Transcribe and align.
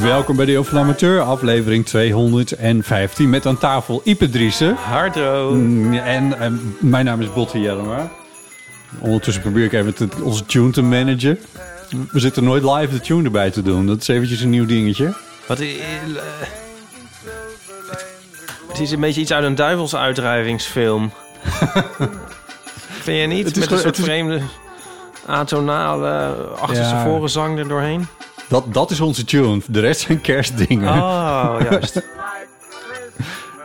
Welkom 0.00 0.36
bij 0.36 0.44
de 0.46 0.50
Heel 0.52 0.66
Amateur, 0.78 1.20
aflevering 1.20 1.86
215 1.86 3.30
met 3.30 3.46
aan 3.46 3.58
tafel 3.58 4.00
Ipe 4.04 4.28
Driessen. 4.30 4.74
Hardro. 4.74 5.50
Mm, 5.54 5.92
En 5.94 6.34
mijn 6.80 7.04
naam 7.04 7.20
is 7.20 7.32
Botte 7.32 7.60
Jellema. 7.60 8.10
Ondertussen 8.98 9.42
probeer 9.42 9.64
ik 9.64 9.72
even 9.72 9.94
te- 9.94 10.08
onze 10.22 10.44
tune 10.46 10.70
te 10.70 10.82
managen. 10.82 11.38
We 12.12 12.20
zitten 12.20 12.44
nooit 12.44 12.62
live 12.64 12.92
de 12.92 13.00
tune 13.00 13.24
erbij 13.24 13.50
te 13.50 13.62
doen. 13.62 13.86
Dat 13.86 14.00
is 14.00 14.08
eventjes 14.08 14.40
een 14.40 14.50
nieuw 14.50 14.66
dingetje. 14.66 15.12
Wat 15.46 15.60
i- 15.60 15.78
eh, 15.78 15.84
het, 17.90 18.04
het 18.68 18.80
is 18.80 18.90
een 18.90 19.00
beetje 19.00 19.20
iets 19.20 19.32
uit 19.32 19.44
een 19.44 19.54
duivelsuitdrijvingsfilm. 19.54 21.10
Vind 23.02 23.20
je 23.20 23.26
niet? 23.26 23.46
Het 23.46 23.56
is 23.56 23.62
Met 23.62 23.70
een 23.72 23.78
soort 23.78 23.98
is- 23.98 24.04
vreemde 24.04 24.40
atonale 25.26 26.34
achterstevoren 26.60 27.30
zang 27.30 27.58
er 27.58 27.68
doorheen. 27.68 28.06
Dat, 28.52 28.74
dat 28.74 28.90
is 28.90 29.00
onze 29.00 29.24
tune. 29.24 29.60
De 29.66 29.80
rest 29.80 30.00
zijn 30.00 30.20
kerstdingen. 30.20 30.88
Oh, 30.92 31.56
juist. 31.70 32.02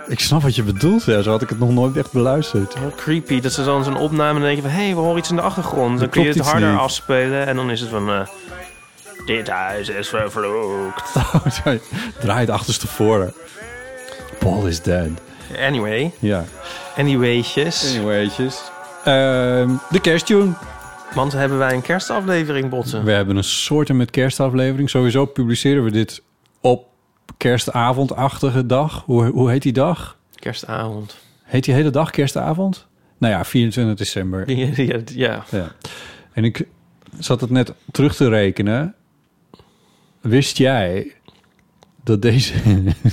Ik 0.08 0.20
snap 0.20 0.42
wat 0.42 0.56
je 0.56 0.64
bedoelt. 0.64 1.04
Ja, 1.04 1.22
zo 1.22 1.30
had 1.32 1.42
ik 1.42 1.50
het 1.50 1.60
nog 1.60 1.70
nooit 1.70 1.98
echt 1.98 2.12
beluisterd. 2.12 2.74
Heel 2.78 2.94
creepy 2.96 3.40
dat 3.42 3.52
ze 3.54 3.64
dan 3.64 3.84
zo'n 3.84 3.98
opname 3.98 4.40
en 4.40 4.46
denken 4.46 4.64
van... 4.64 4.72
hé, 4.72 4.84
hey, 4.84 4.94
we 4.96 5.00
horen 5.02 5.18
iets 5.18 5.30
in 5.30 5.36
de 5.36 5.42
achtergrond. 5.42 6.00
Dan 6.00 6.10
kun 6.10 6.22
je 6.22 6.28
het 6.28 6.40
harder 6.40 6.70
niet. 6.70 6.80
afspelen 6.80 7.48
en 7.48 7.56
dan 7.56 7.72
is 7.72 7.80
het 7.82 7.90
van... 7.90 8.10
eh, 8.10 8.20
dit 9.26 9.48
huis 9.50 9.90
is 9.90 10.08
vervloekt. 10.10 11.12
Draai 12.20 12.40
het 12.40 12.50
achterstevoren. 12.50 13.34
Paul 14.40 14.68
is 14.68 14.82
dead. 14.82 15.08
Anyway, 15.60 16.12
Ja. 16.20 16.44
anywaytjes. 16.98 17.96
Anywaytjes. 17.96 18.62
Ehm, 19.04 19.70
de 19.90 20.00
kersttune. 20.02 20.54
Want 21.18 21.34
hebben 21.34 21.58
wij 21.58 21.74
een 21.74 21.82
kerstaflevering, 21.82 22.70
Botten? 22.70 23.04
We 23.04 23.12
hebben 23.12 23.36
een 23.36 23.44
soorten 23.44 23.98
met 23.98 24.12
kerstaflevering. 24.12 24.90
Sowieso 24.90 25.26
publiceren 25.26 25.84
we 25.84 25.92
dit 25.92 26.24
op 26.62 26.88
kerstavondachtige 27.38 28.66
dag. 28.66 29.04
Hoe, 29.06 29.26
hoe 29.26 29.50
heet 29.50 29.62
die 29.62 29.74
dag? 29.74 30.18
Kerstavond. 30.36 31.18
Heet 31.44 31.64
die 31.64 31.74
hele 31.74 31.90
dag 31.90 32.12
kerstavond? 32.12 32.88
Nou 33.18 33.34
ja, 33.34 33.46
24 33.46 33.96
december. 33.96 34.50
Ja, 34.52 34.70
ja, 34.76 35.00
ja. 35.06 35.44
Ja. 35.50 35.72
En 36.34 36.44
ik 36.44 36.68
zat 37.20 37.42
het 37.42 37.50
net 37.50 37.74
terug 37.92 38.16
te 38.16 38.30
rekenen. 38.30 38.96
Wist 40.22 40.58
jij 40.58 41.14
dat 42.04 42.22
deze 42.22 42.54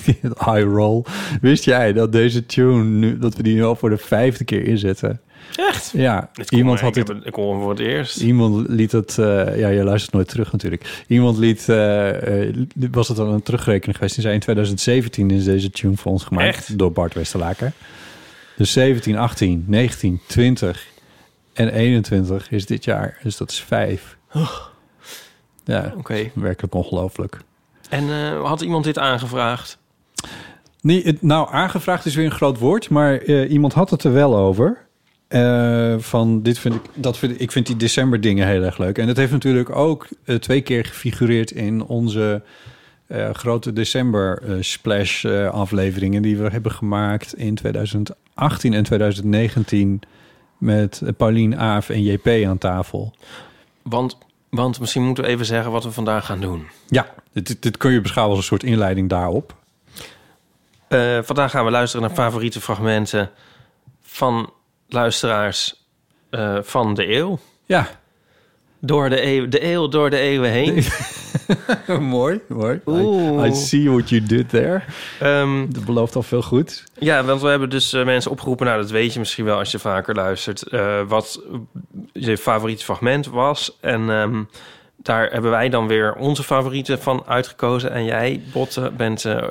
high 0.47 0.62
roll, 0.62 1.03
wist 1.41 1.64
jij 1.64 1.93
dat 1.93 2.12
deze 2.12 2.47
tune 2.47 2.84
nu 2.84 3.19
dat 3.19 3.37
we 3.37 3.43
die 3.43 3.54
nu 3.54 3.64
al 3.64 3.76
voor 3.76 3.91
de 3.91 3.98
vijfde 3.98 4.44
keer 4.44 4.62
inzetten? 4.62 5.20
Echt? 5.56 5.91
Ja, 5.93 6.31
Dit 6.32 6.49
kon- 6.49 6.59
iemand 6.59 6.81
had 6.81 6.94
het. 6.94 7.10
Ik 7.25 7.34
hoor 7.34 7.53
hem 7.53 7.60
voor 7.60 7.71
het 7.71 7.78
eerst. 7.78 8.21
Iemand 8.21 8.69
liet 8.69 8.93
het, 8.93 9.19
eh, 9.19 9.59
ja, 9.59 9.69
je 9.69 9.84
luistert 9.84 10.12
nooit 10.15 10.28
terug 10.28 10.53
natuurlijk. 10.53 11.05
Iemand 11.09 11.38
liet, 11.38 11.69
eh, 11.69 12.49
eh, 12.49 12.55
was 12.91 13.09
het 13.09 13.19
al 13.19 13.32
een 13.32 13.43
terugrekening 13.43 13.94
geweest? 13.97 14.15
Die 14.15 14.22
zei 14.22 14.34
in 14.34 14.41
2017 14.41 15.31
is 15.31 15.44
deze 15.44 15.71
tune 15.71 15.97
voor 15.97 16.12
ons 16.12 16.25
gemaakt 16.25 16.47
Echt? 16.49 16.78
door 16.78 16.93
Bart 16.93 17.15
Westerlaker. 17.15 17.72
Dus 18.56 18.72
17, 18.72 19.16
18, 19.19 19.65
19, 19.66 20.21
20 20.27 20.87
en 21.53 21.69
21 21.69 22.50
is 22.50 22.66
dit 22.66 22.84
jaar. 22.84 23.19
Dus 23.22 23.37
dat 23.37 23.50
is 23.50 23.61
vijf. 23.61 24.16
Ja, 25.65 25.93
Oké. 25.97 26.31
werkelijk 26.34 26.75
ongelooflijk. 26.75 27.38
En 27.91 28.05
had 28.43 28.61
iemand 28.61 28.84
dit 28.84 28.99
aangevraagd? 28.99 29.78
Nee, 30.81 31.19
nou, 31.21 31.49
aangevraagd 31.53 32.06
is 32.06 32.15
weer 32.15 32.25
een 32.25 32.31
groot 32.31 32.59
woord, 32.59 32.91
maar 32.91 33.25
iemand 33.25 33.72
had 33.72 33.91
het 33.91 34.05
er 34.05 34.12
wel 34.12 34.37
over. 34.37 34.87
Eh, 35.28 35.94
van 35.98 36.42
dit 36.42 36.58
vind 36.58 36.74
ik, 36.74 36.82
dat 36.94 37.18
vind 37.18 37.32
ik, 37.32 37.38
ik 37.38 37.52
vind 37.52 37.66
die 37.66 37.76
december 37.76 38.20
dingen 38.20 38.46
heel 38.46 38.62
erg 38.62 38.78
leuk. 38.78 38.98
En 38.98 39.06
dat 39.06 39.16
heeft 39.16 39.32
natuurlijk 39.32 39.76
ook 39.76 40.08
eh, 40.24 40.36
twee 40.36 40.60
keer 40.60 40.84
gefigureerd 40.84 41.50
in 41.50 41.84
onze 41.84 42.42
eh, 43.06 43.30
grote 43.30 43.72
december 43.72 44.42
splash 44.60 45.24
afleveringen 45.50 46.22
die 46.22 46.36
we 46.36 46.48
hebben 46.48 46.72
gemaakt 46.72 47.34
in 47.34 47.54
2018 47.54 48.72
en 48.74 48.82
2019 48.82 50.00
met 50.58 51.02
Paulien 51.16 51.58
Aaf 51.58 51.88
en 51.88 52.02
JP 52.02 52.28
aan 52.46 52.58
tafel. 52.58 53.14
Want, 53.82 54.18
want 54.50 54.80
misschien 54.80 55.04
moeten 55.04 55.24
we 55.24 55.30
even 55.30 55.46
zeggen 55.46 55.72
wat 55.72 55.84
we 55.84 55.90
vandaag 55.90 56.26
gaan 56.26 56.40
doen. 56.40 56.66
Ja, 56.88 57.14
dit, 57.32 57.62
dit 57.62 57.76
kun 57.76 57.92
je 57.92 58.00
beschouwen 58.00 58.36
als 58.36 58.44
een 58.44 58.58
soort 58.58 58.70
inleiding 58.70 59.08
daarop. 59.08 59.54
Vandaag 61.22 61.50
gaan 61.50 61.64
we 61.64 61.70
luisteren 61.70 62.06
naar 62.06 62.16
favoriete 62.16 62.60
fragmenten 62.60 63.30
van 64.02 64.52
luisteraars 64.88 65.86
eh, 66.30 66.58
van 66.62 66.94
de 66.94 67.14
eeuw. 67.16 67.38
Ja, 67.66 67.88
Door 68.80 69.08
de 69.08 69.26
eeuw, 69.26 69.48
de 69.48 69.64
eeuw 69.64 69.88
door 69.88 70.10
de 70.10 70.18
eeuwen 70.18 70.50
heen. 70.50 70.84
mooi, 72.00 72.40
mooi. 72.48 72.80
I, 73.48 73.54
see 73.54 73.90
what 73.90 74.08
you 74.08 74.22
did 74.22 74.48
there. 74.48 74.82
Ehm, 75.20 75.66
Dat 75.68 75.84
belooft 75.84 76.16
al 76.16 76.22
veel 76.22 76.42
goed. 76.42 76.84
ja, 76.98 77.24
want 77.24 77.40
we 77.40 77.48
hebben 77.48 77.70
dus 77.70 77.92
eh, 77.92 78.04
mensen 78.04 78.30
opgeroepen... 78.30 78.66
nou, 78.66 78.80
dat 78.80 78.90
weet 78.90 79.12
je 79.12 79.18
misschien 79.18 79.44
wel 79.44 79.58
als 79.58 79.70
je 79.70 79.78
vaker 79.78 80.14
luistert... 80.14 80.62
eh, 80.62 81.00
wat 81.08 81.40
je 82.12 82.38
favoriete 82.38 82.84
fragment 82.84 83.26
was. 83.26 83.76
En 83.80 84.10
ehm, 84.10 84.42
daar 85.04 85.31
hebben 85.32 85.50
wij 85.50 85.69
dan 85.69 85.87
weer 85.87 86.15
onze 86.15 86.42
favorieten 86.42 86.98
van 86.98 87.22
uitgekozen. 87.26 87.91
En 87.91 88.04
jij, 88.04 88.42
Botte, 88.53 88.92
bent 88.97 89.25
eh, 89.25 89.42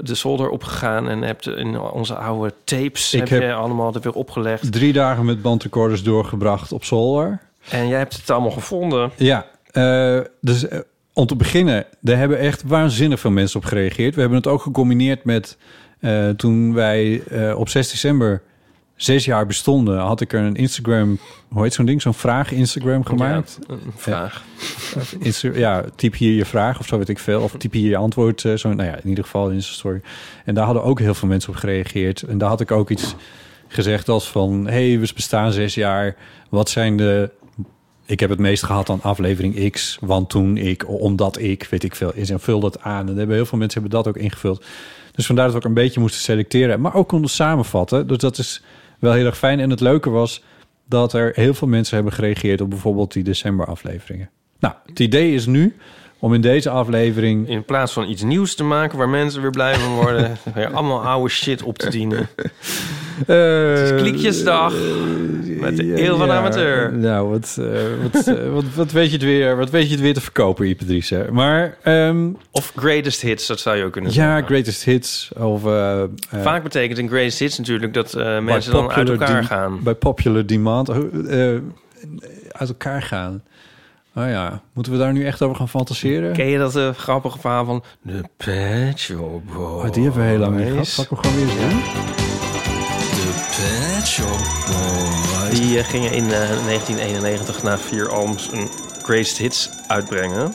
de 0.00 0.14
zolder 0.14 0.48
opgegaan... 0.48 1.08
en 1.08 1.22
hebt 1.22 1.46
in 1.46 1.80
onze 1.80 2.14
oude 2.14 2.54
tapes 2.64 3.14
Ik 3.14 3.20
heb 3.20 3.28
heb- 3.28 3.42
je 3.42 3.52
allemaal 3.54 3.94
er 3.94 4.00
weer 4.00 4.12
opgelegd. 4.12 4.72
Drie 4.72 4.92
dagen 4.92 5.24
met 5.24 5.42
bandrecorders 5.42 6.02
doorgebracht 6.02 6.72
op 6.72 6.84
zolder. 6.84 7.38
En 7.70 7.88
jij 7.88 7.98
hebt 7.98 8.16
het 8.16 8.30
allemaal 8.30 8.50
gevonden. 8.50 9.10
Ja, 9.16 9.46
eh, 9.70 10.20
dus 10.40 10.68
eh, 10.68 10.78
om 11.12 11.26
te 11.26 11.36
beginnen, 11.36 11.84
daar 12.00 12.16
hebben 12.18 12.38
echt 12.38 12.62
waanzinnig 12.66 13.20
veel 13.20 13.30
mensen 13.30 13.60
op 13.60 13.66
gereageerd. 13.66 14.14
We 14.14 14.20
hebben 14.20 14.38
het 14.38 14.46
ook 14.48 14.62
gecombineerd 14.62 15.24
met 15.24 15.56
toen 16.36 16.74
wij 16.74 17.22
op 17.56 17.68
6 17.68 17.90
december 17.90 18.42
zes 19.04 19.24
jaar 19.24 19.46
bestonden, 19.46 19.98
had 19.98 20.20
ik 20.20 20.32
er 20.32 20.40
een 20.40 20.56
Instagram, 20.56 21.18
hoe 21.48 21.62
heet 21.62 21.74
zo'n 21.74 21.84
ding, 21.84 22.02
zo'n 22.02 22.14
vraag 22.14 22.52
Instagram 22.52 23.04
gemaakt. 23.04 23.58
Ja, 23.68 23.74
een 23.74 23.92
vraag. 23.96 24.44
Insta- 25.18 25.54
ja, 25.54 25.84
typ 25.96 26.14
hier 26.14 26.32
je 26.32 26.44
vraag 26.44 26.78
of 26.78 26.86
zo 26.86 26.98
weet 26.98 27.08
ik 27.08 27.18
veel. 27.18 27.40
Of 27.40 27.54
typ 27.58 27.72
hier 27.72 27.88
je 27.88 27.96
antwoord. 27.96 28.44
eh, 28.44 28.54
zo, 28.54 28.72
nou 28.72 28.88
ja, 28.88 28.96
in 28.96 29.08
ieder 29.08 29.24
geval 29.24 29.50
in 29.50 29.62
zijn 29.62 29.74
story. 29.74 30.00
En 30.44 30.54
daar 30.54 30.64
hadden 30.64 30.82
ook 30.82 30.98
heel 30.98 31.14
veel 31.14 31.28
mensen 31.28 31.50
op 31.50 31.56
gereageerd. 31.56 32.22
En 32.22 32.38
daar 32.38 32.48
had 32.48 32.60
ik 32.60 32.70
ook 32.70 32.90
iets 32.90 33.14
gezegd 33.68 34.08
als 34.08 34.30
van... 34.30 34.66
hey, 34.66 34.98
we 34.98 35.10
bestaan 35.14 35.52
zes 35.52 35.74
jaar. 35.74 36.16
Wat 36.48 36.70
zijn 36.70 36.96
de... 36.96 37.30
Ik 38.06 38.20
heb 38.20 38.30
het 38.30 38.38
meest 38.38 38.62
gehad 38.62 38.90
aan 38.90 39.02
aflevering 39.02 39.70
X. 39.70 39.98
Want 40.00 40.30
toen 40.30 40.56
ik, 40.56 40.88
omdat 40.88 41.38
ik, 41.38 41.66
weet 41.70 41.84
ik 41.84 41.94
veel. 41.94 42.12
Is 42.14 42.30
en 42.30 42.40
vul 42.40 42.60
dat 42.60 42.80
aan. 42.80 43.08
En 43.08 43.16
hebben 43.16 43.36
heel 43.36 43.46
veel 43.46 43.58
mensen 43.58 43.80
hebben 43.80 44.02
dat 44.02 44.08
ook 44.14 44.22
ingevuld. 44.22 44.64
Dus 45.12 45.26
vandaar 45.26 45.44
dat 45.44 45.54
we 45.54 45.60
ook 45.60 45.66
een 45.66 45.74
beetje 45.82 46.00
moesten 46.00 46.20
selecteren. 46.20 46.80
Maar 46.80 46.94
ook 46.94 47.08
konden 47.08 47.30
samenvatten. 47.30 48.06
Dus 48.06 48.18
dat 48.18 48.38
is 48.38 48.62
wel 49.02 49.12
heel 49.12 49.26
erg 49.26 49.38
fijn. 49.38 49.60
En 49.60 49.70
het 49.70 49.80
leuke 49.80 50.10
was 50.10 50.42
dat 50.84 51.12
er 51.12 51.32
heel 51.34 51.54
veel 51.54 51.68
mensen 51.68 51.94
hebben 51.94 52.12
gereageerd... 52.12 52.60
op 52.60 52.70
bijvoorbeeld 52.70 53.12
die 53.12 53.22
december 53.22 53.66
afleveringen. 53.66 54.30
Nou, 54.58 54.74
het 54.86 55.00
idee 55.00 55.34
is 55.34 55.46
nu 55.46 55.76
om 56.22 56.34
in 56.34 56.40
deze 56.40 56.70
aflevering... 56.70 57.48
In 57.48 57.64
plaats 57.64 57.92
van 57.92 58.08
iets 58.08 58.22
nieuws 58.22 58.54
te 58.54 58.64
maken 58.64 58.98
waar 58.98 59.08
mensen 59.08 59.42
weer 59.42 59.50
blij 59.50 59.74
van 59.74 59.94
worden... 59.94 60.36
weer 60.54 60.72
allemaal 60.72 61.02
oude 61.04 61.28
shit 61.30 61.62
op 61.62 61.78
te 61.78 61.90
dienen. 61.90 62.28
Het 63.26 63.90
is 63.90 64.00
Kliekjesdag 64.00 64.74
met 65.60 65.76
de 65.76 66.04
eeuw 66.06 66.16
van 66.16 66.30
amateur. 66.30 66.92
Nou, 66.92 67.28
wat, 67.28 67.56
eh, 67.60 67.66
wat, 68.12 68.26
eh, 68.26 68.52
wat, 68.52 68.64
wat, 68.74 68.92
weet 68.92 69.06
je 69.06 69.12
het 69.12 69.22
weer, 69.24 69.56
wat 69.56 69.70
weet 69.70 69.84
je 69.86 69.90
het 69.90 70.00
weer 70.00 70.14
te 70.14 70.20
verkopen, 70.20 70.68
Ipatrice? 70.68 71.26
Maar 71.32 71.76
ehm, 71.82 72.28
Of 72.50 72.72
greatest 72.76 73.20
hits, 73.20 73.46
dat 73.46 73.60
zou 73.60 73.76
je 73.76 73.84
ook 73.84 73.92
kunnen 73.92 74.10
ja, 74.10 74.16
zeggen. 74.16 74.44
greatest 74.46 74.84
hits 74.84 75.30
of... 75.38 75.64
eh, 75.66 76.02
eh, 76.02 76.08
Vaak 76.30 76.62
betekent 76.62 76.98
een 76.98 77.08
greatest 77.08 77.38
hits 77.38 77.58
natuurlijk 77.58 77.94
dat 77.94 78.14
eh, 78.14 78.38
mensen 78.40 78.72
dan 78.72 78.90
uit 78.90 79.08
elkaar 79.08 79.44
gaan. 79.44 79.80
Bij 79.82 79.94
popular 79.94 80.46
demand 80.46 80.88
eh, 80.88 80.96
eh, 81.54 81.60
uit 82.52 82.68
elkaar 82.68 83.02
gaan. 83.02 83.42
Nou 84.14 84.28
ja, 84.28 84.60
moeten 84.72 84.92
we 84.92 84.98
daar 84.98 85.12
nu 85.12 85.26
echt 85.26 85.42
over 85.42 85.56
gaan 85.56 85.68
fantaseren? 85.68 86.32
Ken 86.32 86.46
je 86.46 86.58
dat 86.58 86.76
eh, 86.76 86.90
grappige 86.90 87.38
verhaal 87.38 87.64
van 87.64 87.82
de 88.02 88.24
Pet 88.36 88.98
Shop 88.98 89.42
Boys? 89.54 89.84
Oh, 89.84 89.92
die 89.92 90.02
hebben 90.02 90.22
we 90.22 90.28
heel 90.28 90.38
lang 90.38 90.56
niet 90.56 90.68
gehad. 90.68 90.86
Ik 90.86 91.08
hem 91.08 91.18
gewoon 91.18 91.36
weer 91.36 91.48
eens 91.48 91.56
doen? 91.60 91.80
Die 95.50 95.78
eh, 95.78 95.84
gingen 95.84 96.12
in 96.12 96.24
eh, 96.24 96.30
1991 96.30 97.62
na 97.62 97.78
vier 97.78 98.10
albums 98.10 98.52
een 98.52 98.68
greatest 99.02 99.38
hits 99.38 99.70
uitbrengen. 99.86 100.54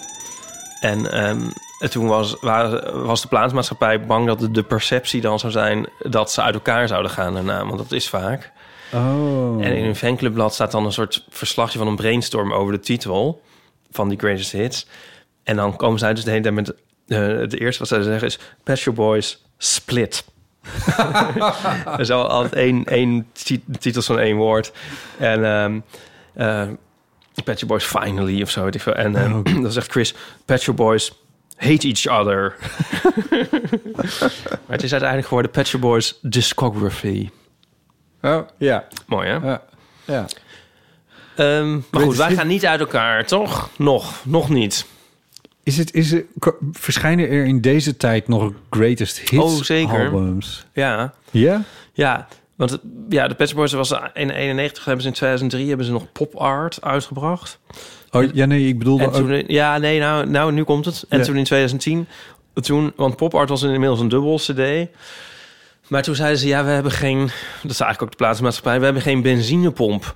En 0.79 1.11
ehm, 1.11 1.41
en 1.79 1.89
toen 1.89 2.07
was, 2.07 2.35
waren- 2.41 3.05
was 3.05 3.21
de 3.21 3.27
plaatsmaatschappij 3.27 4.05
bang 4.05 4.27
dat 4.27 4.39
de, 4.39 4.51
de 4.51 4.63
perceptie 4.63 5.21
dan 5.21 5.39
zou 5.39 5.51
zijn... 5.51 5.87
dat 5.99 6.31
ze 6.31 6.41
uit 6.41 6.53
elkaar 6.53 6.87
zouden 6.87 7.11
gaan 7.11 7.33
daarna, 7.33 7.65
want 7.65 7.77
dat 7.77 7.91
is 7.91 8.09
vaak. 8.09 8.51
Oh. 8.93 9.65
En 9.65 9.75
in 9.75 9.83
hun 9.83 9.95
fanclubblad 9.95 10.53
staat 10.53 10.71
dan 10.71 10.85
een 10.85 10.91
soort 10.93 11.25
verslagje 11.29 11.77
van 11.77 11.87
een 11.87 11.95
brainstorm 11.95 12.53
over 12.53 12.73
de 12.73 12.79
titel 12.79 13.41
van 13.97 14.09
die 14.09 14.19
greatest 14.19 14.51
hits. 14.51 14.87
En 15.43 15.55
dan 15.55 15.75
komen 15.75 15.99
zij 15.99 16.13
dus 16.13 16.23
de 16.23 16.29
hele 16.29 16.41
tijd 16.41 16.53
met... 16.55 16.73
eh, 17.07 17.27
het 17.27 17.59
eerste 17.59 17.79
wat 17.79 17.87
zij 17.87 18.01
zeggen 18.01 18.27
is... 18.27 18.39
Shop 18.79 18.95
Boys 18.95 19.45
Split. 19.57 20.25
er 21.85 21.99
is 21.99 22.11
al 22.11 22.27
altijd 22.27 22.53
één, 22.53 22.85
één 22.85 23.27
ti- 23.31 23.63
titels 23.79 24.05
van 24.05 24.19
één 24.19 24.35
woord. 24.35 24.71
En 25.17 25.43
um, 25.45 25.83
Pet 27.43 27.59
Shop 27.59 27.67
Boys 27.67 27.83
Finally 27.85 28.41
of 28.41 28.49
zo. 28.49 28.63
Weet 28.63 28.75
ik 28.75 28.81
veel. 28.81 28.95
En 28.95 29.15
ehm, 29.15 29.43
dan 29.63 29.71
zegt 29.71 29.91
Chris... 29.91 30.13
Pet 30.45 30.61
Shop 30.61 30.75
Boys 30.75 31.11
hate 31.55 31.87
each 31.87 32.19
other. 32.19 32.55
maar 34.49 34.75
het 34.75 34.83
is 34.83 34.91
uiteindelijk 34.91 35.27
geworden 35.27 35.51
Pet 35.51 35.67
Shop 35.67 35.81
Boys 35.81 36.19
Discography. 36.21 37.29
Oh, 38.21 38.47
ja. 38.57 38.87
Mooi, 39.05 39.27
hè? 39.27 39.35
Ja. 39.35 39.63
ja. 40.05 40.25
Ehm, 41.37 41.71
maar 41.91 42.01
goed, 42.01 42.15
wij 42.15 42.33
gaan 42.35 42.47
niet 42.47 42.65
uit 42.65 42.79
elkaar, 42.79 43.25
toch? 43.25 43.69
Nog, 43.77 44.21
nog 44.25 44.49
niet. 44.49 44.85
Is 45.63 45.77
het, 45.77 45.93
is 45.93 46.11
het, 46.11 46.25
verschijnen 46.71 47.29
er 47.29 47.45
in 47.45 47.61
deze 47.61 47.97
tijd 47.97 48.27
nog 48.27 48.51
greatest 48.69 49.19
hits 49.19 49.43
Oh, 49.43 49.61
zeker. 49.61 50.05
albums? 50.05 50.65
Ja, 50.73 51.13
Ja? 51.31 51.63
ja. 51.93 52.27
Want 52.55 52.79
ja, 53.09 53.27
de 53.27 53.35
Pet 53.35 53.53
Boys 53.55 53.71
was 53.73 53.93
in 54.13 54.29
91, 54.29 54.85
hebben 54.85 55.01
ze 55.03 55.07
in 55.09 55.13
2003 55.15 55.67
hebben 55.67 55.85
ze 55.85 55.91
nog 55.91 56.11
Pop 56.11 56.35
Art 56.35 56.81
uitgebracht. 56.81 57.59
Oh, 58.11 58.23
ja, 58.33 58.45
nee, 58.45 58.67
ik 58.67 58.77
bedoelde 58.77 59.11
ook... 59.11 59.43
ja, 59.47 59.77
nee, 59.77 59.99
nou, 59.99 60.29
nou, 60.29 60.51
nu 60.51 60.63
komt 60.63 60.85
het. 60.85 61.05
En 61.09 61.17
Ja. 61.19 61.23
toen 61.25 61.37
in 61.37 61.43
2010, 61.43 62.07
toen, 62.53 62.93
want 62.95 63.15
Pop 63.15 63.33
Art 63.35 63.49
was 63.49 63.63
inmiddels 63.63 63.99
een 63.99 64.07
dubbel 64.07 64.37
CD. 64.37 64.89
Maar 65.87 66.03
toen 66.03 66.15
zeiden 66.15 66.39
ze, 66.39 66.47
ja, 66.47 66.63
we 66.63 66.69
hebben 66.69 66.91
geen, 66.91 67.17
dat 67.61 67.71
is 67.71 67.79
eigenlijk 67.79 68.01
ook 68.01 68.09
de 68.09 68.15
plaatsmaatschappij, 68.17 68.77
we 68.79 68.85
hebben 68.85 69.01
geen 69.03 69.21
benzinepomp 69.21 70.15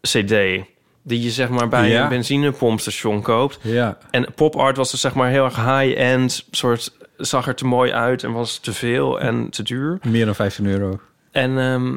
CD. 0.00 0.64
Die 1.02 1.22
je 1.22 1.30
zeg 1.30 1.48
maar 1.48 1.68
bij 1.68 1.88
Ja. 1.88 2.02
een 2.02 2.08
benzinepompstation 2.08 3.22
koopt. 3.22 3.58
Ja. 3.62 3.98
En 4.10 4.26
pop 4.34 4.56
art 4.56 4.76
was 4.76 4.90
dus 4.90 5.00
zeg 5.00 5.14
maar 5.14 5.30
heel 5.30 5.44
erg 5.44 5.56
high-end, 5.56 6.44
soort 6.50 6.92
zag 7.16 7.46
er 7.46 7.54
te 7.54 7.64
mooi 7.66 7.92
uit 7.92 8.24
en 8.24 8.32
was 8.32 8.58
te 8.58 8.72
veel 8.72 9.20
en 9.20 9.50
te 9.50 9.62
duur. 9.62 9.98
Meer 10.06 10.24
dan 10.24 10.34
15 10.34 10.66
euro. 10.66 11.00
En 11.30 11.58
ehm, 11.58 11.96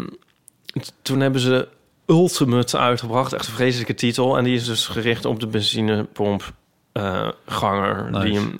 toen 1.02 1.20
hebben 1.20 1.42
ze 1.42 1.68
Ultimate 2.08 2.78
uitgebracht, 2.78 3.34
echt 3.34 3.48
een 3.48 3.54
vreselijke 3.54 3.94
titel. 3.94 4.38
En 4.38 4.44
die 4.44 4.56
is 4.56 4.66
dus 4.66 4.88
gericht 4.88 5.26
op 5.26 5.40
de 5.40 5.48
benzinepomp 5.48 6.54
eh, 6.92 7.28
ganger 7.46 8.12
Nice. 8.12 8.26
die 8.26 8.38
een 8.38 8.60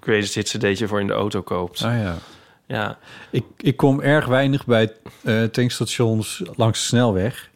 greatest 0.00 0.34
hits 0.34 0.52
cd'tje 0.56 0.88
voor 0.88 1.00
in 1.00 1.06
de 1.06 1.12
auto 1.12 1.42
koopt. 1.42 1.82
Ah 1.82 1.98
ja. 1.98 2.16
Ja, 2.66 2.98
Ik, 3.30 3.44
ik 3.56 3.76
kom 3.76 4.00
erg 4.00 4.26
weinig 4.26 4.66
bij 4.66 4.92
eh, 5.24 5.42
tankstations 5.42 6.42
langs 6.56 6.78
de 6.80 6.84
snelweg. 6.86 7.49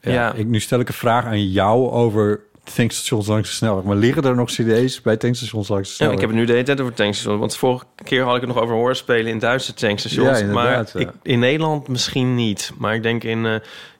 Ja, 0.00 0.12
Ja. 0.12 0.32
Ik, 0.32 0.46
nu 0.46 0.60
stel 0.60 0.80
ik 0.80 0.88
een 0.88 0.94
vraag 0.94 1.24
aan 1.24 1.50
jou 1.50 1.90
over 1.90 2.40
tankstations 2.74 3.26
langs 3.26 3.48
de 3.48 3.54
snelweg. 3.54 3.84
Maar 3.84 3.96
liggen 3.96 4.22
er 4.22 4.34
nog 4.34 4.50
cd's 4.50 5.00
bij 5.00 5.16
tankstations 5.16 5.68
langs 5.68 5.88
de 5.88 5.90
Ja, 5.90 5.96
snelweg? 5.96 6.14
ik 6.14 6.20
heb 6.20 6.30
het 6.30 6.38
nu 6.38 6.44
de 6.44 6.52
hele 6.52 6.64
tijd 6.64 6.80
over 6.80 6.92
tankstations. 6.94 7.40
Want 7.40 7.56
vorige 7.56 7.84
keer 8.04 8.24
had 8.24 8.34
ik 8.34 8.40
het 8.40 8.50
nog 8.54 8.62
over 8.62 8.74
horen 8.74 8.96
spelen 8.96 9.26
in 9.32 9.38
Duitse 9.38 9.74
tankstations. 9.74 10.38
Ja, 10.38 10.46
maar 10.46 10.64
inderdaad, 10.66 10.92
ja. 10.92 11.00
ik, 11.00 11.10
in 11.22 11.38
Nederland 11.38 11.88
misschien 11.88 12.34
niet. 12.34 12.72
Maar 12.78 12.94
ik 12.94 13.02
denk 13.02 13.24
in 13.24 13.46
eh, 13.46 13.54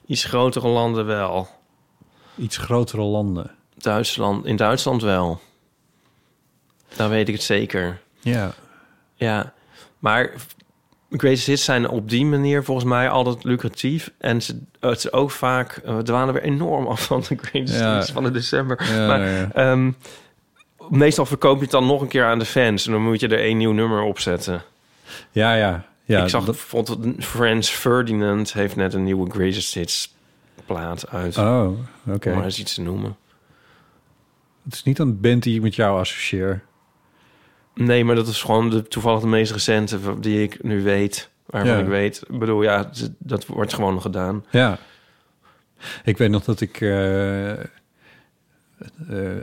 iets 0.07 0.25
grotere 0.25 0.69
landen 0.69 1.07
wel. 1.07 1.49
Iets 2.37 2.57
grotere 2.57 3.03
landen. 3.03 3.51
Duitsland, 3.77 4.47
in 4.47 4.57
Duitsland 4.57 5.03
wel. 5.03 5.41
Dan 6.97 7.11
weet 7.11 7.29
ik 7.29 7.35
het 7.35 7.43
zeker. 7.43 8.01
Ja. 8.21 8.53
Ja, 9.15 9.53
maar 9.99 10.31
greatest 11.11 11.47
hits 11.47 11.65
zijn 11.65 11.89
op 11.89 12.09
die 12.11 12.25
manier 12.27 12.65
volgens 12.65 12.87
mij 12.87 13.09
altijd 13.09 13.45
lucratief. 13.45 14.11
En 14.19 14.43
ze, 14.43 14.59
het 14.81 14.99
is 14.99 15.13
ook 15.13 15.31
vaak, 15.31 15.77
eh, 15.77 15.97
we 15.97 16.03
dwalen 16.03 16.35
weer 16.35 16.43
enorm 16.43 16.87
af 16.87 17.05
van 17.05 17.23
de 17.29 17.37
greatest 17.41 17.79
Ja. 17.81 17.97
hits 17.97 18.11
van 18.11 18.23
de 18.25 18.31
december. 18.31 18.93
Ja, 18.93 19.07
maar 19.07 19.21
ja. 19.29 19.51
ehm, 19.53 19.91
meestal 20.89 21.27
verkoop 21.27 21.57
je 21.57 21.63
het 21.63 21.71
dan 21.71 21.87
nog 21.87 22.01
een 22.01 22.09
keer 22.09 22.25
aan 22.25 22.39
de 22.39 22.45
fans. 22.45 22.87
En 22.87 22.93
dan 22.93 23.03
moet 23.03 23.21
je 23.21 23.29
er 23.29 23.39
één 23.41 23.57
nieuw 23.57 23.73
nummer 23.73 24.01
op 24.01 24.19
zetten. 24.19 24.63
Ja, 25.31 25.55
ja. 25.55 25.85
ja 26.05 26.23
ik 26.23 26.29
zag 26.29 26.45
dat- 26.45 26.55
bijvoorbeeld 26.55 27.25
Frans 27.25 27.69
Ferdinand 27.71 28.53
heeft 28.53 28.77
net 28.77 28.95
een 28.95 29.05
nieuwe 29.05 29.31
greatest 29.31 29.75
hits 29.75 30.15
plaat 30.67 31.09
uit. 31.09 31.37
Oh, 31.39 31.69
oké. 32.07 32.29
Om 32.31 32.35
maar 32.35 32.45
eens 32.45 32.59
iets 32.59 32.75
te 32.75 32.83
noemen. 32.83 33.17
Het 34.65 34.75
is 34.75 34.83
niet 34.83 34.99
een 34.99 35.21
band 35.21 35.43
die 35.43 35.55
ik 35.57 35.63
met 35.63 35.75
jou 35.75 35.99
associeer. 36.01 36.63
Nee, 37.87 38.05
maar 38.05 38.15
dat 38.15 38.27
is 38.27 38.43
gewoon 38.43 38.71
de, 38.71 38.83
toevallig 38.83 39.21
de 39.21 39.27
meest 39.27 39.53
recente 39.53 39.99
die 40.21 40.43
ik 40.43 40.63
nu 40.63 40.83
weet. 40.83 41.29
Waarvan 41.47 41.71
Ja. 41.71 41.79
ik 41.79 41.87
weet. 41.87 42.23
Ik 42.31 42.39
bedoel, 42.39 42.63
ja, 42.63 42.91
dat 43.19 43.47
wordt 43.47 43.75
gewoon 43.75 44.01
gedaan. 44.01 44.45
Ja. 44.51 44.79
Ik 46.05 46.19
weet 46.19 46.31
nog 46.31 46.45
dat 46.45 46.61
ik 46.61 46.81
eh, 46.81 47.51
eh, 47.53 47.59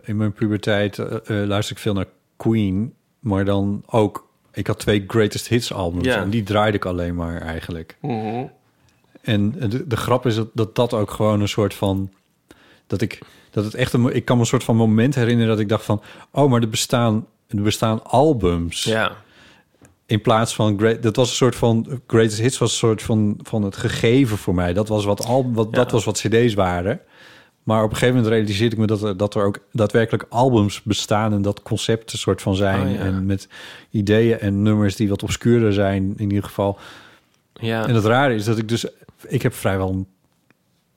in 0.04 0.18
mijn 0.18 0.34
puberteit 0.34 1.00
eh, 1.00 1.07
luisterde 1.28 1.69
ik 1.69 1.78
veel 1.78 1.94
naar 1.94 2.07
Queen, 2.38 2.94
maar 3.20 3.46
dan 3.46 3.84
ook. 3.86 4.27
Ik 4.53 4.67
had 4.67 4.79
twee 4.79 5.03
greatest 5.08 5.48
hits 5.48 5.74
albums 5.74 6.06
Ja. 6.06 6.22
en 6.22 6.29
die 6.29 6.44
draaide 6.44 6.77
ik 6.77 6.86
alleen 6.86 7.15
maar 7.15 7.41
eigenlijk. 7.41 7.98
En 9.22 9.51
de, 9.51 9.88
de 9.88 9.98
grap 9.98 10.25
is 10.25 10.36
dat, 10.36 10.48
dat 10.53 10.75
dat 10.75 10.94
ook 10.94 11.12
gewoon 11.12 11.41
een 11.41 11.48
soort 11.48 11.74
van 11.74 12.12
dat 12.88 13.01
ik 13.01 13.20
dat 13.51 13.63
het 13.65 13.74
echt 13.74 13.94
een 13.94 14.15
ik 14.15 14.25
kan 14.25 14.36
me 14.36 14.41
een 14.41 14.48
soort 14.48 14.63
van 14.63 14.75
moment 14.75 15.15
herinneren 15.15 15.50
dat 15.51 15.60
ik 15.60 15.70
dacht 15.70 15.86
van 15.86 16.01
oh 16.32 16.50
maar 16.50 16.62
er 16.62 16.70
bestaan 16.70 17.25
er 17.48 17.62
bestaan 17.62 18.04
albums 18.04 18.84
Ja, 18.84 19.12
in 20.06 20.22
plaats 20.22 20.56
van 20.56 20.77
great, 20.80 21.04
dat 21.04 21.16
was 21.16 21.30
een 21.30 21.36
soort 21.36 21.56
van 21.56 22.01
greatest 22.08 22.39
hits 22.39 22.58
was 22.58 22.72
een 22.72 22.77
soort 22.77 23.01
van 23.01 23.39
van 23.42 23.63
het 23.63 23.77
gegeven 23.77 24.38
voor 24.38 24.56
mij. 24.56 24.74
Dat 24.74 24.88
was 24.88 25.06
wat 25.06 25.25
al 25.25 25.51
wat 25.54 25.68
Ja. 25.72 25.77
dat 25.77 25.92
was 25.92 26.06
wat 26.06 26.20
CD's 26.20 26.54
waren. 26.54 27.00
Maar 27.63 27.84
op 27.84 27.89
een 27.89 27.96
gegeven 27.96 28.16
moment 28.16 28.34
realiseerde 28.34 28.75
ik 28.75 28.82
me 28.82 28.88
dat 28.88 29.01
er, 29.04 29.18
dat 29.18 29.36
er 29.36 29.44
ook 29.44 29.60
daadwerkelijk 29.72 30.25
albums 30.30 30.82
bestaan 30.82 31.34
en 31.34 31.42
dat 31.42 31.62
concepten 31.62 32.12
een 32.13 32.20
soort 32.20 32.42
van 32.42 32.56
zijn 32.56 32.88
Oh, 32.88 32.94
ja. 32.94 33.00
en 33.00 33.25
met 33.25 33.48
ideeën 33.89 34.39
en 34.39 34.62
nummers 34.62 34.96
die 34.96 35.10
wat 35.10 35.24
obscuurder 35.24 35.74
zijn 35.74 36.13
in 36.18 36.27
ieder 36.30 36.44
geval. 36.44 36.80
ja. 37.54 37.88
En 37.88 37.96
het 37.96 38.06
rare 38.06 38.34
is 38.36 38.46
dat 38.46 38.58
ik 38.58 38.68
dus 38.70 38.86
ik 39.27 39.42
heb 39.42 39.54
vrijwel 39.54 40.06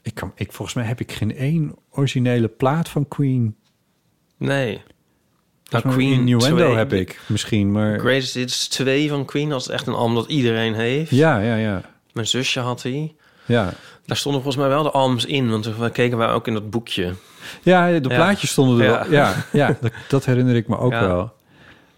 ik 0.02 0.14
kan 0.14 0.32
ik 0.34 0.52
volgens 0.52 0.76
mij 0.76 0.86
heb 0.86 1.00
ik 1.00 1.12
geen 1.12 1.36
één 1.36 1.74
originele 1.90 2.48
plaat 2.48 2.88
van 2.88 3.08
Queen. 3.08 3.56
nee. 4.36 4.82
Nou, 5.70 5.88
Queen 5.88 6.12
Innuendo 6.12 6.56
2, 6.56 6.74
heb 6.76 6.92
ik 6.92 7.20
misschien, 7.26 7.72
maar 7.72 7.98
Greatest 7.98 8.34
Hits 8.34 8.68
2 8.68 9.08
van 9.08 9.24
Queen 9.24 9.48
was 9.48 9.68
echt 9.68 9.86
een 9.86 9.94
album 9.94 10.14
dat 10.14 10.26
iedereen 10.28 10.74
heeft. 10.74 11.10
ja, 11.10 11.38
ja, 11.38 11.54
ja. 11.56 11.82
Mijn 12.12 12.26
zusje 12.26 12.60
had 12.60 12.82
die. 12.82 13.16
Ja. 13.44 13.72
Daar 14.06 14.16
stonden 14.16 14.42
volgens 14.42 14.62
mij 14.64 14.72
wel 14.74 14.82
de 14.82 14.90
albums 14.90 15.24
in, 15.24 15.50
want 15.50 15.76
we 15.76 15.90
keken 15.90 16.18
wij 16.18 16.28
ook 16.28 16.46
in 16.46 16.54
dat 16.54 16.70
boekje. 16.70 17.14
Ja, 17.62 17.86
de 17.86 17.92
Ja. 18.08 18.14
plaatjes 18.14 18.50
stonden 18.50 18.78
er 18.80 18.84
Ja. 18.92 18.98
wel. 19.02 19.12
Ja, 19.12 19.34
ja 19.52 19.76
dat, 19.80 19.92
dat 20.08 20.24
herinner 20.24 20.56
ik 20.56 20.68
me 20.68 20.78
ook 20.78 20.92
Ja. 20.92 21.06
wel. 21.06 21.32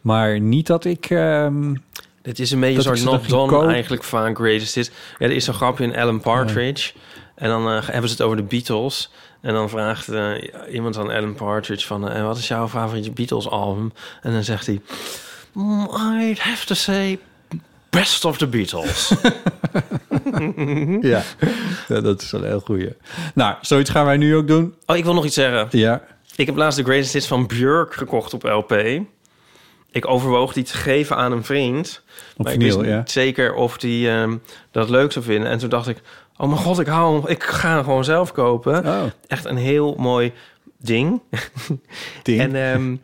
Maar 0.01 0.41
niet 0.41 0.67
dat 0.67 0.85
ik... 0.85 1.07
ehm, 1.11 1.75
Dit 2.23 2.39
is 2.39 2.51
een 2.51 2.61
beetje 2.61 2.91
een 2.91 2.97
soort 2.97 3.05
not 3.05 3.29
done 3.51 3.73
eigenlijk 3.73 4.05
van 4.05 4.35
Greatest 4.37 4.75
Hits. 4.75 4.91
Ja, 5.19 5.27
er 5.27 5.33
is 5.33 5.47
een 5.47 5.55
grapje 5.55 5.85
in 5.85 5.97
Alan 5.97 6.21
Partridge. 6.21 6.93
En 7.35 7.49
dan 7.49 7.69
eh, 7.69 7.83
hebben 7.89 8.11
ze 8.11 8.15
het 8.17 8.25
over 8.25 8.37
de 8.37 8.43
Beatles. 8.43 9.11
En 9.43 9.55
dan 9.55 9.69
vraagt 9.69 10.09
eh, 10.09 10.31
iemand 10.73 10.99
aan 10.99 11.11
Alan 11.11 11.35
Partridge 11.35 11.87
van... 11.87 12.09
eh, 12.09 12.25
wat 12.25 12.39
is 12.39 12.49
jouw 12.49 12.69
favoriete 12.69 13.11
Beatles 13.11 13.49
album? 13.49 13.93
En 14.23 14.33
dan 14.33 14.45
zegt 14.45 14.67
hij... 14.67 14.81
"Mm, 15.53 15.89
I'd 16.21 16.39
have 16.39 16.67
to 16.67 16.75
say... 16.75 17.19
Best 17.91 18.25
of 18.25 18.39
the 18.39 18.47
Beatles. 18.47 19.13
ja. 21.13 21.23
dat 22.01 22.23
is 22.23 22.31
wel 22.31 22.41
een 22.41 22.47
heel 22.47 22.61
goeie. 22.61 22.97
Nou, 23.35 23.55
zoiets 23.61 23.91
gaan 23.91 24.05
wij 24.05 24.17
nu 24.17 24.37
ook 24.37 24.47
doen. 24.47 24.75
oh, 24.87 24.97
ik 24.97 25.05
wil 25.05 25.15
nog 25.15 25.25
iets 25.25 25.35
zeggen. 25.35 25.69
Ja. 25.71 26.03
Ik 26.37 26.47
heb 26.47 26.57
laatst 26.57 26.79
de 26.79 26.85
Greatest 26.85 27.13
Hits 27.13 27.27
van 27.27 27.47
Björk 27.47 27.95
gekocht 27.95 28.35
op 28.35 28.43
LP. 28.43 28.73
Ik 29.91 30.09
overwoog 30.09 30.53
die 30.53 30.65
te 30.65 30.77
geven 30.77 31.17
aan 31.17 31.33
een 31.33 31.45
vriend. 31.45 32.03
Op 32.37 32.45
maar 32.45 32.53
ik 32.53 32.61
wist 32.61 32.77
vinyl, 32.77 32.91
ja. 32.91 32.99
niet 32.99 33.11
zeker 33.11 33.55
of 33.55 33.79
die 33.79 34.09
ehm, 34.11 34.37
dat 34.71 34.89
leuk 34.91 35.13
zou 35.13 35.25
vinden. 35.25 35.51
En 35.51 35.59
toen 35.59 35.69
dacht 35.69 35.89
ik, 35.89 36.01
oh 36.43 36.49
mijn 36.49 36.61
god, 36.61 36.79
ik, 36.79 36.87
hou 36.87 37.31
ik 37.31 37.43
ga 37.43 37.75
hem 37.75 37.85
gewoon 37.85 38.05
zelf 38.05 38.33
kopen. 38.33 38.87
Oh, 38.87 39.03
Echt 39.27 39.45
een 39.45 39.57
heel 39.57 39.95
mooi 39.99 40.33
ding. 40.79 41.21
ding. 42.23 42.41
En 42.41 42.55
ehm, 42.73 42.97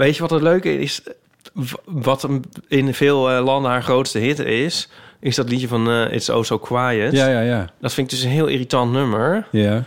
weet 0.00 0.14
je 0.14 0.20
wat 0.20 0.30
het 0.30 0.42
leuke 0.42 0.78
is? 0.78 1.02
Wat 1.84 2.28
in 2.68 2.94
veel 2.94 3.30
eh, 3.30 3.44
landen 3.44 3.70
haar 3.70 3.82
grootste 3.82 4.18
hit 4.18 4.38
is... 4.38 4.88
is 5.20 5.36
dat 5.36 5.48
liedje 5.48 5.68
van 5.68 5.90
eh, 5.90 6.12
It's 6.12 6.28
Oh 6.28 6.42
So 6.42 6.58
Quiet. 6.58 7.12
ja, 7.12 7.26
ja, 7.28 7.40
ja. 7.40 7.68
Dat 7.80 7.92
vind 7.94 8.12
ik 8.12 8.16
dus 8.18 8.24
een 8.26 8.30
heel 8.32 8.46
irritant 8.46 8.92
nummer. 8.92 9.46
Ja. 9.50 9.72
Het 9.74 9.84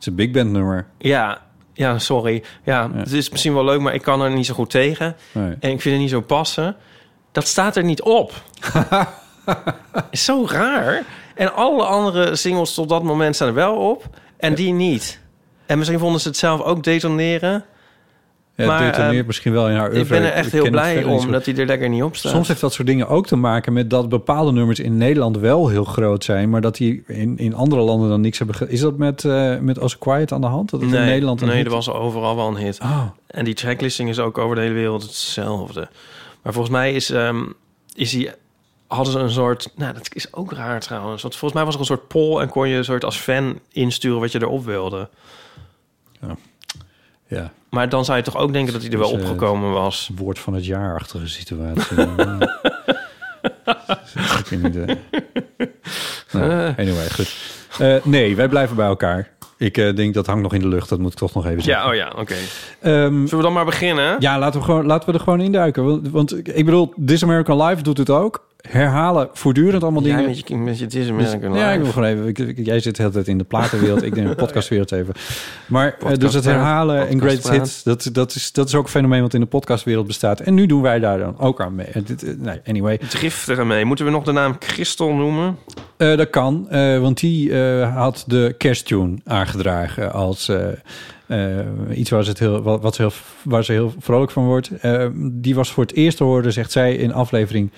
is 0.00 0.06
een 0.06 0.14
big 0.14 0.30
band 0.30 0.50
nummer. 0.50 0.86
Ja, 0.98 1.42
ja 1.72 1.98
sorry. 1.98 2.42
Ja, 2.64 2.90
Ja. 2.92 2.98
het 2.98 3.12
is 3.12 3.30
misschien 3.30 3.54
wel 3.54 3.64
leuk, 3.64 3.80
maar 3.80 3.94
ik 3.94 4.02
kan 4.02 4.20
er 4.22 4.30
niet 4.30 4.46
zo 4.46 4.54
goed 4.54 4.70
tegen. 4.70 5.16
Nee. 5.32 5.54
En 5.60 5.70
ik 5.70 5.80
vind 5.80 5.94
het 5.94 5.98
niet 5.98 6.10
zo 6.10 6.20
passen. 6.20 6.76
Dat 7.32 7.46
staat 7.46 7.76
er 7.76 7.84
niet 7.84 8.02
op. 8.02 8.32
is 10.10 10.24
zo 10.24 10.46
raar. 10.48 11.02
En 11.38 11.54
alle 11.54 11.82
andere 11.84 12.36
singles 12.36 12.74
tot 12.74 12.88
dat 12.88 13.02
moment 13.02 13.34
staan 13.34 13.48
er 13.48 13.54
wel 13.54 13.74
op. 13.76 14.04
En 14.36 14.54
die 14.54 14.72
niet. 14.72 15.20
En 15.66 15.78
misschien 15.78 15.98
vonden 15.98 16.20
ze 16.20 16.28
het 16.28 16.36
zelf 16.36 16.60
ook 16.62 16.82
detoneren. 16.84 17.64
Ja, 18.54 18.66
Maar, 18.66 18.78
detoneert 18.80 19.16
ehm, 19.16 19.26
misschien 19.26 19.52
wel 19.52 19.68
in 19.68 19.76
haar 19.76 19.90
Ik 19.90 19.96
oeuvre. 19.96 20.14
ben 20.18 20.24
er 20.26 20.32
echt 20.32 20.52
heel 20.52 20.70
blij 20.70 21.04
om 21.04 21.30
dat 21.32 21.44
hij 21.46 21.56
er 21.56 21.66
lekker 21.66 21.88
niet 21.88 22.02
op 22.02 22.16
staat. 22.16 22.32
Soms 22.32 22.48
heeft 22.48 22.60
dat 22.60 22.72
soort 22.72 22.86
dingen 22.88 23.08
ook 23.08 23.26
te 23.26 23.36
maken 23.36 23.72
met 23.72 23.90
dat 23.90 24.08
bepaalde 24.08 24.52
nummers 24.52 24.78
in 24.80 24.96
Nederland 24.96 25.36
wel 25.38 25.68
heel 25.68 25.84
groot 25.84 26.24
zijn, 26.24 26.50
maar 26.50 26.60
dat 26.60 26.76
die 26.76 27.02
in, 27.06 27.38
in 27.38 27.54
andere 27.54 27.82
landen 27.82 28.08
dan 28.08 28.20
niks 28.20 28.38
hebben. 28.38 28.56
Ge 28.56 28.68
is 28.68 28.80
dat 28.80 28.96
met, 28.96 29.24
eh 29.24 29.58
met 29.58 29.80
As 29.80 29.98
Quiet 29.98 30.32
aan 30.32 30.40
de 30.40 30.46
hand? 30.46 30.70
Dat 30.70 30.80
het 30.80 30.90
nee, 30.90 31.00
in 31.00 31.06
Nederland 31.06 31.40
nee, 31.40 31.56
hit- 31.56 31.66
er 31.66 31.72
was 31.72 31.90
overal 31.90 32.36
wel 32.36 32.48
een 32.48 32.56
hit. 32.56 32.78
Oh, 32.82 33.04
En 33.26 33.44
die 33.44 33.54
tracklisting 33.54 34.08
is 34.08 34.18
ook 34.18 34.38
over 34.38 34.56
de 34.56 34.62
hele 34.62 34.74
wereld 34.74 35.02
hetzelfde. 35.02 35.88
Maar 36.42 36.52
volgens 36.52 36.74
mij 36.74 36.92
is, 36.92 37.10
ehm, 37.10 37.44
is 37.94 38.10
die, 38.10 38.30
hadden 38.88 39.12
ze 39.12 39.18
een 39.18 39.30
soort... 39.30 39.70
Nou, 39.76 39.92
dat 39.94 40.08
is 40.14 40.32
ook 40.32 40.52
raar 40.52 40.80
trouwens. 40.80 41.22
Want 41.22 41.36
volgens 41.36 41.52
mij 41.52 41.64
was 41.64 41.74
er 41.74 41.80
een 41.80 41.86
soort 41.86 42.08
poll... 42.08 42.40
en 42.40 42.48
kon 42.48 42.68
je 42.68 42.76
een 42.76 42.84
soort 42.84 43.04
als 43.04 43.16
fan 43.16 43.58
insturen 43.72 44.20
wat 44.20 44.32
je 44.32 44.42
erop 44.42 44.64
wilde. 44.64 45.08
ja. 47.26 47.52
Maar 47.70 47.88
dan 47.88 48.04
zou 48.04 48.16
je 48.18 48.24
toch 48.24 48.36
ook 48.36 48.52
denken 48.52 48.72
dat 48.72 48.82
hij 48.82 48.90
er 48.90 48.98
wel 48.98 49.10
Dus, 49.12 49.22
eh, 49.22 49.30
opgekomen 49.30 49.72
was. 49.72 50.10
Woord 50.16 50.38
van 50.38 50.54
het 50.54 50.66
jaar-achtige 50.66 51.28
situatie. 51.28 51.96
ik 54.38 54.46
weet 54.50 54.62
niet. 54.62 54.76
eh. 54.76 54.96
Nou, 56.32 56.74
anyway, 56.76 57.10
goed. 57.10 57.36
Eh, 57.78 57.96
nee, 58.04 58.36
wij 58.36 58.48
blijven 58.48 58.76
bij 58.76 58.86
elkaar. 58.86 59.30
Ik 59.56 59.76
eh, 59.78 59.94
denk 59.96 60.14
dat 60.14 60.26
hangt 60.26 60.42
nog 60.42 60.52
in 60.54 60.60
de 60.60 60.68
lucht. 60.68 60.88
Dat 60.88 60.98
moet 60.98 61.12
ik 61.12 61.18
toch 61.18 61.34
nog 61.34 61.46
even 61.46 61.62
zeggen. 61.62 61.82
Ja, 61.84 61.90
oh 61.90 61.94
ja, 61.96 62.12
oké. 62.20 62.34
Ehm, 62.80 63.12
Zullen 63.12 63.36
we 63.36 63.42
dan 63.42 63.52
maar 63.52 63.64
beginnen? 63.64 64.16
Ja, 64.18 64.38
laten 64.38 64.60
we, 64.60 64.64
gewoon, 64.66 64.86
laten 64.86 65.08
we 65.08 65.14
er 65.14 65.20
gewoon 65.24 65.40
induiken. 65.40 65.84
Want, 65.84 66.08
want 66.08 66.48
ik 66.56 66.64
bedoel, 66.64 66.92
This 67.06 67.22
American 67.22 67.62
Life 67.62 67.82
doet 67.82 67.98
het 67.98 68.10
ook. 68.10 68.46
Herhalen 68.68 69.28
voortdurend 69.32 69.82
allemaal 69.82 70.02
dingen. 70.02 70.24
met 70.24 70.48
je, 70.48 70.56
met 70.56 70.78
je 70.78 70.86
Dus- 70.86 71.32
ja, 71.52 71.70
ik 71.70 71.80
wil 71.80 71.92
gewoon 71.92 72.08
even. 72.08 72.26
ik- 72.26 72.38
ik- 72.38 72.66
jij 72.66 72.80
zit 72.80 72.96
de 72.96 73.02
hele 73.02 73.14
tijd 73.14 73.28
in 73.28 73.38
de 73.38 73.44
platenwereld, 73.44 74.02
ik 74.02 74.14
denk 74.14 74.28
de 74.28 74.34
podcastwereld 74.44 74.92
even. 74.92 75.14
Maar 75.66 75.96
eh, 76.06 76.12
dus 76.14 76.34
het 76.34 76.44
herhalen 76.44 77.08
en 77.08 77.20
great 77.20 77.50
hits, 77.50 77.82
dat, 77.82 78.08
dat, 78.12 78.34
is, 78.34 78.52
dat 78.52 78.68
is 78.68 78.74
ook 78.74 78.84
een 78.84 78.90
fenomeen 78.90 79.22
wat 79.22 79.34
in 79.34 79.40
de 79.40 79.46
podcastwereld 79.46 80.06
bestaat. 80.06 80.40
En 80.40 80.54
nu 80.54 80.66
doen 80.66 80.82
wij 80.82 80.98
daar 80.98 81.18
dan 81.18 81.38
ook 81.38 81.60
aan 81.60 81.74
mee. 81.74 81.86
Eh, 81.86 82.02
nee, 82.38 82.60
anyway, 82.66 82.98
Driftig 82.98 83.58
ermee. 83.58 83.84
Moeten 83.84 84.04
we 84.04 84.10
nog 84.10 84.24
de 84.24 84.32
naam 84.32 84.56
Christel 84.58 85.14
noemen? 85.14 85.56
Eh, 85.96 86.16
dat 86.16 86.30
kan, 86.30 86.66
want 87.00 87.20
die 87.20 87.54
had 87.84 88.24
de 88.26 88.54
kersttune 88.58 89.18
aangedragen 89.24 90.12
als 90.12 90.50
iets 91.94 92.10
waar 92.10 92.22
ze, 92.24 92.28
het 92.30 92.38
heel, 92.38 92.62
wat, 92.62 92.82
wat 92.82 92.94
ze 92.94 93.02
heel, 93.02 93.12
waar 93.42 93.64
ze 93.64 93.72
heel 93.72 93.94
vrolijk 93.98 94.30
van 94.30 94.44
wordt. 94.44 94.70
Die 95.22 95.54
was 95.54 95.70
voor 95.72 95.82
het 95.84 95.94
eerst 95.94 96.16
te 96.16 96.24
horen, 96.24 96.52
zegt 96.52 96.72
zij, 96.72 96.94
in 96.94 97.12
aflevering 97.12 97.70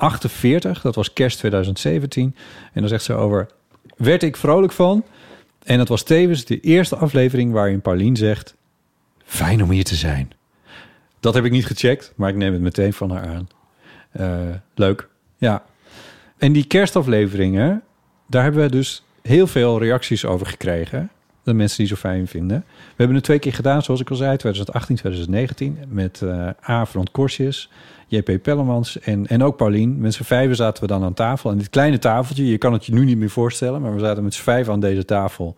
48. 0.00 0.80
Dat 0.80 0.94
was 0.94 1.12
kerst 1.12 1.38
2017. 1.38 2.34
En 2.72 2.80
dan 2.80 2.88
zegt 2.88 3.04
ze 3.04 3.12
over, 3.12 3.48
werd 3.96 4.22
ik 4.22 4.36
vrolijk 4.36 4.72
van? 4.72 5.04
En 5.62 5.78
dat 5.78 5.88
was 5.88 6.02
tevens 6.02 6.44
de 6.44 6.60
eerste 6.60 6.96
aflevering 6.96 7.52
waarin 7.52 7.80
Paulien 7.80 8.16
zegt, 8.16 8.54
fijn 9.24 9.62
om 9.62 9.70
hier 9.70 9.84
te 9.84 9.94
zijn. 9.94 10.32
Dat 11.20 11.34
heb 11.34 11.44
ik 11.44 11.50
niet 11.50 11.66
gecheckt, 11.66 12.12
maar 12.16 12.28
ik 12.28 12.36
neem 12.36 12.52
het 12.52 12.62
meteen 12.62 12.92
van 12.92 13.10
haar 13.10 13.26
aan. 13.26 13.48
Eh, 14.10 14.54
leuk, 14.74 15.08
ja. 15.36 15.62
En 16.38 16.52
die 16.52 16.64
kerstafleveringen, 16.64 17.82
daar 18.26 18.42
hebben 18.42 18.62
we 18.62 18.70
dus 18.70 19.02
heel 19.22 19.46
veel 19.46 19.78
reacties 19.78 20.24
over 20.24 20.46
gekregen. 20.46 21.10
De 21.42 21.52
mensen 21.52 21.78
die 21.78 21.86
zo 21.86 21.94
fijn 21.94 22.26
vinden. 22.26 22.64
We 22.66 22.94
hebben 22.96 23.16
het 23.16 23.24
twee 23.24 23.38
keer 23.38 23.54
gedaan, 23.54 23.82
zoals 23.82 24.00
ik 24.00 24.10
al 24.10 24.16
zei, 24.16 24.36
2018, 24.36 24.96
2019. 24.96 25.78
Met 25.88 26.22
eh 26.22 26.48
A. 26.68 26.86
Korsjes, 27.12 27.70
JP 28.10 28.42
Pellemans 28.42 29.00
en, 29.00 29.26
en 29.26 29.42
ook 29.42 29.56
Paulien. 29.56 30.00
Met 30.00 30.14
z'n 30.14 30.22
vijven 30.22 30.56
zaten 30.56 30.82
we 30.82 30.88
dan 30.88 31.04
aan 31.04 31.14
tafel. 31.14 31.50
En 31.50 31.58
dit 31.58 31.70
kleine 31.70 31.98
tafeltje, 31.98 32.46
je 32.46 32.58
kan 32.58 32.72
het 32.72 32.86
je 32.86 32.92
nu 32.92 33.04
niet 33.04 33.18
meer 33.18 33.30
voorstellen... 33.30 33.82
maar 33.82 33.94
we 33.94 34.00
zaten 34.00 34.24
met 34.24 34.34
z'n 34.34 34.42
vijf 34.42 34.68
aan 34.68 34.80
deze 34.80 35.04
tafel. 35.04 35.56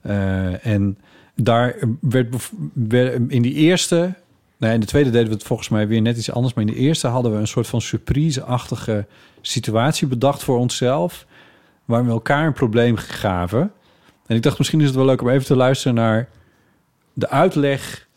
Eh, 0.00 0.66
en 0.66 0.98
daar 1.34 1.76
werd, 2.00 2.50
werd 2.72 3.20
in 3.28 3.42
die 3.42 3.54
eerste... 3.54 4.14
Nee, 4.56 4.74
in 4.74 4.80
de 4.80 4.86
tweede 4.86 5.10
deden 5.10 5.28
we 5.28 5.34
het 5.34 5.42
volgens 5.42 5.68
mij 5.68 5.88
weer 5.88 6.00
net 6.00 6.16
iets 6.16 6.32
anders. 6.32 6.54
Maar 6.54 6.64
in 6.64 6.72
de 6.72 6.78
eerste 6.78 7.06
hadden 7.06 7.32
we 7.32 7.38
een 7.38 7.48
soort 7.48 7.66
van 7.66 7.80
surprise-achtige 7.80 9.06
situatie 9.40 10.06
bedacht 10.06 10.42
voor 10.42 10.58
onszelf. 10.58 11.26
Waar 11.84 12.04
we 12.04 12.10
elkaar 12.10 12.46
een 12.46 12.52
probleem 12.52 12.96
gaven. 12.96 13.72
En 14.26 14.36
ik 14.36 14.42
dacht, 14.42 14.58
misschien 14.58 14.80
is 14.80 14.86
het 14.86 14.94
wel 14.94 15.04
leuk 15.04 15.22
om 15.22 15.28
even 15.28 15.46
te 15.46 15.56
luisteren 15.56 15.94
naar 15.94 16.28
de 17.12 17.28
uitleg 17.28 18.08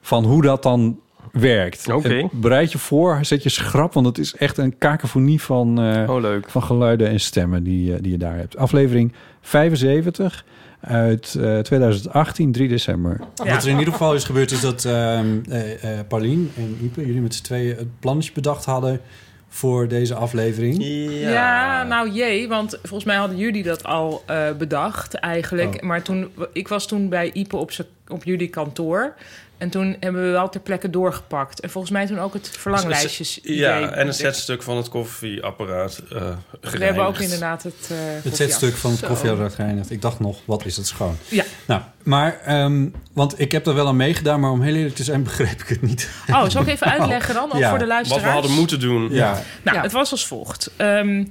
van 0.00 0.24
hoe 0.24 0.42
dat 0.42 0.62
dan 0.62 1.00
werkt. 1.32 1.86
Bereid 2.32 2.72
je 2.72 2.78
voor, 2.78 3.18
zet 3.22 3.42
je 3.42 3.48
schrap, 3.48 3.92
want 3.92 4.06
het 4.06 4.18
is 4.18 4.34
echt 4.34 4.58
een 4.58 4.78
kakofonie 4.78 5.40
van, 5.42 5.80
eh, 5.80 6.10
Oh, 6.10 6.20
leuk. 6.20 6.50
van 6.50 6.62
geluiden 6.62 7.08
en 7.08 7.20
stemmen 7.20 7.62
die, 7.62 7.94
eh, 7.94 8.02
die 8.02 8.12
je 8.12 8.18
daar 8.18 8.36
hebt. 8.36 8.56
Aflevering 8.56 9.12
75 9.40 10.44
uit 10.80 11.34
eh, 11.40 11.58
2018, 11.58 12.52
3 12.52 12.68
december. 12.68 13.20
Wat 13.36 13.62
er 13.62 13.68
in 13.68 13.78
ieder 13.78 13.92
geval 13.92 14.14
is 14.14 14.24
gebeurd 14.24 14.50
is 14.50 14.60
dat 14.60 14.84
ehm 14.84 15.26
eh, 15.48 15.98
eh, 15.98 16.06
Paulien 16.08 16.50
en 16.56 16.78
Ipe, 16.82 17.06
jullie 17.06 17.20
met 17.20 17.34
z'n 17.34 17.42
tweeën 17.42 17.76
het 17.76 18.00
plannetje 18.00 18.32
bedacht 18.32 18.64
hadden 18.64 19.00
voor 19.48 19.88
deze 19.88 20.14
aflevering. 20.14 20.76
Ja. 21.10 21.82
nou 21.82 22.10
jee, 22.10 22.48
want 22.48 22.78
volgens 22.82 23.04
mij 23.04 23.16
hadden 23.16 23.36
jullie 23.36 23.62
dat 23.62 23.84
al 23.84 24.22
eh, 24.26 24.52
bedacht 24.58 25.14
eigenlijk. 25.14 25.74
Oh. 25.74 25.82
Maar 25.82 26.02
toen, 26.02 26.30
ik 26.52 26.68
was 26.68 26.86
toen 26.86 27.08
bij 27.08 27.30
Ipe 27.32 27.56
op, 27.56 27.70
op 28.08 28.24
jullie 28.24 28.48
kantoor. 28.48 29.14
En 29.60 29.70
toen 29.70 29.96
hebben 30.00 30.22
we 30.22 30.28
wel 30.30 30.48
ter 30.48 30.60
plekke 30.60 30.90
doorgepakt. 30.90 31.60
En 31.60 31.70
volgens 31.70 31.92
mij 31.92 32.06
toen 32.06 32.18
ook 32.18 32.32
het 32.34 32.48
verlanglijstjes. 32.58 33.38
Ja, 33.42 33.78
idee 33.78 33.88
en 33.90 34.06
een 34.06 34.14
zetstuk 34.14 34.62
van 34.62 34.76
het 34.76 34.88
koffieapparaat 34.88 36.02
uh, 36.12 36.22
We 36.60 36.84
hebben 36.84 37.04
ook 37.06 37.18
inderdaad 37.18 37.62
het... 37.62 37.74
eh, 37.90 37.96
Het 38.24 38.36
zetstuk 38.36 38.74
van 38.76 38.90
het 38.90 39.00
koffieapparaat 39.06 39.54
gereinigd. 39.54 39.90
Ik 39.90 40.02
dacht 40.02 40.20
nog, 40.20 40.38
wat 40.44 40.64
is 40.64 40.76
het 40.76 40.86
schoon. 40.86 41.16
Ja. 41.28 41.44
Nou, 41.66 41.80
maar, 42.02 42.40
ehm, 42.44 42.88
want 43.12 43.40
ik 43.40 43.52
heb 43.52 43.66
er 43.66 43.74
wel 43.74 43.86
aan 43.86 43.96
meegedaan, 43.96 44.40
maar 44.40 44.50
om 44.50 44.62
heel 44.62 44.74
eerlijk 44.74 44.94
te 44.94 45.04
zijn 45.04 45.22
begreep 45.30 45.60
ik 45.60 45.68
het 45.68 45.82
niet. 45.82 46.10
Oh, 46.30 46.48
zal 46.48 46.62
ik 46.62 46.68
even 46.68 46.86
uitleggen 46.86 47.34
dan? 47.34 47.52
Ook 47.52 47.58
Ja. 47.58 47.68
voor 47.68 47.78
de 47.78 47.84
Wat 47.84 47.92
luisteraars? 47.94 48.24
we 48.26 48.30
hadden 48.32 48.50
moeten 48.52 48.80
doen. 48.80 49.08
Ja, 49.12 49.32
Nou, 49.64 49.76
Ja. 49.76 49.82
het 49.82 49.92
was 49.92 50.10
als 50.10 50.26
volgt. 50.26 50.70
Ehm, 50.76 51.24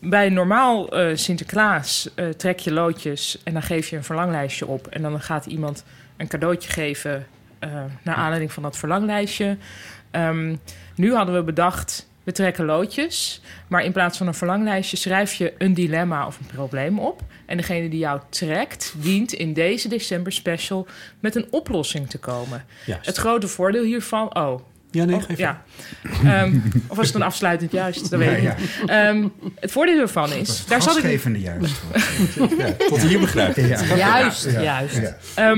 bij 0.00 0.28
normaal 0.28 0.88
eh, 0.88 1.16
Sinterklaas 1.16 2.08
trek 2.36 2.58
je 2.58 2.72
loodjes 2.72 3.38
en 3.44 3.52
dan 3.52 3.62
geef 3.62 3.88
je 3.88 3.96
een 3.96 4.04
verlanglijstje 4.04 4.66
op. 4.66 4.86
En 4.86 5.02
dan 5.02 5.20
gaat 5.20 5.46
iemand 5.46 5.84
een 6.16 6.28
cadeautje 6.28 6.70
geven 6.70 7.26
naar 8.02 8.14
aanleiding 8.14 8.52
van 8.52 8.62
dat 8.62 8.76
verlanglijstje. 8.76 9.56
Ehm, 10.10 10.56
nu 10.94 11.14
hadden 11.14 11.34
we 11.34 11.42
bedacht, 11.42 12.08
we 12.24 12.32
trekken 12.32 12.64
loodjes. 12.64 13.40
Maar 13.68 13.84
in 13.84 13.92
plaats 13.92 14.18
van 14.18 14.26
een 14.26 14.34
verlanglijstje 14.34 14.96
schrijf 14.96 15.34
je 15.34 15.52
een 15.58 15.74
dilemma 15.74 16.26
of 16.26 16.38
een 16.38 16.46
probleem 16.46 16.98
op. 16.98 17.20
En 17.46 17.56
degene 17.56 17.88
die 17.88 17.98
jou 17.98 18.20
trekt, 18.28 18.94
dient 18.96 19.32
in 19.32 19.52
deze 19.52 19.88
december 19.88 20.32
special 20.32 20.86
met 21.20 21.34
een 21.36 21.46
oplossing 21.50 22.10
te 22.10 22.18
komen. 22.18 22.64
juist. 22.86 23.06
Het 23.06 23.16
grote 23.16 23.48
voordeel 23.48 23.84
hiervan... 23.84 24.36
Oh, 24.36 24.60
ja, 24.90 25.04
nee, 25.04 25.16
Oh, 25.16 25.22
geef 25.22 25.38
ja. 25.38 25.62
Ehm, 26.24 26.58
of 26.86 26.96
was 26.96 27.06
het 27.06 27.14
een 27.14 27.22
afsluitend 27.22 27.72
juist? 27.72 28.10
Dat 28.10 28.18
weet 28.18 28.36
ik 28.36 28.42
Ja, 28.42 28.54
niet. 28.58 28.82
Ehm, 28.90 29.28
het 29.60 29.72
voordeel 29.72 30.00
ervan 30.00 30.32
is... 30.32 30.66
Daar 30.66 30.82
zat 30.82 30.96
ik, 30.96 31.36
juist. 31.36 31.82
Ja, 32.58 32.72
tot 32.88 33.02
hier 33.02 33.20
begrijp 33.20 33.56
ik. 33.56 33.96
Juist, 33.96 34.44
Ja. 34.50 34.60
juist. 34.62 34.96
Ja. 35.36 35.54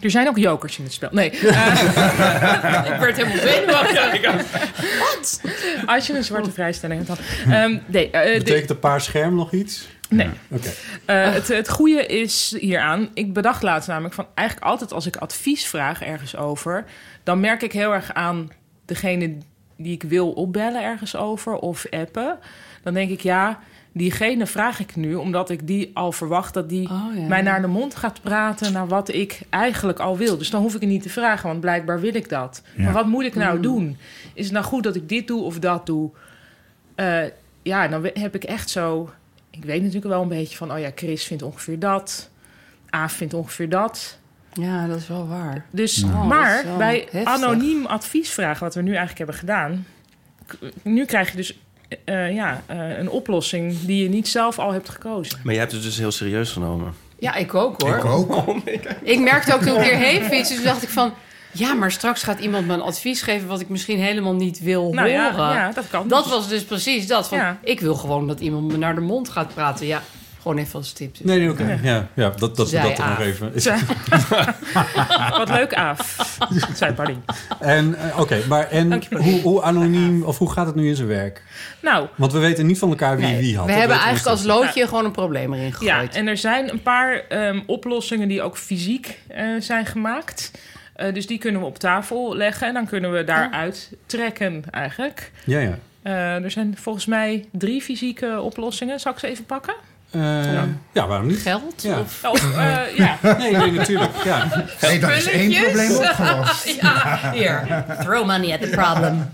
Er 0.00 0.10
zijn 0.10 0.28
ook 0.28 0.38
jokers 0.38 0.78
in 0.78 0.84
het 0.84 0.92
spel. 0.92 1.08
Nee. 1.12 1.30
eh, 1.38 1.40
ik 2.92 3.00
werd 3.00 3.16
helemaal 3.16 3.38
zenuwachtig. 3.38 4.32
Wat? 4.98 5.40
Als 5.86 6.06
je 6.06 6.16
een 6.16 6.24
zwarte 6.24 6.50
vrijstelling 6.50 7.06
hebt 7.06 7.18
dan. 7.18 7.52
Ehm, 7.54 7.78
nee, 7.86 8.10
eh, 8.10 8.38
Betekent 8.38 8.70
een 8.70 8.78
paar 8.78 9.00
scherm 9.00 9.34
nog 9.34 9.52
iets? 9.52 9.88
nee. 10.08 10.28
Oké. 10.50 10.68
Eh, 11.04 11.32
het, 11.32 11.48
het 11.48 11.68
goede 11.68 12.06
is 12.06 12.56
hieraan, 12.58 13.08
ik 13.14 13.32
bedacht 13.32 13.62
laatst 13.62 13.88
namelijk 13.88 14.14
van 14.14 14.26
eigenlijk 14.34 14.68
altijd 14.68 14.92
als 14.92 15.06
ik 15.06 15.16
advies 15.16 15.66
vraag 15.66 16.02
ergens 16.02 16.36
over, 16.36 16.84
dan 17.22 17.40
merk 17.40 17.62
ik 17.62 17.72
heel 17.72 17.94
erg 17.94 18.14
aan 18.14 18.50
degene 18.84 19.36
die 19.76 19.92
ik 19.92 20.02
wil 20.02 20.30
opbellen 20.30 20.82
ergens 20.82 21.16
over 21.16 21.54
of 21.54 21.86
appen. 21.90 22.38
Dan 22.82 22.94
denk 22.94 23.10
ik 23.10 23.20
ja, 23.20 23.58
diegene 23.98 24.46
vraag 24.46 24.80
ik 24.80 24.96
nu, 24.96 25.14
omdat 25.14 25.50
ik 25.50 25.66
die 25.66 25.90
al 25.94 26.12
verwacht 26.12 26.54
dat 26.54 26.68
die 26.68 26.88
Oh, 26.90 27.04
ja. 27.16 27.26
mij 27.26 27.42
naar 27.42 27.60
de 27.60 27.66
mond 27.66 27.94
gaat 27.96 28.22
praten 28.22 28.72
naar 28.72 28.86
wat 28.88 29.08
ik 29.14 29.40
eigenlijk 29.50 29.98
al 29.98 30.16
wil. 30.16 30.38
Dus 30.38 30.50
dan 30.50 30.62
hoef 30.62 30.74
ik 30.74 30.80
het 30.80 30.90
niet 30.90 31.02
te 31.02 31.08
vragen, 31.08 31.48
want 31.48 31.60
blijkbaar 31.60 32.00
wil 32.00 32.14
ik 32.14 32.28
dat. 32.28 32.62
Ja. 32.76 32.84
Maar 32.84 32.92
wat 32.92 33.06
moet 33.06 33.24
ik 33.24 33.34
Mm. 33.34 33.40
nou 33.40 33.60
doen? 33.60 33.96
Is 34.34 34.44
het 34.44 34.52
nou 34.52 34.64
goed 34.64 34.82
dat 34.82 34.96
ik 34.96 35.08
dit 35.08 35.26
doe 35.26 35.42
of 35.42 35.58
dat 35.58 35.86
doe? 35.86 36.10
Eh, 36.94 37.20
ja, 37.62 37.88
dan 37.88 38.10
heb 38.12 38.34
ik 38.34 38.44
echt 38.44 38.70
zo... 38.70 39.10
Ik 39.50 39.64
weet 39.64 39.80
natuurlijk 39.80 40.06
wel 40.12 40.22
een 40.22 40.28
beetje 40.28 40.56
van... 40.56 40.72
oh 40.72 40.78
ja, 40.78 40.90
Chris 40.94 41.24
vindt 41.24 41.42
ongeveer 41.42 41.78
dat. 41.78 42.30
Aaf 42.90 43.12
vindt 43.12 43.34
ongeveer 43.34 43.68
dat. 43.68 44.18
Ja, 44.52 44.86
dat 44.86 44.96
is 44.98 45.08
wel 45.08 45.28
waar. 45.28 45.64
Dus, 45.70 46.04
Oh, 46.04 46.26
maar 46.26 46.64
bij 46.78 47.08
heftig. 47.10 47.24
anoniem 47.34 47.86
advies 47.86 48.30
vragen, 48.30 48.64
wat 48.64 48.74
we 48.74 48.80
nu 48.82 48.88
eigenlijk 48.88 49.18
hebben 49.18 49.36
gedaan, 49.36 49.86
nu 50.82 51.04
krijg 51.04 51.30
je 51.30 51.36
dus 51.36 51.58
eh, 52.04 52.34
ja, 52.34 52.62
eh, 52.66 52.98
een 52.98 53.10
oplossing 53.10 53.76
die 53.80 54.02
je 54.02 54.08
niet 54.08 54.28
zelf 54.28 54.58
al 54.58 54.72
hebt 54.72 54.88
gekozen. 54.88 55.38
Maar 55.42 55.52
jij 55.52 55.62
hebt 55.62 55.74
het 55.74 55.82
dus 55.82 55.98
heel 55.98 56.10
serieus 56.10 56.50
genomen. 56.50 56.94
Ja, 57.18 57.34
ik 57.34 57.54
ook 57.54 57.82
hoor. 57.82 57.96
Ik 57.96 58.04
ook. 58.04 58.56
Ik 59.02 59.20
merkte 59.20 59.54
ook 59.54 59.60
toen 59.62 59.76
ik 59.76 59.82
hierheen 59.82 60.24
fietste, 60.24 60.54
dus 60.54 60.64
dacht 60.64 60.82
ik 60.82 60.88
van... 60.88 61.12
Ja, 61.52 61.74
maar 61.74 61.92
straks 61.92 62.22
gaat 62.22 62.38
iemand 62.38 62.66
me 62.66 62.72
een 62.74 62.80
advies 62.80 63.22
geven... 63.22 63.48
wat 63.48 63.60
ik 63.60 63.68
misschien 63.68 63.98
helemaal 63.98 64.34
niet 64.34 64.60
wil 64.60 64.92
Nou 64.92 65.08
ja, 65.08 65.30
horen. 65.30 65.54
ja, 65.54 65.72
dat 65.72 65.88
kan. 65.90 66.08
Dat 66.08 66.28
was 66.28 66.48
dus 66.48 66.64
precies 66.64 67.06
dat. 67.06 67.28
Van, 67.28 67.38
Ja. 67.38 67.58
Ik 67.62 67.80
wil 67.80 67.94
gewoon 67.94 68.26
dat 68.26 68.40
iemand 68.40 68.72
me 68.72 68.76
naar 68.76 68.94
de 68.94 69.00
mond 69.00 69.28
gaat 69.28 69.54
praten. 69.54 69.86
Ja, 69.86 70.02
gewoon 70.48 70.64
even 70.64 70.78
als 70.78 70.92
tip. 70.92 71.16
Dus. 71.16 71.26
Nee, 71.26 71.38
nee, 71.38 71.50
oké. 71.50 71.78
Ja, 71.82 72.08
ja, 72.14 72.30
dat, 72.36 72.56
dat, 72.56 72.68
Zij 72.68 72.82
dat 72.82 72.98
er 72.98 73.08
nog 73.08 73.20
even. 73.20 73.54
is. 73.54 73.64
Wat 75.38 75.48
leuk, 75.48 75.74
Aaf, 75.74 76.36
zei 76.74 76.92
Paulien. 76.92 77.24
En, 77.60 77.94
eh, 77.94 78.20
oké, 78.20 78.40
maar 78.48 78.68
en 78.70 78.88
Dankjewel. 78.90 79.22
hoe, 79.22 79.40
hoe 79.40 79.62
anoniem, 79.62 80.22
of 80.22 80.38
hoe 80.38 80.52
gaat 80.52 80.66
het 80.66 80.74
nu 80.74 80.88
in 80.88 80.96
zijn 80.96 81.08
werk? 81.08 81.42
Nou, 81.82 82.08
Want 82.14 82.32
we 82.32 82.38
weten 82.38 82.66
niet 82.66 82.78
van 82.78 82.88
elkaar 82.88 83.16
wie 83.16 83.26
Nee, 83.26 83.40
wie 83.40 83.56
had. 83.56 83.64
we 83.66 83.70
Dat 83.70 83.80
hebben 83.80 83.96
eigenlijk 83.98 84.26
als 84.28 84.44
loodje 84.44 84.86
gewoon 84.88 85.04
een 85.04 85.10
probleem 85.10 85.52
erin 85.54 85.66
ja, 85.66 85.72
gegooid. 85.94 86.14
en 86.14 86.26
er 86.26 86.36
zijn 86.36 86.70
een 86.70 86.82
paar 86.82 87.22
ehm, 87.28 87.60
oplossingen 87.66 88.28
die 88.28 88.42
ook 88.42 88.56
fysiek 88.56 89.18
eh, 89.28 89.44
zijn 89.58 89.86
gemaakt. 89.86 90.50
Eh, 90.94 91.14
dus 91.14 91.26
die 91.26 91.38
kunnen 91.38 91.60
we 91.60 91.66
op 91.66 91.78
tafel 91.78 92.36
leggen 92.36 92.66
en 92.68 92.74
dan 92.74 92.86
kunnen 92.86 93.12
we 93.12 93.24
daaruit 93.24 93.90
trekken 94.06 94.62
eigenlijk. 94.70 95.30
Ja, 95.44 95.58
ja. 95.58 95.78
Eh, 96.02 96.44
er 96.44 96.50
zijn 96.50 96.76
volgens 96.78 97.06
mij 97.06 97.44
drie 97.52 97.82
fysieke 97.82 98.40
oplossingen. 98.40 99.00
Zal 99.00 99.12
ik 99.12 99.18
ze 99.18 99.26
even 99.26 99.44
pakken? 99.44 99.74
Eh, 100.10 100.52
ja. 100.92 101.06
waarom 101.06 101.26
niet? 101.26 101.40
Geld? 101.40 101.82
Ja. 101.82 101.98
Of 101.98 102.24
Of, 102.24 102.56
eh, 102.56 102.96
ja. 102.96 103.18
Nee, 103.38 103.56
nee, 103.56 103.72
natuurlijk. 103.72 104.24
Ja. 104.24 104.48
Nee, 104.80 104.98
dat 104.98 105.10
is 105.10 105.26
één 105.26 105.62
probleem 105.62 105.96
opgelost. 105.96 106.68
ja, 106.82 107.18
hier. 107.34 107.84
Throw 108.00 108.26
money 108.26 108.52
at 108.52 108.60
the 108.60 108.68
problem. 108.68 109.32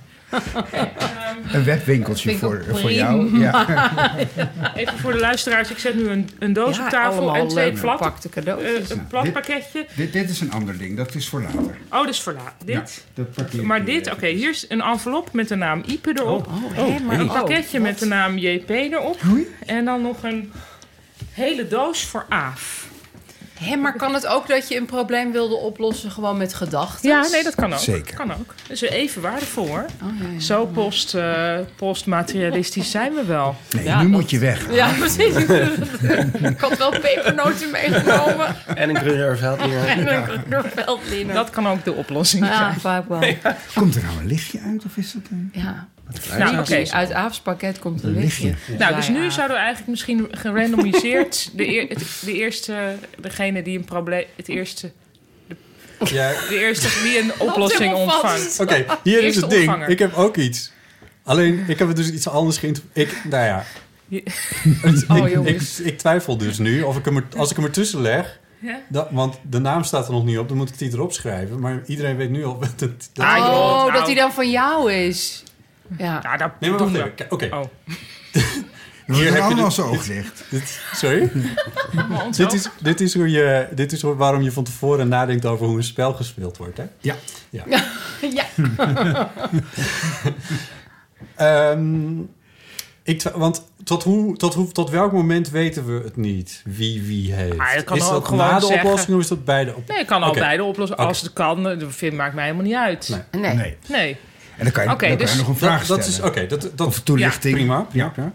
Een 1.52 1.64
webwinkeltje 1.64 2.36
voor, 2.36 2.64
voor 2.68 2.92
jou. 2.92 3.38
Ja. 3.38 3.66
Even 4.74 4.98
voor 4.98 5.12
de 5.12 5.18
luisteraars. 5.18 5.70
Ik 5.70 5.78
zet 5.78 5.94
nu 5.94 6.08
een, 6.08 6.28
een 6.38 6.52
doos 6.52 6.76
Ja, 6.76 6.84
op 6.84 6.90
tafel 6.90 7.34
en 7.34 7.48
twee 7.48 7.72
plat, 7.72 7.98
verpakte 7.98 8.28
eh, 8.28 8.34
cadeautjes. 8.34 8.90
een 8.90 9.06
plat 9.06 9.32
pakketje. 9.32 9.86
Dit, 9.96 10.12
dit 10.12 10.30
is 10.30 10.40
een 10.40 10.52
ander 10.52 10.78
ding, 10.78 10.96
dat 10.96 11.14
is 11.14 11.28
voor 11.28 11.42
later. 11.42 11.76
Oh, 11.90 12.06
dus 12.06 12.20
voor 12.20 12.32
la- 12.32 12.54
dit. 12.64 13.04
dat 13.14 13.32
parkeer 13.32 13.66
Maar 13.66 13.84
dit, 13.84 14.12
oké, 14.12 14.26
hier 14.26 14.50
is 14.50 14.64
een 14.68 14.80
envelop 14.80 15.32
met 15.32 15.48
de 15.48 15.54
naam 15.54 15.82
Ipe 15.86 16.10
erop. 16.14 16.48
Hé, 16.72 16.98
maar 17.06 17.20
een 17.20 17.30
oh, 17.30 17.34
pakketje 17.34 17.80
met 17.80 17.98
de 17.98 18.06
naam 18.06 18.38
JP 18.38 18.70
erop. 18.70 19.18
Oei. 19.32 19.46
En 19.66 19.84
dan 19.84 20.02
nog 20.02 20.22
een 20.22 20.52
hele 21.32 21.68
doos 21.68 22.04
voor 22.04 22.26
Aaf. 22.28 22.83
Hé, 23.60 23.76
maar 23.76 23.96
kan 23.96 24.14
het 24.14 24.26
ook 24.26 24.48
dat 24.48 24.68
je 24.68 24.76
een 24.76 24.86
probleem 24.86 25.32
wilde 25.32 25.54
oplossen 25.54 26.10
gewoon 26.10 26.36
met 26.36 26.54
gedachten? 26.54 27.08
Ja, 27.08 27.26
nee, 27.32 27.42
dat 27.42 27.54
kan 27.54 27.72
ook. 27.72 27.78
Zeker. 27.78 28.14
Kan 28.16 28.30
ook. 28.32 28.54
Dat 28.62 28.70
is 28.70 28.80
even 28.80 29.22
waardevol 29.22 29.66
hoor. 29.66 29.86
Oh, 30.02 30.08
ja, 30.22 30.28
ja. 30.34 30.40
Zo 30.40 30.66
post, 30.66 31.14
eh, 31.14 31.54
postmaterialistisch 31.76 32.90
zijn 32.90 33.14
we 33.14 33.24
wel. 33.24 33.56
Nee, 33.70 33.84
Ja, 33.84 33.96
nu 33.96 34.02
dat- 34.10 34.20
moet 34.20 34.30
je 34.30 34.38
weg. 34.38 34.72
Ja, 34.74 34.88
precies. 34.98 35.34
ik 36.42 36.58
had 36.60 36.76
wel 36.78 36.90
pepernoten 36.90 37.70
meegenomen. 37.70 38.54
En 38.74 38.88
een 38.88 38.96
Gruyère 38.96 39.56
En 39.86 40.12
een 40.52 40.64
Veldliner. 40.74 41.34
Dat 41.34 41.50
kan 41.50 41.68
ook 41.68 41.84
de 41.84 41.92
oplossing 41.92 42.46
ja, 42.46 42.56
zijn. 42.56 42.80
vaak 42.80 43.08
wel. 43.08 43.20
Komt 43.74 43.94
er 43.96 44.02
nou 44.02 44.18
een 44.18 44.26
lichtje 44.26 44.60
uit 44.60 44.84
of 44.84 44.96
is 44.96 45.12
dat 45.12 45.22
een... 45.30 45.50
Ja. 45.52 45.88
Nou, 46.38 46.86
uit 46.90 47.12
Aafs 47.12 47.40
pakket 47.40 47.78
komt 47.78 48.02
een 48.02 48.12
lichtje. 48.12 48.46
lichtje. 48.48 48.76
Nou, 48.76 48.94
dus 48.94 49.08
nu 49.08 49.24
Aaf. 49.26 49.32
zouden 49.32 49.56
we 49.56 49.62
eigenlijk 49.62 49.90
misschien 49.90 50.28
gerandomiseerd 50.30 51.50
de, 51.56 51.68
eer- 51.68 51.88
het- 51.88 52.06
de 52.24 52.32
eerste, 52.32 52.94
degene 53.20 53.62
die 53.62 53.78
een 53.78 53.84
probleem, 53.84 54.24
het 54.36 54.48
eerste, 54.48 54.90
Ja, 56.04 56.28
de 56.48 56.58
eerste 56.58 56.88
die 57.02 57.18
een 57.18 57.32
oplossing 57.48 57.94
ontvangt. 57.94 58.60
Oké, 58.60 58.84
hier 59.02 59.22
is 59.22 59.36
het 59.36 59.50
ding. 59.50 59.62
ontvanger. 59.62 59.88
Ik 59.88 59.98
heb 59.98 60.14
ook 60.14 60.36
iets. 60.36 60.72
Alleen, 61.22 61.64
ik 61.68 61.78
heb 61.78 61.88
het 61.88 61.96
dus 61.96 62.10
iets 62.12 62.28
anders 62.28 62.58
geïnterpreteerd. 62.58 63.10
Ik, 63.24 63.30
nou 63.30 63.44
ja. 63.44 63.64
Je- 64.08 64.22
Oh, 65.08 65.46
ik, 65.46 65.60
ik, 65.84 65.98
twijfel 65.98 66.36
dus 66.36 66.58
nu 66.58 66.82
of 66.82 66.96
ik 66.96 67.04
hem 67.04 67.16
er, 67.16 67.24
als 67.36 67.50
ik 67.50 67.56
hem 67.56 67.64
ertussen 67.64 68.00
leg. 68.00 68.38
Ja? 68.58 68.80
Dat, 68.88 69.08
want 69.10 69.38
de 69.50 69.58
naam 69.58 69.84
staat 69.84 70.06
er 70.06 70.12
nog 70.12 70.24
niet 70.24 70.38
op, 70.38 70.48
dan 70.48 70.56
moet 70.56 70.68
ik 70.68 70.78
die 70.78 70.92
erop 70.92 71.12
schrijven. 71.12 71.60
Maar 71.60 71.82
iedereen 71.86 72.16
weet 72.16 72.30
nu 72.30 72.44
al 72.44 72.58
dat, 72.58 72.78
dat 72.78 73.24
Ah, 73.26 73.36
Oh, 73.36 73.46
nou. 73.76 73.92
dat 73.92 74.06
hij 74.06 74.14
dan 74.14 74.32
van 74.32 74.50
jou 74.50 74.92
is. 74.92 75.42
Ja. 75.98 76.20
Ja, 76.22 76.36
dat 76.36 76.50
Nee, 76.60 76.70
maar 76.70 76.78
doen 76.78 76.92
we. 76.92 77.12
Oké, 77.28 77.48
Oh, 77.50 77.64
We 79.06 79.14
Hier 79.14 79.24
heb 79.24 79.34
je 79.34 79.40
allemaal 79.42 79.64
de- 79.64 79.70
zijn 79.74 79.86
oog 79.86 80.04
dicht. 80.04 80.44
dit- 80.50 80.80
sorry? 80.94 81.30
dit, 82.36 82.52
is, 82.52 82.68
dit, 82.80 83.00
is 83.00 83.14
hoe 83.14 83.30
je, 83.30 83.68
dit 83.74 83.92
is 83.92 84.02
hoe- 84.02 84.14
waarom 84.14 84.42
je 84.42 84.52
van 84.52 84.64
tevoren 84.64 85.08
nadenkt 85.08 85.46
over 85.46 85.66
hoe 85.66 85.76
een 85.76 85.84
spel 85.84 86.12
gespeeld 86.14 86.56
wordt. 86.56 86.76
Hè? 86.78 86.84
Ja. 87.00 87.14
ja. 88.20 88.44
Ehm, 91.36 92.20
ik, 93.02 93.18
twa- 93.18 93.38
want 93.38 93.68
tot, 93.84 94.02
hoe, 94.02 94.36
tot, 94.36 94.54
hoe, 94.54 94.72
tot 94.72 94.90
welk 94.90 95.12
moment 95.12 95.50
weten 95.50 95.86
we 95.86 96.04
het 96.04 96.16
niet 96.16 96.62
wie 96.64 97.02
wie 97.02 97.32
heeft? 97.32 97.58
Ah, 97.58 97.74
je 97.74 97.82
kan 97.84 97.96
is 97.96 98.04
ook 98.04 98.10
dat 98.12 98.24
gewoon 98.24 98.46
na 98.46 98.58
de 98.58 98.66
zeggen- 98.66 98.84
oplossing 98.84 99.16
of 99.16 99.22
is 99.22 99.28
dat 99.28 99.44
bij 99.44 99.64
de 99.64 99.70
oplossing? 99.70 99.88
Nee, 99.92 100.00
ik 100.00 100.06
kan 100.06 100.22
al 100.22 100.32
beide 100.32 100.62
oplossen. 100.62 100.96
Als 100.96 101.20
het 101.20 101.32
kan, 101.32 101.62
dat 101.62 101.82
vind, 101.88 102.14
maakt 102.14 102.34
mij 102.34 102.44
helemaal 102.44 102.66
niet 102.66 102.74
uit. 102.74 103.08
Nee. 103.30 103.42
Nee. 103.42 103.54
Nee. 103.56 103.76
Nee. 103.88 104.16
En 104.56 104.64
dan 104.64 104.72
kan 104.72 104.82
je, 104.82 104.88
dan 104.88 104.96
kan 104.98 105.16
dus 105.16 105.32
je 105.32 105.38
nog 105.38 105.48
een 105.48 105.56
vraag 105.56 105.86
Dat, 105.86 105.96
dat 105.96 106.06
stellen. 106.06 106.32
is 106.34 106.38
oké. 106.38 106.46
dat, 106.46 106.70
dat, 106.78 106.86
Of 106.86 107.00
toelichting. 107.00 107.54
prima. 107.54 107.80
prima, 107.80 108.08
prima. 108.08 108.32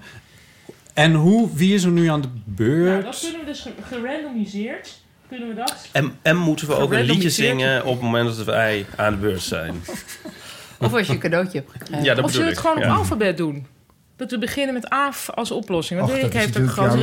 En 0.93 1.13
hoe, 1.13 1.49
wie 1.53 1.73
is 1.73 1.83
er 1.83 1.91
nu 1.91 2.07
aan 2.09 2.21
de 2.21 2.27
beurt? 2.45 2.91
Nou, 2.91 3.03
dat 3.03 3.19
kunnen 3.21 3.39
we 3.39 3.45
dus 3.45 3.61
ge- 3.61 3.95
gerandomiseerd. 3.95 4.99
Kunnen 5.29 5.47
we 5.47 5.53
dat? 5.53 5.87
En, 5.91 6.17
en 6.21 6.37
moeten 6.37 6.67
we 6.67 6.75
ook 6.75 6.93
een 6.93 7.03
liedje 7.03 7.29
zingen 7.29 7.85
op 7.85 7.93
het 7.93 8.01
moment 8.01 8.35
dat 8.35 8.45
wij 8.45 8.85
aan 8.95 9.11
de 9.13 9.17
beurt 9.19 9.41
zijn? 9.41 9.81
Of 10.79 10.93
als 10.93 11.07
je 11.07 11.13
een 11.13 11.19
cadeautje 11.19 11.57
hebt 11.57 11.71
gekregen. 11.71 12.03
Ja, 12.03 12.13
dat 12.15 12.23
of 12.23 12.31
zullen 12.31 12.45
we 12.45 12.51
ik. 12.51 12.57
het 12.57 12.67
gewoon 12.67 12.83
ja. 12.83 12.91
op 12.91 12.97
alfabet 12.97 13.37
doen? 13.37 13.65
Dat 14.15 14.31
we 14.31 14.37
beginnen 14.39 14.73
met 14.73 14.89
Aaf 14.89 15.29
als 15.29 15.51
oplossing. 15.51 15.99
Want 15.99 16.11
heeft 16.11 16.33
een 16.35 16.41
natuurlijk 16.41 16.71
grote 16.73 16.97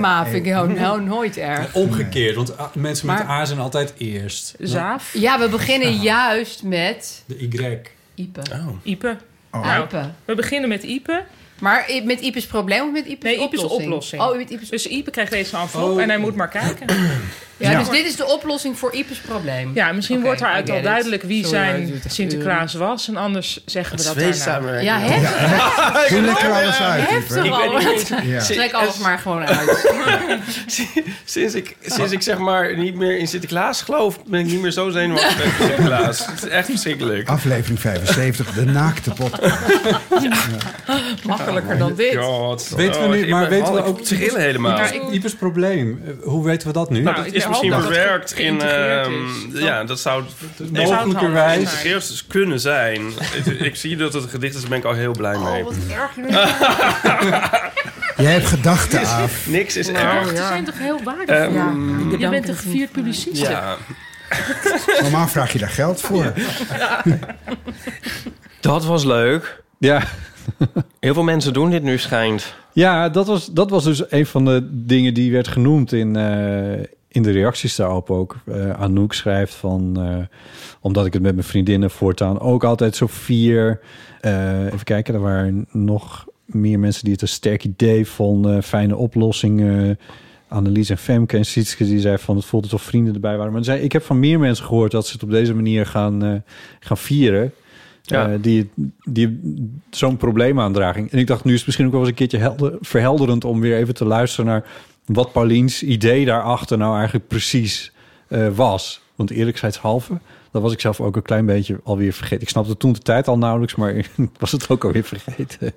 Maar 0.00 0.26
vind 0.26 0.46
ik 0.46 0.52
nou, 0.52 0.72
nou 0.72 1.02
nooit 1.02 1.36
erg. 1.36 1.74
Omgekeerd, 1.74 2.34
want 2.36 2.58
ah, 2.58 2.74
mensen 2.74 3.06
met 3.06 3.18
Maar- 3.18 3.28
A 3.28 3.44
zijn 3.44 3.58
altijd 3.58 3.94
eerst. 3.98 4.54
Zaaf, 4.58 5.14
Ja, 5.14 5.38
we 5.38 5.48
beginnen 5.48 5.92
juist 5.96 6.62
met 6.62 7.22
De 7.26 7.38
Y. 7.38 7.80
Ipe. 8.16 8.40
Oh. 8.52 8.76
Ipe. 8.82 9.16
Oh. 9.50 9.64
Nou, 9.64 9.84
Ipe. 9.84 10.10
We 10.24 10.34
beginnen 10.34 10.68
met 10.68 10.82
Ipe. 10.82 11.24
Maar 11.58 11.86
met 12.04 12.20
Ipe's 12.20 12.46
probleem 12.46 12.82
of 12.86 12.92
met 12.92 13.06
Ipe's 13.06 13.22
Nee, 13.22 13.34
Ipe's 13.34 13.44
oplossing? 13.62 13.82
oplossing. 13.84 14.22
Oh, 14.22 14.36
met 14.36 14.50
Ipe's... 14.50 14.68
Dus 14.68 14.86
Ipe 14.86 15.10
krijgt 15.10 15.30
deze 15.30 15.56
envelop 15.56 15.90
Oh. 15.90 16.02
en 16.02 16.08
hij 16.08 16.18
moet 16.18 16.36
maar 16.36 16.48
kijken. 16.48 16.86
Ja, 17.58 17.70
Ja. 17.70 17.78
dus 17.78 17.88
dit 17.88 18.06
is 18.06 18.16
de 18.16 18.26
oplossing 18.26 18.78
voor 18.78 18.92
Ipe's 18.94 19.18
probleem. 19.18 19.70
Ja, 19.74 19.92
misschien 19.92 20.20
wordt 20.22 20.40
daaruit 20.40 20.70
al 20.70 20.76
it. 20.76 20.82
duidelijk 20.82 21.22
wie 21.22 21.42
Sorry, 21.44 21.58
zijn 21.58 22.02
Sinterklaas 22.08 22.74
was. 22.74 23.08
En 23.08 23.16
anders 23.16 23.60
zeggen 23.66 23.96
we 23.98 24.04
dat 24.04 24.16
daarna. 24.44 24.78
Ja, 24.78 24.98
hè? 25.00 25.20
Doe 26.16 26.20
lekker 26.20 26.50
alles 26.52 26.80
uit. 26.80 27.08
Heftig 27.08 27.50
al. 27.50 27.80
Ja. 28.26 28.42
Trek 28.42 28.72
alles 28.72 28.98
maar 28.98 29.18
gewoon 29.18 29.46
uit. 29.46 29.90
Sinds 31.24 31.54
ik, 31.54 31.76
sinds 31.82 32.12
ik 32.12 32.22
zeg 32.22 32.38
maar 32.38 32.76
niet 32.76 32.94
meer 32.94 33.18
in 33.18 33.28
Sinterklaas 33.28 33.82
geloof, 33.82 34.24
ben 34.24 34.40
ik 34.40 34.46
niet 34.46 34.60
meer 34.60 34.70
zo 34.70 34.90
zenuwachtig 34.90 35.36
met 35.44 35.52
Sinterklaas. 35.68 36.26
Het 36.26 36.42
is 36.42 36.48
echt 36.48 36.66
verschrikkelijk. 36.70 37.28
Aflevering 37.28 37.80
75, 37.80 38.52
de 38.52 38.64
naakte 38.64 39.10
pot. 39.10 39.38
Makkelijker 41.52 41.78
dan 41.78 41.94
dit. 41.94 42.16
God. 42.16 42.68
Weten 42.76 43.10
we 43.10 43.16
nu- 43.16 43.28
maar 43.28 43.48
weten 43.48 43.72
we 43.74 43.82
ook- 43.84 43.98
Ik 43.98 44.04
trillen 44.04 44.40
helemaal. 44.40 44.78
Ipes 45.10 45.34
probleem. 45.34 46.02
Hoe 46.22 46.44
weten 46.44 46.66
we 46.66 46.72
dat 46.72 46.90
nu? 46.90 47.00
Nou, 47.02 47.16
het 47.16 47.26
ik 47.26 47.32
is 47.32 47.46
misschien 47.48 47.70
dat 47.70 47.78
het 47.84 47.92
verwerkt 47.92 48.38
in... 48.38 48.60
ehm, 48.62 49.12
is. 49.54 49.60
ja, 49.62 49.84
dat 49.84 50.00
zou 50.00 50.24
Mogelijkerwijs. 50.72 51.52
geïntegreerd 51.54 52.08
dus 52.08 52.26
kunnen 52.26 52.60
zijn. 52.60 53.02
ik, 53.44 53.46
ik 53.60 53.76
zie 53.76 53.96
dat 53.96 54.12
het 54.12 54.22
een 54.22 54.28
gedicht 54.28 54.54
is, 54.54 54.60
daar 54.60 54.70
ben 54.70 54.78
ik 54.78 54.84
al 54.84 54.92
heel 54.92 55.12
blij 55.12 55.38
mee. 55.38 55.58
Oh, 55.58 55.64
wat 55.64 55.74
erg 55.90 56.16
nu. 56.16 56.26
Jij 58.24 58.32
hebt 58.32 58.46
gedachten 58.46 59.00
af. 59.06 59.46
Niks 59.46 59.76
is 59.76 59.88
erg. 59.88 60.12
rechten 60.12 60.36
zijn 60.46 60.64
toch 60.64 60.78
heel 60.78 61.00
waardevol? 61.04 61.34
Ehm, 61.56 62.10
Ja, 62.10 62.16
je 62.18 62.28
bent 62.28 62.48
een 62.48 62.56
gevierd 62.56 62.92
publicist. 62.92 63.36
ja, 63.36 63.76
Normaal 65.02 65.28
vraag 65.28 65.52
je 65.52 65.58
daar 65.58 65.68
geld 65.68 66.00
voor. 66.00 66.32
dat 68.60 68.84
was 68.84 69.04
leuk. 69.04 69.62
Ja, 69.78 70.02
Heel 71.00 71.14
veel 71.14 71.22
mensen 71.22 71.52
doen 71.52 71.70
dit 71.70 71.82
nu, 71.82 71.98
schijnt. 71.98 72.54
ja 72.72 73.08
dat, 73.08 73.26
was, 73.26 73.52
dat 73.52 73.70
was 73.70 73.84
dus 73.84 74.10
een 74.10 74.26
van 74.26 74.44
de 74.44 74.68
dingen 74.70 75.14
die 75.14 75.32
werd 75.32 75.48
genoemd 75.48 75.92
in, 75.92 76.16
eh, 76.16 76.84
in 77.08 77.22
de 77.22 77.30
reacties 77.30 77.76
daarop 77.76 78.10
ook. 78.10 78.36
Eh, 78.46 78.70
Anouk 78.70 79.12
schrijft 79.12 79.54
van... 79.54 79.96
eh, 80.00 80.36
omdat 80.80 81.06
ik 81.06 81.12
het 81.12 81.22
met 81.22 81.34
mijn 81.34 81.46
vriendinnen 81.46 81.90
voortaan 81.90 82.40
ook 82.40 82.64
altijd 82.64 82.96
zo 82.96 83.06
vier... 83.06 83.80
even 84.20 84.84
kijken, 84.84 85.14
er 85.14 85.20
waren 85.20 85.66
nog 85.70 86.26
meer 86.44 86.78
mensen 86.78 87.04
die 87.04 87.12
het 87.12 87.22
een 87.22 87.28
sterk 87.28 87.64
idee 87.64 88.06
vonden. 88.06 88.62
Fijne 88.62 88.96
oplossingen. 88.96 89.98
Annelies 90.48 90.90
en 90.90 90.98
Femke 90.98 91.36
en 91.36 91.44
Sietske 91.44 91.84
die 91.84 92.00
zei 92.00 92.18
van 92.18 92.36
het 92.36 92.44
voelt 92.44 92.62
alsof 92.62 92.82
vrienden 92.82 93.14
erbij 93.14 93.36
waren. 93.36 93.52
Maar 93.52 93.64
zei, 93.64 93.80
ik 93.80 93.92
heb 93.92 94.02
van 94.02 94.18
meer 94.18 94.38
mensen 94.38 94.64
gehoord 94.64 94.90
dat 94.90 95.06
ze 95.06 95.12
het 95.12 95.22
op 95.22 95.30
deze 95.30 95.54
manier 95.54 95.86
gaan, 95.86 96.44
gaan 96.80 96.96
vieren. 96.96 97.52
Ja. 98.10 98.32
Eh, 98.32 98.38
die 98.40 98.70
die 99.04 99.40
zo'n 99.90 100.16
probleemaandraging. 100.16 101.10
En 101.10 101.18
ik 101.18 101.26
dacht, 101.26 101.44
nu 101.44 101.50
is 101.50 101.56
het 101.56 101.66
misschien 101.66 101.86
ook 101.86 101.92
wel 101.92 102.00
eens 102.00 102.10
een 102.10 102.16
keertje 102.16 102.38
helder, 102.38 102.76
verhelderend 102.80 103.44
om 103.44 103.60
weer 103.60 103.76
even 103.76 103.94
te 103.94 104.04
luisteren 104.04 104.46
naar 104.46 104.64
wat 105.04 105.32
Pauliens 105.32 105.82
idee 105.82 106.24
daarachter 106.24 106.78
nou 106.78 106.96
eigenlijk 106.96 107.28
precies 107.28 107.92
eh, 108.28 108.48
was. 108.54 109.00
Want 109.14 109.30
eerlijkheidshalve, 109.30 110.18
dat 110.50 110.62
was 110.62 110.72
ik 110.72 110.80
zelf 110.80 111.00
ook 111.00 111.16
een 111.16 111.22
klein 111.22 111.46
beetje 111.46 111.80
alweer 111.84 112.12
vergeten. 112.12 112.42
Ik 112.42 112.48
snapte 112.48 112.76
toen 112.76 112.92
de 112.92 112.98
tijd 112.98 113.28
al 113.28 113.38
nauwelijks, 113.38 113.74
maar 113.74 113.94
ik 113.96 114.10
was 114.38 114.52
het 114.52 114.68
ook 114.68 114.84
alweer 114.84 115.04
vergeten. 115.04 115.74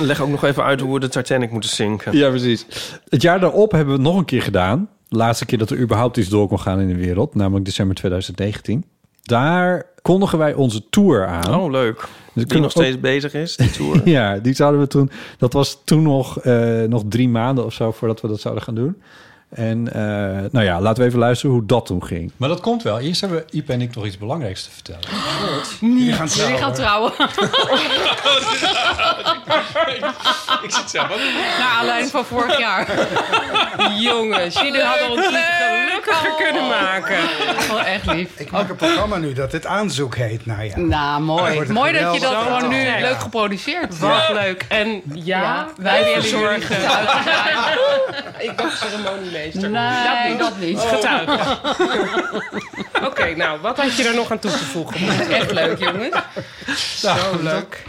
Leg 0.00 0.20
ook 0.20 0.28
nog 0.28 0.44
even 0.44 0.64
uit 0.64 0.80
hoe 0.80 0.94
we 0.94 1.00
de 1.00 1.08
Titanic 1.08 1.50
moeten 1.50 1.70
zinken. 1.70 2.16
Ja, 2.16 2.28
precies. 2.28 2.66
Het 3.08 3.22
jaar 3.22 3.40
daarop 3.40 3.70
hebben 3.70 3.94
we 3.94 4.00
het 4.00 4.08
nog 4.08 4.18
een 4.18 4.24
keer 4.24 4.42
gedaan. 4.42 4.88
De 5.08 5.16
laatste 5.16 5.46
keer 5.46 5.58
dat 5.58 5.70
er 5.70 5.78
überhaupt 5.78 6.16
iets 6.16 6.28
door 6.28 6.48
kon 6.48 6.60
gaan 6.60 6.80
in 6.80 6.88
de 6.88 6.96
wereld, 6.96 7.34
namelijk 7.34 7.64
december 7.64 7.96
2019. 7.96 8.84
Daar 9.26 9.86
kondigen 10.02 10.38
wij 10.38 10.54
onze 10.54 10.88
tour 10.90 11.26
aan. 11.26 11.54
Oh, 11.54 11.70
leuk. 11.70 12.08
Dus 12.32 12.44
Die 12.44 12.56
nog 12.56 12.64
ook- 12.64 12.70
steeds 12.70 13.00
bezig 13.00 13.34
is, 13.34 13.56
die 13.56 13.70
tour. 13.78 14.08
Ja, 14.08 14.38
die 14.38 14.54
zouden 14.54 14.80
we 14.80 14.86
toen. 14.86 15.10
Dat 15.38 15.52
was 15.52 15.80
toen 15.84 16.02
nog, 16.02 16.38
eh, 16.40 16.82
nog 16.82 17.02
drie 17.08 17.28
maanden 17.28 17.64
of 17.64 17.72
zo 17.72 17.92
voordat 17.92 18.20
we 18.20 18.28
dat 18.28 18.40
zouden 18.40 18.62
gaan 18.64 18.74
doen. 18.74 18.96
En 19.48 19.92
eh, 19.92 20.00
nou 20.50 20.64
ja, 20.64 20.80
laten 20.80 21.02
we 21.02 21.08
even 21.08 21.18
luisteren 21.20 21.54
hoe 21.54 21.66
dat 21.66 21.86
toen 21.86 22.04
ging. 22.04 22.32
Maar 22.36 22.48
dat 22.48 22.60
komt 22.60 22.82
wel. 22.82 22.98
Eerst 22.98 23.20
hebben 23.20 23.44
Ipe 23.50 23.72
en 23.72 23.80
ik 23.80 23.94
nog 23.94 24.06
iets 24.06 24.18
belangrijks 24.18 24.64
te 24.64 24.70
vertellen. 24.70 25.00
Jullie 25.80 26.12
gaan 26.12 26.26
Jullie 26.26 26.56
gaan 26.56 26.74
trouwen. 26.74 27.12
Ik 30.62 30.70
zit 30.72 30.90
zelf 30.90 31.10
ook. 31.10 31.18
Naar 31.58 31.68
aanleiding 31.78 32.10
van 32.10 32.24
vorig 32.24 32.58
jaar. 32.58 32.88
Jongens, 34.08 34.60
jullie 34.60 34.82
hadden 34.82 35.10
ons 35.10 35.20
niet 35.20 35.44
gelukkiger 35.58 36.34
kunnen 36.44 36.66
maken. 36.68 37.18
Oh, 37.70 37.86
echt 37.86 38.06
lief. 38.06 38.30
Ik 38.36 38.50
maak 38.50 38.68
een 38.68 38.76
programma 38.76 39.16
nu 39.16 39.32
dat 39.32 39.50
dit 39.50 39.66
aanzoek 39.66 40.16
heet. 40.16 40.46
Nou 40.46 40.62
ja. 40.64 40.78
Nou, 40.78 41.22
mooi. 41.22 41.72
Mooi 41.72 41.92
dat 41.98 42.14
je 42.14 42.20
dat 42.20 42.34
gewoon 42.42 42.68
nu 42.68 42.76
Ja. 42.76 43.00
leuk 43.00 43.20
geproduceerd 43.20 43.98
Wat 43.98 44.28
leuk. 44.32 44.64
En 44.68 45.02
ja, 45.14 45.40
Ja, 45.40 45.66
wij 45.76 46.04
willen 46.04 46.62
getuigen. 46.62 46.76
Ik 48.50 48.58
dacht 48.58 48.78
ceremoniemeester. 49.36 49.70
Nee, 50.28 50.36
dat 50.36 50.58
niet. 50.58 50.78
Getuigen. 50.80 51.58
Oké, 53.08 53.34
nou, 53.36 53.60
wat 53.60 53.76
had 53.80 53.96
je 53.96 54.02
daar 54.02 54.14
nog 54.14 54.30
aan 54.30 54.38
toe 54.38 54.50
te 54.50 54.56
voegen? 54.64 55.30
Echt 55.30 55.52
leuk, 55.52 55.78
jongens. 55.78 56.14
Zo 57.00 57.14
leuk. 57.42 57.82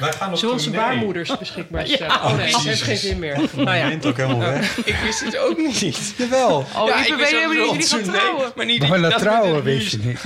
Wij 0.00 0.12
gaan 0.12 0.30
op 0.30 0.36
Zullen 0.38 0.54
we 0.54 0.60
onze 0.60 0.70
baarmoeders 0.70 1.38
beschikbaar 1.38 1.86
stellen? 1.86 2.14
Oh 2.14 2.36
nee, 2.36 2.52
dat 2.52 2.60
heeft 2.62 2.82
geen 2.82 2.96
zin 2.96 3.18
meer. 3.18 3.40
Nou 3.54 3.76
ja. 3.76 3.90
ook 4.06 4.16
helemaal 4.16 4.38
weg. 4.38 4.76
Ik 4.78 4.96
wist 5.04 5.20
het 5.24 5.36
ook 5.38 5.56
niet. 5.56 5.78
Jawel. 6.16 6.66
Oh, 6.76 6.88
Ja, 6.88 6.96
ik 7.04 7.08
weet 7.08 7.16
wist 7.16 7.30
helemaal 7.30 7.74
niet 7.74 7.90
dat 7.90 7.90
dat 7.90 7.90
jullie 7.90 8.04
gaan 8.10 8.20
trouwen. 8.20 8.52
Maar 8.56 8.66
niet 8.66 8.88
Maar 8.88 9.00
dat 9.00 9.10
dat 9.10 9.20
we 9.20 9.26
trouwen 9.26 9.62
wist 9.62 9.90
je 9.90 9.98
niet. 10.02 10.22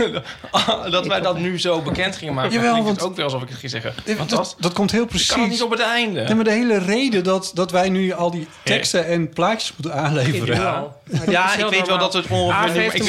dat 0.92 1.06
wij 1.06 1.20
dat 1.20 1.38
nu 1.38 1.60
zo 1.60 1.80
bekend 1.80 2.16
gingen 2.16 2.34
maken. 2.34 2.52
Jawel, 2.52 2.74
want- 2.82 2.88
het 2.88 3.02
ook 3.02 3.16
wel 3.16 3.24
alsof 3.24 3.42
ik 3.42 3.48
het 3.48 3.58
ging 3.58 3.70
zeggen. 3.70 3.94
Want 4.16 4.18
Dat, 4.30 4.38
dat 4.38 4.56
dat 4.58 4.72
komt 4.72 4.90
heel 4.90 5.06
kan 5.06 5.16
het 5.16 5.26
precies. 5.26 5.48
niet 5.50 5.62
op 5.62 5.70
het 5.70 5.80
einde. 5.80 6.20
Nee, 6.22 6.34
maar 6.34 6.44
de 6.44 6.50
hele 6.50 6.78
reden 6.78 7.24
dat, 7.24 7.50
dat 7.54 7.70
wij 7.70 7.88
nu 7.88 8.12
al 8.12 8.30
die 8.30 8.48
teksten 8.62 9.06
en 9.06 9.28
plaatjes 9.28 9.72
moeten 9.76 10.00
aanleveren. 10.00 10.56
Ja, 10.62 10.92
Ja, 11.30 11.56
ik 11.56 11.70
weet 11.70 11.86
wel 11.86 11.98
dat 11.98 12.12
het 12.12 12.26
ongeveer... 12.26 12.94
Ik 12.94 13.04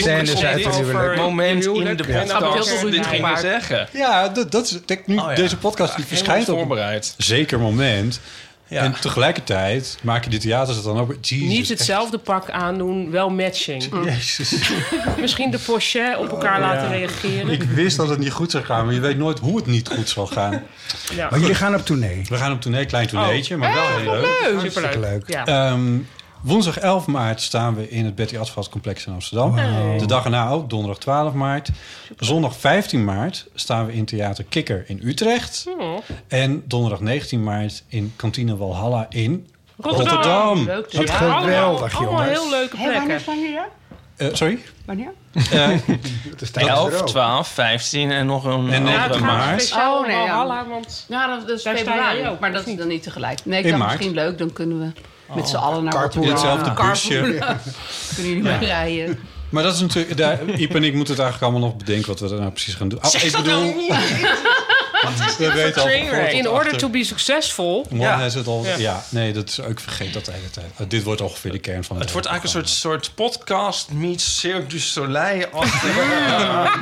dit 0.55 0.67
over 0.67 1.15
moment 1.15 1.63
je 1.63 1.71
in 1.73 1.97
de 1.97 2.03
En 2.03 2.27
dat 2.27 2.39
podcast 2.39 2.69
heel 2.69 2.77
veel 2.77 2.89
dit 2.89 3.05
gingen 3.05 3.37
zeggen. 3.37 3.87
Ja, 3.93 4.27
dat, 4.27 4.51
dat 4.51 4.65
is 4.65 4.79
Oh 5.07 5.35
deze 5.35 5.57
podcast 5.57 5.95
die 5.95 6.05
verschijnt 6.05 6.49
op 6.49 6.71
een 6.71 7.01
zeker 7.17 7.59
moment. 7.59 8.19
Ja. 8.73 8.81
En 8.81 8.95
tegelijkertijd 8.99 9.97
maken 10.01 10.29
die 10.29 10.39
theaters 10.39 10.75
het 10.75 10.85
dan 10.85 10.99
ook... 10.99 11.15
Jezus, 11.21 11.47
Niet 11.47 11.69
hetzelfde 11.69 12.17
pak 12.17 12.49
aandoen, 12.49 13.11
wel 13.11 13.29
matching. 13.29 13.83
Jezus. 14.05 14.71
Misschien 15.21 15.51
de 15.51 15.59
pochet 15.59 16.17
op 16.17 16.29
elkaar 16.29 16.59
laten 16.59 16.89
reageren. 16.89 17.49
Ik 17.49 17.63
wist 17.63 17.97
dat 17.97 18.09
het 18.09 18.19
niet 18.19 18.31
goed 18.31 18.51
zou 18.51 18.63
gaan, 18.63 18.85
maar 18.85 18.93
je 18.93 18.99
weet 18.99 19.17
nooit 19.17 19.39
hoe 19.39 19.55
het 19.55 19.65
niet 19.65 19.87
goed 19.87 20.09
zal 20.09 20.27
gaan. 20.27 20.63
Ja. 21.15 21.27
Maar 21.29 21.39
jullie 21.39 21.55
gaan 21.55 21.75
op 21.75 21.85
tournee. 21.85 22.25
We 22.29 22.37
gaan 22.37 22.51
op 22.51 22.61
tournee, 22.61 22.85
klein 22.85 23.07
tourneetje, 23.07 23.57
maar 23.57 23.73
wel 23.73 23.87
heel 23.87 24.21
leuk. 24.21 24.71
Superleuk. 24.71 24.95
leuk. 24.95 25.23
Ja. 25.27 25.77
Woensdag 26.43 26.77
11 26.79 27.07
maart 27.07 27.41
staan 27.41 27.75
we 27.75 27.89
in 27.89 28.05
het 28.05 28.15
Betty 28.15 28.37
Asphalt 28.37 28.69
Complex 28.69 29.05
in 29.05 29.13
Amsterdam. 29.13 29.55
De 29.97 30.05
dag 30.05 30.23
erna 30.23 30.49
ook, 30.49 30.69
donderdag 30.69 30.97
12 30.97 31.33
maart. 31.33 31.69
Zondag 32.19 32.55
15 32.57 33.03
maart 33.03 33.45
staan 33.55 33.85
we 33.85 33.93
in 33.93 34.05
Theater 34.05 34.43
Kikker 34.49 34.83
in 34.87 34.99
Utrecht. 35.03 35.65
Oh. 35.79 35.97
En 36.27 36.63
donderdag 36.67 36.99
19 36.99 37.43
maart 37.43 37.83
in 37.87 38.13
Kantine 38.15 38.57
Walhalla 38.57 39.05
in 39.09 39.47
Rotterdam. 39.77 40.13
Rotterdam. 40.15 40.65
Leuk. 40.65 40.91
Wat 40.91 41.09
geweldig, 41.09 41.95
Allemaal 41.95 42.21
jongens. 42.23 42.39
heel 42.39 42.49
leuke 42.49 42.77
Hé, 42.77 42.83
wanneer 42.83 43.01
plekken. 43.03 43.21
staan 43.21 43.39
jullie? 43.39 43.59
Eh, 44.15 44.27
sorry? 44.33 44.59
Wanneer? 44.85 45.11
Eh, 45.33 45.67
Het 46.29 46.41
is 46.41 46.51
tijdens 46.51 46.75
11, 46.77 46.91
er 46.93 46.99
ook. 47.01 47.07
12, 47.07 47.47
15 47.47 48.11
en 48.11 48.25
nog 48.25 48.43
een 48.45 48.69
En 48.71 48.85
andere 48.87 49.19
maart. 49.19 49.61
speciaal 49.61 49.99
Oh, 49.99 50.07
nee, 50.07 50.15
ja. 50.15 50.21
Walhalla, 50.25 50.67
want... 50.67 51.05
Ja, 51.09 51.27
dat, 51.27 51.47
dat 51.47 51.57
is 51.57 51.61
februari. 51.61 52.27
ook, 52.27 52.39
maar 52.39 52.51
dat 52.51 52.67
is 52.67 52.75
dan 52.75 52.87
niet 52.87 53.03
tegelijk. 53.03 53.45
Nee, 53.45 53.63
ik 53.63 53.71
dacht 53.77 53.91
misschien 53.91 54.13
leuk. 54.13 54.37
Dan 54.37 54.53
kunnen 54.53 54.79
we 54.79 54.91
met 55.35 55.49
z'n 55.49 55.55
allen 55.55 55.83
naar. 55.83 56.15
In 56.15 56.29
hetzelfde 56.29 56.73
busje. 56.73 57.19
Kunnen 58.15 58.31
jullie 58.31 58.43
maar 58.43 58.63
rijden. 58.63 59.19
maar 59.49 59.63
dat 59.63 59.73
is 59.73 59.79
natuurlijk... 59.79 60.17
Daar, 60.17 60.39
Iep 60.49 60.75
en 60.75 60.83
ik 60.83 60.93
moeten 60.93 61.13
het 61.13 61.23
eigenlijk 61.23 61.41
allemaal 61.51 61.69
nog 61.69 61.77
bedenken 61.77 62.07
wat 62.07 62.19
we 62.19 62.29
er 62.29 62.39
nou 62.39 62.51
precies 62.51 62.73
gaan 62.73 62.89
doen. 62.89 62.99
Oh, 63.03 63.23
ik 63.23 63.31
bedoel... 63.31 63.73
we 65.37 65.51
weten 65.53 65.81
al 65.81 65.87
In 65.87 66.47
order 66.49 66.63
achter. 66.63 66.77
to 66.77 66.89
be 66.89 67.03
successful... 67.03 67.87
Ja. 67.89 68.21
is 68.23 68.33
het 68.33 68.47
al... 68.47 68.65
Ja. 68.65 68.75
Ja. 68.77 69.03
nee, 69.09 69.33
dat 69.33 69.49
is, 69.49 69.57
ik 69.59 69.79
vergeet 69.79 70.13
dat 70.13 70.25
de 70.25 70.31
hele 70.31 70.49
tijd. 70.49 70.65
Uh, 70.81 70.87
dit 70.89 71.03
wordt 71.03 71.21
ongeveer 71.21 71.51
de 71.51 71.59
kern 71.59 71.83
van 71.83 71.95
het 71.95 72.03
Het 72.03 72.13
wordt 72.13 72.27
eigenlijk 72.27 72.57
een 72.57 72.67
soort, 72.67 72.79
soort 72.79 73.15
podcast 73.15 73.91
meets 73.91 74.39
Cirque 74.39 74.67
du 74.67 74.79
Soleil 74.79 75.47
ehm, 75.53 76.79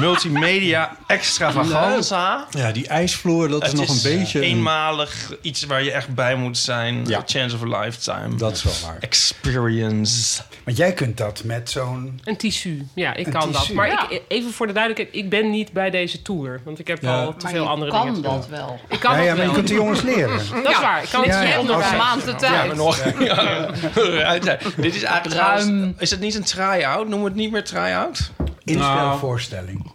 multimedia 0.00 0.96
extravaganza. 1.06 2.46
Ja, 2.50 2.72
die 2.72 2.86
ijsvloer, 2.88 3.48
dat 3.48 3.64
is 3.66 3.72
nog 3.72 3.88
een 3.88 4.02
beetje... 4.02 4.38
een- 4.38 4.44
eenmalig 4.44 5.32
iets 5.42 5.64
waar 5.64 5.82
je 5.82 5.92
echt 5.92 6.14
bij 6.14 6.34
moet 6.34 6.58
zijn. 6.58 7.06
Ja. 7.06 7.18
A 7.18 7.22
chance 7.26 7.56
of 7.56 7.62
a 7.74 7.80
lifetime. 7.80 8.36
Dat 8.36 8.56
is 8.56 8.62
wel 8.62 8.72
waar. 8.84 8.96
Experience. 9.00 10.42
Want 10.64 10.76
jij 10.76 10.92
kunt 10.92 11.16
dat 11.16 11.44
met 11.44 11.70
zo'n... 11.70 12.20
Een 12.24 12.36
tissu. 12.36 12.86
Ja, 12.94 13.14
ik 13.14 13.26
Een 13.26 13.32
kan 13.32 13.50
tissu. 13.50 13.66
dat. 13.66 13.76
Maar 13.76 13.86
Ja. 13.88 14.10
ik, 14.10 14.22
even 14.28 14.52
voor 14.52 14.66
de 14.66 14.72
duidelijkheid, 14.72 15.24
ik 15.24 15.30
ben 15.30 15.50
niet 15.50 15.72
bij 15.72 15.90
deze 15.90 16.22
tour. 16.22 16.60
Want 16.64 16.78
ik 16.78 16.86
heb 16.86 17.02
Ja. 17.02 17.29
Te 17.38 17.44
Maar 17.44 17.52
veel 17.52 17.68
andere 17.68 17.90
kan 17.90 18.00
dingen 18.06 18.14
te 18.22 18.28
dat 18.28 18.46
wel. 18.48 18.80
Ik 18.88 19.00
kan 19.00 19.22
Ja, 19.24 19.34
maar 19.34 19.44
je 19.46 19.52
kunt 19.52 19.68
de 19.68 19.74
jongens 19.74 20.02
leren. 20.02 20.36
Dat 20.62 20.72
is 20.72 20.80
waar. 20.80 21.02
Ik 21.02 21.08
kan 21.10 21.22
het 21.22 21.48
Ja, 21.48 21.58
onderwijs. 21.58 21.90
Een 21.90 21.96
maand 21.96 22.24
de 22.24 22.30
Ja, 22.30 22.36
tijd. 22.36 22.66
maar 22.66 22.76
nog. 22.76 22.98
Ja, 23.18 23.70
ruim 24.22 24.42
zijn. 24.44 24.58
Dit 24.76 24.94
is 24.94 25.02
eigenlijk 25.02 25.40
Ruim. 25.40 25.94
Is 25.98 26.10
het 26.10 26.20
niet 26.20 26.34
een 26.34 26.44
try-out? 26.44 26.98
Noemen 27.08 27.18
we 27.22 27.24
het 27.24 27.34
niet 27.34 27.52
meer 27.52 27.64
try-out? 27.64 28.30
Inspelvoorstelling. 28.64 29.92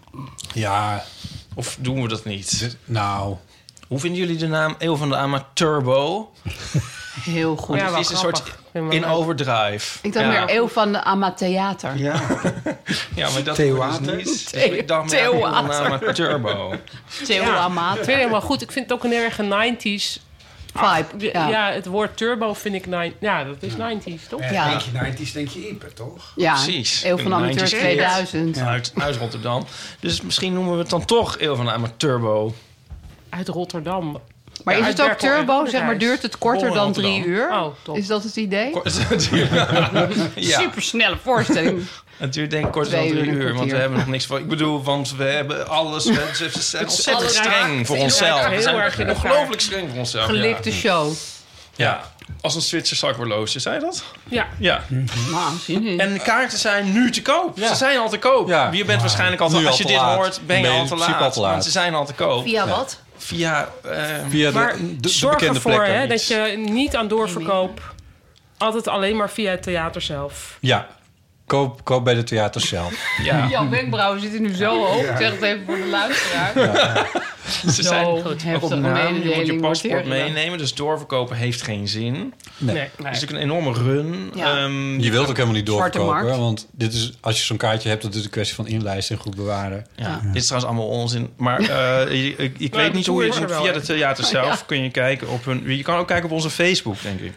Ja, 0.53 1.03
Of 1.55 1.77
doen 1.79 2.01
we 2.01 2.07
dat 2.07 2.25
niet? 2.25 2.77
nou... 2.85 3.35
Hoe 3.87 3.99
vinden 3.99 4.19
jullie 4.19 4.37
de 4.37 4.47
naam 4.47 4.75
Eeuw 4.77 4.95
van 4.95 5.09
de 5.09 5.15
Amateurbo? 5.15 6.31
Heel 7.21 7.55
goed. 7.55 7.77
Ja, 7.77 7.89
Het 7.89 7.99
is 7.99 8.09
een 8.09 8.15
grappig. 8.15 8.59
Ik 8.75 8.93
in 8.93 9.01
leuk. 9.01 9.09
overdrive. 9.09 9.99
Ik 10.01 10.13
dacht 10.13 10.25
ja. 10.25 10.31
meer 10.31 10.55
eeuw 10.55 10.67
van 10.67 10.91
de 10.91 11.03
Amatheater. 11.03 11.97
Ja. 11.97 12.13
ja, 13.15 13.29
maar 13.29 13.43
dat 13.43 13.55
dus 13.55 13.99
niet. 13.99 14.51
Dus 14.51 14.51
ik 14.53 14.87
dacht 14.87 15.11
meer 15.11 15.29
van 15.29 15.39
de 15.39 15.73
Amateurbo. 15.75 16.73
Theo 17.23 17.43
Ja. 17.43 17.65
Ik 17.65 17.73
vind 17.93 18.05
het 18.05 18.15
helemaal 18.15 18.41
goed. 18.41 18.61
Ik 18.61 18.71
vind 18.71 18.89
het 18.89 18.97
ook 18.97 19.03
een 19.03 19.13
erg 19.13 19.37
een 19.37 19.77
90s. 19.77 20.23
Vibe. 20.77 21.31
Ja. 21.31 21.47
Ja. 21.47 21.71
het 21.71 21.85
woord 21.85 22.17
turbo 22.17 22.53
vind 22.53 22.75
ik... 22.75 22.85
nine- 22.85 23.13
Ja, 23.19 23.43
dat 23.43 23.55
is 23.59 23.73
90s, 23.73 24.27
toch? 24.29 24.41
Ja. 24.41 24.51
Ja. 24.51 24.69
Denk 24.69 24.81
je 24.81 25.25
90s, 25.25 25.31
denk 25.33 25.47
je 25.47 25.67
Ieper, 25.67 25.93
toch? 25.93 26.33
Ja, 26.35 26.53
Precies. 26.53 27.03
eeuw 27.03 27.17
van 27.17 27.29
de 27.29 27.35
Amateur 27.35 27.67
90s 27.67 27.69
2000. 27.69 28.57
Uit, 28.57 28.93
uit 28.97 29.15
Rotterdam. 29.15 29.65
Dus 29.99 30.21
misschien 30.21 30.53
noemen 30.53 30.73
we 30.73 30.79
het 30.79 30.89
dan 30.89 31.05
toch 31.05 31.35
Eeuw 31.39 31.55
van 31.55 31.65
de 31.65 31.71
Amateurbo. 31.71 32.53
Uit 33.29 33.47
Rotterdam. 33.47 34.21
Maar 34.65 34.77
Ja, 34.77 34.81
is 34.81 34.87
het 34.87 35.01
ook 35.01 35.11
turbo? 35.17 35.65
Zeg 35.65 35.83
maar, 35.83 35.97
duurt 35.97 36.21
het 36.21 36.37
korter 36.37 36.73
dan 36.73 36.93
drie 36.93 37.25
uur? 37.25 37.49
Oh, 37.51 37.65
top. 37.81 37.97
Is 37.97 38.07
dat 38.07 38.23
het 38.23 38.35
idee? 38.35 38.73
ja. 40.35 40.59
Super 40.59 40.81
snelle 40.81 41.17
voorstelling. 41.23 41.81
Het 42.17 42.33
duurt 42.33 42.51
denk 42.51 42.65
ik 42.65 42.71
korter 42.71 42.91
dan 42.91 43.05
uur 43.05 43.11
drie 43.11 43.29
uur, 43.31 43.53
want 43.53 43.71
we 43.71 43.77
hebben 43.77 43.97
nog 43.97 44.07
niks 44.07 44.25
voor. 44.25 44.39
Ik 44.39 44.47
bedoel, 44.47 44.83
want 44.83 45.15
we 45.15 45.23
hebben 45.23 45.67
alles. 45.67 46.05
We 46.05 46.29
zijn 46.59 46.83
ontzettend 46.89 47.31
streng 47.31 47.87
voor 47.87 47.97
onszelf. 47.97 48.47
We 48.49 48.61
zijn 48.61 49.09
ongelooflijk 49.09 49.61
streng 49.61 49.89
voor 49.89 49.97
onszelf. 49.99 50.25
Gelikte 50.25 50.71
show. 50.71 51.11
Ja. 51.75 52.01
als 52.41 52.55
een 52.55 52.61
Zwitser 52.61 52.97
zakhorloge, 52.97 53.59
zei 53.59 53.75
je 53.75 53.81
dat? 53.81 54.03
Ja. 54.27 54.47
Ja. 54.59 54.81
Nou, 55.31 55.57
zin 55.63 55.87
in. 55.87 55.99
En 55.99 56.13
de 56.13 56.19
kaarten 56.19 56.57
zijn 56.57 56.91
nu 56.93 57.11
te 57.11 57.21
koop. 57.21 57.57
Ja. 57.57 57.67
Ze 57.67 57.75
zijn 57.75 57.97
al 57.99 58.09
te 58.09 58.17
koop. 58.17 58.47
Ja. 58.47 58.69
Je 58.71 58.85
bent 58.85 59.01
waarschijnlijk 59.01 59.41
al 59.41 59.49
te, 59.49 59.55
Nu 59.55 59.61
al 59.61 59.67
als 59.67 59.77
je 59.77 59.83
te 59.83 59.91
dit 59.91 60.01
laat. 60.01 60.15
hoort, 60.15 60.41
ben 60.45 60.55
je 60.57 60.61
Ben 60.61 60.73
je 60.73 60.79
al 60.79 60.85
te 60.85 60.95
laat. 60.95 61.21
al 61.21 61.31
te 61.31 61.39
laat. 61.39 61.51
Want 61.51 61.63
ze 61.63 61.71
zijn 61.71 61.93
al 61.93 62.05
te 62.05 62.13
koop. 62.13 62.43
Via 62.43 62.67
wat? 62.67 62.99
Via. 63.25 63.69
eh, 63.83 64.05
Via 64.29 64.47
de, 64.51 64.53
Maar 64.57 64.77
de, 64.77 64.95
de 64.99 65.09
zorg 65.09 65.33
bekende 65.33 65.55
ervoor 65.55 65.71
plekken 65.71 65.93
hè, 65.95 66.01
niet. 66.01 66.09
dat 66.09 66.27
je 66.27 66.57
niet 66.57 66.95
aan 66.95 67.07
doorverkoop... 67.07 67.93
Altijd 68.57 68.87
alleen 68.87 69.15
maar 69.15 69.29
via 69.29 69.51
het 69.51 69.63
theater 69.63 70.01
zelf. 70.01 70.57
Ja, 70.61 70.87
koop, 71.45 71.83
koop 71.83 72.03
bij 72.03 72.13
de 72.13 72.23
theaters 72.23 72.67
zelf. 72.67 72.93
ja. 73.23 73.47
Jouw 73.49 73.69
wenkbrauwen 73.69 74.21
zitten 74.21 74.41
nu 74.41 74.53
zo 74.53 74.85
hoog. 74.85 75.01
Ik 75.01 75.17
zeg 75.17 75.31
het 75.31 75.41
even 75.41 75.65
voor 75.65 75.75
de 75.75 75.87
luisteraar. 75.87 76.53
Ze 77.65 77.71
Zo 77.71 77.81
zijn 77.81 78.05
op 78.61 78.71
een 78.71 78.81
naam. 78.81 79.15
Je 79.15 79.33
moet 79.35 79.45
je 79.45 79.55
paspoort 79.59 80.05
meenemen. 80.05 80.57
Dus 80.57 80.73
doorverkopen 80.73 81.35
heeft 81.35 81.61
geen 81.61 81.87
zin. 81.87 82.33
Nee. 82.57 82.75
Nee. 82.75 82.83
Het 82.83 82.91
is 82.97 83.03
natuurlijk 83.03 83.31
een 83.31 83.37
enorme 83.39 83.73
run. 83.73 84.31
Ja. 84.35 84.57
Ehm, 84.57 84.99
Je 84.99 85.11
wilt 85.11 85.29
ook 85.29 85.35
helemaal 85.35 85.55
niet 85.55 85.65
doorverkopen. 85.65 86.39
Want 86.39 86.67
dit 86.71 86.93
is, 86.93 87.11
als 87.21 87.37
je 87.39 87.43
zo'n 87.43 87.57
kaartje 87.57 87.89
hebt, 87.89 88.01
dat 88.01 88.15
is 88.15 88.23
een 88.23 88.29
kwestie 88.29 88.55
van 88.55 88.67
inlijsten 88.67 89.15
en 89.15 89.21
goed 89.21 89.35
bewaren. 89.35 89.85
Ja, 89.95 90.19
dit 90.23 90.35
is 90.35 90.45
trouwens 90.45 90.71
allemaal 90.71 90.89
onzin. 90.89 91.29
Maar 91.37 91.59
eh, 91.69 92.25
ik, 92.25 92.37
ik, 92.37 92.59
ik 92.59 92.71
Nou, 92.71 92.83
weet 92.83 92.91
de 92.91 92.97
niet 92.97 93.07
hoe 93.07 93.25
je 93.25 93.33
via 93.33 93.71
de 93.71 93.81
theater 93.81 94.23
zelf 94.23 94.65
kun 94.65 94.83
je 94.83 94.89
kijken 94.91 95.29
op 95.29 95.45
hun. 95.45 95.63
Je 95.75 95.83
kan 95.83 95.97
ook 95.97 96.07
kijken 96.07 96.25
op 96.25 96.31
onze 96.31 96.49
Facebook, 96.49 97.01
denk 97.01 97.19
ik. 97.19 97.33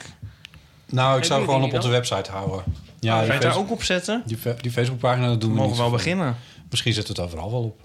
Nou, 0.86 1.18
ik 1.18 1.24
zou 1.24 1.44
gewoon 1.44 1.62
op 1.62 1.72
onze 1.72 1.88
website 1.88 2.30
houden. 2.30 2.64
Ja, 3.00 3.18
Ga 3.18 3.24
je 3.24 3.32
het 3.32 3.42
daar 3.42 3.56
ook 3.56 3.70
op 3.70 3.82
zetten? 3.82 4.22
die, 4.26 4.38
die 4.60 4.70
Facebookpagina, 4.70 5.26
dat 5.26 5.40
doen 5.40 5.50
We 5.50 5.54
we 5.56 5.60
mogen 5.60 5.72
niet. 5.72 5.80
wel 5.80 5.90
beginnen. 5.90 6.36
Misschien 6.70 6.92
zet 6.92 7.08
het 7.08 7.20
overal 7.20 7.50
wel 7.50 7.62
op. 7.62 7.80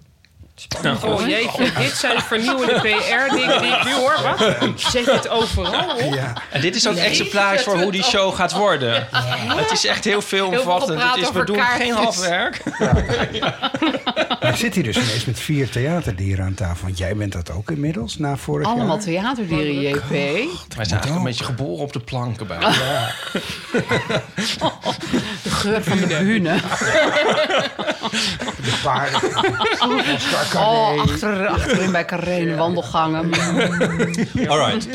Oh 1.03 1.27
jeetje, 1.27 1.71
dit 1.77 1.91
zijn 1.91 2.21
vernieuwende 2.21 2.73
PR-dingen 2.79 3.61
die 3.61 3.71
ik 3.71 3.83
nu 3.83 3.93
hoor. 3.93 4.15
Wat? 4.23 4.55
Zet 4.75 5.05
het 5.05 5.29
overal 5.29 5.95
op? 5.95 6.13
Ja. 6.13 6.33
En 6.51 6.61
dit 6.61 6.75
is 6.75 6.87
ook 6.87 6.95
Nee, 6.95 7.03
exemplarisch 7.03 7.63
voor 7.63 7.81
hoe 7.81 7.91
die 7.91 8.03
show 8.03 8.35
gaat 8.35 8.51
worden. 8.51 9.07
Oh. 9.13 9.55
Het 9.55 9.71
is 9.71 9.85
echt 9.85 10.03
heel 10.03 10.21
veelomvattend. 10.21 10.99
Heel 10.99 11.09
veel 11.09 11.23
Het 11.23 11.23
is, 11.23 11.31
we 11.31 11.45
doen 11.45 11.61
geen 11.61 11.93
halfwerk. 11.93 12.61
Maar 14.41 14.57
zit 14.57 14.75
hier 14.75 14.83
dus 14.83 14.97
ineens 14.97 15.25
met 15.25 15.39
vier 15.39 15.69
theaterdieren 15.69 16.45
aan 16.45 16.53
tafel. 16.53 16.85
Want 16.85 16.97
jij 16.97 17.15
bent 17.15 17.31
dat 17.31 17.51
ook 17.51 17.71
inmiddels, 17.71 18.17
na 18.17 18.37
vorig 18.37 18.67
Allemaal 18.67 18.87
jaar. 18.95 18.99
theaterdieren, 19.05 19.81
JP. 19.81 20.09
Wij 20.09 20.47
zijn 20.67 20.89
eigenlijk 20.89 21.15
een 21.15 21.23
beetje 21.23 21.43
geboren 21.43 21.83
op 21.83 21.93
de 21.93 21.99
planken 21.99 22.47
bij. 22.47 22.57
De 25.43 25.49
geur 25.49 25.83
van 25.83 25.97
de 25.97 26.07
bühne. 26.07 26.55
De 28.63 28.79
paarden. 28.83 29.19
Oh, 30.55 31.01
achter, 31.01 31.47
achterin 31.47 31.91
bij 31.91 32.05
Carré, 32.05 32.45
de 32.45 32.55
wandelgangen. 32.55 33.29
Alright. 34.47 34.87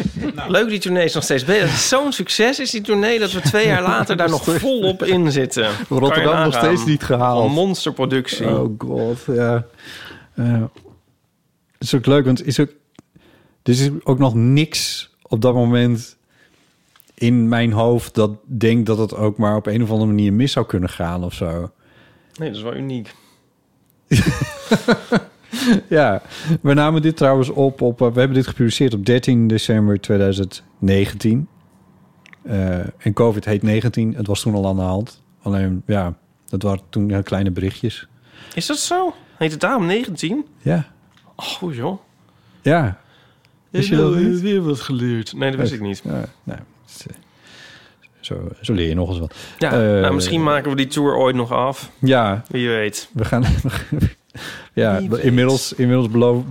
Leuk, 0.49 0.69
die 0.69 0.79
tournee 0.79 1.05
is 1.05 1.15
nog 1.15 1.23
steeds 1.23 1.45
bezig. 1.45 1.63
Het 1.63 1.73
is 1.73 1.89
Zo'n 1.89 2.13
succes 2.13 2.61
is 2.61 2.71
die 2.71 2.81
tournee 2.81 3.19
dat 3.19 3.33
we 3.33 3.41
twee 3.41 3.67
jaar 3.67 3.83
later 3.83 4.17
daar 4.17 4.31
nog 4.31 4.45
volop 4.61 5.03
in 5.03 5.33
zitten. 5.33 5.71
Rotterdam 5.89 6.45
nog 6.45 6.55
steeds 6.55 6.85
niet 6.85 7.03
gehaald. 7.03 7.45
Een 7.45 7.53
monsterproductie. 7.53 8.49
Oh 8.49 8.75
god, 8.79 9.19
ja. 9.27 9.67
Eh, 10.35 10.63
het 11.73 11.87
is 11.87 11.95
ook 11.95 12.07
leuk, 12.07 12.25
want 12.25 12.47
is 12.47 12.61
ook, 12.61 12.71
er 13.63 13.73
is 13.73 13.91
ook 14.03 14.19
nog 14.19 14.35
niks 14.35 15.11
op 15.23 15.41
dat 15.41 15.55
moment 15.55 16.17
in 17.15 17.49
mijn 17.49 17.73
hoofd 17.73 18.15
dat 18.15 18.31
denkt 18.45 18.87
dat 18.87 18.99
het 18.99 19.15
ook 19.15 19.39
maar 19.39 19.57
op 19.57 19.67
een 19.67 19.83
of 19.83 19.91
andere 19.91 20.11
manier 20.11 20.33
mis 20.33 20.53
zou 20.53 20.67
kunnen 20.67 20.89
gaan 20.89 21.25
of 21.25 21.35
zo. 21.35 21.71
Nee, 22.35 22.49
dat 22.49 22.57
is 22.57 22.63
wel 22.63 22.77
uniek. 22.77 23.15
Ja, 25.89 26.23
we 26.63 26.75
namen 26.75 27.03
dit 27.03 27.17
trouwens 27.17 27.49
op 27.49 27.81
op. 27.81 28.01
eh, 28.03 28.09
we 28.13 28.19
hebben 28.19 28.37
dit 28.37 28.47
gepubliceerd 28.47 28.95
op 28.95 29.07
13 29.07 29.47
december 29.49 30.01
2019. 30.01 31.49
Eh, 32.43 32.79
en 32.79 33.13
COVID 33.13 33.45
heet 33.45 33.63
19. 33.63 34.15
Het 34.15 34.27
was 34.27 34.41
toen 34.41 34.55
al 34.55 34.67
aan 34.67 34.77
de 34.77 34.83
hand. 34.83 35.23
Alleen, 35.43 35.83
ja, 35.87 36.15
dat 36.47 36.63
waren 36.63 36.81
toen 36.91 37.23
kleine 37.23 37.51
berichtjes. 37.51 38.09
Is 38.55 38.67
dat 38.67 38.79
zo? 38.79 39.15
Heet 39.37 39.51
het 39.51 39.61
daarom 39.61 39.87
19? 39.87 40.47
Ja, 40.63 40.87
Oh, 41.63 41.75
joh. 41.75 41.99
ja. 42.63 43.01
Wist 43.71 43.89
je 43.89 43.97
dat 43.97 44.15
niet? 44.17 44.41
weer 44.41 44.63
wat 44.63 44.81
geleerd. 44.81 45.33
Nee, 45.33 45.51
dat 45.51 45.61
wist 45.61 45.73
ik 45.73 45.81
niet. 45.81 46.01
Ja, 46.05 46.25
nou, 46.43 46.59
is, 46.89 47.07
eh, 47.07 47.17
zo, 48.21 48.49
zo 48.61 48.73
leer 48.73 48.89
je 48.89 48.95
nog 48.95 49.09
eens 49.09 49.19
wat. 49.19 49.35
Ja, 49.59 49.73
Eh, 49.73 49.79
nou, 50.01 50.15
misschien 50.15 50.43
maken 50.43 50.71
we 50.71 50.77
die 50.77 50.87
tour 50.87 51.17
ooit 51.17 51.35
nog 51.37 51.53
af. 51.53 51.91
Ja, 51.99 52.43
Wie 52.49 52.69
weet. 52.69 53.11
we 53.13 53.25
gaan. 53.25 53.45
ja, 54.73 54.99
Wie 54.99 55.11
weet. 55.11 55.21
inmiddels, 55.21 55.73
inmiddels 55.73 56.11
beloof, 56.11 56.43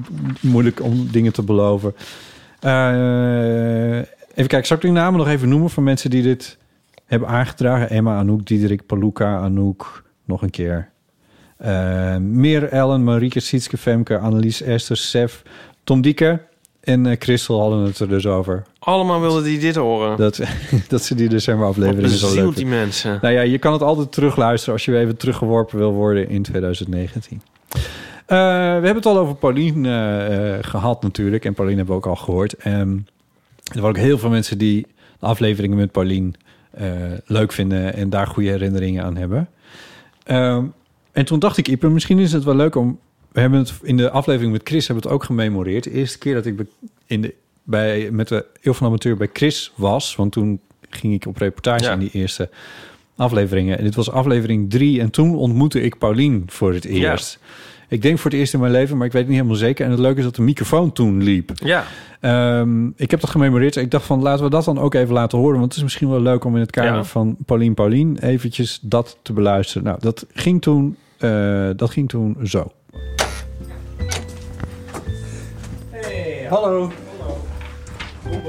moeilijk 0.42 0.82
om 0.84 1.08
dingen 1.12 1.34
te 1.34 1.44
beloven. 1.44 1.96
Eh, 2.60 3.98
even 3.98 4.48
kijken, 4.48 4.66
zal 4.66 4.78
ik 4.78 4.84
die 4.84 4.92
namen 4.92 5.20
nog 5.20 5.28
even 5.28 5.50
noemen 5.50 5.70
van 5.70 5.84
mensen 5.84 6.10
die 6.10 6.24
dit 6.24 6.58
hebben 7.06 7.30
aangedragen? 7.30 7.90
Emma, 7.90 8.18
Anouk, 8.18 8.46
Diederik, 8.46 8.86
Paluca, 8.86 9.38
Anouk, 9.38 10.04
nog 10.26 10.42
een 10.42 10.50
keer. 10.50 10.90
Eh 11.58 12.16
Meer, 12.18 12.70
Ellen, 12.70 13.04
Marieke, 13.04 13.40
Sietske, 13.40 13.78
Femke, 13.78 14.18
Annelies, 14.18 14.62
Esther, 14.62 14.98
Sef, 14.98 15.44
Tom 15.84 16.02
Dieke 16.02 16.42
en 16.88 17.06
eh, 17.06 17.16
Christel 17.20 17.60
hadden 17.60 17.80
het 17.84 18.00
er 18.00 18.10
dus 18.10 18.26
over. 18.26 18.64
Allemaal 18.80 19.22
wilden 19.22 19.44
die 19.44 19.60
dit 19.60 19.76
horen. 19.76 20.18
Dat, 20.18 20.40
dat 20.88 21.04
ze 21.04 21.16
die 21.16 21.30
december 21.30 21.68
aflevering 21.68 22.10
zo 22.10 22.34
leuk 22.36 22.56
die 22.56 22.66
mensen. 22.66 23.20
Nou 23.22 23.34
ja, 23.34 23.42
je 23.42 23.58
kan 23.58 23.74
het 23.74 23.82
altijd 23.82 24.12
terugluisteren 24.12 24.74
als 24.74 24.86
je 24.86 24.92
weer 24.92 25.02
even 25.02 25.18
teruggeworpen 25.18 25.78
wil 25.78 25.92
worden 25.92 26.30
in 26.30 26.42
2019. 26.42 27.42
Eh, 28.28 28.38
we 28.38 28.86
hebben 28.86 28.96
het 28.96 29.06
al 29.06 29.18
over 29.18 29.36
Pauline 29.36 29.90
eh, 29.90 30.56
eh, 30.56 30.64
gehad 30.64 31.02
natuurlijk. 31.02 31.46
En 31.46 31.54
Pauline 31.54 31.78
hebben 31.78 31.96
we 31.96 32.02
ook 32.02 32.08
al 32.08 32.24
gehoord. 32.24 32.54
Ehm, 32.54 32.98
er 33.64 33.82
waren 33.82 33.90
ook 33.90 33.98
heel 33.98 34.18
veel 34.18 34.30
mensen 34.30 34.58
die 34.58 34.88
de 35.20 35.26
afleveringen 35.26 35.78
met 35.78 35.92
Pauline 35.92 36.32
leuk 37.26 37.52
vinden... 37.52 37.94
en 37.94 38.10
daar 38.10 38.28
goede 38.28 38.50
herinneringen 38.50 39.04
aan 39.04 39.16
hebben. 39.16 39.50
Ehm, 40.24 40.66
en 41.12 41.26
toen 41.26 41.40
dacht 41.40 41.58
ik, 41.58 41.68
Ipe, 41.68 41.90
misschien 41.90 42.20
is 42.20 42.32
het 42.34 42.44
wel 42.44 42.56
leuk 42.56 42.76
om... 42.76 43.00
We 43.32 43.40
hebben 43.40 43.60
het 43.60 43.74
in 43.82 43.98
de 43.98 44.10
aflevering 44.10 44.52
met 44.52 44.62
Chris 44.68 44.88
hebben 44.88 45.04
het 45.06 45.14
ook 45.14 45.24
gememoreerd. 45.24 45.84
De 45.84 45.92
eerste 45.92 46.18
keer 46.18 46.34
dat 46.34 46.46
ik 46.46 46.62
in 47.06 47.22
de, 47.22 47.34
bij, 47.64 48.12
met 48.12 48.28
de 48.28 48.46
Eeuw 48.62 48.74
van 48.74 48.88
Amateur 48.88 49.18
bij 49.18 49.30
Chris 49.34 49.72
was... 49.76 50.16
want 50.16 50.32
toen 50.32 50.60
ging 50.90 51.14
ik 51.14 51.26
op 51.26 51.38
reportage 51.38 51.84
Ja. 51.84 51.92
in 51.92 52.00
die 52.00 52.12
eerste 52.12 52.50
afleveringen. 53.18 53.78
En 53.78 53.84
dit 53.84 53.96
was 53.96 54.12
aflevering 54.12 54.70
drie. 54.70 55.02
En 55.02 55.10
toen 55.10 55.36
ontmoette 55.36 55.82
ik 55.82 55.98
Paulien 55.98 56.44
voor 56.48 56.74
het 56.74 56.86
eerst. 56.86 57.40
Ik 57.90 58.02
denk 58.02 58.20
voor 58.20 58.32
het 58.32 58.40
eerst 58.40 58.54
in 58.54 58.60
mijn 58.60 58.72
leven, 58.72 58.98
maar 58.98 59.06
ik 59.06 59.12
weet 59.12 59.22
het 59.22 59.32
niet 59.32 59.40
helemaal 59.40 59.60
zeker. 59.62 59.86
En 59.86 59.92
het 59.92 60.00
leuke 60.00 60.18
is 60.18 60.24
dat 60.24 60.36
de 60.36 60.42
microfoon 60.42 60.92
toen 60.92 61.24
liep. 61.24 61.52
Ja, 61.54 61.84
Ehm, 62.20 62.88
ik 62.96 63.12
heb 63.12 63.20
dat 63.20 63.30
gememoreerd. 63.30 63.76
Ik 63.76 63.92
dacht 63.92 64.06
van, 64.06 64.22
laten 64.22 64.44
we 64.44 64.50
dat 64.50 64.66
dan 64.66 64.80
ook 64.80 64.94
even 64.94 65.14
laten 65.14 65.38
horen. 65.38 65.54
Want 65.60 65.66
het 65.68 65.76
is 65.78 65.84
misschien 65.84 66.10
wel 66.10 66.22
leuk 66.22 66.44
om 66.46 66.54
in 66.56 66.62
het 66.62 66.72
kader 66.72 66.92
Ja. 66.94 67.04
van 67.04 67.36
Paulien 67.46 67.74
Paulien... 67.74 68.18
eventjes 68.22 68.80
dat 68.82 69.18
te 69.22 69.34
beluisteren. 69.34 69.84
Nou, 69.84 69.98
dat 70.00 70.26
ging 70.34 70.62
toen, 70.62 70.96
eh, 71.18 71.70
dat 71.76 71.90
ging 71.90 72.10
toen 72.10 72.38
zo. 72.44 72.72
Hallo. 76.50 76.92
Die 78.30 78.42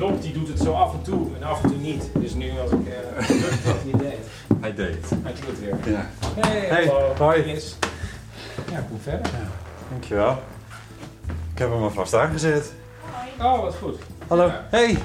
knop 0.00 0.22
die 0.22 0.32
doet 0.32 0.48
het 0.48 0.58
zo 0.60 0.72
af 0.72 0.92
en 0.92 1.02
toe 1.02 1.26
en 1.36 1.42
af 1.42 1.62
en 1.62 1.68
toe 1.68 1.78
niet. 1.78 2.10
Dus 2.14 2.34
nu 2.34 2.50
als 2.60 2.70
ik 2.70 2.78
uh, 2.78 3.26
druk 3.26 3.64
dat 3.64 3.74
hij 3.74 3.84
niet 3.84 3.98
deed. 3.98 4.18
Hij 4.60 4.74
deed. 4.74 5.10
Hij 5.22 5.32
doet 5.32 5.46
het 5.46 5.60
weer. 5.60 5.92
Ja. 5.92 6.10
Hey, 6.40 6.58
Hey, 6.68 6.86
hallo. 6.86 7.14
hoi. 7.18 7.44
Ja, 8.70 8.84
kom 8.88 9.00
verder. 9.02 9.30
Dankjewel. 9.90 10.38
Ik 11.52 11.58
heb 11.58 11.70
hem 11.70 11.82
alvast 11.82 12.14
aangezet. 12.14 12.72
Oh, 13.40 13.60
wat 13.60 13.74
goed. 13.74 13.98
Hallo. 14.28 14.46
Ja. 14.46 14.66
Hey. 14.70 14.98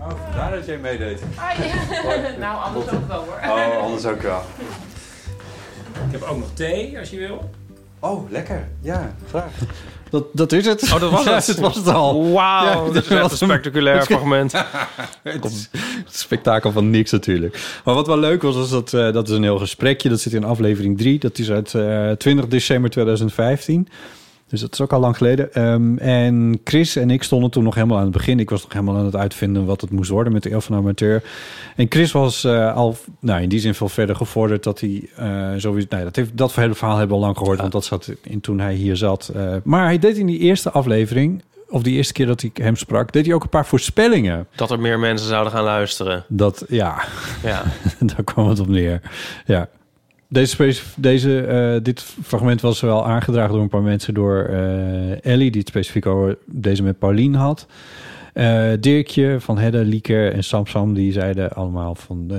Oh, 0.00 0.10
vandaar 0.24 0.50
dat 0.50 0.66
jij 0.66 0.78
meedeed. 0.78 1.20
Nou, 2.38 2.62
anders 2.64 2.90
ook 2.90 3.08
wel 3.08 3.24
hoor. 3.24 3.38
Oh, 3.56 3.82
anders 3.82 4.06
ook 4.06 4.22
wel. 4.22 4.40
Ik 6.06 6.12
heb 6.12 6.22
ook 6.22 6.38
nog 6.38 6.48
thee, 6.54 6.98
als 6.98 7.10
je 7.10 7.18
wil. 7.18 7.50
Oh, 7.98 8.30
lekker. 8.30 8.68
Ja, 8.80 9.12
graag. 9.28 9.52
Dat, 10.10 10.24
dat 10.32 10.52
is 10.52 10.66
het. 10.66 10.82
Oh, 10.92 11.00
dat 11.00 11.10
was 11.10 11.24
het. 11.46 11.46
dat 11.46 11.58
was 11.58 11.76
het 11.76 11.88
al. 11.88 12.32
Wauw, 12.32 12.92
dit 12.92 13.02
is 13.02 13.08
dat 13.08 13.18
echt 13.18 13.30
was 13.30 13.40
een 13.40 13.46
spectaculair 13.48 14.02
fragment. 14.10 14.52
Het 15.22 15.44
is 15.44 15.68
het 16.04 16.16
spektakel 16.16 16.72
van 16.72 16.90
niks 16.90 17.10
natuurlijk. 17.10 17.80
Maar 17.84 17.94
wat 17.94 18.06
wel 18.06 18.18
leuk 18.18 18.42
was, 18.42 18.54
was 18.54 18.70
dat, 18.70 18.92
eh, 18.92 19.12
dat 19.12 19.28
is 19.28 19.36
een 19.36 19.42
heel 19.42 19.58
gesprekje. 19.58 20.08
Dat 20.08 20.20
zit 20.20 20.32
in 20.32 20.44
aflevering 20.44 20.98
3. 20.98 21.18
Dat 21.18 21.38
is 21.38 21.50
uit 21.50 21.74
eh 21.74 22.10
20 22.10 22.46
december 22.46 22.90
2015. 22.90 23.88
Dus 24.48 24.60
dat 24.60 24.72
is 24.72 24.80
ook 24.80 24.92
al 24.92 25.00
lang 25.00 25.16
geleden. 25.16 25.52
Ehm, 25.54 25.96
en 25.98 26.60
Chris 26.64 26.96
en 26.96 27.10
ik 27.10 27.22
stonden 27.22 27.50
toen 27.50 27.64
nog 27.64 27.74
helemaal 27.74 27.96
aan 27.96 28.02
het 28.02 28.12
begin. 28.12 28.40
Ik 28.40 28.50
was 28.50 28.62
nog 28.62 28.72
helemaal 28.72 28.96
aan 28.96 29.04
het 29.04 29.16
uitvinden 29.16 29.64
wat 29.64 29.80
het 29.80 29.90
moest 29.90 30.10
worden 30.10 30.32
met 30.32 30.42
de 30.42 30.50
Elf 30.50 30.64
van 30.64 30.76
Amateur. 30.76 31.22
En 31.76 31.86
Chris 31.88 32.12
was 32.12 32.44
eh, 32.44 32.74
al 32.74 32.96
nou, 33.20 33.42
in 33.42 33.48
die 33.48 33.60
zin 33.60 33.74
veel 33.74 33.88
verder 33.88 34.16
gevorderd 34.16 34.62
dat 34.62 34.80
hij 34.80 35.08
eh 35.16 35.50
sowieso... 35.56 35.86
Nee, 35.90 36.04
dat, 36.04 36.16
heeft, 36.16 36.36
dat 36.36 36.54
hele 36.54 36.74
verhaal 36.74 36.96
hebben 36.96 37.16
we 37.16 37.22
al 37.22 37.26
lang 37.28 37.38
gehoord, 37.38 37.60
want 37.60 37.72
dat 37.72 37.84
zat 37.84 38.12
in 38.22 38.40
toen 38.40 38.58
hij 38.60 38.74
hier 38.74 38.96
zat. 38.96 39.30
Eh, 39.34 39.54
maar 39.64 39.84
hij 39.84 39.98
deed 39.98 40.16
in 40.16 40.26
die 40.26 40.38
eerste 40.38 40.70
aflevering, 40.70 41.42
of 41.68 41.82
die 41.82 41.96
eerste 41.96 42.12
keer 42.12 42.26
dat 42.26 42.42
ik 42.42 42.56
hem 42.56 42.76
sprak, 42.76 43.12
deed 43.12 43.26
hij 43.26 43.34
ook 43.34 43.42
een 43.42 43.48
paar 43.48 43.66
voorspellingen. 43.66 44.46
Dat 44.56 44.70
er 44.70 44.80
meer 44.80 44.98
mensen 44.98 45.28
zouden 45.28 45.52
gaan 45.52 45.64
luisteren. 45.64 46.24
Dat, 46.28 46.64
ja, 46.68 47.02
Ja. 47.42 47.62
daar 48.14 48.24
kwam 48.24 48.48
het 48.48 48.60
op 48.60 48.68
neer. 48.68 49.00
Ja. 49.46 49.68
Deze, 50.30 50.74
deze, 50.96 51.40
eh, 51.40 51.82
dit 51.82 52.02
fragment 52.02 52.60
was 52.60 52.80
wel 52.80 53.06
aangedragen 53.06 53.52
door 53.52 53.62
een 53.62 53.68
paar 53.68 53.82
mensen. 53.82 54.14
Door 54.14 54.44
eh, 54.44 55.24
Ellie, 55.24 55.50
die 55.50 55.60
het 55.60 55.68
specifiek 55.68 56.06
over 56.06 56.38
deze 56.46 56.82
met 56.82 56.98
Paulien 56.98 57.34
had. 57.34 57.66
Eh, 58.32 58.70
Dirkje 58.80 59.40
van 59.40 59.58
Hedde, 59.58 59.84
Lieke 59.84 60.28
en 60.28 60.44
Samsam, 60.44 60.94
die 60.94 61.12
zeiden 61.12 61.52
allemaal 61.52 61.94
van... 61.94 62.30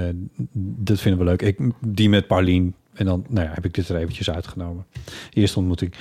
dat 0.54 1.00
vinden 1.00 1.20
we 1.20 1.26
leuk. 1.26 1.42
Ik, 1.42 1.60
die 1.80 2.10
met 2.10 2.28
Paulien. 2.28 2.76
En 2.94 3.06
dan 3.06 3.26
nou 3.30 3.48
ja, 3.48 3.54
heb 3.54 3.66
ik 3.66 3.74
dit 3.74 3.90
er 3.90 3.96
eventjes 3.96 4.30
uitgenomen. 4.30 4.86
Eerste 5.34 5.58
ontmoeting. 5.58 5.94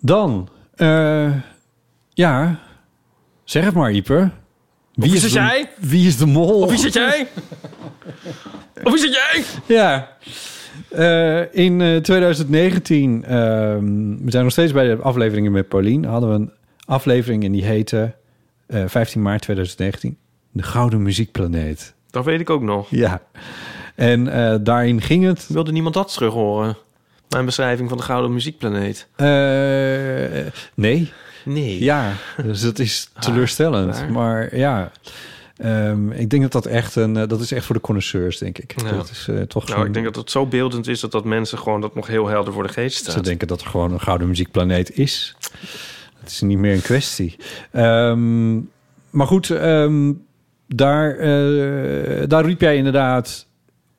Dan, 0.00 0.48
ja, 2.08 2.60
zeg 3.44 3.64
het 3.64 3.74
maar, 3.74 3.92
Ieper. 3.92 4.32
Wie 5.00 5.14
is 5.14 5.20
de- 5.20 5.26
het 5.26 5.32
jij? 5.34 5.70
Wie 5.78 6.06
is 6.06 6.16
de 6.16 6.26
mol? 6.26 6.60
Of 6.60 6.70
wie 6.70 6.78
zit 6.78 6.92
jij? 6.92 7.26
Of 8.84 8.92
wie 8.92 9.00
zit 9.00 9.14
jij? 9.14 9.44
Ja. 9.66 10.16
Eh, 10.88 11.54
in 11.64 11.80
eh, 11.80 11.96
2019, 11.96 13.24
ehm, 13.24 14.16
we 14.24 14.30
zijn 14.30 14.42
nog 14.42 14.52
steeds 14.52 14.72
bij 14.72 14.88
de 14.88 15.02
afleveringen 15.02 15.52
met 15.52 15.68
Paulien, 15.68 16.04
hadden 16.04 16.28
we 16.28 16.34
een 16.34 16.52
aflevering 16.84 17.44
en 17.44 17.52
die 17.52 17.64
heette 17.64 18.14
eh, 18.66 18.82
15 18.86 19.22
maart 19.22 19.42
2019, 19.42 20.16
De 20.52 20.62
Gouden 20.62 21.02
Muziekplaneet. 21.02 21.94
Dat 22.10 22.24
weet 22.24 22.40
ik 22.40 22.50
ook 22.50 22.62
nog. 22.62 22.86
Ja. 22.90 23.22
En 23.94 24.28
eh, 24.32 24.54
daarin 24.60 25.00
ging 25.00 25.24
het. 25.24 25.46
Wilde 25.48 25.72
niemand 25.72 25.94
dat 25.94 26.12
terug 26.12 26.32
horen? 26.32 26.76
Mijn 27.28 27.44
beschrijving 27.44 27.88
van 27.88 27.98
de 27.98 28.04
Gouden 28.04 28.32
Muziekplaneet. 28.32 29.06
Eh, 29.16 29.26
nee. 30.74 31.12
Nee. 31.52 31.82
Ja, 31.82 32.12
dus 32.42 32.60
dat 32.60 32.78
is 32.78 33.10
teleurstellend. 33.18 33.98
waar. 33.98 34.12
maar 34.12 34.56
ja, 34.56 34.90
ehm, 35.56 36.10
ik 36.10 36.30
denk 36.30 36.42
dat 36.42 36.52
dat 36.52 36.66
echt 36.66 36.96
een, 36.96 37.16
eh, 37.16 37.28
dat 37.28 37.40
is 37.40 37.52
echt 37.52 37.64
voor 37.64 37.74
de 37.74 37.80
connoisseurs, 37.80 38.38
denk 38.38 38.58
ik. 38.58 38.82
Ja. 38.82 38.92
Dat 38.92 39.10
is 39.10 39.26
eh, 39.28 39.40
toch 39.40 39.68
Nou, 39.68 39.86
ik 39.86 39.92
denk 39.92 40.04
dat 40.04 40.16
het 40.16 40.30
zo 40.30 40.46
beeldend 40.46 40.88
is 40.88 41.00
dat, 41.00 41.12
dat 41.12 41.24
mensen 41.24 41.58
gewoon 41.58 41.80
dat 41.80 41.94
nog 41.94 42.06
heel 42.06 42.26
helder 42.26 42.52
voor 42.52 42.62
de 42.62 42.72
geest 42.72 42.96
staat. 42.96 43.14
Ze 43.14 43.20
denken 43.20 43.48
dat 43.48 43.60
er 43.60 43.66
gewoon 43.66 43.92
een 43.92 44.00
gouden 44.00 44.28
muziekplaneet 44.28 44.96
is. 44.96 45.36
Het 46.20 46.30
is 46.30 46.40
niet 46.40 46.58
meer 46.58 46.74
een 46.74 46.82
kwestie. 46.82 47.36
Ehm, 47.70 48.54
maar 49.10 49.26
goed, 49.26 49.50
ehm, 49.50 50.12
daar, 50.66 51.16
eh, 51.16 52.28
daar 52.28 52.44
riep 52.44 52.60
jij 52.60 52.76
inderdaad 52.76 53.46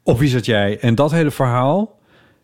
op 0.03 0.19
wie 0.19 0.29
zat 0.29 0.45
jij. 0.45 0.79
En 0.79 0.95
dat 0.95 1.11
hele 1.11 1.31
verhaal 1.31 1.99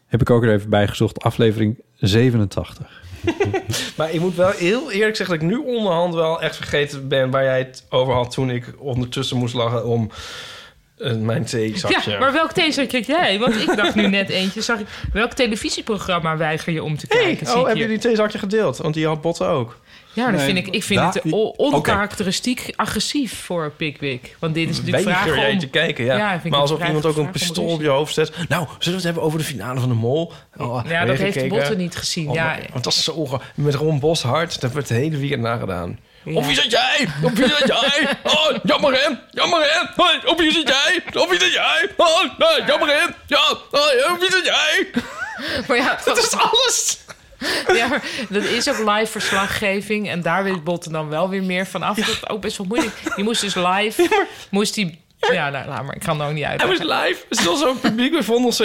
heb 0.06 0.22
ik 0.22 0.30
ook 0.30 0.44
er 0.44 0.54
even 0.54 0.70
bijgezocht. 0.70 1.22
Aflevering 1.22 1.80
87. 1.96 3.06
Maar 3.98 4.12
ik 4.12 4.20
moet 4.20 4.36
wel 4.36 4.52
heel 4.52 4.92
eerlijk 4.92 5.16
zeggen 5.16 5.40
dat 5.40 5.44
ik 5.44 5.56
nu 5.56 5.76
onderhand 5.76 6.14
wel 6.14 6.42
echt 6.42 6.56
vergeten 6.56 7.08
ben 7.08 7.30
waar 7.30 7.44
jij 7.44 7.58
het 7.58 7.84
over 7.90 8.14
had 8.14 8.32
toen 8.32 8.50
ik 8.50 8.74
ondertussen 8.78 9.38
moest 9.38 9.54
lachen 9.54 9.86
om 9.86 10.10
mijn 10.98 11.46
theezakje. 11.46 12.12
Ja, 12.12 12.20
maar 12.20 12.34
welk 12.34 12.52
theezakje 12.52 12.98
had 12.98 13.08
jij? 13.08 13.40
Want 13.40 13.56
ik 13.56 13.76
dacht 13.76 13.96
nu 13.96 14.08
net 14.08 14.30
eentje. 14.30 14.62
Zag 14.62 14.80
ik, 14.80 14.88
welk 15.14 15.32
televisieprogramma 15.34 16.38
weiger 16.38 16.74
je 16.74 16.84
om 16.84 16.98
te 16.98 17.08
kijken? 17.08 17.56
Oh, 17.58 17.68
heb 17.68 17.78
je 17.78 17.88
die 17.88 17.98
theezakje 17.98 18.38
gedeeld? 18.40 18.78
Want 18.78 18.94
die 18.94 19.08
had 19.08 19.22
Botten 19.22 19.48
ook. 19.48 19.80
Ja, 20.14 20.26
dat 20.26 20.36
Nee, 20.36 20.46
vind 20.46 20.58
ik, 20.58 20.68
ik 20.74 20.84
vind 20.84 21.00
daar- 21.00 21.14
het 21.14 21.32
onkarakteristiek 21.58 22.74
agressief 22.76 23.34
voor 23.44 23.72
Pickwick. 23.72 24.36
Want 24.40 24.54
dit 24.54 24.70
is 24.70 24.78
natuurlijk 24.78 25.06
Weiger 25.06 25.36
jij 25.36 25.52
om... 25.52 25.60
te 25.60 25.68
kijken, 25.68 26.06
ja. 26.06 26.42
Maar 26.50 26.60
alsof 26.60 26.86
iemand 26.88 27.06
ook 27.06 27.16
een 27.18 27.22
vraag 27.22 27.32
pistool 27.32 27.66
op 27.68 27.82
je 27.82 27.88
hoofd 27.88 28.14
zet. 28.14 28.32
Nou, 28.50 28.66
zullen 28.68 28.84
we 28.84 28.92
het 28.92 29.04
hebben 29.04 29.24
over 29.24 29.40
de 29.40 29.46
finale 29.46 29.80
van 29.80 29.90
de 29.90 29.96
Mol? 29.96 30.32
Oh, 30.58 30.84
Ja, 30.88 31.06
dat 31.06 31.18
heeft? 31.18 31.48
Botten 31.48 31.78
niet 31.78 31.96
gezien. 31.96 32.28
Oh, 32.30 32.34
ja, 32.36 32.58
Want 32.72 32.84
dat 32.84 32.94
is 32.94 33.04
zo... 33.04 33.40
Met 33.56 33.76
Ron 33.76 34.00
Boshart, 34.00 34.62
dat 34.62 34.72
werd 34.72 34.90
het 34.90 34.98
hele 34.98 35.18
weekend 35.18 35.42
nagedaan. 35.42 36.00
Op 36.34 36.46
wie 36.46 36.56
zit 36.56 36.72
jij? 36.72 37.08
Op 37.24 37.32
wie 37.32 37.48
zit 37.48 37.68
jij? 37.68 38.08
Oh, 38.24 38.58
jammer 38.64 39.06
in, 39.06 39.20
jammer 39.32 39.62
in. 39.62 39.90
Hoi, 39.96 40.20
op 40.26 40.40
wie 40.40 40.52
zit 40.52 40.68
jij? 40.68 41.22
Op 41.22 41.30
wie 41.30 41.40
zit 41.40 41.54
jij? 41.54 41.90
Oh, 41.98 42.22
nee, 42.38 42.66
jammer 42.68 42.90
in. 42.90 43.16
Ja, 43.28 43.52
oh, 43.72 44.12
op 44.12 44.20
wie 44.20 44.32
zit 44.32 44.46
jij? 44.46 44.88
maar 45.68 45.78
ja, 45.78 46.00
Dat 46.06 46.18
is 46.18 46.32
alles. 46.34 46.98
Ja, 47.74 47.88
maar 47.88 48.04
dat 48.30 48.44
is 48.44 48.70
ook 48.70 48.78
live 48.78 49.12
verslaggeving. 49.12 50.10
En 50.10 50.22
daar 50.22 50.44
weet 50.44 50.64
Botten 50.64 50.92
dan 50.92 51.10
wel 51.10 51.30
weer 51.30 51.44
meer 51.44 51.68
van 51.68 51.84
af. 51.84 51.96
Dat 51.96 52.08
is 52.08 52.30
ook 52.30 52.42
best 52.42 52.58
wel 52.58 52.68
moeilijk. 52.68 52.96
Die 53.16 53.24
moest 53.24 53.42
dus 53.42 53.56
live... 53.56 54.26
Moest 54.50 54.74
die... 54.74 55.06
Ja, 55.32 55.50
nou, 55.50 55.68
laat 55.68 55.84
maar. 55.84 55.96
Ik 55.96 56.02
kan 56.02 56.20
het 56.20 56.28
ook 56.28 56.34
niet 56.34 56.44
Hij 56.44 56.52
uitleggen. 56.52 56.88
was 56.88 56.98
live. 57.06 57.20
Er 57.30 57.36
stond 57.38 57.60
zo'n 57.60 57.80
publiek 57.80 58.12
bij 58.12 58.24
Vondel 58.24 58.50
CS. 58.52 58.60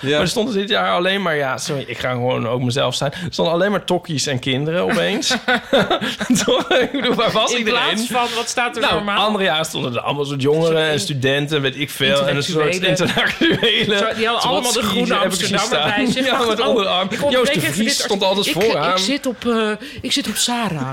Ja. 0.00 0.10
Maar 0.10 0.20
er 0.20 0.28
stonden 0.28 0.54
dit 0.54 0.68
jaar 0.68 0.90
alleen 0.92 1.22
maar... 1.22 1.36
Ja, 1.36 1.58
sorry, 1.58 1.84
ik 1.86 1.98
ga 1.98 2.10
gewoon 2.10 2.48
ook 2.48 2.60
mezelf 2.62 2.94
zijn. 2.94 3.12
Er 3.12 3.18
stonden 3.30 3.54
alleen 3.54 3.70
maar 3.70 3.84
tokkies 3.84 4.26
en 4.26 4.38
kinderen 4.38 4.82
opeens. 4.82 5.28
Toch? 6.44 6.70
ik 6.70 6.90
bedoel, 6.92 7.14
waar 7.14 7.30
was 7.30 7.52
In 7.52 7.58
iedereen? 7.58 7.80
plaats 7.82 8.06
van, 8.06 8.26
wat 8.36 8.48
staat 8.48 8.76
er 8.76 8.82
Nou, 8.82 8.94
normaal? 8.94 9.26
andere 9.26 9.44
jaren 9.44 9.64
stonden 9.64 9.94
er 9.94 10.00
allemaal 10.00 10.24
soort 10.24 10.42
jongeren 10.42 10.88
en 10.90 11.00
studenten, 11.00 11.60
weet 11.62 11.78
ik 11.78 11.90
veel. 11.90 12.26
En 12.26 12.36
een 12.36 12.42
soort. 12.42 12.74
Zo, 12.74 12.84
die 12.84 14.26
hadden 14.26 14.40
allemaal 14.40 14.72
de 14.72 14.82
groene 14.82 15.14
Amsterdammer 15.14 15.66
staan. 15.78 15.92
bij 15.96 16.06
zich. 16.06 16.26
Ja, 16.26 16.38
met 16.46 16.60
oh, 16.60 16.68
onderarm. 16.68 17.08
Joost 17.30 17.54
de 17.54 17.60
Vries 17.60 18.02
stond 18.02 18.22
altijd 18.22 18.46
ik, 18.46 18.52
vooraan. 18.52 18.90
Ik 18.92 18.98
zit 18.98 19.26
op, 19.26 19.46
eh, 19.46 19.70
ik 20.00 20.12
zit 20.12 20.28
op 20.28 20.36
Sarah. 20.36 20.90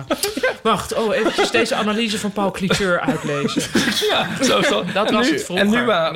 Wacht, 0.63 0.93
oh, 0.93 1.15
eventjes 1.15 1.51
deze 1.51 1.75
analyse 1.75 2.19
van 2.19 2.31
Paul 2.31 2.51
Cliteur 2.51 2.99
uitlezen. 2.99 3.61
Ja, 4.09 4.27
zo, 4.43 4.61
zo. 4.61 4.83
Dat 5.03 5.09
En 5.09 5.15
was 5.17 5.25
nu- 5.27 5.33
het 5.33 5.43
vroeger, 5.43 5.65
En 5.65 5.71
nu, 5.71 5.85
wa- 5.85 6.11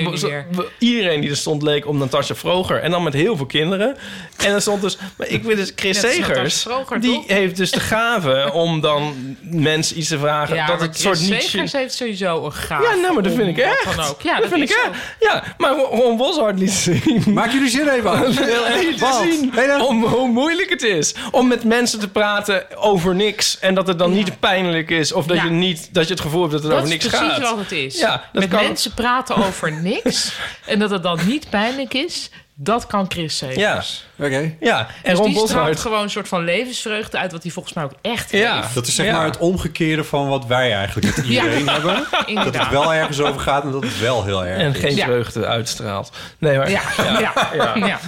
iedereen 0.77 1.21
die 1.21 1.29
er 1.29 1.35
stond 1.37 1.63
leek 1.63 1.87
op 1.87 1.95
Natasja 1.95 2.35
Vroger. 2.35 2.81
En 2.81 2.91
dan 2.91 3.03
met 3.03 3.13
heel 3.13 3.37
veel 3.37 3.45
kinderen. 3.45 3.97
En 4.37 4.53
er 4.53 4.61
stond 4.61 4.81
dus... 4.81 4.97
Maar 5.17 5.27
ik 5.27 5.43
weet 5.43 5.55
dus, 5.55 5.71
Chris 5.75 6.01
Net 6.01 6.11
Segers... 6.11 6.61
Vroger, 6.61 6.99
die 6.99 7.13
toch? 7.13 7.27
heeft 7.27 7.57
dus 7.57 7.71
de 7.71 7.79
gave 7.79 8.49
om 8.53 8.81
dan 8.81 9.15
mensen 9.41 9.97
iets 9.99 10.07
te 10.07 10.17
vragen. 10.19 10.55
Ja, 10.55 10.65
dat 10.67 10.81
het 10.81 10.99
soort 10.99 11.17
Chris 11.17 11.29
niet... 11.29 11.41
Segers 11.41 11.71
heeft 11.71 11.93
sowieso 11.93 12.45
een 12.45 12.53
gaaf. 12.53 12.83
Ja, 12.83 12.95
nou, 12.95 13.13
maar 13.13 13.23
dat 13.23 13.33
vind 13.33 13.57
ik 13.57 13.63
om 13.65 13.71
echt. 13.71 14.09
Ook. 14.09 14.21
Ja, 14.21 14.33
dat, 14.33 14.41
dat, 14.41 14.51
vind 14.59 14.63
is 14.63 14.75
ik 14.75 14.77
zo. 14.83 14.89
echt. 14.89 14.99
Ja, 15.19 15.43
maar 15.57 15.71
Ron- 15.75 16.17
Boshart 16.17 16.59
liet 16.59 16.71
zien... 16.71 17.23
Maak 17.33 17.51
jullie 17.51 17.69
zin 17.69 17.87
even 17.89 18.99
Wat? 18.99 19.21
zien 19.29 19.51
om 19.81 20.03
hoe 20.05 20.27
moeilijk 20.29 20.69
het 20.69 20.81
is 20.83 21.15
om 21.31 21.47
met 21.47 21.63
mensen 21.63 21.99
te 21.99 22.07
praten 22.09 22.77
over 22.77 23.15
niks. 23.15 23.57
En 23.59 23.75
dat 23.75 23.87
het 23.87 23.99
dan 23.99 24.13
niet 24.13 24.39
pijnlijk 24.39 24.89
is. 24.89 25.11
Of 25.11 25.25
dat, 25.25 25.37
Ja. 25.37 25.43
je 25.43 25.49
niet, 25.49 25.89
dat 25.91 26.03
je 26.07 26.11
het 26.13 26.21
gevoel 26.21 26.39
hebt 26.41 26.51
dat 26.53 26.61
het 26.61 26.71
Dat 26.71 26.81
over 26.81 26.93
is 26.93 27.01
niks 27.03 27.15
precies 27.17 27.33
gaat. 27.33 27.49
wat 27.49 27.59
het 27.59 27.71
is. 27.71 27.99
Ja, 27.99 28.09
dat 28.33 28.41
Met 28.41 28.49
kan- 28.51 28.59
mensen 28.73 28.93
praten 28.93 29.35
over 29.35 29.71
niks 29.71 30.39
en 30.65 30.79
dat 30.79 30.89
het 30.89 31.03
dan 31.03 31.19
niet 31.25 31.49
pijnlijk 31.49 31.93
is, 31.93 32.29
dat 32.55 32.87
kan 32.87 33.05
Chris 33.09 33.37
Segers. 33.37 34.05
Ja, 34.15 34.25
Oké. 34.25 34.53
ja. 34.59 34.79
En 35.03 35.09
Dus 35.09 35.19
Ron 35.19 35.33
die 35.33 35.47
straalt 35.47 35.79
gewoon 35.79 36.01
een 36.03 36.09
soort 36.09 36.27
van 36.27 36.43
levensvreugde 36.43 37.17
uit, 37.17 37.31
wat 37.31 37.43
hij 37.43 37.51
volgens 37.51 37.73
mij 37.73 37.83
ook 37.83 37.93
echt 38.01 38.31
Ja. 38.31 38.55
heeft. 38.55 38.73
Dat 38.73 38.87
is 38.87 38.95
zeg 38.95 39.05
Ja. 39.05 39.11
maar 39.15 39.25
het 39.25 39.37
omgekeerde 39.37 40.03
van 40.03 40.27
wat 40.27 40.45
wij 40.45 40.73
eigenlijk 40.73 41.15
met 41.17 41.25
iedereen 41.29 41.69
hebben. 41.69 41.95
Dat 42.11 42.19
het 42.19 42.27
Inderdaad. 42.29 42.69
wel 42.71 42.93
ergens 42.93 43.21
over 43.21 43.41
gaat 43.41 43.63
en 43.63 43.71
dat 43.71 43.83
het 43.83 43.99
wel 43.99 44.23
heel 44.23 44.45
erg 44.45 44.59
En 44.61 44.73
is. 44.73 44.79
geen 44.79 44.95
Ja. 44.95 45.05
vreugde 45.05 45.45
uitstraalt. 45.45 46.11
Nee, 46.37 46.57
maar... 46.57 46.69
Ja, 46.69 46.81
ja, 46.97 47.19
ja. 47.55 47.75
ja. 47.75 47.99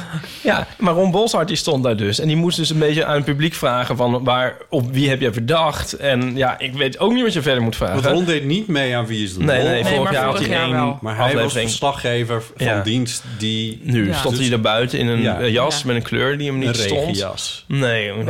Ja, 0.41 0.67
maar 0.77 0.93
Ron 0.93 1.11
Boshart 1.11 1.47
die 1.47 1.57
stond 1.57 1.83
daar 1.83 1.95
dus. 1.97 2.19
En 2.19 2.27
die 2.27 2.35
moest 2.35 2.57
dus 2.57 2.69
een 2.69 2.79
beetje 2.79 3.05
aan 3.05 3.15
het 3.15 3.25
publiek 3.25 3.53
vragen 3.53 3.97
van... 3.97 4.23
Waar, 4.23 4.55
op 4.69 4.91
wie 4.93 5.09
heb 5.09 5.21
jij 5.21 5.33
verdacht? 5.33 5.93
En 5.93 6.35
ja, 6.35 6.59
ik 6.59 6.73
weet 6.73 6.99
ook 6.99 7.13
niet 7.13 7.23
wat 7.23 7.33
je 7.33 7.41
verder 7.41 7.63
moet 7.63 7.75
vragen. 7.75 7.95
Want 8.01 8.05
Ron 8.15 8.25
deed 8.25 8.43
niet 8.43 8.67
mee 8.67 8.95
aan 8.95 9.05
Wie 9.05 9.23
is 9.23 9.33
de 9.33 9.43
Nee, 9.43 9.63
nee, 9.63 9.83
vorig 9.83 10.03
maar 10.03 10.13
jaar 10.13 10.25
had 10.25 10.39
hij 10.39 10.59
één. 10.61 10.97
Maar 11.01 11.17
hij 11.17 11.35
was 11.35 11.53
verslaggever 11.53 12.43
van 12.57 12.65
Ja. 12.65 12.81
dienst 12.81 13.23
die... 13.37 13.79
Nu 13.83 14.07
Ja. 14.07 14.13
Stond 14.35 14.47
hij 14.49 14.57
er 14.57 14.61
buiten 14.63 14.99
in 14.99 15.07
een 15.07 15.21
Ja. 15.21 15.39
eh, 15.39 15.51
jas 15.51 15.79
Ja. 15.79 15.85
met 15.87 15.95
een 15.95 16.01
kleur 16.01 16.37
die 16.37 16.47
hem 16.51 16.61
Een 16.61 16.67
niet 16.67 16.75
stond. 16.77 16.91
regenjas. 16.99 17.63
Nee, 17.67 18.09
een, 18.09 18.27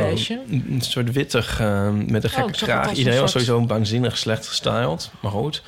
een 0.48 0.82
soort 0.82 1.12
wittig 1.12 1.60
eh, 1.60 1.90
met 1.90 2.24
een 2.24 2.30
gekke 2.30 2.50
ik 2.50 2.56
zag 2.56 2.68
het 2.70 2.80
kraag. 2.80 2.90
Iedereen 2.92 3.14
een 3.16 3.22
was 3.22 3.32
soort- 3.32 3.46
sowieso 3.46 3.68
waanzinnig 3.68 4.18
slecht 4.18 4.48
gestyled. 4.48 5.10
Maar 5.20 5.32
goed. 5.32 5.62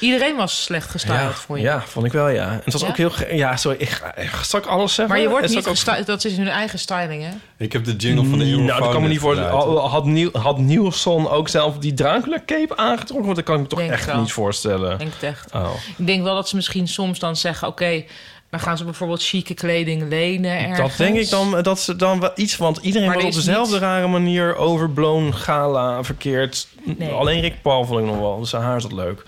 Iedereen 0.00 0.36
was 0.36 0.62
slecht 0.62 0.90
gestyled 0.90 1.20
ja, 1.20 1.30
voor 1.30 1.56
je. 1.56 1.62
ja, 1.62 1.80
vond 1.86 2.06
ik 2.06 2.12
wel, 2.12 2.28
ja. 2.28 2.50
En 2.50 2.60
het 2.64 2.72
was 2.72 2.82
Ja? 2.82 2.88
ook 2.88 2.96
heel... 2.96 3.12
Ja, 3.32 3.56
sorry, 3.56 3.78
ik 3.80 4.00
Zal 4.42 4.60
ik 4.60 4.66
alles 4.66 4.94
zeggen? 4.94 5.14
Maar 5.14 5.24
je 5.24 5.30
wordt 5.30 5.48
niet 5.48 5.58
ook- 5.58 5.66
gestyled, 5.66 6.06
dat 6.06 6.24
is 6.24 6.36
hun 6.36 6.48
eigen 6.48 6.78
styling, 6.78 7.22
hè? 7.22 7.30
Ik 7.64 7.72
heb 7.72 7.84
de 7.84 7.96
jingle 7.96 8.24
van 8.28 8.38
de 8.38 8.44
Eurofoon 8.44 8.66
Nou, 8.66 8.80
dat 8.82 8.90
kan 8.92 9.02
me 9.02 9.08
niet 9.08 9.18
voorstellen. 9.18 9.80
Had, 9.80 10.04
Niel, 10.04 10.30
had 10.32 10.58
Nielsen 10.58 11.30
ook 11.30 11.48
zelf 11.48 11.78
die 11.78 11.94
Dracula 11.94 12.42
cape 12.46 12.76
aangetrokken? 12.76 13.24
Want 13.24 13.36
dat 13.36 13.44
kan 13.44 13.54
ik 13.54 13.60
me 13.62 13.66
toch 13.68 13.78
Denk 13.78 13.90
echt 13.92 14.14
niet 14.14 14.32
voorstellen. 14.32 14.92
Ik 14.92 14.98
denk 14.98 15.12
het 15.12 15.22
echt. 15.22 15.52
Oh. 15.54 15.70
Ik 15.96 16.06
denk 16.06 16.22
wel 16.22 16.34
dat 16.34 16.48
ze 16.48 16.56
misschien 16.56 16.88
soms 16.88 17.18
dan 17.18 17.36
zeggen... 17.36 17.68
oké, 17.68 18.04
dan 18.50 18.60
gaan 18.60 18.76
ze 18.78 18.84
bijvoorbeeld 18.84 19.22
chique 19.22 19.54
kleding 19.54 20.08
lenen 20.08 20.58
ergens. 20.58 20.78
Dat 20.78 20.96
denk 20.96 21.16
ik 21.16 21.30
dan, 21.30 21.62
dat 21.62 21.80
ze 21.80 21.96
dan 21.96 22.20
wel 22.20 22.30
iets... 22.34 22.56
Want 22.56 22.76
iedereen 22.78 23.08
Maar 23.08 23.16
er 23.16 23.22
op 23.22 23.28
is 23.28 23.34
dezelfde 23.34 23.72
niet- 23.72 23.82
rare 23.82 24.06
manier 24.06 24.56
overblown 24.56 25.32
gala 25.32 26.04
verkeerd. 26.04 26.68
Nee. 26.98 27.10
Alleen 27.10 27.40
Rick 27.40 27.62
Paul 27.62 27.84
vond 27.84 28.00
ik 28.00 28.06
nog 28.06 28.18
wel. 28.18 28.38
Dus 28.40 28.52
haar 28.52 28.80
zat 28.80 28.92
leuk. 28.92 29.22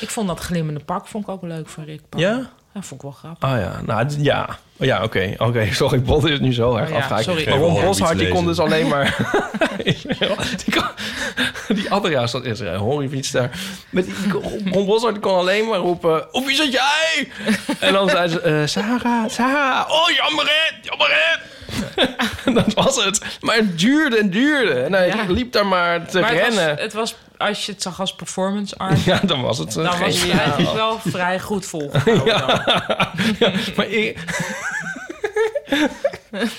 Ik 0.00 0.10
vond 0.10 0.28
dat 0.28 0.38
glimmende 0.40 0.80
pak 0.80 1.06
vond 1.06 1.24
ik 1.24 1.30
ook 1.30 1.42
leuk 1.42 1.68
van 1.68 1.84
Rick 1.84 2.00
Paul. 2.08 2.22
Ja? 2.22 2.50
Ja, 2.74 2.82
vond 2.82 2.92
ik 2.92 3.02
wel 3.02 3.10
grappig. 3.10 3.48
Ah 3.48 3.58
ja, 3.60 3.80
nou 3.86 4.06
ja. 4.18 4.58
Ja, 4.76 5.02
oké. 5.02 5.34
Oké, 5.38 5.68
sorry, 5.74 6.02
Bot 6.02 6.28
is 6.28 6.40
nu 6.40 6.52
zo 6.52 6.76
erg 6.76 6.86
Oh 6.88 6.92
ja, 6.92 6.96
afgehaakt. 6.98 7.24
sorry. 7.24 7.48
Maar 7.48 7.58
Ron 7.58 7.80
Boshart, 7.80 8.18
die 8.18 8.28
kon 8.28 8.46
dus 8.46 8.58
alleen 8.58 8.88
maar... 8.88 9.16
die, 10.64 10.74
kon, 10.74 10.84
die 11.76 11.90
Adria 11.90 12.26
stond 12.26 12.44
is 12.44 12.60
er, 12.60 12.76
Horryfiets 12.76 13.30
daar. 13.30 13.50
Met 13.90 14.04
die, 14.04 14.14
Ron 14.72 14.86
Boshart 14.86 15.12
die 15.14 15.22
kon 15.22 15.34
alleen 15.36 15.68
maar 15.68 15.78
roepen... 15.78 16.34
Op 16.34 16.46
wie 16.46 16.56
zit 16.56 16.72
jij? 16.72 17.28
En 17.80 17.92
dan 17.92 18.08
zei 18.08 18.28
ze... 18.28 18.40
eh, 18.40 18.66
Sarah, 18.66 19.28
Sarah. 19.28 19.90
Oh, 19.90 20.10
jammer 20.10 20.44
hè. 20.44 20.92
Dat 22.54 22.74
was 22.74 23.04
het. 23.04 23.20
Maar 23.40 23.56
het 23.56 23.78
duurde 23.78 24.16
en 24.18 24.30
duurde. 24.30 24.72
En 24.82 24.92
hij 24.92 25.06
Ja. 25.08 25.24
liep 25.28 25.52
daar 25.52 25.66
maar 25.66 26.06
te 26.06 26.20
maar 26.20 26.30
het 26.34 26.44
was, 26.46 26.54
rennen. 26.56 26.76
het 26.82 26.92
was, 26.92 27.14
als 27.36 27.66
je 27.66 27.72
het 27.72 27.82
zag 27.82 28.00
als 28.00 28.14
performance 28.14 28.74
art... 28.78 29.02
Ja, 29.10 29.20
dan 29.22 29.42
was 29.42 29.58
het 29.58 29.72
dan 29.72 29.98
was 29.98 30.22
het 30.22 30.72
wel 30.72 31.00
vrij 31.06 31.40
goed 31.40 31.66
volgehouden. 31.74 32.24
dan. 33.38 33.52
Maar 33.76 33.86
ik, 33.88 34.18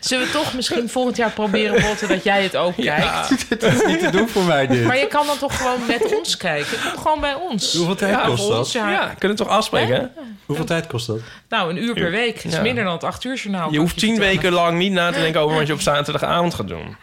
Zullen 0.00 0.26
we 0.26 0.32
toch 0.32 0.54
misschien 0.54 0.88
volgend 0.88 1.16
jaar 1.16 1.30
proberen, 1.30 1.82
Botte, 1.82 2.06
dat 2.06 2.24
jij 2.24 2.42
het 2.42 2.56
ook 2.56 2.74
kijkt? 2.76 3.28
Dit 3.48 3.62
is 3.62 3.84
niet 3.84 4.00
te 4.00 4.10
doen 4.10 4.28
voor 4.28 4.42
mij, 4.42 4.66
dit. 4.66 4.84
Maar 4.84 4.98
je 4.98 5.06
kan 5.06 5.26
dan 5.26 5.38
toch 5.38 5.56
gewoon 5.56 5.86
met 5.86 6.14
ons 6.18 6.36
kijken? 6.36 6.78
Kom 6.92 6.98
gewoon 7.02 7.20
bij 7.20 7.34
ons. 7.34 7.74
Hoeveel 7.74 7.94
tijd 7.94 8.12
Ja, 8.12 8.24
kost 8.26 8.48
dat? 8.48 8.58
ons, 8.58 8.72
ja. 8.72 8.90
ja, 8.90 9.14
kunnen 9.18 9.36
we 9.38 9.44
toch 9.44 9.52
afspreken? 9.52 9.94
hè? 9.94 10.06
Hoeveel 10.46 10.64
tijd 10.64 10.86
kost 10.86 11.06
dat? 11.06 11.18
Nou, 11.48 11.70
een 11.70 11.82
uur 11.82 11.94
per 11.94 12.10
week. 12.10 12.34
Dat 12.34 12.44
is 12.44 12.52
Ja. 12.54 12.60
minder 12.60 12.84
dan 12.84 12.92
het 12.92 13.04
acht 13.04 13.24
uur 13.24 13.34
journaal. 13.36 13.72
Je 13.72 13.78
hoeft 13.78 13.98
tien 13.98 14.18
weken 14.18 14.52
lang 14.52 14.78
niet 14.78 14.92
na 14.92 15.10
te 15.12 15.20
denken 15.20 15.40
over 15.40 15.56
wat 15.56 15.66
je 15.66 15.72
op 15.72 15.80
zaterdagavond 15.80 16.54
gaat 16.54 16.68
doen. 16.68 16.96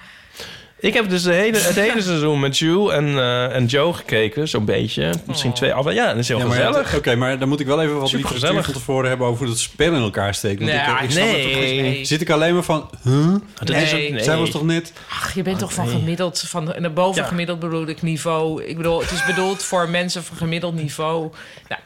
Ik 0.81 0.93
heb 0.93 1.09
dus 1.09 1.23
de 1.23 1.33
hele, 1.33 1.57
het 1.57 1.75
hele 1.75 2.01
seizoen 2.01 2.39
met 2.39 2.57
Jules 2.57 2.93
en, 2.93 3.05
eh, 3.17 3.55
en 3.55 3.65
Joe 3.65 3.93
gekeken. 3.93 4.47
Zo'n 4.47 4.65
beetje. 4.65 5.11
Misschien 5.25 5.53
twee 5.53 5.73
af. 5.73 5.91
Ja, 5.93 6.07
dat 6.07 6.17
is 6.17 6.27
heel 6.27 6.37
Ja, 6.37 6.45
maar 6.45 6.55
gezellig. 6.57 6.95
Oké, 6.95 7.15
maar 7.15 7.39
dan 7.39 7.49
moet 7.49 7.59
ik 7.59 7.65
wel 7.65 7.81
even 7.81 7.99
wat 7.99 8.11
literatuur 8.11 8.39
gezellig. 8.39 8.65
van 8.65 8.73
tevoren 8.73 9.09
hebben 9.09 9.27
over 9.27 9.39
hoe 9.39 9.47
dat 9.47 9.59
spel 9.59 9.93
in 9.93 10.01
elkaar 10.01 10.33
steekt. 10.33 10.59
Want 10.59 10.71
Nee, 10.71 10.79
ik, 10.81 10.99
ik 11.01 11.11
snap 11.11 11.25
het 11.25 11.35
nee. 11.35 12.05
Zit 12.05 12.21
ik 12.21 12.29
alleen 12.29 12.53
maar 12.53 12.63
van, 12.63 12.89
huh? 13.03 13.35
Dat 13.55 13.67
Nee. 13.67 13.83
is 13.83 13.93
ook- 13.93 13.99
nee. 14.13 14.23
Zij 14.23 14.37
was 14.37 14.49
toch 14.49 14.63
net... 14.63 14.93
Ach, 15.09 15.33
je 15.35 15.41
bent 15.41 15.59
toch 15.59 15.73
van 15.73 15.87
gemiddeld, 15.87 16.39
van 16.47 16.73
en 16.73 16.93
boven 16.93 17.21
Ja. 17.21 17.27
gemiddeld 17.27 17.59
bedoel 17.59 17.87
ik 17.87 18.01
niveau. 18.01 18.63
Ik 18.63 18.77
bedoel, 18.77 19.01
het 19.01 19.11
is 19.11 19.25
bedoeld 19.25 19.63
voor 19.63 19.89
mensen 19.89 20.23
van 20.23 20.37
gemiddeld 20.37 20.75
niveau. 20.75 21.31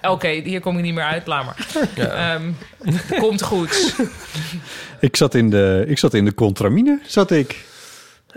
Nou, 0.02 0.14
oké, 0.16 0.28
hier 0.30 0.60
kom 0.60 0.78
ik 0.78 0.84
niet 0.84 0.94
meer 0.94 1.04
uit, 1.04 1.28
laat 1.28 1.46
maar. 1.46 1.56
Ehm, 2.18 2.52
komt 3.20 3.42
goed. 3.42 3.96
Ik 5.00 5.16
zat 5.16 5.36
in 5.36 5.50
de, 5.50 5.84
ik 5.88 5.98
zat 5.98 6.14
in 6.14 6.26
de 6.26 6.34
contramine, 6.34 7.00
zat 7.06 7.32
ik. 7.32 7.56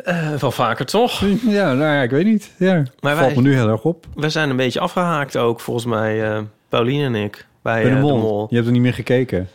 Eh, 0.04 0.34
wel 0.34 0.50
vaker 0.50 0.86
toch? 0.86 1.20
Ja, 1.46 1.72
nou 1.72 1.94
ja, 1.94 2.02
ik 2.02 2.10
weet 2.10 2.24
niet. 2.24 2.52
Ja, 2.58 2.82
Maar 3.00 3.16
valt 3.16 3.26
wij- 3.26 3.42
me 3.42 3.48
nu 3.48 3.54
heel 3.54 3.68
erg 3.68 3.82
op. 3.84 4.06
We 4.14 4.28
zijn 4.30 4.50
een 4.50 4.56
beetje 4.56 4.80
afgehaakt 4.80 5.36
ook, 5.36 5.60
volgens 5.60 5.86
mij. 5.86 6.24
eh 6.36 6.40
Pauline 6.68 7.04
en 7.04 7.14
ik. 7.14 7.46
Bij, 7.62 7.82
Bij 7.82 7.90
de 7.90 7.96
eh, 7.96 8.02
mol. 8.02 8.46
Je 8.48 8.54
hebt 8.54 8.66
er 8.66 8.72
niet 8.72 8.82
meer 8.82 8.94
gekeken. 8.94 9.48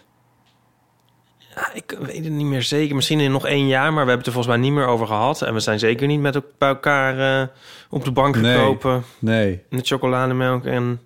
Ja, 1.55 1.73
ik 1.73 1.95
weet 1.99 2.23
het 2.23 2.33
niet 2.33 2.45
meer 2.45 2.61
zeker. 2.63 2.95
Misschien 2.95 3.19
in 3.19 3.31
nog 3.31 3.45
één 3.47 3.67
jaar, 3.67 3.93
maar 3.93 4.03
we 4.05 4.11
hebben 4.11 4.17
het 4.17 4.25
er 4.25 4.33
volgens 4.33 4.55
mij 4.55 4.63
niet 4.63 4.73
meer 4.73 4.85
over 4.87 5.07
gehad. 5.07 5.41
En 5.41 5.53
we 5.53 5.59
zijn 5.59 5.79
zeker 5.79 6.07
niet 6.07 6.19
met 6.19 6.41
elkaar 6.57 7.49
op 7.89 8.03
de 8.03 8.11
bank 8.11 8.35
Nee. 8.37 8.53
gekropen. 8.53 9.03
Nee. 9.19 9.61
Met 9.69 9.87
chocolademelk 9.87 10.65
en 10.65 10.99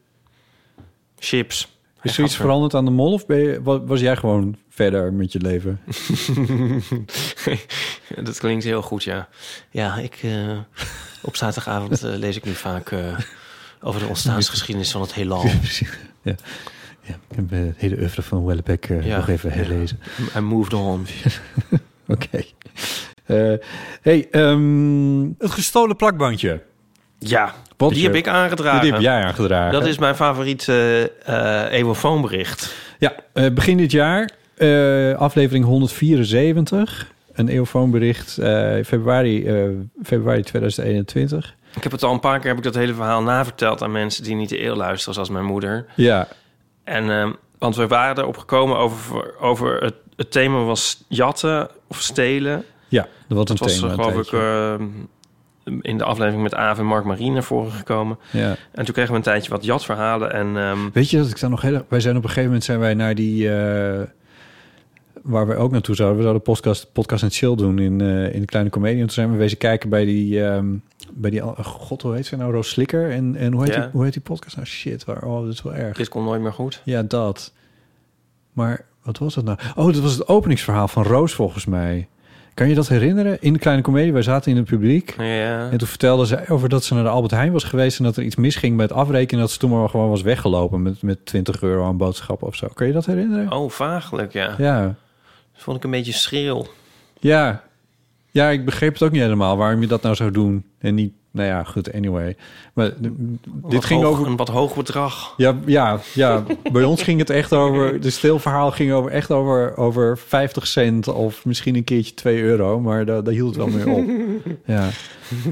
chips. 1.19 1.76
Is 2.10 2.18
er 2.18 2.24
iets 2.24 2.36
veranderd 2.36 2.74
aan 2.76 2.86
de 2.86 2.91
mol 2.91 3.14
of 3.14 3.26
ben 3.26 3.38
je, 3.38 3.62
wa- 3.64 3.84
was 3.84 3.99
jij 3.99 4.16
gewoon 4.16 4.55
verder 4.70 5.14
met 5.14 5.32
je 5.32 5.39
leven? 5.39 5.80
Dat 8.24 8.38
klinkt 8.38 8.64
heel 8.64 8.82
goed, 8.82 9.03
ja. 9.03 9.28
Ja, 9.70 9.97
ik, 9.97 10.20
eh, 10.24 10.58
op 11.22 11.36
zaterdagavond 11.36 12.03
eh, 12.03 12.16
lees 12.16 12.36
ik 12.36 12.45
nu 12.45 12.53
vaak 12.53 12.91
eh, 12.91 13.18
over 13.82 13.99
de 14.01 14.08
ontstaansgeschiedenis 14.08 14.91
van 14.91 15.01
het 15.01 15.14
heelal. 15.14 15.43
ja. 16.22 16.36
ja, 17.01 17.14
ik 17.30 17.36
heb 17.36 17.49
het 17.49 17.78
hele 17.78 17.97
oeuvre 17.97 18.22
van 18.22 18.45
Wellebeck 18.45 18.88
Ja, 18.88 19.18
nog 19.18 19.28
even 19.30 19.51
herlezen. 19.51 19.99
I 20.36 20.39
moved 20.39 20.74
on. 20.74 21.08
Oké. 22.08 22.43
Hey, 24.01 24.28
ehm, 24.32 25.22
het 25.38 25.51
gestolen 25.51 25.95
plakbandje. 25.95 26.64
Ja, 27.20 27.55
Wat 27.78 27.89
die 27.93 28.03
heb 28.03 28.15
ik 28.15 28.28
aangedragen. 28.28 28.82
Die 28.82 28.91
heb 28.91 29.01
jij 29.01 29.23
aangedragen. 29.23 29.71
Dat 29.71 29.86
is 29.86 29.97
mijn 29.97 30.15
favoriet 30.15 30.67
eh 30.67 31.03
eh 31.03 31.71
eeuwenfoonbericht. 31.71 32.75
Ja, 32.99 33.13
eh, 33.34 33.49
begin 33.51 33.78
dit 33.78 33.91
jaar, 33.91 34.30
aflevering 35.17 35.65
174. 35.65 37.07
Een 37.34 37.47
eeuwfoonbericht, 37.47 38.34
februari, 38.86 39.45
februari 40.03 40.41
2021. 40.43 41.55
Ik 41.75 41.84
heb 41.84 41.91
het 41.91 42.03
al 42.03 42.13
een 42.13 42.19
paar 42.19 42.39
keer 42.39 42.47
heb 42.47 42.57
ik 42.57 42.63
dat 42.63 42.75
hele 42.75 42.93
verhaal 42.93 43.21
naverteld 43.23 43.82
aan 43.84 43.91
mensen 43.91 44.23
die 44.23 44.36
niet 44.36 44.49
de 44.49 44.63
eeuw 44.65 44.75
luisteren, 44.75 45.13
zoals 45.13 45.30
mijn 45.30 45.45
moeder. 45.45 45.86
Ja, 45.95 46.28
En, 46.84 47.09
ehm, 47.09 47.32
want 47.57 47.75
we 47.75 47.88
waren 47.88 48.17
erop 48.17 48.38
gekomen 48.38 48.78
over, 48.78 49.39
over 49.39 49.84
het, 49.84 49.93
het 50.15 50.32
thema 50.32 50.63
was 50.63 51.03
jatten 51.07 51.69
of 51.88 52.01
stelen. 52.01 52.63
ja 52.88 53.07
dat 53.28 53.38
was 53.38 53.49
een 53.49 53.55
Dat 53.55 53.59
was, 53.59 53.73
thema. 53.80 53.88
eh, 53.88 53.97
een 53.97 54.03
geloof 54.03 54.25
ik, 54.25 54.32
in 55.82 55.97
de 55.97 56.03
aflevering 56.03 56.43
met 56.43 56.55
Aaf 56.55 56.78
en 56.80 56.86
Mark 56.86 57.05
Marie 57.05 57.32
naar 57.32 57.43
voren 57.43 57.72
gekomen. 57.72 58.18
ja. 58.32 58.55
En 58.72 58.86
toen 58.86 58.93
kregen 58.93 59.11
we 59.11 59.18
een 59.18 59.24
tijdje 59.24 59.49
wat 59.51 59.63
jatverhalen. 59.65 60.34
En 60.34 60.57
ehm, 60.57 60.80
Weet 60.93 61.09
je 61.09 61.18
dat 61.18 61.30
ik 61.30 61.39
dan 61.39 61.49
nog 61.49 61.61
heel 61.61 61.74
erg- 61.74 61.84
Wij 61.89 61.99
zijn 61.99 62.15
op 62.15 62.22
een 62.22 62.28
gegeven 62.28 62.47
moment 62.49 62.63
zijn 62.65 62.80
wij 62.80 62.93
naar 62.93 63.15
die... 63.15 63.49
eh, 63.55 64.01
waar 65.24 65.47
we 65.47 65.55
ook 65.55 65.72
naartoe 65.72 65.95
zouden. 65.95 66.18
We 66.18 66.24
zouden 66.24 66.43
podcast, 66.43 66.91
podcast 66.93 67.24
en 67.24 67.30
chill 67.32 67.55
doen 67.55 67.80
in, 67.80 68.01
eh, 68.01 68.34
in 68.34 68.39
de 68.39 68.45
Kleine 68.45 68.70
Comedie. 68.70 68.95
En 68.99 69.05
toen 69.05 69.13
zijn 69.13 69.32
we 69.32 69.38
wezen 69.38 69.57
kijken 69.57 69.89
bij 69.89 70.05
die... 70.05 70.43
ehm, 70.45 70.65
bij 71.13 71.30
die 71.30 71.45
oh, 71.45 71.59
God, 71.59 72.01
hoe 72.01 72.15
heet 72.15 72.26
ze 72.26 72.36
nou? 72.36 72.51
Roos 72.51 72.70
Slikker. 72.70 73.11
En, 73.11 73.36
en 73.36 73.53
hoe, 73.53 73.63
heet 73.63 73.74
Ja. 73.74 73.82
die, 73.82 73.89
hoe 73.91 74.03
heet 74.03 74.13
die 74.13 74.22
podcast 74.22 74.55
nou? 74.55 74.68
Shit, 74.68 75.05
waar, 75.05 75.24
oh, 75.24 75.43
dat 75.43 75.53
is 75.53 75.61
wel 75.61 75.74
erg. 75.74 75.97
dit 75.97 76.09
komt 76.09 76.26
nooit 76.26 76.41
meer 76.41 76.53
goed. 76.53 76.82
Ja, 76.86 77.03
dat. 77.03 77.53
Maar 78.53 78.86
wat 79.03 79.18
was 79.18 79.34
dat 79.34 79.43
nou? 79.43 79.57
Oh, 79.76 79.86
dat 79.86 79.99
was 80.01 80.11
het 80.13 80.28
openingsverhaal 80.28 80.88
van 80.88 81.03
Roos 81.03 81.34
volgens 81.34 81.65
mij. 81.65 82.07
Kan 82.58 82.70
je 82.70 82.76
dat 82.76 82.88
herinneren? 82.88 83.41
In 83.41 83.53
de 83.53 83.60
Kleine 83.60 83.82
Comedie, 83.82 84.14
wij 84.14 84.22
zaten 84.22 84.51
in 84.51 84.58
het 84.58 84.66
publiek. 84.66 85.16
Ja. 85.18 85.70
En 85.72 85.78
toen 85.78 85.88
vertelde 85.88 86.26
zij 86.26 86.49
over 86.49 86.70
dat 86.70 86.84
ze 86.84 86.93
naar 86.93 87.03
de 87.03 87.10
Albert 87.10 87.32
Heijn 87.32 87.51
was 87.51 87.64
geweest... 87.64 87.97
en 87.97 88.03
dat 88.03 88.18
er 88.18 88.24
iets 88.24 88.36
misging 88.36 88.76
met 88.76 88.91
afrekenen... 88.91 89.34
en 89.34 89.39
dat 89.39 89.51
ze 89.51 89.58
toen 89.58 89.70
maar 89.70 89.89
gewoon 89.89 90.10
was 90.10 90.22
weggelopen 90.22 90.82
met, 90.82 91.01
met 91.01 91.26
20 91.26 91.62
euro 91.62 91.86
aan 91.86 91.97
boodschappen 91.97 92.47
of 92.47 92.55
zo. 92.55 92.68
Kan 92.74 92.88
je 92.88 92.93
dat 92.93 93.05
herinneren? 93.05 93.51
Oh, 93.51 93.70
vaaglijk, 93.70 94.34
ja. 94.34 94.55
Ja. 94.58 94.82
Dat 95.53 95.64
vond 95.64 95.78
ik 95.78 95.84
een 95.84 95.91
beetje 95.91 96.12
schril. 96.12 96.68
Ja. 97.20 97.64
Ja, 98.32 98.49
ik 98.49 98.66
begreep 98.66 98.93
het 98.93 99.03
ook 99.03 99.12
niet 99.12 99.22
helemaal 99.22 99.58
waarom 99.58 99.82
je 99.82 99.88
dat 99.88 100.01
nou 100.01 100.16
zou 100.16 100.32
doen. 100.32 100.66
En 100.80 100.95
niet, 100.95 101.14
nou 101.38 101.49
ja, 101.49 101.63
goed, 101.63 101.93
anyway. 101.93 102.35
Maar 102.73 102.89
d- 102.89 102.95
dit 103.01 103.09
Wat 103.61 103.85
ging 103.85 104.01
hoog- 104.03 104.11
over... 104.11 104.27
Een 104.27 104.35
wat 104.35 104.47
hoog 104.47 104.75
bedrag. 104.75 105.33
Ja, 105.38 105.55
ja, 105.65 105.99
ja, 106.13 106.43
bij 106.71 106.83
ons 106.83 107.01
ging 107.01 107.19
het 107.19 107.29
echt 107.29 107.53
over... 107.53 107.99
De 108.01 108.09
stilverhaal 108.09 108.71
ging 108.71 108.91
over, 108.91 109.11
echt 109.11 109.31
over, 109.31 109.77
over 109.77 110.17
50 110.17 110.67
cent... 110.67 111.07
of 111.07 111.45
misschien 111.45 111.75
een 111.75 111.83
keertje 111.83 112.13
2 112.13 112.41
euro. 112.41 112.79
Maar 112.79 113.05
daar, 113.05 113.23
daar 113.23 113.33
hield 113.33 113.55
het 113.55 113.65
wel 113.65 113.67
mee 113.85 113.95
op. 113.95 114.05
Ja. 114.65 114.89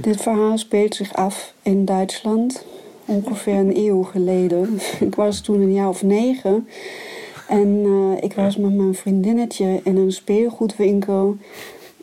Dit 0.02 0.22
verhaal 0.22 0.58
speelt 0.58 0.96
zich 0.96 1.14
af 1.14 1.54
in 1.62 1.86
Duitsland, 1.86 2.66
ongeveer 3.06 3.54
een 3.56 3.78
eeuw 3.78 4.04
geleden. 4.04 4.80
Ik 5.00 5.16
was 5.16 5.42
toen 5.42 5.62
een 5.62 5.74
jaar 5.74 5.90
of 5.90 6.04
negen 6.04 6.68
en 7.48 7.82
eh, 7.86 8.24
ik 8.24 8.34
was 8.34 8.58
met 8.58 8.74
mijn 8.74 8.96
vriendinnetje 8.96 9.80
in 9.84 9.98
een 9.98 10.12
speelgoedwinkel. 10.12 11.38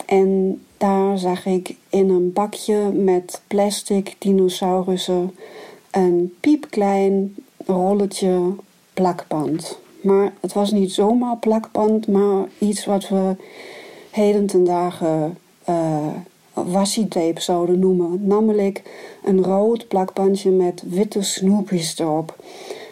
En 0.06 0.60
daar 0.76 1.18
zag 1.18 1.46
ik 1.46 1.74
in 1.92 2.08
een 2.10 2.32
bakje 2.32 2.90
met 2.92 3.40
plastic 3.46 4.16
dinosaurussen 4.18 5.36
een 5.90 6.34
piepklein 6.40 7.34
rolletje 7.66 8.54
plakband. 8.94 9.78
Maar 10.00 10.32
het 10.40 10.52
was 10.52 10.70
niet 10.70 10.92
zomaar 10.92 11.36
plakband, 11.36 12.08
maar 12.08 12.46
iets 12.58 12.84
wat 12.84 13.08
we 13.08 13.36
heden 14.10 14.46
ten 14.46 14.64
dagen 14.64 15.38
eh 15.64 16.14
washi-tape 16.52 17.40
zouden 17.40 17.78
noemen. 17.78 18.26
Namelijk 18.26 18.82
een 19.24 19.44
rood 19.44 19.88
plakbandje 19.88 20.50
met 20.50 20.82
witte 20.86 21.22
snoepjes 21.22 21.98
erop. 21.98 22.36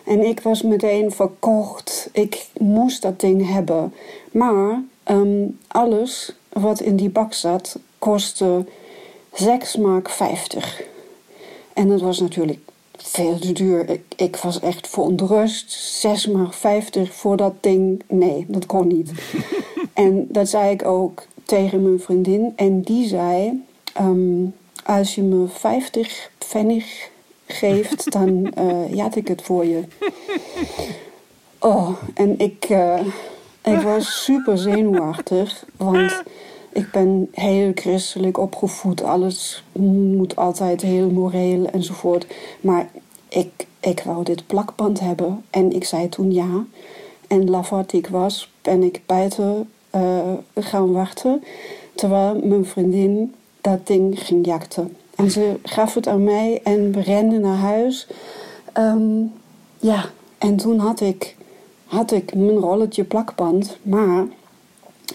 En 0.05 0.27
ik 0.27 0.41
was 0.41 0.63
meteen 0.63 1.13
verkocht. 1.13 2.09
Ik 2.13 2.47
moest 2.59 3.03
dat 3.03 3.21
ding 3.21 3.53
hebben. 3.53 3.95
Maar 4.33 4.83
ehm, 5.03 5.47
alles 5.67 6.37
wat 6.53 6.81
in 6.81 6.97
die 6.97 7.11
bak 7.11 7.33
zat 7.33 7.79
kostte 7.99 8.65
6,50 9.33 9.81
mark. 9.81 10.89
En 11.73 11.89
dat 11.89 12.01
was 12.01 12.21
natuurlijk 12.21 12.59
veel 12.97 13.39
te 13.39 13.53
duur. 13.53 13.89
Ik, 13.89 14.03
ik 14.17 14.37
was 14.37 14.61
echt 14.61 14.89
verontrust. 14.89 16.07
6,50 16.27 16.33
mark 16.33 16.55
voor 17.11 17.37
dat 17.37 17.55
ding. 17.61 18.03
Nee, 18.09 18.45
dat 18.49 18.67
kon 18.67 18.87
niet. 18.87 19.11
en 19.93 20.27
dat 20.29 20.49
zei 20.49 20.71
ik 20.71 20.85
ook 20.85 21.27
tegen 21.45 21.83
mijn 21.83 22.01
vriendin. 22.01 22.53
En 22.57 22.81
die 22.81 23.09
zei: 23.09 23.65
ehm, 23.93 24.45
Als 24.85 25.15
je 25.15 25.23
me 25.23 25.49
50 25.49 26.31
pfennig 26.39 27.09
geeft, 27.47 28.11
dan 28.13 28.53
jat 28.91 29.17
ik 29.17 29.29
het 29.29 29.43
voor 29.43 29.65
je. 29.65 29.85
Oh, 31.61 31.91
en 32.15 32.39
ik, 32.39 32.65
eh, 32.65 33.01
ik 33.63 33.81
was 33.81 34.25
super 34.25 34.59
zenuwachtig. 34.59 35.65
Want 35.77 36.23
ik 36.73 36.91
ben 36.91 37.29
heel 37.33 37.73
christelijk 37.75 38.39
opgevoed. 38.39 39.03
Alles 39.03 39.65
moet 39.73 40.37
altijd 40.37 40.83
heel 40.83 41.11
moreel 41.11 41.67
enzovoort. 41.67 42.27
Maar 42.61 42.91
ik, 43.29 43.67
ik 43.81 44.03
wou 44.05 44.25
dit 44.25 44.47
plakband 44.47 45.01
hebben. 45.01 45.45
En 45.51 45.73
ik 45.73 45.85
zei 45.85 46.09
toen 46.09 46.33
ja. 46.33 46.65
En 47.27 47.51
laf 47.51 47.69
wat 47.69 47.93
ik 47.93 48.07
was, 48.07 48.53
ben 48.63 48.83
ik 48.83 49.01
buiten 49.07 49.69
eh, 49.91 50.33
gaan 50.55 50.93
wachten. 50.93 51.43
Terwijl 51.95 52.41
mijn 52.45 52.65
vriendin 52.65 53.35
dat 53.61 53.87
ding 53.87 54.21
ging 54.21 54.47
jakten. 54.47 54.97
En 55.17 55.31
ze 55.31 55.59
gaf 55.63 55.95
het 55.95 56.07
aan 56.07 56.25
mij 56.25 56.61
en 56.65 56.93
we 56.93 57.01
renden 57.01 57.41
naar 57.41 57.57
huis. 57.57 58.07
Ehm, 58.73 59.23
ja, 59.79 60.05
en 60.39 60.57
toen 60.57 60.79
had 60.79 61.01
ik, 61.01 61.37
had 61.85 62.13
ik 62.13 62.35
mijn 62.35 62.57
rolletje 62.57 63.05
plakband. 63.05 63.79
Maar 63.83 64.27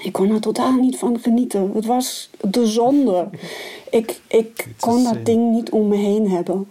ik 0.01 0.11
kon 0.11 0.31
er 0.31 0.39
totaal 0.39 0.73
niet 0.73 0.97
van 0.97 1.19
genieten. 1.19 1.71
Het 1.73 1.85
was 1.85 2.29
de 2.41 2.65
zonde. 2.65 3.27
Ik, 3.89 4.21
ik 4.27 4.67
kon 4.79 5.03
dat 5.03 5.25
ding 5.25 5.51
niet 5.51 5.69
om 5.69 5.87
me 5.87 5.95
heen 5.95 6.29
hebben. 6.29 6.67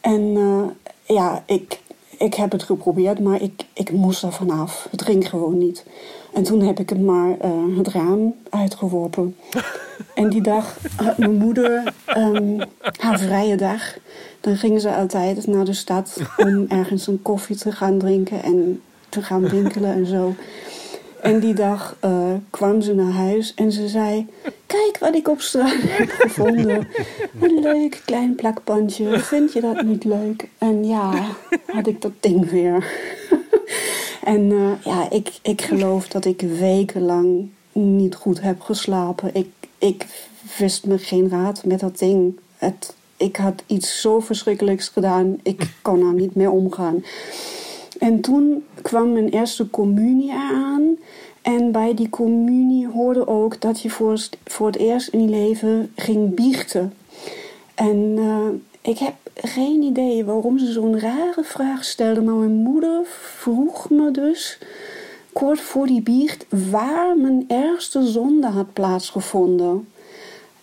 En 0.00 0.32
eh, 0.36 0.92
ja, 1.16 1.42
ik, 1.46 1.80
ik 2.18 2.34
heb 2.34 2.52
het 2.52 2.62
geprobeerd, 2.62 3.20
maar 3.20 3.42
ik, 3.42 3.64
ik 3.72 3.92
moest 3.92 4.22
er 4.22 4.32
vanaf. 4.32 4.88
Het 4.90 5.02
ging 5.02 5.28
gewoon 5.28 5.58
niet. 5.58 5.84
En 6.32 6.42
toen 6.42 6.60
heb 6.60 6.80
ik 6.80 6.88
het 6.88 7.00
maar 7.00 7.38
eh, 7.38 7.76
het 7.76 7.88
raam 7.88 8.34
uitgeworpen. 8.50 9.36
En 10.14 10.30
die 10.30 10.42
dag 10.42 10.78
had 10.96 11.18
mijn 11.18 11.34
moeder 11.34 11.92
ehm, 12.06 12.60
haar 12.98 13.18
vrije 13.18 13.56
dag. 13.56 13.96
Dan 14.40 14.56
ging 14.56 14.80
ze 14.80 14.94
altijd 14.94 15.46
naar 15.46 15.64
de 15.64 15.72
stad 15.72 16.16
om 16.36 16.66
ergens 16.68 17.06
een 17.06 17.22
koffie 17.22 17.56
te 17.56 17.72
gaan 17.72 17.98
drinken 17.98 18.42
en 18.42 18.82
te 19.08 19.22
gaan 19.22 19.48
winkelen 19.48 19.92
en 19.92 20.06
zo. 20.06 20.34
En 21.22 21.40
die 21.40 21.54
dag 21.54 21.96
eh, 22.00 22.32
kwam 22.50 22.80
ze 22.80 22.94
naar 22.94 23.12
huis 23.12 23.54
en 23.54 23.72
ze 23.72 23.88
zei: 23.88 24.26
kijk 24.66 24.96
wat 25.00 25.14
ik 25.14 25.28
op 25.28 25.40
straat 25.40 25.76
heb 25.78 26.10
gevonden. 26.10 26.88
Een 27.40 27.60
leuk 27.60 28.02
klein 28.04 28.34
plakbandje. 28.34 29.18
Vind 29.18 29.52
je 29.52 29.60
dat 29.60 29.82
niet 29.82 30.04
leuk? 30.04 30.48
En 30.58 30.84
ja, 30.84 31.24
had 31.66 31.86
ik 31.86 32.00
dat 32.00 32.12
ding 32.20 32.50
weer. 32.50 32.92
en 34.24 34.50
eh, 34.52 34.84
ja, 34.84 35.10
ik, 35.10 35.38
ik 35.42 35.62
geloof 35.62 36.08
dat 36.08 36.24
ik 36.24 36.40
wekenlang 36.40 37.48
niet 37.72 38.14
goed 38.14 38.40
heb 38.40 38.60
geslapen. 38.60 39.34
Ik, 39.34 39.48
ik 39.78 40.06
wist 40.58 40.86
me 40.86 40.98
geen 40.98 41.28
raad 41.28 41.64
met 41.64 41.80
dat 41.80 41.98
ding. 41.98 42.38
Het, 42.56 42.94
ik 43.16 43.36
had 43.36 43.62
iets 43.66 44.00
zo 44.00 44.20
verschrikkelijks 44.20 44.88
gedaan. 44.88 45.38
Ik 45.42 45.68
kon 45.82 46.06
er 46.06 46.14
niet 46.14 46.34
meer 46.34 46.50
omgaan. 46.50 47.04
En 48.00 48.20
toen 48.20 48.64
kwam 48.82 49.12
mijn 49.12 49.28
eerste 49.28 49.70
communie 49.70 50.32
aan. 50.32 50.96
En 51.42 51.72
bij 51.72 51.94
die 51.94 52.08
communie 52.08 52.88
hoorde 52.88 53.26
ook 53.26 53.60
dat 53.60 53.80
je 53.80 53.90
voor, 53.90 54.28
voor 54.44 54.66
het 54.66 54.76
eerst 54.76 55.08
in 55.08 55.22
je 55.22 55.28
leven 55.28 55.92
ging 55.96 56.34
biechten. 56.34 56.92
En 57.74 58.14
eh, 58.16 58.90
ik 58.90 58.98
heb 58.98 59.14
geen 59.34 59.82
idee 59.82 60.24
waarom 60.24 60.58
ze 60.58 60.72
zo'n 60.72 61.00
rare 61.00 61.42
vraag 61.42 61.84
stelde. 61.84 62.22
Maar 62.22 62.34
mijn 62.34 62.62
moeder 62.62 63.00
vroeg 63.36 63.90
me 63.90 64.10
dus 64.10 64.58
kort 65.32 65.60
voor 65.60 65.86
die 65.86 66.02
biecht 66.02 66.46
waar 66.70 67.16
mijn 67.16 67.44
eerste 67.48 68.06
zonde 68.06 68.46
had 68.46 68.72
plaatsgevonden. 68.72 69.88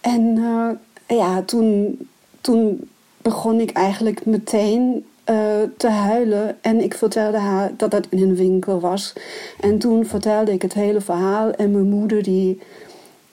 En 0.01 0.37
eh, 0.37 1.17
ja, 1.17 1.41
toen, 1.41 1.99
toen 2.41 2.89
begon 3.21 3.59
ik 3.59 3.71
eigenlijk 3.71 4.25
meteen 4.25 5.05
eh, 5.27 5.61
te 5.77 5.87
huilen. 5.89 6.57
En 6.61 6.83
ik 6.83 6.93
vertelde 6.93 7.37
haar 7.37 7.71
dat 7.77 7.91
dat 7.91 8.07
in 8.09 8.21
een 8.21 8.35
winkel 8.35 8.79
was. 8.79 9.13
En 9.59 9.77
toen 9.77 10.05
vertelde 10.05 10.51
ik 10.51 10.61
het 10.61 10.73
hele 10.73 11.01
verhaal. 11.01 11.51
En 11.51 11.71
mijn 11.71 11.89
moeder 11.89 12.23
die, 12.23 12.59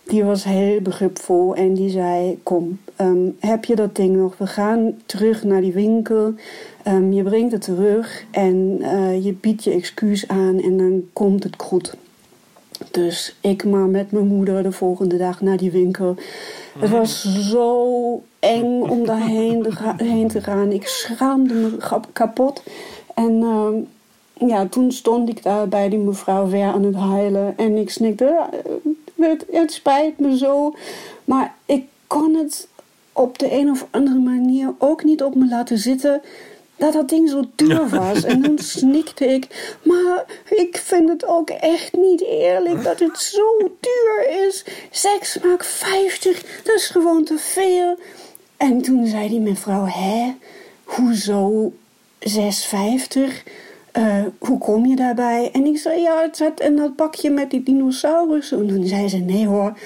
die 0.02 0.24
was 0.24 0.44
heel 0.44 0.80
begripvol. 0.80 1.54
En 1.54 1.74
die 1.74 1.90
zei, 1.90 2.40
kom, 2.42 2.78
ehm, 2.96 3.28
heb 3.38 3.64
je 3.64 3.76
dat 3.76 3.96
ding 3.96 4.16
nog? 4.16 4.38
We 4.38 4.46
gaan 4.46 4.94
terug 5.06 5.44
naar 5.44 5.60
die 5.60 5.72
winkel. 5.72 6.34
Ehm, 6.82 7.12
je 7.12 7.22
brengt 7.22 7.52
het 7.52 7.62
terug. 7.62 8.24
En 8.30 8.78
eh, 8.80 9.24
je 9.24 9.32
biedt 9.32 9.64
je 9.64 9.70
excuus 9.70 10.28
aan. 10.28 10.60
En 10.60 10.76
dan 10.76 11.04
komt 11.12 11.44
het 11.44 11.54
goed. 11.58 11.96
Dus 12.90 13.36
ik 13.40 13.64
maar 13.64 13.86
met 13.86 14.12
mijn 14.12 14.26
moeder 14.26 14.62
de 14.62 14.72
volgende 14.72 15.16
dag 15.16 15.40
naar 15.40 15.56
die 15.56 15.70
winkel. 15.70 16.16
Het 16.78 16.90
was 16.90 17.22
zo 17.50 18.22
eng 18.44 18.82
om 18.82 19.06
daarheen 19.06 19.66
heen 19.96 20.28
te 20.28 20.42
gaan. 20.42 20.72
Ik 20.72 20.86
schaamde 20.86 21.54
me 21.54 22.00
kapot. 22.12 22.62
En 23.14 23.42
ehm, 23.42 23.74
ja, 24.48 24.66
toen 24.66 24.92
stond 24.92 25.28
ik 25.28 25.42
daar 25.42 25.68
bij 25.68 25.88
die 25.88 25.98
mevrouw 25.98 26.46
weer 26.46 26.66
aan 26.66 26.84
het 26.84 26.94
huilen. 26.94 27.54
En 27.56 27.76
ik 27.76 27.90
snikte, 27.90 28.24
"Ja, 28.24 28.48
het, 29.16 29.46
het 29.50 29.72
spijt 29.72 30.18
me 30.18 30.36
zo. 30.36 30.74
Maar 31.24 31.54
ik 31.66 31.84
kon 32.06 32.34
het 32.34 32.68
op 33.12 33.38
de 33.38 33.52
een 33.52 33.70
of 33.70 33.86
andere 33.90 34.18
manier 34.18 34.74
ook 34.78 35.04
niet 35.04 35.22
op 35.22 35.34
me 35.34 35.48
laten 35.48 35.78
zitten 35.78 36.22
dat 36.76 36.92
dat 36.92 37.08
ding 37.08 37.28
zo 37.30 37.44
duur 37.54 37.88
was. 37.88 38.24
En 38.24 38.42
toen 38.42 38.58
snikte 38.78 39.26
ik, 39.26 39.76
maar 39.82 40.24
ik 40.48 40.76
vind 40.76 41.08
het 41.08 41.26
ook 41.26 41.50
echt 41.50 41.92
niet 41.92 42.22
eerlijk 42.22 42.84
dat 42.84 42.98
het 42.98 43.18
zo 43.18 43.58
duur 43.58 44.46
is. 44.46 44.64
6 44.90 45.38
maak 45.42 45.64
50, 45.64 46.62
dat 46.62 46.74
is 46.74 46.86
gewoon 46.86 47.24
te 47.24 47.38
veel. 47.38 47.98
En 48.64 48.82
toen 48.82 49.06
zei 49.06 49.28
die 49.28 49.40
mevrouw, 49.40 49.86
hè, 49.86 50.34
hoezo 50.84 51.72
6,50? 52.18 53.42
Eh, 53.92 54.22
hoe 54.38 54.58
kom 54.58 54.86
je 54.86 54.96
daarbij? 54.96 55.50
En 55.52 55.64
ik 55.64 55.78
zei, 55.78 56.00
ja, 56.00 56.22
het 56.22 56.36
zat 56.36 56.60
in 56.60 56.76
dat 56.76 56.96
bakje 56.96 57.30
met 57.30 57.50
die 57.50 57.62
dinosaurussen. 57.62 58.58
En 58.58 58.68
toen 58.68 58.86
zei 58.86 59.08
ze, 59.08 59.16
nee 59.16 59.46
hoor, 59.46 59.78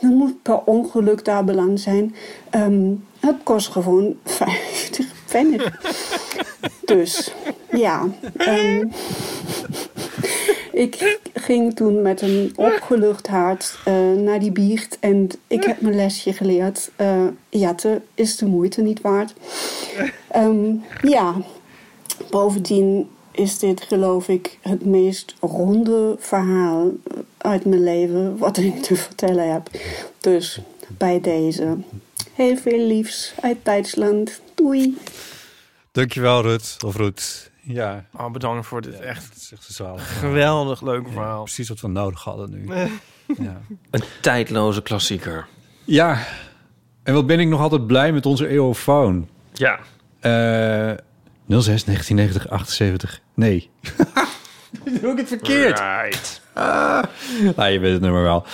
dat 0.00 0.10
moet 0.10 0.42
per 0.42 0.60
ongeluk 0.64 1.24
daar 1.24 1.44
beland 1.44 1.80
zijn. 1.80 2.14
Ehm, 2.50 2.92
het 3.20 3.36
kost 3.42 3.68
gewoon 3.68 4.16
50 4.24 5.06
pfennig. 5.26 5.80
dus, 6.84 7.34
ja. 7.70 8.06
ehm, 8.36 8.86
ik 10.78 11.18
ging 11.34 11.76
toen 11.76 12.02
met 12.02 12.20
een 12.22 12.52
opgelucht 12.56 13.26
hart 13.26 13.78
eh, 13.84 14.12
naar 14.12 14.38
die 14.40 14.52
biecht. 14.52 14.96
En 15.00 15.28
ik 15.46 15.64
heb 15.64 15.80
mijn 15.80 15.94
lesje 15.96 16.32
geleerd. 16.32 16.90
eh 16.96 17.24
jatten 17.48 18.04
is 18.14 18.36
de 18.36 18.46
moeite 18.46 18.82
niet 18.82 19.00
waard. 19.00 19.34
Ehm, 20.30 20.74
ja, 21.02 21.34
bovendien 22.30 23.08
is 23.30 23.58
dit 23.58 23.82
geloof 23.82 24.28
ik 24.28 24.58
het 24.60 24.84
meest 24.84 25.34
ronde 25.40 26.16
verhaal 26.18 26.90
uit 27.36 27.64
mijn 27.64 27.82
leven 27.82 28.38
wat 28.38 28.56
ik 28.56 28.82
te 28.82 28.96
vertellen 28.96 29.52
heb. 29.52 29.70
Dus 30.20 30.60
bij 30.88 31.20
deze 31.20 31.76
heel 32.34 32.56
veel 32.56 32.86
liefs 32.86 33.32
uit 33.40 33.56
Duitsland. 33.62 34.40
Doei. 34.54 34.96
Dankjewel, 35.92 36.42
Rut. 36.42 36.76
Of 36.84 36.96
Rut. 36.96 37.50
Ja. 37.68 38.04
Oh, 38.16 38.30
bedankt 38.30 38.66
voor 38.66 38.80
dit 38.80 39.00
echt 39.00 39.52
geweldig 39.96 40.80
leuke 40.82 41.10
verhaal. 41.10 41.42
Precies 41.42 41.68
wat 41.68 41.80
we 41.80 41.88
nodig 41.88 42.22
hadden 42.24 42.50
nu. 42.50 42.66
ja. 43.46 43.60
Een 43.90 44.02
tijdloze 44.20 44.82
klassieker. 44.82 45.46
ja. 45.84 46.18
En 47.02 47.14
wat 47.14 47.26
ben 47.26 47.40
ik 47.40 47.48
nog 47.48 47.60
altijd 47.60 47.86
blij 47.86 48.12
met 48.12 48.26
onze 48.26 48.48
eeuwfoon. 48.48 49.28
Ja. 49.52 49.78
Eh 50.20 50.92
06 51.48 51.84
1990 51.84 52.48
78. 52.50 53.20
Nee. 53.34 53.70
Doe 55.00 55.12
ik 55.12 55.18
het 55.18 55.28
verkeerd? 55.28 55.78
Right. 55.78 56.40
Ah. 56.52 57.02
Nou, 57.56 57.70
je 57.70 57.78
weet 57.78 57.92
het 57.92 58.00
nummer 58.00 58.22
wel. 58.22 58.44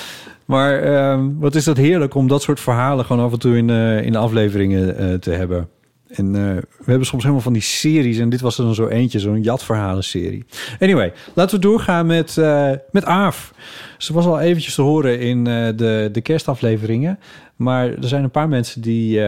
Maar 0.44 0.82
ehm, 0.82 1.30
wat 1.38 1.54
is 1.54 1.64
dat 1.64 1.76
heerlijk 1.76 2.14
om 2.14 2.28
dat 2.28 2.42
soort 2.42 2.60
verhalen 2.60 3.04
gewoon 3.04 3.24
af 3.24 3.32
en 3.32 3.38
toe 3.38 3.56
in, 3.56 3.70
eh, 3.70 4.02
in 4.02 4.12
de 4.12 4.18
afleveringen 4.18 4.96
eh, 4.96 5.14
te 5.14 5.30
hebben. 5.30 5.68
En 6.16 6.34
eh, 6.34 6.42
we 6.78 6.90
hebben 6.90 7.06
soms 7.06 7.22
helemaal 7.22 7.42
van 7.44 7.52
die 7.52 7.62
series. 7.62 8.18
En 8.18 8.28
dit 8.28 8.40
was 8.40 8.58
er 8.58 8.64
dan 8.64 8.74
zo 8.74 8.86
eentje, 8.86 9.20
zo'n 9.20 9.42
jatverhalen-serie. 9.42 10.44
Anyway, 10.80 11.12
laten 11.34 11.56
we 11.56 11.62
doorgaan 11.62 12.06
met, 12.06 12.38
eh, 12.38 12.70
met 12.90 13.04
Aaf. 13.04 13.52
Ze 13.98 14.12
was 14.12 14.26
al 14.26 14.40
eventjes 14.40 14.74
te 14.74 14.82
horen 14.82 15.20
in 15.20 15.46
eh, 15.46 15.66
de, 15.76 16.08
de 16.12 16.20
kerstafleveringen. 16.20 17.18
Maar 17.56 17.86
er 17.88 18.08
zijn 18.08 18.24
een 18.24 18.30
paar 18.30 18.48
mensen 18.48 18.80
die, 18.80 19.20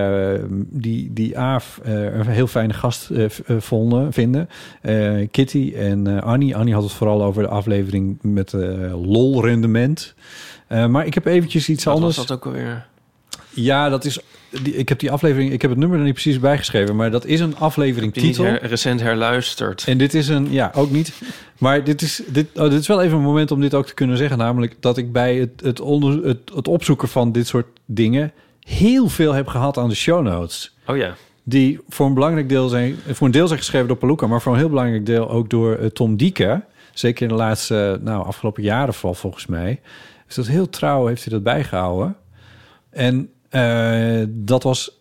die, 0.57 1.13
die 1.13 1.39
Aaf 1.39 1.81
een 1.85 2.27
heel 2.27 2.47
fijne 2.47 2.73
gast 2.73 3.11
vonden, 3.59 4.13
vinden. 4.13 4.49
Kitty 5.31 5.73
en 5.77 6.23
Annie. 6.23 6.57
Annie 6.57 6.75
had 6.75 6.83
het 6.83 6.93
vooral 6.93 7.25
over 7.25 7.43
de 7.43 7.49
aflevering 7.49 8.19
met 8.23 8.53
lol-rendement. 8.93 10.15
Maar 10.69 11.07
ik 11.07 11.15
heb 11.15 11.27
eventjes 11.27 11.69
iets 11.69 11.85
Wat 11.85 11.95
anders. 11.95 12.17
was 12.17 12.27
dat 12.27 12.37
ook 12.37 12.47
alweer? 12.47 12.87
Ja, 13.51 13.89
dat 13.89 14.05
is. 14.05 14.21
Die, 14.63 14.75
ik 14.77 14.89
heb 14.89 14.99
die 14.99 15.11
aflevering. 15.11 15.53
Ik 15.53 15.63
heb 15.63 15.71
het 15.71 15.81
nummer 15.81 15.99
er 15.99 16.05
niet 16.05 16.13
precies 16.13 16.41
bijgeschreven. 16.41 16.97
Maar 16.97 17.11
dat 17.11 17.25
is 17.25 17.41
een 17.41 17.57
aflevering 17.57 18.13
titel. 18.13 18.45
her- 18.45 18.67
recent 18.67 19.01
herluisterd? 19.01 19.85
En 19.87 19.99
dit 19.99 20.15
is 20.15 20.29
een. 20.29 20.53
Ja, 20.53 20.71
ook 20.75 20.91
niet. 20.91 21.13
Maar 21.59 21.85
dit 21.85 22.03
is, 22.03 22.23
dit, 22.27 22.47
oh, 22.55 22.63
dit 22.71 22.81
is 22.81 22.87
wel 22.87 23.03
even 23.03 23.17
een 23.17 23.23
moment 23.23 23.51
om 23.51 23.61
dit 23.61 23.75
ook 23.75 23.87
te 23.87 23.95
kunnen 23.95 24.17
zeggen. 24.17 24.39
Namelijk 24.39 24.77
dat 24.81 24.97
ik 24.97 25.13
bij 25.13 25.37
het, 25.37 25.51
het, 25.63 25.81
onder, 25.81 26.25
het, 26.25 26.39
het 26.55 26.69
opzoeken 26.69 27.09
van 27.09 27.33
dit 27.33 27.47
soort 27.47 27.67
dingen. 27.85 28.33
heel 28.61 29.09
veel 29.09 29.33
heb 29.33 29.47
gehad 29.47 29.79
aan 29.79 29.89
de 29.89 29.95
show 29.95 30.23
notes. 30.23 30.75
Oh 30.87 30.97
ja. 30.97 31.15
Die 31.43 31.81
voor 31.89 32.07
een 32.07 32.15
belangrijk 32.15 32.49
deel 32.49 32.69
zijn. 32.69 32.97
Voor 33.13 33.27
een 33.27 33.33
deel 33.33 33.47
zijn 33.47 33.59
geschreven 33.59 33.89
door 33.89 33.97
Paluca. 33.97 34.27
Maar 34.27 34.43
voor 34.43 34.53
een 34.53 34.59
heel 34.59 34.69
belangrijk 34.69 35.07
deel 35.07 35.31
ook 35.31 35.51
door 35.51 35.75
eh, 35.77 35.87
Tom 35.87 36.17
Dieke. 36.17 36.63
Zeker 36.95 37.23
in 37.23 37.29
de 37.29 37.35
laatste. 37.35 37.99
Nou, 38.03 38.25
afgelopen 38.27 38.63
jaren 38.63 38.95
vooral 38.95 39.15
volgens 39.15 39.47
mij. 39.47 39.81
Dus 40.27 40.35
dat 40.35 40.47
heel 40.47 40.69
trouw 40.69 41.07
heeft 41.07 41.25
hij 41.25 41.33
dat 41.33 41.43
bijgehouden. 41.43 42.17
En 42.91 43.29
eh, 43.49 44.25
dat 44.29 44.63
was 44.63 45.01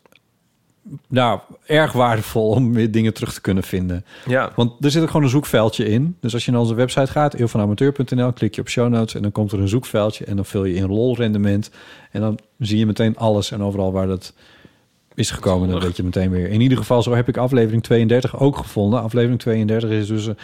nou, 1.07 1.39
erg 1.65 1.91
waardevol 1.91 2.49
om 2.49 2.73
weer 2.73 2.91
dingen 2.91 3.13
terug 3.13 3.33
te 3.33 3.41
kunnen 3.41 3.63
vinden. 3.63 4.05
Ja. 4.25 4.51
Want 4.55 4.85
er 4.85 4.91
zit 4.91 5.01
ook 5.01 5.07
gewoon 5.07 5.23
een 5.23 5.29
zoekveldje 5.29 5.85
in. 5.85 6.17
Dus 6.19 6.33
als 6.33 6.45
je 6.45 6.51
naar 6.51 6.59
onze 6.59 6.73
website 6.75 7.11
gaat, 7.11 7.33
eeuwvanamateur.nl, 7.33 8.33
klik 8.33 8.55
je 8.55 8.61
op 8.61 8.69
show 8.69 8.89
notes 8.89 9.15
en 9.15 9.21
dan 9.21 9.31
komt 9.31 9.51
er 9.51 9.59
een 9.59 9.67
zoekveldje 9.67 10.25
en 10.25 10.35
dan 10.35 10.45
vul 10.45 10.65
je 10.65 10.75
in 10.75 10.87
lol-rendement. 10.87 11.71
En 12.11 12.21
dan 12.21 12.39
zie 12.59 12.77
je 12.77 12.85
meteen 12.85 13.17
alles 13.17 13.51
en 13.51 13.63
overal 13.63 13.91
waar 13.91 14.07
dat 14.07 14.33
is 15.15 15.31
gekomen, 15.31 15.69
dan 15.69 15.79
weet 15.79 15.97
je 15.97 16.03
meteen 16.03 16.29
weer. 16.29 16.49
In 16.49 16.61
ieder 16.61 16.77
geval, 16.77 17.03
zo 17.03 17.13
heb 17.13 17.27
ik 17.27 17.37
aflevering 17.37 17.83
32 17.83 18.39
ook 18.39 18.57
gevonden. 18.57 19.01
Aflevering 19.01 19.39
32 19.39 19.89
is 19.89 20.07
dus 20.07 20.25
een, 20.25 20.37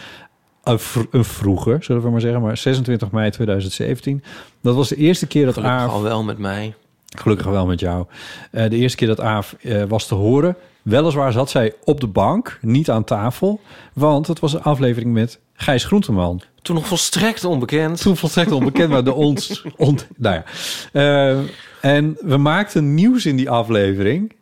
een, 0.64 0.78
vr- 0.78 1.00
een 1.10 1.24
vroeger, 1.24 1.84
zullen 1.84 2.02
we 2.02 2.10
maar 2.10 2.20
zeggen, 2.20 2.42
maar 2.42 2.56
26 2.56 3.10
mei 3.10 3.30
2017. 3.30 4.22
Dat 4.60 4.74
was 4.74 4.88
de 4.88 4.96
eerste 4.96 5.26
keer 5.26 5.44
dat 5.44 5.54
Gelukkig 5.54 5.78
Aaf... 5.78 5.90
al 5.90 6.02
wel 6.02 6.22
met 6.22 6.38
mij. 6.38 6.74
Gelukkig 7.18 7.46
wel 7.46 7.66
met 7.66 7.80
jou. 7.80 8.06
Eh, 8.50 8.70
de 8.70 8.76
eerste 8.76 8.96
keer 8.96 9.08
dat 9.08 9.20
Aaf 9.20 9.56
eh, 9.60 9.82
was 9.82 10.06
te 10.06 10.14
horen. 10.14 10.56
Weliswaar 10.82 11.32
zat 11.32 11.50
zij 11.50 11.74
op 11.84 12.00
de 12.00 12.06
bank, 12.06 12.58
niet 12.60 12.90
aan 12.90 13.04
tafel. 13.04 13.60
Want 13.92 14.26
het 14.26 14.40
was 14.40 14.52
een 14.52 14.62
aflevering 14.62 15.12
met 15.12 15.38
Gijs 15.54 15.84
Groenteman. 15.84 16.42
Toen 16.62 16.76
nog 16.76 16.86
volstrekt 16.86 17.44
onbekend. 17.44 18.00
Toen 18.00 18.16
volstrekt 18.16 18.52
onbekend, 18.52 18.90
maar 18.90 19.04
de 19.04 19.12
ons... 19.12 19.64
On, 19.76 19.98
nou 20.16 20.34
ja. 20.34 20.44
Eh, 20.92 21.38
en 21.80 22.16
we 22.20 22.36
maakten 22.36 22.94
nieuws 22.94 23.26
in 23.26 23.36
die 23.36 23.50
aflevering. 23.50 24.32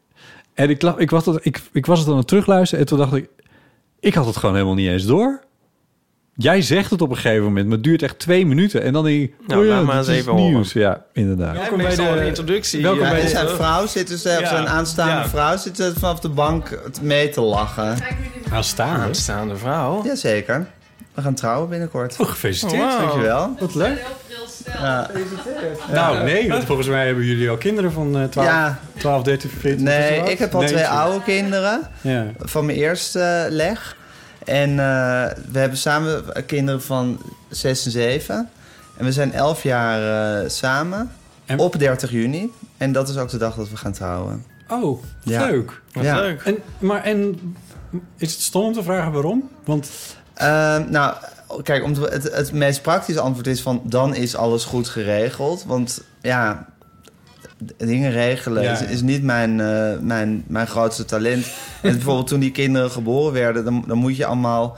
En 0.55 0.71
ik, 0.71 0.83
ik, 0.83 1.11
was, 1.11 1.27
het, 1.27 1.45
ik, 1.45 1.61
ik 1.73 1.87
was 1.87 1.99
het 1.99 2.09
aan 2.09 2.17
het 2.17 2.29
terugluisteren 2.29 2.85
en 2.85 2.91
toen 2.91 2.99
dacht 2.99 3.15
ik... 3.15 3.29
Ik 4.01 4.15
had 4.15 4.27
het 4.27 4.37
gewoon 4.37 4.55
helemaal 4.55 4.75
niet 4.75 4.89
eens 4.89 5.07
door. 5.07 5.45
Jij 6.43 6.63
zegt 6.63 6.91
het 6.91 7.03
op 7.03 7.11
een 7.11 7.17
gegeven 7.17 7.45
moment, 7.45 7.65
maar 7.67 7.75
het 7.75 7.85
duurt 7.85 8.03
echt 8.03 8.19
twee 8.19 8.47
minuten. 8.47 8.83
En 8.83 8.93
dan 8.93 9.05
denk 9.05 9.23
ik, 9.23 9.35
Nou, 9.47 9.61
oh 9.61 9.67
ja, 9.67 9.75
laat 9.75 9.85
maar 9.85 9.97
eens 9.99 10.09
is 10.09 10.17
even 10.17 10.33
horen. 10.33 10.51
nieuws. 10.51 10.73
Ja, 10.73 11.03
inderdaad. 11.13 11.55
Welkom 11.55 11.79
bij 11.79 11.95
de 11.97 12.27
introductie. 12.27 12.83
Welkom 12.83 13.03
Ja, 13.03 13.09
bij 13.11 13.19
en 13.19 13.25
de- 13.25 13.31
zijn 13.31 13.49
vrouw 13.49 13.87
zit 13.87 14.09
dus, 14.09 14.27
of 14.27 14.41
Ja. 14.41 14.49
zijn 14.49 14.69
aanstaande 14.69 15.13
Ja. 15.13 15.29
vrouw 15.29 15.57
zit 15.57 15.77
dus 15.77 15.93
vanaf 15.99 16.21
de 16.21 16.29
bank 16.29 16.79
mee 17.03 17.29
te 17.29 17.41
lachen. 17.41 17.97
Aanstaande? 18.53 19.05
Aanstaande 19.07 19.57
vrouw. 19.57 20.03
Jazeker. 20.05 20.67
We 21.15 21.23
gaan 21.23 21.35
trouwen 21.35 21.69
binnenkort. 21.69 22.17
Oh, 22.21 22.27
gefeliciteerd. 22.29 22.83
Oh, 22.83 22.91
wow. 22.91 23.01
Dankjewel. 23.01 23.55
Wat 23.59 23.75
leuk. 23.75 24.05
Ja. 24.79 25.11
Nou, 25.93 26.25
nee, 26.25 26.49
want 26.49 26.65
volgens 26.65 26.89
mij 26.89 27.07
hebben 27.07 27.25
jullie 27.25 27.51
al 27.51 27.57
kinderen 27.57 27.93
van 27.93 28.19
eh 28.19 28.25
12, 28.25 28.49
Ja. 28.49 28.79
12 28.97 29.23
13, 29.23 29.51
14. 29.59 29.85
Nee, 29.85 30.21
ik 30.31 30.39
heb 30.39 30.55
al 30.55 30.61
twee 30.67 30.87
oude 30.87 31.23
kinderen 31.25 31.81
Ja. 32.01 32.27
van 32.39 32.67
mijn 32.67 32.79
eerste 32.79 33.21
eh, 33.21 33.45
leg. 33.51 33.97
En 34.51 34.71
eh, 34.71 34.77
we 35.53 35.59
hebben 35.59 35.79
samen 35.79 36.25
kinderen 36.47 36.83
van 36.83 37.21
6 37.49 37.85
en 37.85 37.91
7. 37.91 38.51
En 38.97 39.05
we 39.05 39.13
zijn 39.13 39.33
11 39.33 39.63
jaar 39.63 40.41
eh, 40.43 40.49
samen 40.49 41.11
En- 41.47 41.59
op 41.59 41.79
30 41.79 42.11
juni. 42.11 42.53
En 42.77 42.93
dat 42.93 43.09
is 43.09 43.17
ook 43.17 43.29
de 43.31 43.39
dag 43.39 43.55
dat 43.55 43.71
we 43.71 43.77
gaan 43.77 43.93
trouwen. 43.93 44.45
Oh, 44.69 45.03
Ja. 45.23 45.45
leuk. 45.47 45.81
Wat 45.93 46.05
Ja. 46.05 46.17
leuk. 46.21 46.43
En, 46.43 46.57
maar 46.79 47.03
en 47.05 47.39
is 48.17 48.33
het 48.33 48.41
stom 48.41 48.65
om 48.65 48.73
te 48.73 48.83
vragen 48.83 49.13
waarom? 49.13 49.49
Want 49.65 49.91
Ehm, 50.35 50.91
nou, 50.91 51.15
kijk, 51.63 51.85
om 51.85 51.95
te- 51.95 52.09
het, 52.11 52.23
het 52.35 52.53
meest 52.53 52.83
praktische 52.83 53.21
antwoord 53.21 53.47
is 53.47 53.61
van... 53.63 53.83
dan 53.85 54.15
is 54.15 54.37
alles 54.37 54.65
goed 54.65 54.89
geregeld. 54.89 55.65
Want 55.67 56.03
ja, 56.21 56.67
dingen 57.77 58.11
regelen 58.11 58.63
Ja, 58.63 58.79
is, 58.79 59.03
niet 59.03 59.23
mijn, 59.23 59.61
eh, 59.61 59.99
mijn, 60.01 60.45
mijn 60.47 60.67
grootste 60.67 61.05
talent. 61.05 61.47
en 61.83 61.93
bijvoorbeeld 61.93 62.27
toen 62.27 62.41
die 62.41 62.51
kinderen 62.51 62.91
geboren 62.91 63.33
werden... 63.33 63.65
dan, 63.65 63.85
dan 63.87 63.99
moet 63.99 64.17
je 64.17 64.27
allemaal 64.27 64.77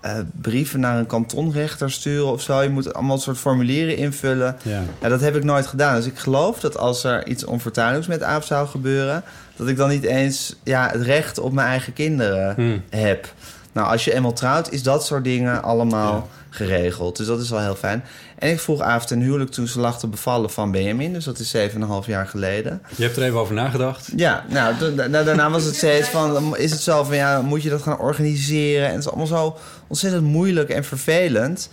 eh, 0.00 0.12
brieven 0.40 0.80
naar 0.80 0.98
een 0.98 1.06
kantonrechter 1.06 1.90
sturen 1.90 2.26
of 2.32 2.42
zo. 2.42 2.62
Je 2.62 2.68
moet 2.68 2.94
allemaal 2.94 3.18
soort 3.18 3.38
formulieren 3.38 3.96
invullen. 3.96 4.56
ja. 4.62 4.82
Ja, 5.00 5.08
dat 5.08 5.20
heb 5.20 5.36
ik 5.36 5.44
nooit 5.44 5.66
gedaan. 5.66 5.96
Dus 5.96 6.06
ik 6.06 6.18
geloof 6.18 6.60
dat 6.60 6.78
als 6.78 7.04
er 7.04 7.26
iets 7.26 7.44
onfortuinlijks 7.44 8.06
met 8.06 8.22
Aap 8.22 8.42
zou 8.42 8.68
gebeuren... 8.68 9.22
dat 9.56 9.68
ik 9.68 9.76
dan 9.76 9.88
niet 9.88 10.04
eens 10.04 10.54
ja, 10.62 10.88
het 10.92 11.02
recht 11.02 11.38
op 11.38 11.52
mijn 11.52 11.68
eigen 11.68 11.92
kinderen 11.92 12.54
Hm. 12.54 12.78
heb. 12.98 13.32
Nou, 13.72 13.88
als 13.88 14.04
je 14.04 14.14
eenmaal 14.14 14.32
trouwt, 14.32 14.72
is 14.72 14.82
dat 14.82 15.06
soort 15.06 15.24
dingen 15.24 15.62
allemaal 15.62 16.28
geregeld. 16.50 17.16
Dus 17.16 17.26
dat 17.26 17.40
is 17.40 17.50
wel 17.50 17.60
heel 17.60 17.74
fijn. 17.74 18.04
En 18.38 18.50
ik 18.50 18.60
vroeg 18.60 18.80
Aaf 18.80 19.06
ten 19.06 19.20
huwelijk 19.20 19.50
toen 19.50 19.66
ze 19.66 19.80
lag 19.80 19.98
te 19.98 20.06
bevallen 20.06 20.50
van 20.50 20.70
Benjamin. 20.70 21.12
Dus 21.12 21.24
dat 21.24 21.38
is 21.38 21.54
7,5 21.56 22.06
jaar 22.06 22.26
geleden. 22.26 22.82
Je 22.96 23.02
hebt 23.04 23.16
er 23.16 23.22
even 23.22 23.38
over 23.38 23.54
nagedacht. 23.54 24.08
Ja, 24.16 24.44
nou, 24.48 24.94
da- 24.94 25.22
daarna 25.22 25.50
was 25.50 25.64
het 25.64 25.76
steeds 25.76 26.08
van... 26.08 26.56
is 26.56 26.70
het 26.70 26.80
zo 26.80 27.04
van, 27.04 27.16
ja, 27.16 27.40
moet 27.42 27.62
je 27.62 27.68
dat 27.70 27.82
gaan 27.82 27.98
organiseren? 27.98 28.86
En 28.86 28.90
het 28.94 29.00
is 29.00 29.08
allemaal 29.08 29.26
zo 29.26 29.56
ontzettend 29.86 30.22
moeilijk 30.24 30.68
en 30.68 30.84
vervelend. 30.84 31.68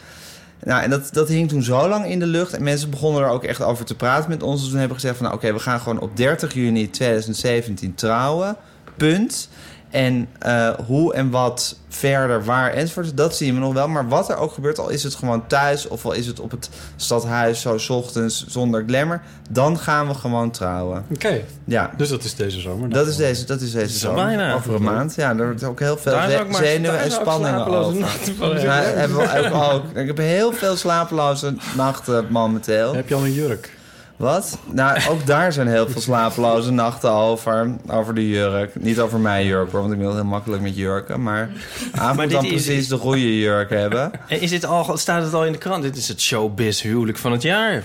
Nou, 0.64 0.84
en 0.84 0.90
dat, 0.90 1.10
dat 1.12 1.28
hing 1.28 1.50
toen 1.50 1.64
zo 1.64 1.88
lang 1.90 2.06
in 2.06 2.20
de 2.20 2.26
lucht. 2.26 2.54
En 2.54 2.64
mensen 2.64 2.90
begonnen 2.90 3.22
er 3.24 3.30
ook 3.30 3.44
echt 3.44 3.62
over 3.62 3.86
te 3.86 3.96
praten 3.96 4.30
met 4.30 4.44
ons. 4.44 4.60
Dus 4.62 4.70
toen 4.70 4.80
hebben 4.80 4.96
we 4.98 5.02
gezegd 5.02 5.18
van, 5.18 5.26
nou, 5.26 5.38
oké, 5.38 5.54
we 5.54 5.60
gaan 5.60 5.80
gewoon 5.80 6.00
op 6.00 6.18
30 6.18 6.54
juni 6.54 6.90
2017 6.90 7.96
trouwen. 7.96 8.56
Punt. 8.98 9.50
En 9.94 10.28
eh, 10.40 10.70
hoe 10.88 11.14
en 11.14 11.30
wat 11.30 11.76
verder, 11.90 12.44
waar 12.44 12.72
enzovoort, 12.72 13.18
dat 13.18 13.36
zien 13.36 13.54
we 13.54 13.60
nog 13.60 13.74
wel. 13.74 13.88
Maar 13.88 14.08
wat 14.08 14.30
er 14.30 14.36
ook 14.38 14.54
gebeurt, 14.54 14.80
al 14.80 14.90
is 14.90 15.04
het 15.04 15.16
gewoon 15.16 15.48
thuis... 15.48 15.88
of 15.88 16.06
al 16.06 16.12
is 16.12 16.28
het 16.28 16.40
op 16.40 16.52
het 16.52 16.70
stadhuis 16.96 17.62
zo 17.62 17.78
's 17.78 17.90
ochtends 17.90 18.46
zonder 18.48 18.84
glamour... 18.88 19.22
dan 19.50 19.80
gaan 19.80 20.08
we 20.08 20.14
gewoon 20.14 20.52
trouwen. 20.52 21.06
Oké, 21.14 21.42
Ja, 21.66 21.92
dus 21.98 22.10
dat 22.10 22.24
is 22.24 22.36
deze 22.36 22.60
zomer. 22.60 22.90
dat 22.90 23.08
is 23.08 23.16
deze, 23.16 23.46
dat 23.46 23.62
is 23.62 23.72
deze 23.72 24.08
al 24.08 24.16
zomer. 24.16 24.26
bijna. 24.36 24.54
Over 24.54 24.74
een 24.76 24.84
maand. 24.84 25.16
Ja, 25.16 25.30
er 25.30 25.46
wordt 25.46 25.64
ook 25.64 25.80
heel 25.80 25.98
veel 25.98 26.12
Daar 26.12 26.28
is 26.30 26.34
ze- 26.36 26.42
ook 26.42 26.50
maar- 26.50 26.64
zenuwen 26.64 26.92
daar 26.94 27.02
en 27.02 27.08
is 27.08 27.14
spanningen 27.14 27.66
over. 27.68 28.00
nachten 28.00 28.36
van. 28.36 28.60
Ja, 28.60 28.74
hebben 28.82 29.18
we 29.18 29.52
ook, 29.54 29.74
ook. 29.74 29.98
Ik 29.98 30.08
heb 30.08 30.18
heel 30.18 30.52
veel 30.54 30.76
slapeloze 30.76 31.56
nachten 31.76 32.26
momenteel. 32.30 32.96
Heb 32.96 33.10
je 33.10 33.16
al 33.16 33.24
een 33.26 33.34
jurk? 33.34 33.72
Wat? 34.18 34.58
Nou, 34.66 35.00
ook 35.10 35.26
daar 35.26 35.54
zijn 35.54 35.68
heel 35.68 35.90
veel 35.90 36.02
slapeloze 36.02 36.72
nachten 36.72 37.12
over. 37.12 37.76
Over 37.90 38.16
de 38.16 38.30
jurk. 38.30 38.76
Niet 38.80 39.00
over 39.00 39.20
mijn 39.20 39.46
jurk 39.46 39.72
hoor, 39.72 39.82
want 39.82 39.94
ik 39.94 40.00
ben 40.00 40.12
heel 40.14 40.24
makkelijk 40.26 40.62
met 40.62 40.76
jurken. 40.76 41.24
Maar 41.24 41.50
Aaf 41.96 42.14
moet 42.16 42.22
dit 42.24 42.32
dan 42.32 42.46
is- 42.46 42.50
precies 42.64 42.88
de 42.88 42.98
goede 42.98 43.40
jurk 43.40 43.70
hebben. 43.70 44.12
En 44.28 44.42
is 44.42 44.50
dit 44.50 44.66
al, 44.66 44.98
staat 44.98 45.24
het 45.24 45.34
al 45.34 45.46
in 45.46 45.52
de 45.52 45.58
krant? 45.58 45.84
Dit 45.84 45.98
is 45.98 46.08
het 46.08 46.22
showbiz 46.22 46.82
huwelijk 46.82 47.18
van 47.18 47.32
het 47.32 47.42
jaar. 47.42 47.84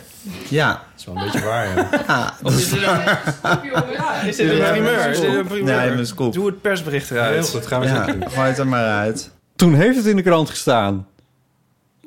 Ja. 0.49 0.69
Dat 0.69 0.81
is 0.99 1.05
wel 1.05 1.17
een 1.17 1.23
beetje 1.25 1.45
waar, 1.45 1.67
ja. 1.77 1.89
Ah, 2.07 2.29
Of 2.43 2.57
is 2.59 2.69
dit 2.71 2.83
een, 2.83 4.29
is 4.29 4.37
dit 4.37 4.51
een 4.51 4.71
primeur? 4.71 5.09
Is 5.11 5.21
dit 5.21 5.35
een 5.35 5.47
primeur? 5.47 6.07
Scoop. 6.07 6.33
Doe 6.33 6.47
het 6.47 6.61
persbericht 6.61 7.09
Heel 7.09 7.19
eruit. 7.19 7.49
goed, 7.51 7.67
gaan 7.67 7.81
we 7.81 7.87
ja, 7.87 8.03
gooi 8.05 8.49
het 8.49 8.59
er 8.59 8.67
maar 8.69 8.85
uit. 8.99 9.31
Toen 9.57 9.75
heeft 9.75 9.97
het 9.97 10.07
in 10.07 10.17
de 10.17 10.23
krant 10.23 10.51
gestaan. 10.51 11.07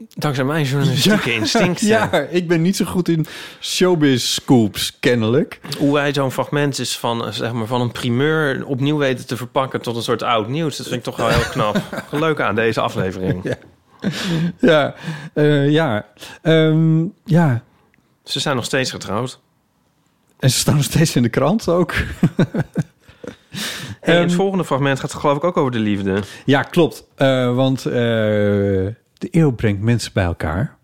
Dankzij 0.10 0.44
mijn 0.44 0.66
journalistieke 0.66 1.34
instincten. 1.34 1.88
Ja, 1.88 2.14
ik 2.14 2.48
ben 2.48 2.62
niet 2.62 2.76
zo 2.76 2.86
goed 2.86 3.10
in 3.10 3.26
showbiz 3.62 4.24
scoops, 4.24 4.98
kennelijk. 5.00 5.60
Hoe 5.78 5.94
wij 5.94 6.14
zo'n 6.14 6.32
fragment 6.32 6.80
is 6.80 6.98
van, 6.98 7.34
zeg 7.34 7.52
maar, 7.52 7.68
van 7.68 7.82
een 7.82 7.92
primeur 7.92 8.66
opnieuw 8.66 8.98
weten 8.98 9.28
te 9.28 9.38
verpakken 9.38 9.82
tot 9.82 9.96
een 9.96 10.02
soort 10.02 10.24
oud 10.24 10.48
nieuws. 10.48 10.78
Dat 10.78 10.88
vind 10.88 10.98
ik 10.98 11.04
toch 11.04 11.18
wel 11.18 11.28
heel 11.28 11.50
knap. 11.52 11.82
Leuk 12.12 12.40
aan 12.40 12.56
deze 12.56 12.82
aflevering. 12.82 13.44
Ja. 13.44 13.58
Ja, 14.60 14.96
eh, 15.34 15.70
ja. 15.70 16.06
Ehm, 16.42 17.04
ja. 17.26 17.64
Ze 18.24 18.40
zijn 18.40 18.56
nog 18.56 18.66
steeds 18.66 18.92
getrouwd. 18.92 19.40
En 20.40 20.50
ze 20.50 20.58
staan 20.58 20.76
nog 20.76 20.84
steeds 20.84 21.16
in 21.16 21.22
de 21.24 21.30
krant 21.30 21.68
ook. 21.68 21.94
En 24.02 24.16
het 24.16 24.30
Ehm, 24.30 24.30
volgende 24.30 24.66
fragment 24.66 25.00
gaat 25.00 25.14
geloof 25.14 25.38
ik 25.38 25.44
ook 25.44 25.58
over 25.58 25.72
de 25.72 25.80
liefde. 25.80 26.22
Ja, 26.46 26.64
klopt. 26.64 27.04
Eh, 27.16 27.56
want 27.56 27.86
eh, 27.86 28.86
de 29.22 29.28
eeuw 29.32 29.52
brengt 29.52 29.82
mensen 29.82 30.14
bij 30.14 30.24
elkaar. 30.24 30.78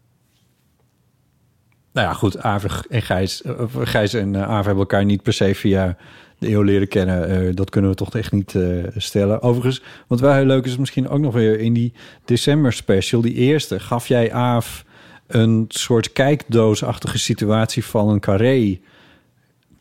Nou 1.94 2.08
ja, 2.08 2.14
goed. 2.14 2.38
Aver 2.38 2.86
en 2.90 3.02
Gijs, 3.02 3.42
eh, 3.42 3.66
Gijs 3.80 4.14
en 4.14 4.34
uh, 4.34 4.42
Aver 4.42 4.66
hebben 4.66 4.78
elkaar 4.78 5.06
niet 5.06 5.24
per 5.24 5.34
se 5.34 5.56
via 5.56 5.98
de 6.40 6.50
eeuw 6.50 6.62
leren 6.62 6.88
kennen. 6.88 7.30
Eh, 7.30 7.56
dat 7.56 7.70
kunnen 7.70 7.90
we 7.90 7.96
toch 7.96 8.16
echt 8.16 8.32
niet 8.32 8.56
eh, 8.56 8.64
stellen. 8.96 9.42
Overigens, 9.42 9.82
wat 10.08 10.20
wel 10.20 10.34
heel 10.34 10.46
leuk 10.46 10.66
is, 10.66 10.78
misschien 10.78 11.10
ook 11.10 11.20
nog 11.20 11.34
weer 11.34 11.60
in 11.60 11.74
die 11.74 11.94
december 12.26 12.74
special, 12.74 13.22
die 13.22 13.34
eerste, 13.34 13.80
gaf 13.80 14.08
jij 14.08 14.32
Aaf 14.32 14.86
een 15.28 15.66
soort 15.68 16.14
kijkdoosachtige 16.14 17.18
situatie 17.18 17.86
van 17.86 18.10
een 18.10 18.20
carré 18.20 18.80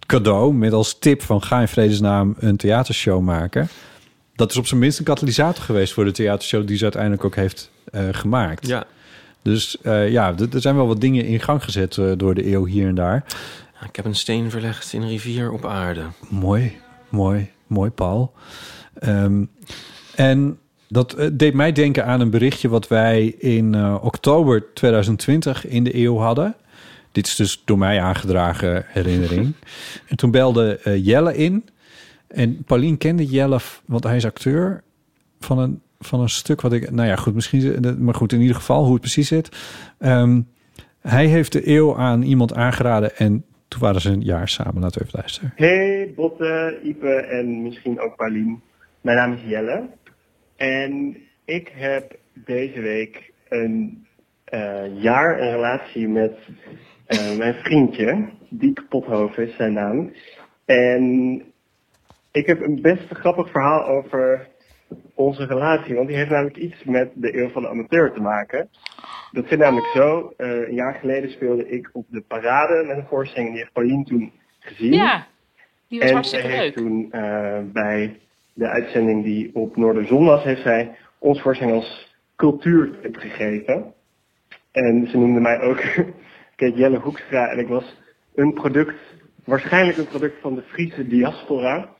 cadeau 0.06 0.54
met 0.54 0.72
als 0.72 0.98
tip 0.98 1.22
van 1.22 1.42
ga 1.42 1.60
in 1.60 1.68
vredesnaam 1.68 2.34
een 2.38 2.56
theatershow 2.56 3.22
maken. 3.22 3.68
Dat 4.36 4.50
is 4.50 4.56
op 4.56 4.66
zijn 4.66 4.80
minst 4.80 4.98
een 4.98 5.04
katalysator 5.04 5.64
geweest 5.64 5.92
voor 5.92 6.04
de 6.04 6.12
theatershow 6.12 6.66
die 6.66 6.76
ze 6.76 6.82
uiteindelijk 6.82 7.24
ook 7.24 7.34
heeft 7.34 7.70
eh, 7.84 8.08
gemaakt. 8.10 8.66
Ja. 8.66 8.86
Dus 9.42 9.80
eh, 9.80 10.10
ja, 10.10 10.34
er 10.52 10.60
zijn 10.60 10.76
wel 10.76 10.86
wat 10.86 11.00
dingen 11.00 11.24
in 11.24 11.40
gang 11.40 11.64
gezet 11.64 11.98
eh, 11.98 12.12
door 12.16 12.34
de 12.34 12.52
eeuw 12.52 12.64
hier 12.64 12.88
en 12.88 12.94
daar. 12.94 13.24
Ik 13.88 13.96
heb 13.96 14.04
een 14.04 14.14
steen 14.14 14.50
verlegd 14.50 14.92
in 14.92 15.02
een 15.02 15.08
rivier 15.08 15.52
op 15.52 15.66
aarde. 15.66 16.02
Mooi, 16.28 16.76
mooi, 17.08 17.50
mooi, 17.66 17.90
Paul. 17.90 18.32
Ehm, 18.94 19.44
en 20.14 20.58
dat 20.88 21.16
deed 21.32 21.54
mij 21.54 21.72
denken 21.72 22.06
aan 22.06 22.20
een 22.20 22.30
berichtje 22.30 22.68
wat 22.68 22.88
wij 22.88 23.26
in 23.26 23.94
oktober 24.00 24.72
2020 24.74 25.66
in 25.66 25.84
de 25.84 25.96
eeuw 25.96 26.16
hadden. 26.16 26.54
Dit 27.12 27.26
is 27.26 27.34
dus 27.34 27.62
door 27.64 27.78
mij 27.78 28.00
aangedragen 28.00 28.84
herinnering. 28.88 29.52
en 30.08 30.16
toen 30.16 30.30
belde 30.30 30.80
Jelle 31.02 31.36
in. 31.36 31.64
En 32.36 32.64
Paulien 32.64 32.98
kende 32.98 33.26
Jelle, 33.26 33.58
want 33.86 34.04
hij 34.04 34.16
is 34.16 34.24
acteur 34.24 34.82
van 35.40 35.58
een, 35.58 35.80
van 35.98 36.20
een 36.20 36.28
stuk 36.28 36.60
wat 36.60 36.72
ik... 36.72 36.90
Nou 36.90 37.08
ja, 37.08 37.16
goed, 37.16 37.34
misschien... 37.34 37.96
Maar 37.98 38.14
goed, 38.14 38.32
in 38.32 38.40
ieder 38.40 38.56
geval 38.56 38.82
hoe 38.82 38.92
het 38.92 39.00
precies 39.00 39.28
zit. 39.28 39.48
Ehm, 39.98 40.40
hij 41.00 41.26
heeft 41.26 41.52
de 41.52 41.68
eeuw 41.68 41.96
aan 41.96 42.22
iemand 42.22 42.54
aangeraden 42.54 43.16
en 43.16 43.44
toen 43.68 43.80
waren 43.80 44.00
ze 44.00 44.10
een 44.10 44.22
jaar 44.22 44.48
samen. 44.48 44.80
Laten 44.80 44.98
we 44.98 45.06
even 45.06 45.18
luisteren. 45.18 45.52
Hey 45.56 46.12
Botte, 46.16 46.80
Ipe 46.82 47.14
en 47.14 47.62
misschien 47.62 48.00
ook 48.00 48.16
Paulien. 48.16 48.62
Mijn 49.00 49.16
naam 49.16 49.32
is 49.32 49.40
Jelle. 49.46 49.88
En 50.56 51.16
ik 51.44 51.72
heb 51.74 52.18
deze 52.32 52.80
week 52.80 53.32
een 53.48 54.06
eh, 54.44 55.02
jaar 55.02 55.40
een 55.40 55.50
relatie 55.50 56.08
met 56.08 56.38
eh, 57.06 57.36
mijn 57.36 57.54
vriendje. 57.54 58.28
Diek 58.48 58.88
Pothoven 58.88 59.48
is 59.48 59.56
zijn 59.56 59.72
naam. 59.72 60.12
En 60.64 61.42
ik 62.36 62.46
heb 62.46 62.60
een 62.60 62.80
best 62.82 63.06
grappig 63.08 63.50
verhaal 63.50 63.86
over 63.86 64.48
onze 65.14 65.44
relatie. 65.46 65.94
Want 65.94 66.08
die 66.08 66.16
heeft 66.16 66.30
namelijk 66.30 66.56
iets 66.56 66.84
met 66.84 67.10
de 67.14 67.38
eeuw 67.38 67.48
van 67.48 67.62
de 67.62 67.68
amateur 67.68 68.12
te 68.12 68.20
maken. 68.20 68.68
Dat 69.32 69.48
zit 69.48 69.58
namelijk 69.58 69.86
zo. 69.86 70.32
eh, 70.36 70.68
een 70.68 70.74
jaar 70.74 70.94
geleden 70.94 71.30
speelde 71.30 71.68
ik 71.68 71.90
op 71.92 72.06
de 72.08 72.20
parade 72.20 72.84
met 72.86 72.96
een 72.96 73.06
voorstelling. 73.06 73.50
Die 73.50 73.58
heeft 73.58 73.72
Paulien 73.72 74.04
toen 74.04 74.32
gezien. 74.58 74.92
Ja, 74.92 75.26
die 75.88 75.98
was 75.98 76.08
en 76.08 76.14
hartstikke 76.14 76.48
leuk. 76.48 76.74
toen 76.74 77.12
eh, 77.12 77.58
bij 77.72 78.20
de 78.54 78.68
uitzending 78.68 79.24
die 79.24 79.50
op 79.54 79.76
Noorderzon 79.76 80.24
was, 80.24 80.44
heeft 80.44 80.62
zij 80.62 80.96
ons 81.18 81.40
voorstelling 81.40 81.76
als 81.76 82.14
cultuurtip 82.36 83.16
gegeven. 83.16 83.94
En 84.72 85.08
ze 85.08 85.18
noemde 85.18 85.40
mij 85.40 85.60
ook 85.60 85.82
kijk, 86.56 86.76
Jelle 86.76 86.98
Hoekstra 86.98 87.48
en 87.48 87.58
ik 87.58 87.68
was 87.68 87.96
een 88.34 88.52
product, 88.54 89.00
waarschijnlijk 89.44 89.98
een 89.98 90.08
product 90.08 90.40
van 90.40 90.54
de 90.54 90.62
Friese 90.62 91.06
diaspora. 91.06 91.95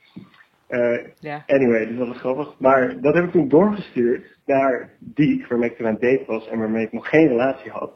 Eh, 0.67 0.97
Ja. 1.19 1.43
Anyway, 1.47 1.87
dus 1.87 1.97
dat 1.97 2.07
was 2.07 2.17
grappig. 2.17 2.55
Maar 2.59 3.01
dat 3.01 3.13
heb 3.13 3.23
ik 3.23 3.31
toen 3.31 3.47
doorgestuurd 3.47 4.37
naar 4.45 4.89
Diek, 4.99 5.47
waarmee 5.47 5.69
ik 5.69 5.75
toen 5.77 5.85
aan 5.85 5.93
het 5.93 6.01
date 6.01 6.23
was 6.27 6.47
en 6.49 6.59
waarmee 6.59 6.85
ik 6.85 6.91
nog 6.91 7.09
geen 7.09 7.27
relatie 7.27 7.71
had. 7.71 7.91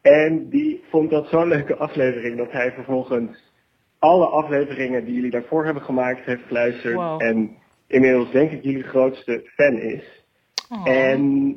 En 0.00 0.48
die 0.48 0.82
vond 0.90 1.10
dat 1.10 1.28
zo'n 1.28 1.48
leuke 1.48 1.76
aflevering 1.76 2.36
dat 2.36 2.52
hij 2.52 2.72
vervolgens 2.72 3.52
alle 3.98 4.26
afleveringen 4.26 5.04
die 5.04 5.14
jullie 5.14 5.30
daarvoor 5.30 5.64
hebben 5.64 5.82
gemaakt 5.82 6.24
heeft 6.24 6.42
geluisterd. 6.46 6.94
Wow. 6.94 7.22
En 7.22 7.56
inmiddels 7.86 8.30
denk 8.30 8.50
ik 8.50 8.62
jullie 8.62 8.82
grootste 8.82 9.50
fan 9.54 9.78
is. 9.78 10.24
Oh. 10.70 10.88
En 10.88 11.52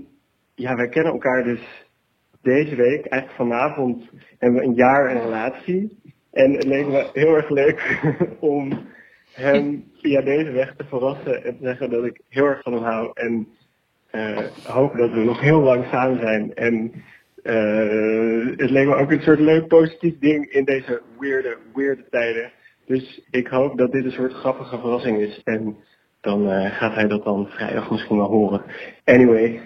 ja, 0.56 0.76
wij 0.76 0.89
kennen 0.89 1.12
elkaar 1.12 1.43
dus 1.43 1.86
deze 2.41 2.76
week, 2.76 3.06
eigenlijk 3.06 3.32
vanavond, 3.32 4.10
hebben 4.38 4.60
we 4.60 4.66
een 4.66 4.74
jaar 4.74 5.12
een 5.12 5.22
relatie. 5.22 6.00
En 6.32 6.52
het 6.52 6.64
leek 6.64 6.88
me 6.88 7.10
heel 7.14 7.36
erg 7.36 7.50
leuk 7.50 8.00
om 8.39 8.88
hem 9.34 9.84
via 10.06 10.22
deze 10.22 10.51
weg 10.51 10.76
te 10.76 10.84
verrassen 10.84 11.43
en 11.43 11.58
te 11.58 11.66
zeggen 11.66 11.89
dat 11.89 12.06
ik 12.06 12.22
heel 12.30 12.45
erg 12.45 12.62
van 12.62 12.74
hem 12.74 12.84
hou. 12.84 13.12
En 13.14 13.47
eh, 14.12 14.38
hoop 14.64 14.97
dat 14.97 15.12
we 15.12 15.24
nog 15.24 15.41
heel 15.41 15.62
lang 15.62 15.86
samen 15.91 16.20
zijn. 16.20 16.53
En 16.53 16.91
eh, 17.43 18.58
het 18.58 18.70
leek 18.70 18.88
me 18.88 18.95
ook 18.95 19.12
een 19.12 19.22
soort 19.22 19.39
leuk 19.39 19.68
positief 19.68 20.20
ding 20.20 20.45
in 20.45 20.64
deze 20.66 21.01
weirde, 21.20 21.58
weirde 21.74 22.06
tijden. 22.10 22.51
Dus 22.86 23.28
ik 23.32 23.47
hoop 23.47 23.78
dat 23.78 23.91
dit 23.91 24.06
een 24.06 24.12
soort 24.12 24.34
grappige 24.34 24.80
verrassing 24.80 25.20
is. 25.20 25.41
En 25.43 25.78
dan 26.22 26.49
eh, 26.49 26.72
gaat 26.72 26.93
hij 26.93 27.08
dat 27.08 27.24
dan 27.24 27.47
vrijdag 27.47 27.91
misschien 27.91 28.18
wel 28.18 28.30
horen. 28.30 28.62
Anyway, 29.03 29.62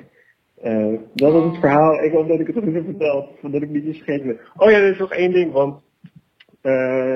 eh, 0.62 0.94
dat 1.14 1.32
was 1.32 1.44
het 1.44 1.60
verhaal. 1.60 2.04
Ik 2.04 2.12
hoop 2.12 2.28
dat 2.28 2.40
ik 2.40 2.48
het 2.48 2.56
goed 2.56 2.74
heb 2.74 2.86
verteld. 2.86 3.30
Dat 3.42 3.62
ik 3.62 3.70
niet 3.70 3.86
iets 3.86 3.98
vergeten 3.98 4.28
ben. 4.28 4.40
Oh 4.56 4.72
ja, 4.72 4.78
er 4.78 4.92
is 4.92 4.98
nog 5.00 5.12
één 5.12 5.32
ding, 5.32 5.52
want 5.52 5.82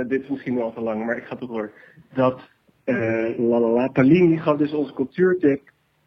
dit 0.09 0.21
is 0.21 0.29
misschien 0.29 0.55
wel 0.55 0.73
te 0.73 0.81
lang, 0.81 1.05
maar 1.05 1.17
ik 1.17 1.23
ga 1.23 1.35
toch 1.35 1.49
door. 1.49 1.71
Dat 2.13 2.51
eh 2.83 3.37
lalala, 3.37 3.87
Pauline 3.87 4.27
die 4.27 4.39
gaf 4.39 4.57
dus 4.57 4.73
onze 4.73 4.93
cultuurtip, 4.93 5.61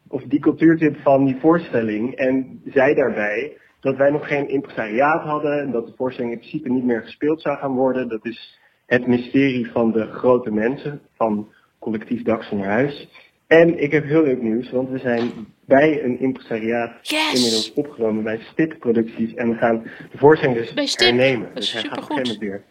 of 0.07 0.23
die 0.23 0.39
cultuurtip 0.39 0.97
van 0.97 1.25
die 1.25 1.37
voorstelling. 1.39 2.15
En 2.15 2.61
zei 2.65 2.95
daarbij 2.95 3.57
dat 3.79 3.95
wij 3.95 4.09
nog 4.09 4.27
geen 4.27 4.49
impresariaat 4.49 5.21
hadden. 5.21 5.59
En 5.61 5.71
dat 5.71 5.87
de 5.87 5.93
voorstelling 5.95 6.33
in 6.33 6.39
principe 6.39 6.69
niet 6.69 6.83
meer 6.83 7.01
gespeeld 7.01 7.41
zou 7.41 7.57
gaan 7.57 7.75
worden. 7.75 8.09
Dat 8.09 8.25
is 8.25 8.59
het 8.85 9.07
mysterie 9.07 9.71
van 9.71 9.91
de 9.91 10.05
grote 10.05 10.51
mensen 10.51 11.01
van 11.15 11.47
collectief 11.79 12.23
Dak 12.23 12.43
zonder 12.43 12.67
Huis. 12.67 13.09
En 13.47 13.81
ik 13.81 13.91
heb 13.91 14.03
heel 14.03 14.23
leuk 14.23 14.41
nieuws, 14.41 14.71
want 14.71 14.89
we 14.89 14.97
zijn 14.97 15.31
bij 15.65 16.03
een 16.03 16.19
impresariaat 16.19 16.91
Yes! 17.01 17.33
inmiddels 17.33 17.73
opgenomen 17.73 18.23
bij 18.23 18.39
Stip 18.39 18.79
Producties. 18.79 19.33
En 19.33 19.49
we 19.49 19.55
gaan 19.55 19.83
de 20.11 20.17
voorstelling 20.17 20.57
dus 20.73 20.95
hernemen. 20.95 21.47
Dat 21.53 21.63
is 21.63 21.71
dus 21.71 21.73
hij 21.73 21.81
gaat 21.81 21.91
op 21.91 21.97
een 21.97 22.03
gegeven 22.03 22.23
moment 22.23 22.39
weer 22.39 22.63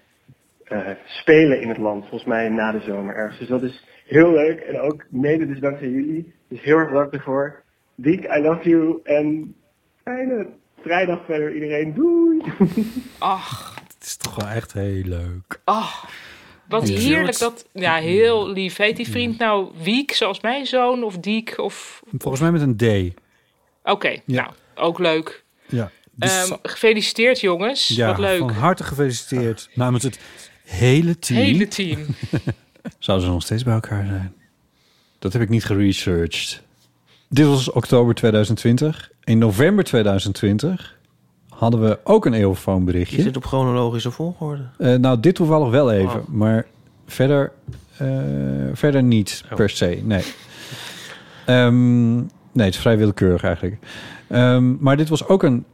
eh, 0.68 0.88
spelen 1.04 1.60
in 1.60 1.68
het 1.68 1.78
land. 1.78 2.00
Volgens 2.08 2.24
mij 2.30 2.48
na 2.48 2.72
de 2.72 2.80
zomer 2.80 3.14
ergens. 3.14 3.38
Dus 3.38 3.48
dat 3.48 3.62
is 3.62 3.84
heel 4.06 4.30
leuk. 4.32 4.60
En 4.60 4.80
ook 4.80 5.04
mede 5.10 5.46
dus 5.46 5.60
dankzij 5.60 5.88
jullie. 5.88 6.34
Dus 6.48 6.62
heel 6.62 6.76
erg 6.76 6.88
bedankt 6.88 7.14
ervoor. 7.14 7.62
Diek, 7.94 8.24
I 8.24 8.40
love 8.40 8.68
you. 8.68 9.00
En 9.04 9.54
fijne 10.04 10.46
vrijdag 10.82 11.24
verder 11.24 11.54
iedereen. 11.54 11.94
Doei! 11.94 12.42
Ach, 13.18 13.74
Het 13.94 14.04
is 14.06 14.16
toch 14.16 14.34
wel 14.36 14.48
echt 14.48 14.72
heel 14.72 15.02
leuk. 15.04 15.60
ach. 15.64 16.08
Wat 16.68 16.88
Ja. 16.88 16.98
heerlijk 16.98 17.38
dat... 17.38 17.68
Ja, 17.72 17.94
heel 17.96 18.48
lief. 18.48 18.76
Heet 18.76 18.96
die 18.96 19.08
vriend 19.08 19.38
nou 19.38 19.70
Wiek, 19.82 20.12
zoals 20.12 20.40
mijn 20.40 20.66
zoon? 20.66 21.02
Of 21.04 21.18
Diek? 21.18 21.58
Of... 21.58 22.02
Volgens 22.18 22.42
mij 22.42 22.50
met 22.50 22.60
een 22.60 22.76
D. 22.76 23.14
Oké, 23.82 24.16
nou, 24.24 24.50
ook 24.74 24.98
leuk. 24.98 25.44
Ja. 25.66 25.90
Dus- 26.12 26.48
Ehm, 26.50 26.58
gefeliciteerd 26.62 27.40
jongens. 27.40 27.88
ja, 27.88 28.06
Wat 28.06 28.18
leuk. 28.18 28.38
van 28.38 28.50
harte 28.50 28.84
gefeliciteerd 28.84 29.68
namens 29.74 30.04
het 30.04 30.18
hele 30.66 31.18
team. 31.18 31.40
Hele 31.40 31.68
team. 31.68 31.98
Zouden 32.98 33.26
ze 33.26 33.32
nog 33.32 33.42
steeds 33.42 33.62
bij 33.62 33.74
elkaar 33.74 34.06
zijn? 34.06 34.34
Dat 35.18 35.32
heb 35.32 35.42
ik 35.42 35.48
niet 35.48 35.64
geresearched. 35.64 36.62
Dit 37.28 37.46
was 37.46 37.70
oktober 37.70 38.14
2020. 38.14 39.10
In 39.24 39.38
november 39.38 39.84
2020 39.84 40.96
hadden 41.48 41.80
we 41.82 41.98
ook 42.04 42.26
een 42.26 42.32
eeuwfoonberichtje. 42.34 43.16
Je 43.16 43.22
zit 43.22 43.36
op 43.36 43.44
chronologische 43.44 44.10
volgorde. 44.10 44.62
Eh, 44.78 44.94
nou, 44.94 45.20
dit 45.20 45.34
toevallig 45.34 45.70
wel 45.70 45.92
even, 45.92 46.20
Oh. 46.20 46.28
maar 46.28 46.66
verder, 47.06 47.52
eh, 47.96 48.08
verder 48.72 49.02
niet 49.02 49.44
Oh. 49.50 49.56
per 49.56 49.70
se. 49.70 50.00
Nee. 50.04 50.22
Ehm, 51.46 52.14
nee, 52.16 52.26
het 52.66 52.74
is 52.74 52.80
vrij 52.80 52.98
willekeurig 52.98 53.42
eigenlijk. 53.42 53.76
Ehm, 54.28 54.74
maar 54.78 54.96
dit 54.96 55.08
was 55.08 55.26
ook 55.28 55.42
een 55.42 55.64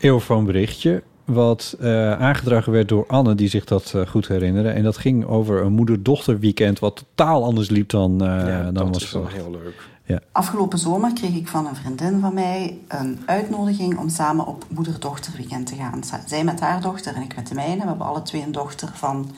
eeuwfoonberichtje 0.00 1.02
wat 1.24 1.76
eh, 1.80 2.12
aangedragen 2.12 2.72
werd 2.72 2.88
door 2.88 3.04
Anne, 3.06 3.34
die 3.34 3.48
zich 3.48 3.64
dat 3.64 3.92
eh, 3.94 4.06
goed 4.06 4.28
herinnerde. 4.28 4.68
En 4.68 4.82
dat 4.82 4.96
ging 4.96 5.24
over 5.24 5.62
een 5.62 5.72
moeder-dochter 5.72 6.38
weekend, 6.38 6.78
wat 6.78 6.96
totaal 6.96 7.44
anders 7.44 7.70
liep 7.70 7.88
dan, 7.88 8.24
eh, 8.24 8.66
dan 8.72 8.92
was 8.92 9.04
verwacht. 9.04 9.34
leuk. 9.50 9.92
Ja. 10.06 10.20
Afgelopen 10.32 10.78
zomer 10.78 11.12
kreeg 11.12 11.34
ik 11.34 11.48
van 11.48 11.66
een 11.66 11.76
vriendin 11.76 12.20
van 12.20 12.34
mij 12.34 12.78
een 12.88 13.22
uitnodiging 13.26 13.98
om 13.98 14.08
samen 14.08 14.46
op 14.46 14.64
moeder-dochter 14.68 15.32
weekend 15.36 15.66
te 15.66 15.74
gaan. 15.74 16.02
Zij 16.26 16.44
met 16.44 16.60
haar 16.60 16.80
dochter 16.80 17.14
en 17.14 17.22
ik 17.22 17.36
met 17.36 17.46
de 17.46 17.54
mijne. 17.54 17.82
We 17.82 17.88
hebben 17.88 18.06
alle 18.06 18.22
twee 18.22 18.42
een 18.42 18.52
dochter 18.52 18.90
van 18.94 19.30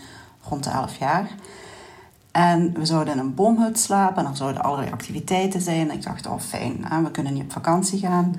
rond 0.49 0.65
de 0.65 0.71
11 0.71 0.99
jaar. 0.99 1.31
En 2.31 2.73
we 2.73 2.87
zouden 2.87 3.15
in 3.15 3.21
een 3.21 3.35
boomhut 3.35 3.79
slapen 3.79 4.25
en 4.25 4.31
er 4.31 4.37
zouden 4.37 4.63
allerlei 4.63 4.91
activiteiten 4.93 5.61
zijn. 5.61 5.91
Ik 5.91 6.03
dacht, 6.03 6.27
oh 6.27 6.41
fijn, 6.41 6.87
we 7.03 7.11
kunnen 7.11 7.35
niet 7.35 7.43
op 7.43 7.53
vakantie 7.53 7.99
gaan. 7.99 8.35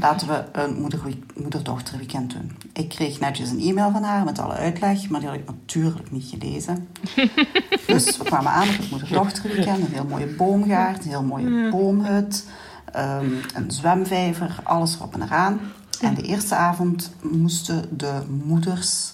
Laten 0.00 0.28
we 0.28 0.44
een 0.52 0.80
moeder- 0.80 1.00
moeder-dochter 1.36 1.96
weekend 1.98 2.32
doen. 2.32 2.56
Ik 2.72 2.88
kreeg 2.88 3.20
netjes 3.20 3.50
een 3.50 3.60
e-mail 3.60 3.90
van 3.90 4.02
haar 4.02 4.24
met 4.24 4.38
alle 4.38 4.52
uitleg, 4.54 5.08
maar 5.08 5.20
die 5.20 5.28
had 5.28 5.38
ik 5.38 5.46
natuurlijk 5.46 6.10
niet 6.10 6.34
gelezen. 6.38 6.88
Dus 7.86 8.16
we 8.16 8.24
kwamen 8.24 8.50
aan 8.52 8.68
op 8.68 8.76
het 8.76 8.90
moeder-dochter-weekend. 8.90 9.78
Een 9.86 9.92
heel 9.92 10.04
mooie 10.04 10.26
boomgaard, 10.26 11.02
een 11.04 11.08
heel 11.10 11.22
mooie 11.22 11.70
boomhut, 11.70 12.44
ehm, 12.92 13.30
een 13.54 13.70
zwemvijver, 13.70 14.60
alles 14.62 14.94
erop 14.96 15.14
en 15.14 15.22
eraan. 15.22 15.60
En 16.00 16.14
de 16.14 16.22
eerste 16.22 16.54
avond 16.54 17.12
moesten 17.22 17.96
de 17.96 18.12
moeders 18.44 19.12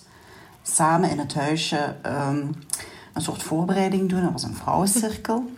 samen 0.62 1.11
in 1.11 1.18
het 1.18 1.35
huisje 1.35 1.97
ehm, 2.03 2.43
een 3.12 3.22
soort 3.22 3.43
voorbereiding 3.43 4.09
doen. 4.09 4.22
Dat 4.22 4.32
was 4.32 4.43
een 4.43 4.55
vrouwencirkel. 4.55 5.51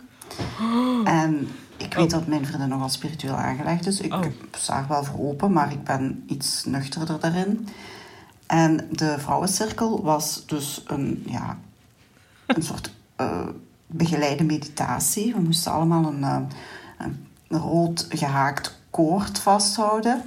En 1.03 1.47
ik 1.77 1.93
weet 1.93 2.09
dat 2.09 2.27
mijn 2.27 2.45
vriendin 2.45 2.69
nogal 2.69 2.89
spiritueel 2.89 3.35
aangelegd 3.35 3.87
is. 3.87 4.01
Ik 4.01 4.13
sta 4.51 4.79
er 4.79 4.87
wel 4.87 5.03
voor 5.03 5.19
open, 5.19 5.51
maar 5.51 5.71
ik 5.71 5.83
ben 5.83 6.23
iets 6.27 6.65
nuchterder 6.65 7.19
daarin. 7.19 7.67
En 8.45 8.87
de 8.91 9.15
vrouwencirkel 9.17 10.03
was 10.03 10.43
dus 10.45 10.83
een, 10.85 11.23
ja, 11.25 11.57
een 12.45 12.63
soort 12.63 12.91
eh, 13.15 13.47
begeleide 13.87 14.43
meditatie. 14.43 15.33
We 15.33 15.41
moesten 15.41 15.71
allemaal 15.71 16.05
een, 16.05 16.23
eh, 16.23 16.41
een 16.97 17.59
rood 17.59 18.05
gehaakt 18.09 18.79
koord 18.89 19.39
vasthouden. 19.39 20.21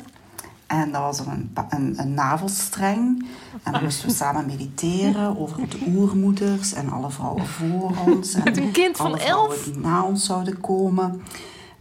En 0.70 0.92
dat 0.92 1.02
was 1.02 1.18
een, 1.18 1.56
een, 1.68 1.94
een 1.96 2.14
navelstreng. 2.14 3.26
En 3.62 3.72
dan 3.72 3.82
moesten 3.82 4.08
we 4.08 4.14
samen 4.14 4.46
mediteren 4.46 5.38
over 5.38 5.68
de 5.68 5.78
oermoeders 5.88 6.72
en 6.72 6.90
alle 6.90 7.10
vrouwen 7.10 7.46
voor 7.46 7.92
ons. 8.06 8.34
En 8.34 8.42
Met 8.50 8.56
een 8.56 8.70
kind 8.70 8.96
van 8.96 9.06
alle 9.06 9.18
vrouwen 9.18 9.50
elf? 9.50 9.64
die 9.64 9.78
na 9.78 10.04
ons 10.04 10.24
zouden 10.24 10.60
komen. 10.60 11.22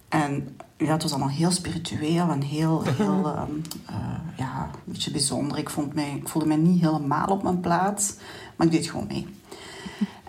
En 0.07 0.57
ja, 0.77 0.91
het 0.91 1.01
was 1.01 1.11
allemaal 1.11 1.29
heel 1.29 1.51
spiritueel 1.51 2.29
en 2.29 2.41
heel, 2.41 2.83
heel 2.83 3.25
ehm, 3.25 3.51
eh, 3.85 3.95
ja, 4.37 4.69
een 4.73 4.91
beetje 4.93 5.11
bijzonder. 5.11 5.57
Ik, 5.57 5.69
vond 5.69 5.93
mij, 5.93 6.15
ik 6.15 6.29
voelde 6.29 6.47
mij 6.47 6.57
niet 6.57 6.81
helemaal 6.81 7.27
op 7.27 7.43
mijn 7.43 7.59
plaats, 7.59 8.15
maar 8.55 8.67
ik 8.67 8.73
deed 8.73 8.89
gewoon 8.89 9.07
mee. 9.07 9.27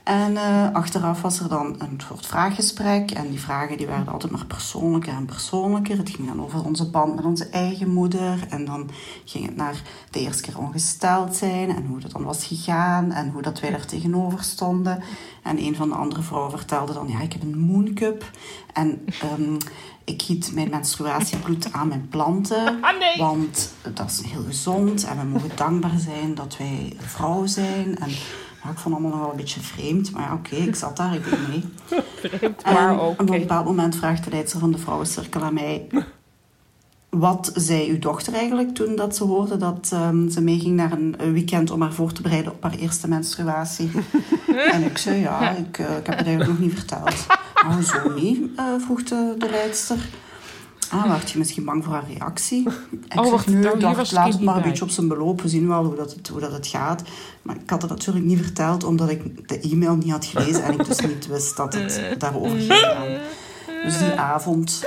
En 0.05 0.36
eh, 0.36 0.72
achteraf 0.72 1.22
was 1.22 1.40
er 1.40 1.48
dan 1.48 1.74
een 1.78 2.01
soort 2.09 2.26
vraaggesprek. 2.26 3.11
En 3.11 3.30
die 3.30 3.40
vragen 3.40 3.76
die 3.76 3.86
werden 3.86 4.12
altijd 4.12 4.32
maar 4.32 4.46
persoonlijker 4.46 5.12
en 5.12 5.24
persoonlijker. 5.24 5.98
Het 5.98 6.11
ging 6.11 6.28
dan 6.28 6.42
over 6.42 6.64
onze 6.64 6.90
band 6.90 7.14
met 7.14 7.24
onze 7.24 7.48
eigen 7.48 7.88
moeder. 7.88 8.46
En 8.48 8.64
dan 8.64 8.90
ging 9.24 9.46
het 9.46 9.57
naar 9.57 9.82
de 10.11 10.20
eerste 10.20 10.42
keer 10.42 10.59
ongesteld 10.59 11.36
zijn. 11.36 11.76
En 11.76 11.86
hoe 11.86 12.01
dat 12.01 12.11
dan 12.11 12.24
was 12.24 12.44
gegaan. 12.44 13.12
En 13.12 13.30
hoe 13.30 13.42
dat 13.42 13.61
wij 13.61 13.70
daar 13.70 13.86
tegenover 13.86 14.42
stonden. 14.42 15.03
En 15.42 15.59
een 15.59 15.76
van 15.76 15.88
de 15.88 15.94
andere 15.94 16.22
vrouwen 16.22 16.51
vertelde 16.51 16.92
dan... 16.92 17.09
Ja, 17.09 17.20
ik 17.20 17.32
heb 17.32 17.42
een 17.42 17.59
mooncup. 17.59 18.30
En 18.72 19.05
ehm, 19.20 19.57
ik 20.05 20.22
giet 20.22 20.51
mijn 20.55 20.70
menstruatiebloed 20.70 21.72
aan 21.72 21.88
mijn 21.88 22.09
planten. 22.09 22.80
Want 23.18 23.72
dat 23.94 24.11
is 24.11 24.30
heel 24.30 24.44
gezond. 24.44 25.05
En 25.05 25.18
we 25.18 25.24
mogen 25.24 25.51
dankbaar 25.55 25.98
zijn 25.98 26.34
dat 26.34 26.57
wij 26.57 26.96
vrouwen 26.98 27.48
zijn. 27.48 27.98
En 27.98 28.11
ja, 28.63 28.71
ik 28.71 28.79
vond 28.79 28.85
het 28.85 28.93
allemaal 28.95 29.11
nog 29.11 29.21
wel 29.21 29.31
een 29.31 29.37
beetje 29.37 29.61
vreemd. 29.61 30.13
Maar 30.13 30.33
oké, 30.33 30.55
ik 30.57 30.75
zat 30.75 30.97
daar, 30.97 31.15
ik 31.15 31.25
deed 31.31 31.49
mee. 31.49 31.65
Vreemd, 32.23 32.63
En 32.63 32.73
maar 32.75 32.95
op 32.95 33.01
ook. 33.01 33.19
een 33.21 33.27
bepaald 33.27 33.65
moment 33.65 33.97
vraagt 33.97 34.25
de 34.25 34.31
leidster 34.31 34.61
van 34.61 34.73
de 34.73 34.79
vrouwencirkel 34.79 35.43
aan 35.43 35.55
mij... 35.55 35.87
Wat 37.09 37.53
zei 37.55 37.91
uw 37.91 37.99
dochter 37.99 38.33
eigenlijk 38.35 38.75
toen 38.75 38.97
dat 38.97 39.17
ze 39.17 39.25
hoorde 39.25 39.57
dat 39.57 39.89
ehm, 39.93 40.29
ze 40.29 40.41
meeging 40.41 40.77
naar 40.77 40.93
een 40.93 41.33
weekend 41.33 41.71
om 41.71 41.83
haar 41.83 41.93
voor 41.93 42.13
te 42.13 42.23
bereiden 42.23 42.53
op 42.53 42.63
haar 42.63 42.75
eerste 42.75 43.09
menstruatie? 43.09 43.91
en 44.73 44.85
ik 44.85 44.99
zei, 44.99 45.21
ja, 45.21 45.51
ik, 45.51 45.79
eh, 45.79 45.97
ik 45.97 46.07
heb 46.07 46.17
het 46.19 46.27
eigenlijk 46.27 46.49
nog 46.49 46.59
niet 46.59 46.75
verteld. 46.75 47.27
Maar 47.65 47.75
hoezo 47.75 48.15
niet? 48.15 48.41
eh, 48.57 48.65
vroeg 48.79 49.03
de, 49.03 49.35
de 49.39 49.49
leidster. 49.51 49.97
Ah, 50.91 51.09
werd 51.09 51.30
je 51.30 51.38
misschien 51.38 51.64
bang 51.64 51.84
voor 51.84 51.93
haar 51.93 52.05
reactie? 52.12 52.68
Ik 53.11 53.20
Oh, 53.20 53.30
wacht, 53.30 53.47
hier 53.47 53.78
dacht, 53.78 54.12
laat 54.12 54.32
het 54.32 54.43
maar 54.43 54.57
een 54.57 54.62
beetje 54.62 54.84
op 54.84 54.91
zijn 54.91 55.09
beloop. 55.09 55.43
We 55.43 55.49
zien 55.49 55.68
wel 55.68 55.84
hoe, 55.84 55.97
dat 55.97 56.14
het, 56.14 56.28
hoe 56.28 56.41
dat 56.41 56.53
het 56.53 56.66
gaat. 56.66 57.03
Maar 57.43 57.57
ik 57.57 57.70
had 57.70 57.82
het 57.82 57.91
natuurlijk 57.91 58.24
niet 58.26 58.41
verteld, 58.41 58.84
omdat 58.84 59.09
ik 59.09 59.49
de 59.49 59.61
e-mail 59.61 59.97
niet 59.97 60.11
had 60.11 60.24
gelezen 60.24 60.62
en 60.62 60.72
ik 60.72 60.86
dus 60.86 61.01
niet 61.01 61.26
wist 61.26 61.57
dat 61.57 61.74
het 61.74 62.01
daarover 62.18 62.59
ging. 62.59 63.18
Dus 63.84 63.99
die 63.99 64.12
avond 64.34 64.84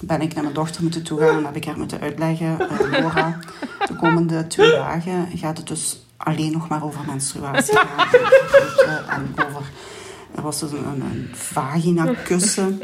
ben 0.00 0.20
ik 0.20 0.34
naar 0.34 0.42
mijn 0.42 0.54
dochter 0.54 0.82
moeten 0.82 1.02
toegaan 1.02 1.36
en 1.36 1.44
heb 1.44 1.56
ik 1.56 1.64
haar 1.64 1.78
moeten 1.78 2.00
uitleggen, 2.00 2.60
eh, 2.60 3.00
Nora, 3.00 3.38
de 3.86 3.96
komende 3.96 4.46
twee 4.46 4.70
dagen 4.70 5.28
gaat 5.34 5.56
het 5.56 5.66
dus 5.66 6.04
alleen 6.16 6.52
nog 6.52 6.68
maar 6.68 6.84
over 6.84 7.00
menstruatie 7.06 7.76
gaan. 7.76 8.08
En 9.08 9.46
over, 9.46 9.70
er 10.34 10.42
was 10.42 10.60
dus 10.60 10.70
een, 10.70 10.86
een, 10.86 11.02
een 11.02 11.28
vagina 11.32 12.14
kussen. 12.24 12.80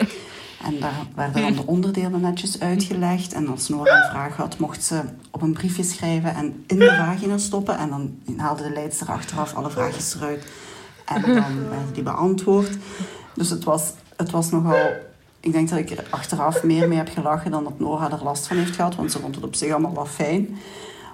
En 0.67 0.81
daar 0.81 1.07
werden 1.15 1.43
dan 1.43 1.55
de 1.55 1.67
onderdelen 1.77 2.21
netjes 2.21 2.61
uitgelegd. 2.61 3.33
En 3.33 3.49
als 3.49 3.69
Nora 3.69 4.05
een 4.05 4.11
vraag 4.11 4.37
had, 4.37 4.59
mocht 4.59 4.85
ze 4.85 5.01
op 5.31 5.43
een 5.43 5.53
briefje 5.53 5.83
schrijven 5.83 6.35
en 6.35 6.65
in 6.67 6.79
de 6.79 6.87
vagina 6.87 7.39
stoppen. 7.39 7.79
En 7.79 7.89
dan 7.89 8.19
haalde 8.37 8.63
de 8.63 8.71
leidster 8.71 9.09
achteraf 9.09 9.55
alle 9.55 9.71
vraagjes 9.71 10.15
eruit. 10.15 10.47
En 11.05 11.23
dan 11.23 11.69
werden 11.71 11.93
die 11.93 12.03
beantwoord. 12.03 12.77
Dus 13.35 13.51
het 13.51 13.65
was, 13.65 13.93
het 14.17 14.31
was 14.31 14.51
nogal... 14.51 15.05
Ik 15.41 15.53
denk 15.53 15.69
dat 15.69 15.79
ik 15.79 15.91
er 15.91 16.05
achteraf 16.11 16.63
meer 16.63 16.89
mee 16.89 16.99
heb 16.99 17.09
gelachen 17.09 17.51
dan 17.51 17.65
dat 17.65 17.79
Nora 17.79 18.11
er 18.11 18.25
last 18.25 18.47
van 18.47 18.57
heeft 18.57 18.75
gehad. 18.75 18.95
Want 18.95 19.13
ze 19.13 19.19
vond 19.19 19.35
het 19.35 19.45
op 19.45 19.55
zich 19.55 19.71
allemaal 19.71 19.95
wel 19.95 20.07
fijn. 20.07 20.59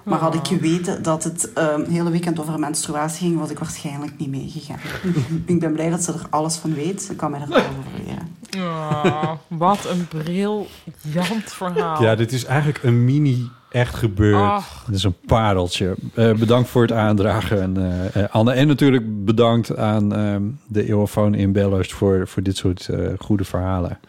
Maar 0.03 0.19
had 0.19 0.35
ik 0.35 0.47
geweten 0.47 1.03
dat 1.03 1.23
het 1.23 1.53
ehm, 1.53 1.89
hele 1.89 2.09
weekend 2.09 2.39
over 2.39 2.59
menstruatie 2.59 3.27
ging, 3.27 3.39
was 3.39 3.49
ik 3.49 3.59
waarschijnlijk 3.59 4.17
niet 4.17 4.29
meegegaan. 4.29 4.79
ik 5.45 5.59
ben 5.59 5.73
blij 5.73 5.89
dat 5.89 6.03
ze 6.03 6.13
er 6.13 6.27
alles 6.29 6.55
van 6.55 6.73
weet. 6.73 7.01
Ze 7.01 7.15
kan 7.15 7.31
mij 7.31 7.39
er 7.39 7.47
alles 7.47 7.63
over 7.63 8.05
leren. 8.05 8.31
Oh, 8.57 9.31
wat 9.47 9.85
een 9.85 10.07
briljant 10.07 11.43
verhaal. 11.43 12.01
Ja, 12.01 12.15
dit 12.15 12.31
is 12.31 12.45
eigenlijk 12.45 12.83
een 12.83 13.05
mini 13.05 13.49
echt 13.69 13.95
gebeurd. 13.95 14.51
Ach. 14.51 14.83
Dit 14.85 14.95
is 14.95 15.03
een 15.03 15.15
pareltje. 15.25 15.95
Eh, 16.13 16.33
bedankt 16.33 16.69
voor 16.69 16.81
het 16.81 16.91
aandragen, 16.91 17.61
en, 17.61 17.77
eh, 17.77 18.23
eh, 18.23 18.29
Anne. 18.31 18.53
En 18.53 18.67
natuurlijk 18.67 19.25
bedankt 19.25 19.77
aan 19.77 20.13
ehm, 20.15 20.43
de 20.67 20.87
Eeuwenfoon 20.87 21.33
in 21.33 21.79
voor, 21.79 22.27
voor 22.27 22.43
dit 22.43 22.57
soort 22.57 22.87
eh, 22.87 23.09
goede 23.17 23.43
verhalen. 23.43 23.99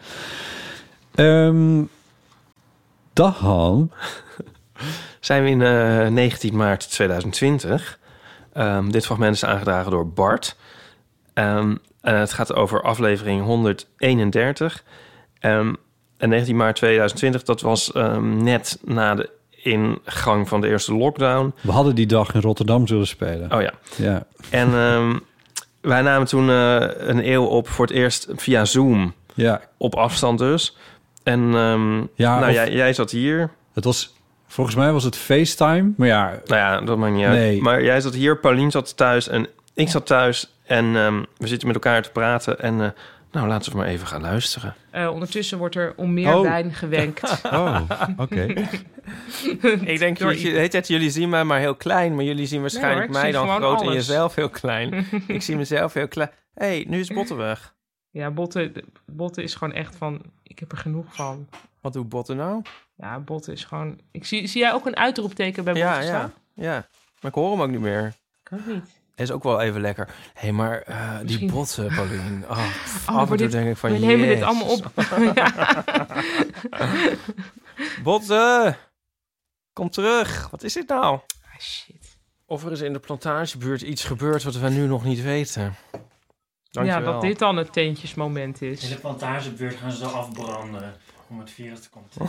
Ehm 1.15 1.83
dag 3.15 3.39
Han. 3.39 3.91
Zijn 5.25 5.43
we 5.43 5.49
in 5.49 5.61
eh, 5.61 6.07
19 6.07 6.55
maart 6.55 6.91
2020. 6.91 7.99
Ehm, 8.53 8.89
dit 8.89 9.05
fragment 9.05 9.35
is 9.35 9.45
aangedragen 9.45 9.91
door 9.91 10.07
Bart. 10.07 10.55
Ehm, 11.33 11.75
en 12.01 12.15
het 12.15 12.33
gaat 12.33 12.53
over 12.53 12.81
aflevering 12.81 13.43
131. 13.43 14.83
Ehm, 15.39 15.73
en 16.17 16.29
19 16.29 16.55
maart 16.55 16.75
2020, 16.75 17.43
dat 17.43 17.61
was 17.61 17.91
net 18.21 18.79
na 18.83 19.15
de 19.15 19.29
ingang 19.51 20.47
van 20.47 20.61
de 20.61 20.67
eerste 20.67 20.95
lockdown. 20.95 21.53
We 21.61 21.71
hadden 21.71 21.95
die 21.95 22.05
dag 22.05 22.33
in 22.33 22.41
Rotterdam 22.41 22.87
zullen 22.87 23.07
spelen. 23.07 23.53
Oh 23.53 23.61
ja. 23.61 23.73
Ja. 23.95 24.25
En 24.49 24.71
wij 25.81 26.01
namen 26.01 26.27
toen 26.27 26.49
eh, 26.49 26.75
een 26.97 27.31
eeuw 27.31 27.45
op 27.45 27.67
voor 27.67 27.85
het 27.85 27.95
eerst 27.95 28.27
via 28.35 28.65
Zoom. 28.65 29.13
Ja. 29.33 29.61
Op 29.77 29.95
afstand 29.95 30.39
dus. 30.39 30.77
En 31.23 31.41
Ja, 32.15 32.39
nou, 32.39 32.51
jij, 32.51 32.71
jij 32.71 32.93
zat 32.93 33.11
hier. 33.11 33.49
Het 33.73 33.83
was, 33.83 34.14
volgens 34.55 34.75
mij 34.75 34.91
was 34.91 35.03
het 35.03 35.15
FaceTime, 35.15 35.93
maar 35.97 36.07
ja... 36.07 36.25
Nou 36.45 36.59
ja, 36.59 36.81
dat 36.81 36.97
maakt 36.97 37.13
niet 37.13 37.25
uit. 37.25 37.37
Nee. 37.37 37.61
Maar 37.61 37.83
jij 37.83 38.01
zat 38.01 38.13
hier, 38.13 38.39
Paulien 38.39 38.71
zat 38.71 38.97
thuis 38.97 39.27
en 39.27 39.47
ik 39.73 39.89
zat 39.89 40.05
thuis. 40.05 40.55
En 40.65 40.95
ehm, 40.95 41.23
we 41.37 41.47
zitten 41.47 41.67
met 41.67 41.75
elkaar 41.75 42.01
te 42.01 42.11
praten. 42.11 42.59
En 42.59 42.81
eh, 42.81 42.89
nou, 43.31 43.47
laten 43.47 43.71
we 43.71 43.77
maar 43.77 43.87
even 43.87 44.07
gaan 44.07 44.21
luisteren. 44.21 44.75
Eh, 44.91 45.09
ondertussen 45.13 45.57
wordt 45.57 45.75
er 45.75 45.93
om 45.95 46.13
meer 46.13 46.35
Oh. 46.35 46.41
wijn 46.41 46.73
gewenkt. 46.73 47.41
Oh, 47.51 47.81
oké. 48.17 48.43
ik 49.93 49.99
denk, 49.99 50.17
Door 50.19 50.31
dat 50.31 50.41
je, 50.41 50.51
weet 50.51 50.73
het, 50.73 50.87
jullie 50.87 51.09
zien 51.09 51.29
mij 51.29 51.43
maar 51.43 51.59
heel 51.59 51.75
klein. 51.75 52.15
Maar 52.15 52.23
jullie 52.23 52.45
zien 52.45 52.61
waarschijnlijk 52.61 53.09
Nee 53.11 53.17
hoor, 53.17 53.27
ik 53.27 53.33
mij 53.33 53.41
zie 53.41 53.47
dan 53.47 53.57
groot 53.57 53.81
en 53.81 53.93
jezelf 53.93 54.35
heel 54.35 54.49
klein. 54.49 55.05
ik 55.27 55.41
zie 55.41 55.55
mezelf 55.55 55.93
heel 55.93 56.07
klein. 56.07 56.29
Hé, 56.53 56.65
hey, 56.65 56.85
nu 56.87 56.99
is 56.99 57.09
Botten 57.09 57.37
weg. 57.37 57.73
Ja, 58.09 58.31
Botte, 58.31 58.71
Botte 59.05 59.43
is 59.43 59.55
gewoon 59.55 59.73
echt 59.73 59.95
van... 59.95 60.21
Ik 60.43 60.59
heb 60.59 60.71
er 60.71 60.77
genoeg 60.77 61.05
van. 61.15 61.47
Wat 61.81 61.93
doet 61.93 62.09
Botten 62.09 62.37
nou? 62.37 62.61
Ja, 62.97 63.19
Botte 63.19 63.51
is 63.51 63.63
gewoon... 63.63 63.99
Ik 64.11 64.25
zie, 64.25 64.47
zie 64.47 64.61
jij 64.61 64.73
ook 64.73 64.85
een 64.85 64.95
uitroepteken 64.97 65.63
bij 65.63 65.73
Botte 65.73 65.87
Ja, 65.87 65.99
ja, 65.99 66.05
staan? 66.07 66.33
ja. 66.53 66.87
Maar 67.21 67.31
ik 67.31 67.33
hoor 67.33 67.51
hem 67.51 67.61
ook 67.61 67.69
niet 67.69 67.79
meer. 67.79 68.13
Ook 68.53 68.65
niet. 68.65 68.83
Is 69.15 69.31
ook 69.31 69.43
wel 69.43 69.61
even 69.61 69.81
lekker. 69.81 70.05
Hé, 70.07 70.13
hey, 70.33 70.51
maar 70.51 70.81
eh, 70.81 71.17
die 71.23 71.51
botten, 71.51 71.87
Paulien. 71.87 72.43
Oh, 72.49 72.57
pff, 72.83 73.09
Oh, 73.09 73.15
af 73.15 73.31
en 73.31 73.37
toe 73.37 73.47
denk 73.47 73.69
ik 73.69 73.77
van, 73.77 73.91
we 73.91 73.97
nemen 73.97 74.27
dit 74.27 74.41
allemaal 74.41 74.67
op. 74.73 74.91
Botten! 78.03 78.77
Kom 79.73 79.89
terug. 79.89 80.49
Wat 80.49 80.63
is 80.63 80.73
dit 80.73 80.87
nou? 80.87 81.19
Ah, 81.53 81.59
shit. 81.59 82.17
Of 82.45 82.65
er 82.65 82.71
is 82.71 82.81
in 82.81 82.93
de 82.93 82.99
plantagebuurt 82.99 83.81
iets 83.81 84.03
gebeurd 84.03 84.43
wat 84.43 84.55
we 84.55 84.69
nu 84.69 84.87
nog 84.87 85.03
niet 85.03 85.21
weten. 85.21 85.75
Ja, 85.91 85.99
Dankjewel. 86.71 87.11
dat 87.13 87.21
dit 87.21 87.39
dan 87.39 87.57
het 87.57 87.73
teentjesmoment 87.73 88.61
is. 88.61 88.83
In 88.83 88.89
de 88.89 88.95
plantagebuurt 88.99 89.75
gaan 89.75 89.91
ze 89.91 89.97
zo 89.97 90.05
afbranden 90.09 90.95
om 91.29 91.39
het 91.39 91.51
virus 91.51 91.79
te 91.81 91.89
komen. 91.89 92.09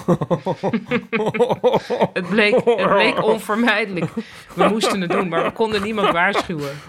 het, 2.12 2.28
bleek, 2.28 2.54
het 2.64 2.88
bleek 2.88 3.22
onvermijdelijk. 3.22 4.12
We 4.54 4.68
moesten 4.68 5.00
het 5.00 5.10
doen, 5.10 5.28
maar 5.28 5.44
we 5.44 5.52
konden 5.52 5.82
niemand 5.82 6.12
waarschuwen. 6.12 6.76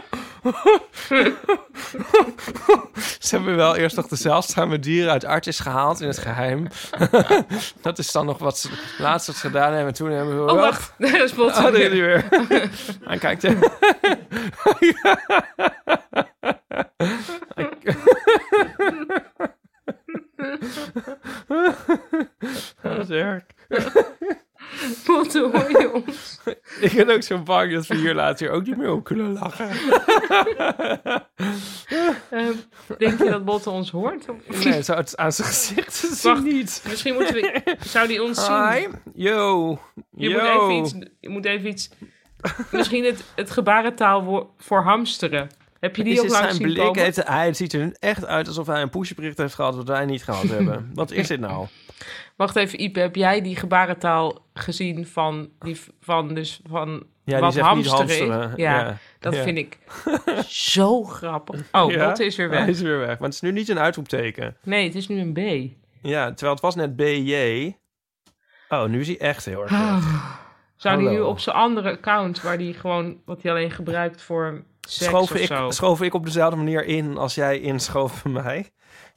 Ze 3.20 3.36
hebben 3.36 3.56
wel 3.56 3.76
eerst 3.76 3.96
nog 3.96 4.06
de 4.08 4.16
zeldzame 4.16 4.78
dieren 4.78 5.12
uit 5.12 5.24
Artis 5.24 5.58
gehaald 5.60 6.00
in 6.00 6.08
het 6.08 6.18
geheim. 6.18 6.66
dat 7.82 7.98
is 7.98 8.12
dan 8.12 8.26
nog 8.26 8.38
wat 8.38 8.58
ze 8.58 8.68
laatst 8.98 9.26
wat 9.26 9.36
ze 9.36 9.46
gedaan 9.46 9.72
hebben. 9.72 9.86
En 9.88 9.94
toen 9.94 10.10
hebben 10.10 10.44
we... 10.44 10.52
Oh, 10.52 10.58
wacht. 10.58 10.92
Daar 10.98 11.22
is 11.22 11.34
Botte 11.34 11.60
Oh, 11.60 11.70
weer. 11.70 11.90
hij 11.90 12.00
weer. 12.48 12.70
Hij 13.04 13.18
kijkt. 13.18 13.42
Dat 22.82 22.98
is 22.98 23.10
erg. 23.10 23.44
Botte, 25.06 25.50
hoor 25.52 25.70
je 25.70 25.92
ons? 25.92 26.40
Ik 26.80 26.92
ben 26.92 27.10
ook 27.10 27.22
zo 27.22 27.38
bang 27.38 27.72
dat 27.72 27.86
we 27.86 27.96
hier 27.96 28.14
later 28.14 28.50
ook 28.50 28.66
niet 28.66 28.76
meer 28.76 28.92
op 28.92 29.04
kunnen 29.04 29.32
lachen. 29.32 29.68
Ehm, 32.30 32.52
denk 32.98 33.18
je 33.18 33.30
dat 33.30 33.44
Botte 33.44 33.70
ons 33.70 33.90
hoort? 33.90 34.26
Nee, 34.64 34.82
zo 34.82 34.94
het 34.94 35.16
aan 35.16 35.32
zijn 35.32 35.48
gezicht 35.48 36.00
te 36.00 36.14
zien 36.14 36.32
Wacht, 36.32 36.44
niet. 36.44 36.82
Misschien 36.88 37.14
moeten 37.14 37.34
we... 37.34 37.76
Zou 37.80 38.08
die 38.08 38.22
ons 38.22 38.44
zien? 38.44 38.70
Hi. 38.70 38.86
Yo. 39.14 39.78
Je 40.10 40.28
Yo. 40.28 40.38
moet 40.38 40.48
even 40.48 40.72
iets... 40.72 41.10
Je 41.20 41.28
moet 41.28 41.44
even 41.44 41.68
iets... 41.68 41.90
Misschien 42.70 43.04
het, 43.04 43.24
het 43.34 43.50
gebarentaal 43.50 44.52
voor, 44.58 44.82
hamsteren. 44.82 45.48
Heb 45.80 45.96
je 45.96 46.04
die 46.04 46.12
Is 46.12 46.18
ook 46.18 46.24
het 46.24 46.32
langs 46.32 46.46
zijn 46.48 46.62
zien 46.62 46.72
blik? 46.72 46.84
komen? 46.84 47.02
Heeft, 47.02 47.24
hij 47.24 47.46
het 47.46 47.56
ziet 47.56 47.72
er 47.72 47.96
echt 47.98 48.26
uit 48.26 48.46
alsof 48.46 48.66
hij 48.66 48.82
een 48.82 48.90
pushbericht 48.90 49.38
heeft 49.38 49.54
gehad... 49.54 49.74
wat 49.74 49.88
wij 49.88 50.04
niet 50.04 50.24
gehad 50.24 50.48
hebben. 50.48 50.90
Wat 50.94 51.10
is 51.10 51.26
dit 51.26 51.40
nou? 51.40 51.66
Wacht 52.40 52.56
even, 52.56 52.80
Ipe. 52.82 53.00
Heb 53.00 53.14
jij 53.16 53.40
die 53.42 53.56
gebarentaal 53.56 54.38
gezien 54.54 55.06
van... 55.06 55.50
Die, 55.58 55.80
van 56.00 56.34
dus 56.34 56.60
van 56.68 57.06
Ja, 57.24 57.38
wat 57.40 57.58
hamsteren. 57.58 58.52
Ja, 58.56 58.80
Ja. 58.80 58.98
dat 59.18 59.34
Ja. 59.34 59.42
vind 59.42 59.58
ik 59.58 59.78
zo 60.72 61.02
grappig. 61.02 61.62
Oh, 61.72 61.90
Ja? 61.90 62.04
Botte 62.06 62.24
is 62.24 62.36
weer 62.36 62.48
weg. 62.48 62.58
Hij 62.60 62.68
is 62.68 62.80
weer 62.80 62.98
weg. 62.98 63.18
Want 63.18 63.22
het 63.22 63.32
is 63.34 63.40
nu 63.40 63.52
niet 63.52 63.68
een 63.68 63.78
uitroepteken. 63.78 64.56
Nee, 64.62 64.84
het 64.84 64.94
is 64.94 65.08
nu 65.08 65.20
een 65.20 65.32
B. 65.32 65.38
Ja, 66.02 66.26
terwijl 66.28 66.52
het 66.52 66.60
was 66.60 66.74
net 66.74 66.96
BJ. 66.96 67.72
Oh, 68.68 68.84
nu 68.84 69.00
is 69.00 69.06
hij 69.06 69.18
echt 69.18 69.44
heel 69.44 69.62
erg. 69.62 69.72
Ah. 69.72 70.24
Zou 70.76 70.98
die 70.98 71.08
nu 71.08 71.20
op 71.20 71.38
zijn 71.38 71.56
andere 71.56 71.90
account, 71.90 72.42
waar 72.42 72.58
die 72.58 72.74
gewoon, 72.74 73.20
wat 73.24 73.42
hij 73.42 73.50
alleen 73.52 73.70
gebruikt 73.70 74.22
voor 74.22 74.64
seks 74.80 75.04
Schoof 75.10 75.30
of 75.30 75.34
ik, 75.34 75.46
zo. 75.46 75.70
schoof 75.70 76.02
ik 76.02 76.14
op 76.14 76.24
dezelfde 76.24 76.56
manier 76.56 76.84
in 76.84 77.16
als 77.16 77.34
jij 77.34 77.60
inschoof 77.60 78.22
bij 78.22 78.32
mij. 78.42 78.70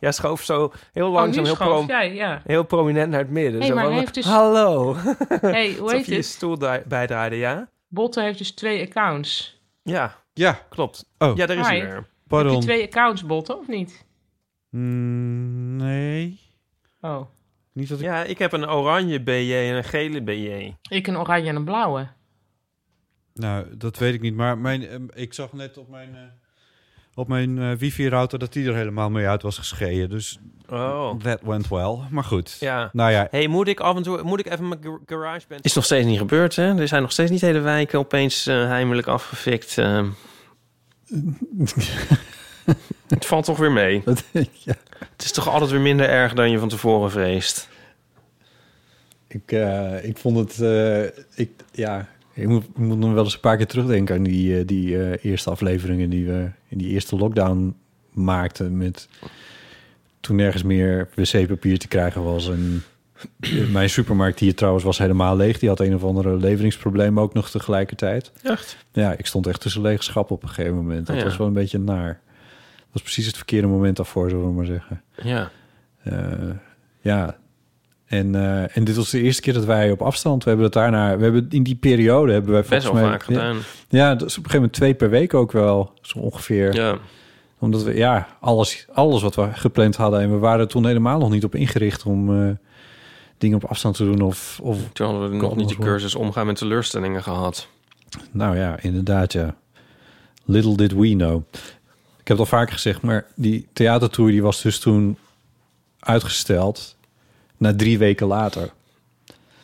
Jij 0.03 0.11
schoof 0.11 0.41
zo 0.43 0.71
heel 0.91 1.09
langzaam, 1.09 1.29
Oh, 1.29 1.35
nu 1.35 1.45
heel, 1.45 1.55
schoof 1.55 1.85
pro- 1.85 1.95
jij, 1.95 2.13
ja. 2.13 2.41
heel 2.45 2.63
prominent 2.63 3.09
naar 3.11 3.19
het 3.19 3.29
midden. 3.29 3.59
Hey, 3.59 3.69
Zo 3.69 3.75
maar 3.75 3.91
heeft 3.91 4.13
dus- 4.13 4.25
Hallo. 4.25 4.95
Hey, 5.27 5.75
hoe 5.79 5.91
heet 5.91 6.05
je 6.05 6.11
je 6.11 6.17
het? 6.17 6.25
stoel 6.25 6.57
draai- 6.57 6.83
bijdraaide, 6.87 7.35
ja? 7.35 7.69
Botte 7.87 8.21
heeft 8.21 8.37
dus 8.37 8.51
twee 8.51 8.81
accounts. 8.87 9.61
Ja. 9.83 10.23
Ja. 10.33 10.59
Klopt. 10.69 11.05
Oh. 11.17 11.35
Ja, 11.35 11.45
daar 11.45 11.57
is 11.57 11.67
hij 11.67 11.75
Hi. 11.75 11.81
weer. 11.81 11.95
Heb 11.95 12.05
Pardon. 12.27 12.53
je 12.55 12.59
twee 12.61 12.83
accounts, 12.83 13.25
Botte, 13.25 13.57
of 13.57 13.67
niet? 13.67 14.05
Mm, 14.69 15.75
nee. 15.75 16.39
Oh. 17.01 17.21
Niet 17.73 17.89
dat 17.89 17.99
ik... 17.99 18.05
Ja, 18.05 18.23
ik 18.23 18.37
heb 18.37 18.51
een 18.51 18.69
oranje 18.69 19.21
BJ 19.21 19.53
en 19.53 19.75
een 19.75 19.83
gele 19.83 20.21
BJ. 20.21 20.73
Ik 20.89 21.07
een 21.07 21.17
oranje 21.17 21.49
en 21.49 21.55
een 21.55 21.63
blauwe. 21.65 22.07
Nou, 23.33 23.77
dat 23.77 23.97
weet 23.97 24.13
ik 24.13 24.21
niet. 24.21 24.35
Maar 24.35 24.57
mijn, 24.57 24.87
ehm, 24.87 25.05
ik 25.13 25.33
zag 25.33 25.53
net 25.53 25.77
op 25.77 25.89
mijn, 25.89 26.15
eh, 26.15 26.21
op 27.15 27.27
mijn 27.27 27.59
eh, 27.61 27.71
wifi-router 27.71 28.39
dat 28.39 28.53
die 28.53 28.67
er 28.67 28.75
helemaal 28.75 29.09
mee 29.09 29.27
uit 29.27 29.41
was 29.41 29.57
geschreven. 29.57 30.09
Dus 30.09 30.39
Oh. 30.69 31.19
that 31.19 31.39
went 31.41 31.67
well. 31.67 31.97
Maar 32.09 32.23
goed. 32.23 32.57
Ja. 32.59 32.89
Nou 32.93 33.11
ja, 33.11 33.27
Hey, 33.31 33.47
moet 33.47 33.67
ik 33.67 33.79
af 33.79 33.95
en 33.95 34.03
toe, 34.03 34.23
moet 34.23 34.39
ik 34.39 34.51
even 34.51 34.67
mijn 34.67 34.83
gar- 34.83 34.99
GarageBand... 35.05 35.65
Is 35.65 35.73
nog 35.73 35.85
steeds 35.85 36.05
niet 36.07 36.17
gebeurd, 36.17 36.55
hè? 36.55 36.79
Er 36.79 36.87
zijn 36.87 37.01
nog 37.01 37.11
steeds 37.11 37.31
niet 37.31 37.41
hele 37.41 37.59
wijken 37.59 37.99
opeens 37.99 38.47
eh, 38.47 38.55
heimelijk 38.67 39.07
afgefikt. 39.07 39.77
eh. 39.77 40.03
Het 43.07 43.25
valt 43.25 43.45
toch 43.45 43.57
weer 43.57 43.71
mee. 43.71 44.03
ja. 44.51 44.73
Het 44.99 45.23
is 45.23 45.31
toch 45.31 45.49
altijd 45.49 45.71
weer 45.71 45.79
minder 45.81 46.09
erg 46.09 46.33
dan 46.33 46.51
je 46.51 46.59
van 46.59 46.69
tevoren 46.69 47.11
vreest. 47.11 47.69
Ik, 49.27 49.51
eh, 49.51 50.05
ik 50.05 50.17
vond 50.17 50.37
het... 50.37 50.59
eh, 50.61 51.03
ik, 51.35 51.49
ja, 51.71 52.07
ik 52.33 52.47
moet, 52.47 52.63
ik 52.63 52.77
moet 52.77 52.97
nog 52.97 53.13
wel 53.13 53.23
eens 53.23 53.33
een 53.33 53.39
paar 53.39 53.57
keer 53.57 53.67
terugdenken 53.67 54.15
aan 54.15 54.23
die, 54.23 54.57
eh, 54.57 54.67
die 54.67 55.03
eh, 55.03 55.31
eerste 55.31 55.49
afleveringen 55.49 56.09
die 56.09 56.25
we 56.25 56.49
in 56.67 56.77
die 56.77 56.89
eerste 56.89 57.15
lockdown 57.15 57.75
maakten. 58.11 58.77
Met 58.77 59.07
toen 60.19 60.35
nergens 60.35 60.63
meer 60.63 61.09
wc-papier 61.15 61.79
te 61.79 61.87
krijgen 61.87 62.23
was. 62.23 62.49
En 62.49 62.83
mijn 63.71 63.89
supermarkt 63.89 64.39
hier 64.39 64.55
trouwens 64.55 64.83
was 64.83 64.97
helemaal 64.97 65.35
leeg. 65.35 65.59
Die 65.59 65.69
had 65.69 65.79
een 65.79 65.95
of 65.95 66.03
andere 66.03 66.37
leveringsprobleem 66.37 67.19
ook 67.19 67.33
nog 67.33 67.49
tegelijkertijd. 67.49 68.31
Echt? 68.43 68.77
Ja, 68.91 69.11
ik 69.17 69.25
stond 69.25 69.47
echt 69.47 69.61
tussen 69.61 69.81
lege 69.81 70.03
schap 70.03 70.31
op 70.31 70.43
een 70.43 70.49
gegeven 70.49 70.75
moment. 70.75 71.07
Dat 71.07 71.15
ja. 71.15 71.23
was 71.23 71.37
wel 71.37 71.47
een 71.47 71.53
beetje 71.53 71.79
naar. 71.79 72.21
Dat 72.77 72.91
was 72.91 73.01
precies 73.01 73.25
het 73.25 73.37
verkeerde 73.37 73.67
moment 73.67 73.97
daarvoor, 73.97 74.29
zullen 74.29 74.45
we 74.45 74.51
maar 74.51 74.65
zeggen. 74.65 75.01
Ja. 75.15 75.51
Eh, 76.03 76.49
ja. 77.01 77.37
En, 78.13 78.35
eh, 78.35 78.77
en 78.77 78.83
dit 78.83 78.95
was 78.95 79.09
de 79.09 79.21
eerste 79.21 79.41
keer 79.41 79.53
dat 79.53 79.65
wij 79.65 79.91
op 79.91 80.01
afstand... 80.01 80.43
We 80.43 80.49
hebben 80.49 80.65
het 80.65 80.75
daarna... 80.75 81.17
We 81.17 81.23
hebben 81.23 81.47
in 81.49 81.63
die 81.63 81.75
periode 81.75 82.31
hebben 82.31 82.51
wij 82.51 82.63
Best 82.69 82.83
wel 82.83 82.93
mij... 82.93 83.03
vaak 83.03 83.23
gedaan. 83.23 83.57
Ja, 83.89 84.15
dat 84.15 84.27
is 84.27 84.37
op 84.37 84.43
een 84.43 84.51
gegeven 84.51 84.55
moment 84.55 84.73
twee 84.73 84.93
per 84.93 85.09
week 85.09 85.33
ook 85.33 85.51
wel. 85.51 85.93
Zo 86.01 86.19
ongeveer. 86.19 86.73
Ja. 86.73 86.97
Omdat 87.59 87.83
we... 87.83 87.95
Ja, 87.95 88.27
alles, 88.39 88.87
alles 88.93 89.21
wat 89.21 89.35
we 89.35 89.49
gepland 89.53 89.95
hadden... 89.95 90.19
En 90.19 90.31
we 90.31 90.37
waren 90.37 90.67
toen 90.67 90.85
helemaal 90.85 91.19
nog 91.19 91.29
niet 91.29 91.43
op 91.43 91.55
ingericht 91.55 92.03
om... 92.03 92.41
eh, 92.41 92.51
dingen 93.37 93.57
op 93.57 93.69
afstand 93.69 93.95
te 93.95 94.03
doen 94.03 94.21
of... 94.21 94.59
of 94.61 94.77
Toen 94.93 95.07
hadden 95.07 95.29
we 95.29 95.35
nog 95.35 95.55
niet 95.55 95.67
die 95.67 95.77
cursus 95.77 96.15
omgaan 96.15 96.45
met 96.45 96.55
teleurstellingen 96.55 97.23
gehad. 97.23 97.67
Nou 98.31 98.57
ja, 98.57 98.79
inderdaad, 98.81 99.33
ja. 99.33 99.55
Little 100.45 100.75
did 100.75 100.91
we 100.93 101.09
know. 101.09 101.41
Ik 102.19 102.27
heb 102.27 102.37
het 102.37 102.39
al 102.39 102.45
vaker 102.45 102.73
gezegd, 102.73 103.01
maar 103.01 103.25
die 103.35 103.67
theatertour 103.73 104.31
die 104.31 104.41
was 104.41 104.61
dus 104.61 104.79
toen 104.79 105.17
uitgesteld 105.99 106.95
na 107.57 107.75
drie 107.75 107.97
weken 107.97 108.27
later. 108.27 108.69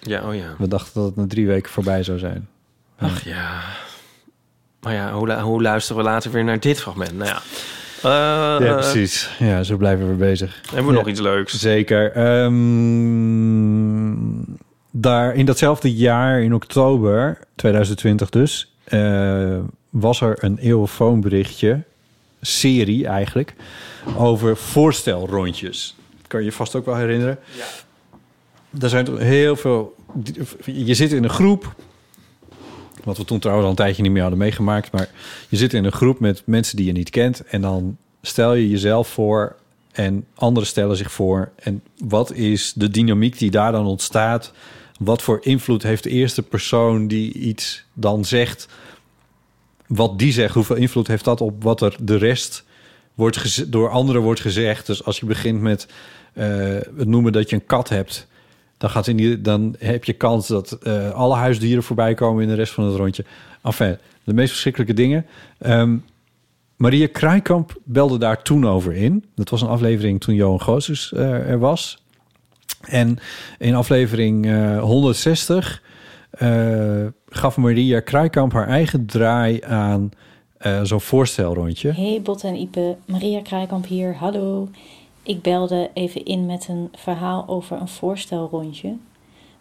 Ja, 0.02 0.22
oh 0.22 0.36
ja. 0.36 0.56
We 0.58 0.68
dachten 0.68 0.92
dat 0.94 1.06
het 1.06 1.16
na 1.16 1.28
drie 1.28 1.48
weken 1.48 1.72
voorbij 1.72 2.04
zou 2.04 2.18
zijn. 2.20 2.48
Ach 3.00 3.24
ja. 3.24 3.62
Maar 4.82 4.94
ja, 4.94 5.12
hoe, 5.14 5.28
lu- 5.28 5.40
hoe 5.40 5.62
luisteren 5.62 6.04
we 6.04 6.10
later 6.10 6.32
weer 6.32 6.44
naar 6.44 6.60
dit 6.60 6.82
fragment? 6.82 7.12
Nou 7.18 7.30
ja. 7.30 7.42
Eh, 8.04 8.66
ja, 8.68 8.74
precies. 8.74 9.30
Ja, 9.40 9.64
zo 9.64 9.78
blijven 9.78 10.08
we 10.10 10.14
bezig. 10.14 10.62
Hebben 10.66 10.86
we 10.86 10.92
Ja, 10.92 10.98
nog 10.98 11.08
iets 11.08 11.20
leuks? 11.20 11.60
Zeker. 11.60 12.12
Ehm, 12.12 14.14
daar 14.92 15.36
in 15.36 15.46
datzelfde 15.46 15.94
jaar, 15.94 16.42
in 16.42 16.54
oktober 16.54 17.38
2020 17.56 18.30
dus, 18.30 18.74
eh, 18.84 19.58
was 19.90 20.22
er 20.22 20.38
een 20.44 20.58
eeuwfoonberichtje, 20.58 21.82
serie 22.42 23.08
eigenlijk, 23.08 23.54
over 24.18 24.58
voorstelrondjes. 24.58 25.96
Kan 26.30 26.40
je 26.40 26.46
je 26.46 26.52
vast 26.52 26.76
ook 26.76 26.86
wel 26.86 26.96
herinneren. 26.96 27.40
Ja. 27.58 27.66
Er 28.82 28.90
zijn 28.90 29.06
toch 29.06 29.20
heel 29.20 29.56
veel... 29.56 29.96
Je 30.66 30.94
zit 30.94 31.12
in 31.12 31.24
een 31.24 31.30
groep, 31.30 31.76
wat 33.04 33.18
we 33.18 33.26
toen 33.26 33.40
trouwens 33.40 33.66
al 33.66 33.72
een 33.72 33.78
tijdje 33.78 34.02
niet 34.02 34.12
meer 34.12 34.22
hadden 34.22 34.40
meegemaakt. 34.40 34.92
Maar 34.92 35.10
je 35.50 35.58
zit 35.58 35.74
in 35.74 35.86
een 35.86 35.92
groep 35.92 36.20
met 36.20 36.42
mensen 36.46 36.76
die 36.78 36.86
je 36.86 36.92
niet 36.92 37.10
kent. 37.10 37.44
En 37.44 37.62
dan 37.62 37.98
stel 38.22 38.54
je 38.54 38.70
jezelf 38.70 39.08
voor 39.08 39.56
en 39.92 40.26
anderen 40.36 40.70
stellen 40.70 40.98
zich 40.98 41.12
voor. 41.12 41.52
En 41.56 41.84
wat 41.98 42.34
is 42.34 42.74
de 42.74 42.90
dynamiek 42.90 43.38
die 43.38 43.52
daar 43.52 43.72
dan 43.72 43.86
ontstaat? 43.86 44.52
Wat 45.00 45.22
voor 45.22 45.40
invloed 45.42 45.84
heeft 45.84 46.04
de 46.04 46.10
eerste 46.10 46.44
persoon 46.44 47.08
die 47.08 47.34
iets 47.34 47.86
dan 47.94 48.26
zegt? 48.26 48.68
Wat 49.88 50.20
die 50.20 50.32
zegt, 50.32 50.54
hoeveel 50.54 50.76
invloed 50.76 51.08
heeft 51.08 51.24
dat 51.24 51.42
op 51.42 51.64
wat 51.64 51.82
er 51.82 51.96
de 52.02 52.16
rest 52.16 52.64
wordt 53.14 53.72
door 53.72 53.90
anderen 53.90 54.22
wordt 54.22 54.42
gezegd? 54.42 54.86
Dus 54.86 55.04
als 55.06 55.20
je 55.20 55.26
begint 55.26 55.62
met 55.62 55.88
het 56.34 57.08
noemen 57.08 57.32
dat 57.32 57.50
je 57.50 57.56
een 57.56 57.66
kat 57.66 57.90
hebt, 57.90 58.28
dan, 58.78 58.90
gaat 58.90 59.08
in 59.08 59.18
die, 59.18 59.42
dan 59.42 59.76
heb 59.80 60.04
je 60.04 60.14
kans 60.14 60.48
dat 60.48 60.72
eh, 60.72 61.12
alle 61.12 61.36
huisdieren 61.36 61.84
voorbij 61.84 62.14
komen 62.14 62.44
in 62.44 62.50
de 62.50 62.56
rest 62.56 62.74
van 62.74 62.84
het 62.84 62.96
rondje. 62.96 63.26
Enfin, 63.64 63.98
de 64.24 64.34
meest 64.34 64.50
verschrikkelijke 64.50 64.94
dingen. 64.94 65.26
Ehm, 65.58 65.98
Maria 66.76 67.08
Kraaikamp 67.12 67.80
belde 67.84 68.18
daar 68.18 68.42
toen 68.42 68.68
over 68.68 68.94
in. 68.94 69.26
Dat 69.36 69.50
was 69.50 69.62
een 69.62 69.68
aflevering 69.68 70.22
toen 70.22 70.36
Johan 70.36 70.62
Goossens 70.62 71.14
eh, 71.14 71.50
er 71.50 71.60
was. 71.60 72.04
En 72.88 73.18
in 73.58 73.76
aflevering 73.76 74.46
eh, 74.46 74.82
160 74.82 75.82
eh, 76.30 77.06
gaf 77.30 77.58
Maria 77.58 78.00
Kraaikamp 78.00 78.54
haar 78.54 78.68
eigen 78.68 79.06
draai 79.06 79.62
aan 79.64 80.12
eh, 80.58 80.84
zo'n 80.84 81.02
voorstelrondje. 81.02 81.92
Hey 81.92 82.22
Botte 82.24 82.48
en 82.48 82.56
Ipe, 82.56 82.96
Maria 83.06 83.42
Kraaikamp 83.42 83.86
hier, 83.86 84.16
hallo. 84.16 84.70
Ik 85.24 85.42
belde 85.42 85.90
even 85.94 86.26
in 86.26 86.46
met 86.46 86.68
een 86.68 86.90
verhaal 86.92 87.48
over 87.48 87.82
een 87.82 87.88
voorstelrondje. 87.88 88.96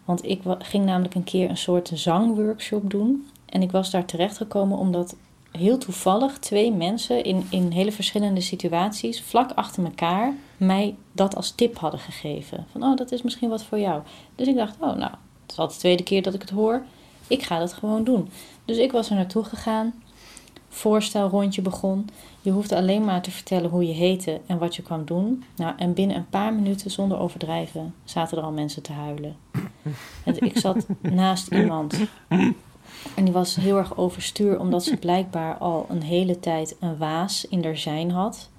Want 0.05 0.25
ik 0.25 0.41
ging 0.59 0.85
namelijk 0.85 1.15
een 1.15 1.23
keer 1.23 1.49
een 1.49 1.57
soort 1.57 1.91
zangworkshop 1.93 2.89
doen. 2.89 3.27
En 3.45 3.61
ik 3.61 3.71
was 3.71 3.91
daar 3.91 4.05
terechtgekomen 4.05 4.77
omdat 4.77 5.15
heel 5.51 5.77
toevallig 5.77 6.37
twee 6.37 6.71
mensen 6.71 7.23
in, 7.23 7.47
in 7.49 7.71
hele 7.71 7.91
verschillende 7.91 8.41
situaties, 8.41 9.21
vlak 9.21 9.51
achter 9.51 9.83
elkaar, 9.83 10.33
mij 10.57 10.95
dat 11.11 11.35
als 11.35 11.51
tip 11.51 11.77
hadden 11.77 11.99
gegeven. 11.99 12.65
Van, 12.71 12.83
oh, 12.83 12.97
dat 12.97 13.11
is 13.11 13.21
misschien 13.21 13.49
wat 13.49 13.63
voor 13.63 13.79
jou. 13.79 14.01
Dus 14.35 14.47
ik 14.47 14.55
dacht, 14.55 14.75
oh, 14.79 14.95
nou, 14.95 15.11
het 15.41 15.51
is 15.51 15.57
al 15.57 15.67
de 15.67 15.73
tweede 15.73 16.03
keer 16.03 16.21
dat 16.21 16.33
ik 16.33 16.41
het 16.41 16.49
hoor. 16.49 16.83
Ik 17.27 17.43
ga 17.43 17.59
dat 17.59 17.73
gewoon 17.73 18.03
doen. 18.03 18.29
Dus 18.65 18.77
ik 18.77 18.91
was 18.91 19.09
er 19.09 19.15
naartoe 19.15 19.43
gegaan 19.43 19.93
voorstelrondje 20.69 21.61
begon. 21.61 22.09
Je 22.41 22.51
hoefde 22.51 22.75
alleen 22.75 23.05
maar 23.05 23.21
te 23.21 23.31
vertellen 23.31 23.69
hoe 23.69 23.87
je 23.87 23.93
heette 23.93 24.41
en 24.45 24.57
wat 24.57 24.75
je 24.75 24.81
kwam 24.81 25.05
doen. 25.05 25.43
Nou, 25.55 25.73
en 25.77 25.93
binnen 25.93 26.17
een 26.17 26.29
paar 26.29 26.53
minuten, 26.53 26.91
zonder 26.91 27.19
overdrijven, 27.19 27.93
zaten 28.03 28.37
er 28.37 28.43
al 28.43 28.51
mensen 28.51 28.81
te 28.81 28.93
huilen. 28.93 29.35
En 30.23 30.39
ik 30.39 30.57
zat 30.57 30.85
naast 31.01 31.47
iemand 31.47 31.99
en 33.15 33.23
die 33.23 33.33
was 33.33 33.55
heel 33.55 33.77
erg 33.77 33.97
overstuur, 33.97 34.59
omdat 34.59 34.83
ze 34.83 34.97
blijkbaar 34.97 35.57
al 35.57 35.85
een 35.89 36.01
hele 36.01 36.39
tijd 36.39 36.75
een 36.79 36.97
waas 36.97 37.47
in 37.47 37.63
haar 37.63 37.77
zijn 37.77 38.11
had. 38.11 38.49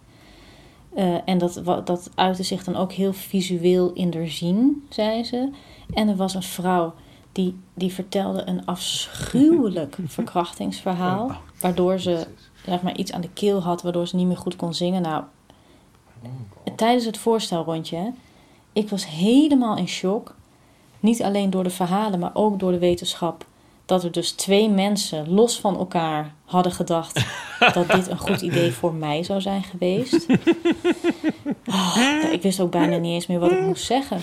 Eh, 0.94 1.14
en 1.24 1.38
dat, 1.38 1.62
dat 1.84 2.10
uitte 2.14 2.42
zich 2.42 2.64
dan 2.64 2.76
ook 2.76 2.92
heel 2.92 3.12
visueel 3.12 3.92
in 3.92 4.14
haar 4.14 4.28
zien, 4.28 4.86
zei 4.88 5.24
ze. 5.24 5.50
En 5.94 6.08
er 6.08 6.16
was 6.16 6.34
een 6.34 6.42
vrouw 6.42 6.94
die, 7.32 7.60
die 7.74 7.92
vertelde 7.92 8.42
een 8.46 8.66
afschuwelijk 8.66 9.96
verkrachtingsverhaal. 10.06 11.32
Waardoor 11.60 11.98
ze 11.98 12.26
zeg 12.64 12.82
maar, 12.82 12.96
iets 12.96 13.12
aan 13.12 13.20
de 13.20 13.30
keel 13.32 13.62
had, 13.62 13.82
waardoor 13.82 14.08
ze 14.08 14.16
niet 14.16 14.26
meer 14.26 14.36
goed 14.36 14.56
kon 14.56 14.74
zingen. 14.74 15.02
Nou, 15.02 15.24
tijdens 16.76 17.04
het 17.04 17.18
voorstelrondje, 17.18 17.96
hè, 17.96 18.08
ik 18.72 18.88
was 18.88 19.06
helemaal 19.06 19.76
in 19.76 19.88
shock. 19.88 20.34
Niet 21.00 21.22
alleen 21.22 21.50
door 21.50 21.64
de 21.64 21.70
verhalen, 21.70 22.18
maar 22.18 22.30
ook 22.34 22.58
door 22.58 22.72
de 22.72 22.78
wetenschap. 22.78 23.46
Dat 23.84 24.04
er 24.04 24.12
dus 24.12 24.32
twee 24.32 24.68
mensen 24.68 25.30
los 25.30 25.60
van 25.60 25.78
elkaar 25.78 26.34
hadden 26.44 26.72
gedacht 26.72 27.24
dat 27.74 27.90
dit 27.90 28.08
een 28.08 28.18
goed 28.18 28.40
idee 28.40 28.72
voor 28.72 28.94
mij 28.94 29.22
zou 29.22 29.40
zijn 29.40 29.62
geweest. 29.62 30.26
Oh, 31.66 31.96
ik 32.32 32.42
wist 32.42 32.60
ook 32.60 32.70
bijna 32.70 32.96
niet 32.96 33.12
eens 33.12 33.26
meer 33.26 33.38
wat 33.38 33.50
ik 33.50 33.60
moest 33.60 33.84
zeggen 33.84 34.20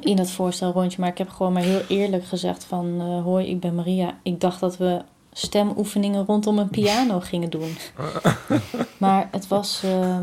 in 0.00 0.18
het 0.18 0.30
voorstelrondje. 0.30 1.00
Maar 1.00 1.10
ik 1.10 1.18
heb 1.18 1.28
gewoon 1.28 1.52
maar 1.52 1.62
heel 1.62 1.82
eerlijk 1.88 2.24
gezegd 2.24 2.64
van... 2.64 3.00
eh, 3.00 3.22
hoi, 3.22 3.46
ik 3.46 3.60
ben 3.60 3.74
Maria. 3.74 4.18
Ik 4.22 4.40
dacht 4.40 4.60
dat 4.60 4.76
we 4.76 5.02
stemoefeningen 5.32 6.24
rondom 6.26 6.58
een 6.58 6.68
piano 6.68 7.20
gingen 7.20 7.50
doen. 7.50 7.76
Maar 8.98 9.28
het 9.30 9.48
was, 9.48 9.82
eh, 9.84 10.18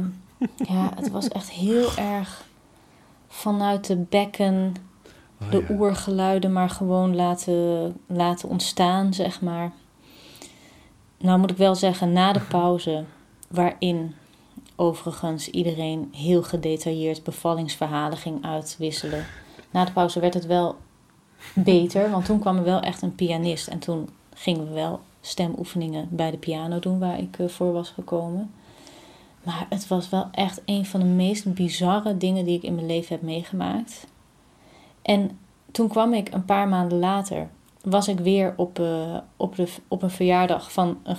ja, 0.55 0.91
het 0.95 1.11
was 1.11 1.27
echt 1.27 1.49
heel 1.49 1.89
erg 1.95 2.45
vanuit 3.27 3.87
de 3.87 3.95
bekken... 3.95 4.73
de 5.49 5.65
oergeluiden 5.69 6.53
maar 6.53 6.69
gewoon 6.69 7.15
laten, 7.15 7.95
laten 8.07 8.49
ontstaan, 8.49 9.13
zeg 9.13 9.41
maar. 9.41 9.71
Nou 11.17 11.39
moet 11.39 11.51
ik 11.51 11.57
wel 11.57 11.75
zeggen, 11.75 12.13
na 12.13 12.33
de 12.33 12.39
pauze... 12.39 13.03
waarin 13.47 14.15
overigens 14.79 15.49
iedereen 15.49 16.09
heel 16.15 16.43
gedetailleerd 16.43 17.23
bevallingsverhalen 17.23 18.17
ging 18.17 18.45
uitwisselen. 18.45 19.25
Na 19.71 19.85
de 19.85 19.91
pauze 19.91 20.19
werd 20.19 20.33
het 20.33 20.45
wel 20.45 20.75
beter, 21.53 22.09
want 22.09 22.25
toen 22.25 22.39
kwam 22.39 22.57
er 22.57 22.63
wel 22.63 22.79
echt 22.79 23.01
een 23.01 23.15
pianist. 23.15 23.67
En 23.67 23.79
toen 23.79 24.09
gingen 24.33 24.67
we 24.67 24.73
wel 24.73 24.99
stemoefeningen 25.21 26.07
bij 26.11 26.31
de 26.31 26.37
piano 26.37 26.79
doen 26.79 26.99
waar 26.99 27.19
ik 27.19 27.39
eh, 27.39 27.47
voor 27.47 27.73
was 27.73 27.89
gekomen. 27.89 28.51
Maar 29.43 29.65
het 29.69 29.87
was 29.87 30.09
wel 30.09 30.27
echt 30.31 30.61
een 30.65 30.85
van 30.85 30.99
de 30.99 31.05
meest 31.05 31.53
bizarre 31.53 32.17
dingen 32.17 32.45
die 32.45 32.57
ik 32.57 32.63
in 32.63 32.75
mijn 32.75 32.87
leven 32.87 33.15
heb 33.15 33.21
meegemaakt. 33.21 34.07
En 35.01 35.39
toen 35.71 35.87
kwam 35.87 36.13
ik 36.13 36.33
een 36.33 36.45
paar 36.45 36.67
maanden 36.67 36.99
later, 36.99 37.49
was 37.81 38.07
ik 38.07 38.19
weer 38.19 38.53
op, 38.57 38.79
eh, 38.79 39.17
op, 39.87 40.01
een 40.01 40.09
verjaardag 40.09 40.71
van 40.71 40.97
een, 41.03 41.17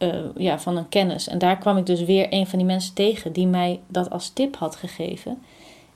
eh, 0.00 0.20
ja, 0.36 0.58
van 0.58 0.76
een 0.76 0.88
kennis. 0.88 1.28
En 1.28 1.38
daar 1.38 1.58
kwam 1.58 1.76
ik 1.76 1.86
dus 1.86 2.04
weer 2.04 2.26
een 2.30 2.46
van 2.46 2.58
die 2.58 2.66
mensen 2.66 2.94
tegen 2.94 3.32
die 3.32 3.46
mij 3.46 3.80
dat 3.86 4.10
als 4.10 4.28
tip 4.28 4.56
had 4.56 4.76
gegeven. 4.76 5.42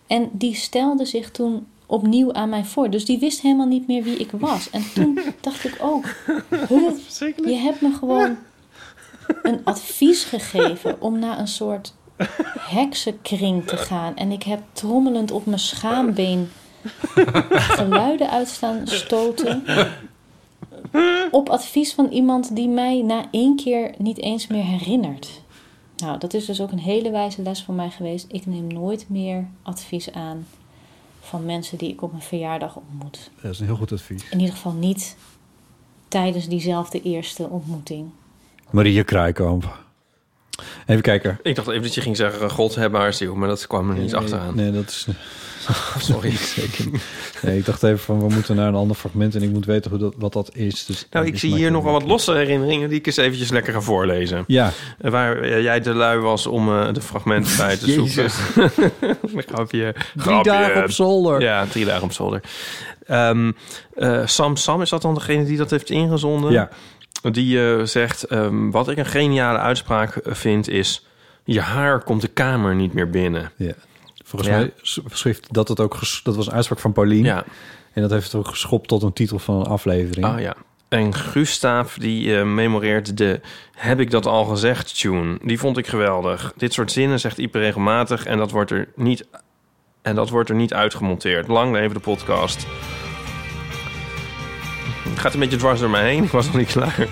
En 0.07 0.29
die 0.33 0.55
stelde 0.55 1.05
zich 1.05 1.31
toen 1.31 1.67
opnieuw 1.87 2.33
aan 2.33 2.49
mij 2.49 2.65
voor. 2.65 2.91
Dus 2.91 3.05
die 3.05 3.19
wist 3.19 3.41
helemaal 3.41 3.67
niet 3.67 3.87
meer 3.87 4.03
wie 4.03 4.17
ik 4.17 4.31
was. 4.31 4.71
En 4.71 4.83
toen 4.95 5.19
dacht 5.41 5.65
ik 5.65 5.77
ook, 5.81 6.05
huh, 6.69 6.91
je 7.45 7.55
hebt 7.55 7.81
me 7.81 7.93
gewoon 7.99 8.37
een 9.43 9.61
advies 9.65 10.25
gegeven 10.25 11.01
om 11.01 11.19
naar 11.19 11.39
een 11.39 11.49
soort 11.49 11.95
heksenkring 12.59 13.67
te 13.67 13.77
gaan. 13.77 14.17
En 14.17 14.31
ik 14.31 14.43
heb 14.43 14.61
trommelend 14.73 15.31
op 15.31 15.47
mijn 15.47 15.59
schaambeen 15.59 16.51
geluiden 17.51 18.31
uitstaan 18.31 18.81
stoten. 18.85 19.65
Op 21.31 21.49
advies 21.49 21.95
van 21.95 22.09
iemand 22.09 22.57
die 22.57 22.69
mij 22.69 23.03
na 23.03 23.25
één 23.31 23.57
keer 23.57 23.95
niet 23.99 24.19
eens 24.19 24.47
meer 24.47 24.65
herinnert. 24.65 25.43
Nou, 25.97 26.19
dat 26.19 26.35
is 26.35 26.45
dus 26.45 26.61
ook 26.61 26.73
een 26.73 26.79
hele 26.79 27.11
wijze 27.11 27.43
les 27.43 27.63
voor 27.65 27.75
mij 27.75 27.91
geweest. 27.91 28.27
Ik 28.29 28.47
neem 28.47 28.67
nooit 28.67 29.07
meer 29.09 29.49
advies 29.63 30.13
aan 30.13 30.47
van 31.21 31.45
mensen 31.45 31.79
die 31.79 31.91
ik 31.91 32.03
op 32.03 32.13
een 32.13 32.23
verjaardag 32.23 32.77
ontmoet. 32.77 33.31
Dat 33.43 33.53
is 33.53 33.61
een 33.61 33.67
heel 33.67 33.77
goed 33.77 33.93
advies. 33.93 34.29
In 34.31 34.39
ieder 34.39 34.55
geval 34.55 34.73
niet 34.73 35.17
tijdens 36.09 36.49
diezelfde 36.49 37.03
eerste 37.03 37.49
ontmoeting. 37.49 38.11
Maria 38.71 39.03
Kruikamp. 39.03 39.85
Even 40.87 41.03
kijken. 41.03 41.39
Ik 41.43 41.55
dacht 41.55 41.69
even 41.69 41.83
dat 41.83 41.95
je 41.95 42.01
ging 42.01 42.17
zeggen, 42.17 42.51
God 42.51 42.75
hebben 42.75 43.01
haar 43.01 43.15
ziel, 43.15 43.35
maar 43.35 43.49
dat 43.49 43.67
kwam 43.67 43.91
er 43.91 43.97
niet 43.97 44.13
Nee, 44.13 44.21
achteraan. 44.21 44.57
Nee, 44.57 44.71
dat 44.71 44.89
is... 44.89 45.07
Sorry. 45.99 46.37
Zeker. 46.57 46.85
Nee, 47.43 47.59
ik 47.59 47.65
dacht 47.65 47.83
even 47.83 47.99
van, 47.99 48.19
we 48.29 48.35
moeten 48.35 48.57
naar 48.57 48.69
een 48.69 48.75
ander 48.75 48.97
fragment... 48.97 49.35
en 49.35 49.43
ik 49.43 49.51
moet 49.51 49.67
weten 49.67 49.91
hoe 49.91 50.01
dat, 50.01 50.15
wat 50.17 50.33
dat 50.33 50.51
is. 50.55 50.85
Dus 50.85 51.07
Nou, 51.11 51.27
ik 51.27 51.39
zie 51.39 51.55
hier 51.55 51.71
nogal 51.71 51.93
wat 51.93 52.05
losse 52.05 52.33
herinneringen 52.33 52.89
die 52.89 52.99
ik 52.99 53.07
eens 53.07 53.17
eventjes 53.17 53.51
lekker 53.51 53.73
ga 53.73 53.81
voorlezen. 53.81 54.45
Ja. 54.47 54.73
Eh, 54.99 55.11
Waar 55.11 55.43
eh, 55.43 55.63
jij 55.63 55.81
de 55.81 55.95
lui 55.95 56.19
was 56.19 56.47
om 56.47 56.69
eh, 56.69 56.93
de 56.93 57.01
fragmenten 57.01 57.57
bij 57.67 57.77
te 57.77 57.91
zoeken. 57.91 58.31
Grapje. 59.47 59.95
grapje. 60.17 60.51
dagen 60.51 60.83
op 60.83 60.91
zolder. 60.91 61.41
Ja, 61.41 61.67
drie 61.67 61.85
dagen 61.85 62.03
op 62.03 62.13
zolder. 62.13 62.41
Ehm, 63.07 63.53
eh, 63.95 64.27
Sam 64.27 64.57
Sam, 64.57 64.83
is 64.83 64.91
dat 64.91 65.03
dan 65.03 65.15
degene 65.15 65.45
die 65.45 65.57
dat 65.57 65.71
heeft 65.71 65.91
ingezonden? 65.91 66.53
Ja. 66.53 66.69
Die 67.33 67.73
eh, 67.77 67.85
zegt, 67.85 68.23
ehm, 68.23 68.71
wat 68.71 68.89
ik 68.89 68.99
een 68.99 69.07
geniale 69.07 69.59
uitspraak 69.59 70.17
eh, 70.17 70.35
vind 70.35 70.69
is... 70.69 71.07
je 71.45 71.61
haar 71.61 72.03
komt 72.03 72.21
de 72.21 72.29
kamer 72.29 72.75
niet 72.75 72.93
meer 72.93 73.11
binnen. 73.11 73.51
Ja. 73.57 73.73
Volgens 74.25 74.51
Ja. 74.51 74.57
mij 74.59 74.73
s- 74.83 75.01
schreef 75.07 75.41
dat 75.41 75.69
het 75.69 75.81
ook... 75.81 75.99
Dat 76.23 76.37
was 76.37 76.47
een 76.47 76.53
uitspraak 76.53 76.79
van 76.81 76.93
Paulien. 76.93 77.25
Ja. 77.25 77.45
En 77.93 78.03
dat 78.03 78.11
heeft 78.11 78.25
het 78.25 78.35
ook 78.35 78.49
geschopt 78.49 78.89
tot 78.89 79.03
een 79.03 79.13
titel 79.13 79.39
van 79.39 79.55
een 79.61 79.67
aflevering. 79.67 80.27
Ah 80.27 80.41
ja. 80.41 80.55
En 80.89 81.15
Gustav 81.15 81.95
die 81.97 82.37
eh, 82.39 82.45
memoreert 82.45 83.17
de 83.17 83.41
Heb 83.73 84.01
ik 84.01 84.11
dat 84.11 84.27
al 84.27 84.45
gezegd 84.45 84.99
tune. 85.01 85.39
Die 85.43 85.59
vond 85.59 85.79
ik 85.79 85.87
geweldig. 85.87 86.53
Dit 86.57 86.73
soort 86.73 86.93
zinnen 86.93 87.21
zegt 87.21 87.39
Ipe 87.39 87.59
regelmatig 87.59 88.27
en 88.27 88.39
dat 88.39 88.51
wordt 88.51 88.71
er 88.71 88.89
niet, 88.97 89.27
en 90.03 90.15
dat 90.15 90.29
wordt 90.31 90.49
er 90.49 90.55
niet 90.57 90.75
uitgemonteerd. 90.75 91.49
Lang 91.49 91.73
leven 91.73 91.95
de 91.95 92.01
podcast. 92.01 92.67
Het 95.09 95.19
gaat 95.19 95.35
een 95.35 95.41
beetje 95.41 95.57
dwars 95.57 95.81
door 95.81 95.91
mij 95.91 96.11
heen. 96.11 96.25
Ik 96.25 96.31
was 96.31 96.47
nog 96.47 96.57
niet 96.57 96.69
klaar. 96.69 97.09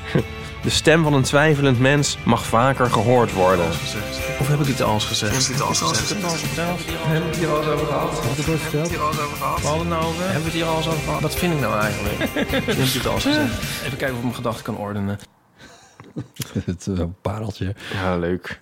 De 0.63 0.71
stem 0.71 1.03
van 1.03 1.15
een 1.15 1.23
twijfelend 1.23 1.79
mens 1.79 2.19
mag 2.25 2.45
vaker 2.45 2.91
gehoord 2.91 3.33
worden. 3.33 3.69
Of 4.39 4.49
heb 4.49 4.61
ik 4.61 4.67
het 4.67 4.83
al 4.83 4.95
eens 4.95 5.05
gezegd? 5.05 5.33
Heb 5.33 5.43
ik 5.43 5.53
het 5.53 5.61
al 5.63 5.69
eens 5.69 5.81
gezegd? 5.81 6.09
Heb 6.09 7.23
ik 7.23 7.29
het 7.29 7.37
hier 7.37 7.49
al 7.49 7.59
eens 7.59 7.67
over 7.67 7.87
gehad? 7.87 8.23
Heb 8.23 8.39
ik 8.39 8.61
het 8.73 8.89
hier 8.89 9.01
al 9.01 9.09
eens 9.09 9.21
over 9.21 9.37
gehad? 9.37 9.61
We 9.61 9.67
hadden 9.67 9.87
het 9.87 9.99
nou 9.99 10.05
over? 10.05 10.23
Hebben 10.23 10.39
we 10.39 10.45
het 10.45 10.53
hier 10.53 10.65
al 10.65 10.77
eens 10.77 10.87
over 10.87 11.03
gehad? 11.03 11.21
Wat 11.21 11.35
vind 11.35 11.55
ik 11.55 11.61
nou 11.61 11.81
eigenlijk? 11.81 12.19
Heb 12.67 12.69
ik 12.69 12.93
het 12.93 13.07
al 13.07 13.15
eens 13.15 13.25
gezegd? 13.25 13.59
Even 13.85 13.97
kijken 13.97 14.11
of 14.11 14.17
ik 14.17 14.23
mijn 14.23 14.35
gedachten 14.35 14.65
kan 14.65 14.77
ordenen. 14.77 15.19
het 16.65 16.81
is 16.81 16.99
een 16.99 17.15
pareltje. 17.23 17.75
Ja, 17.93 18.17
leuk. 18.17 18.61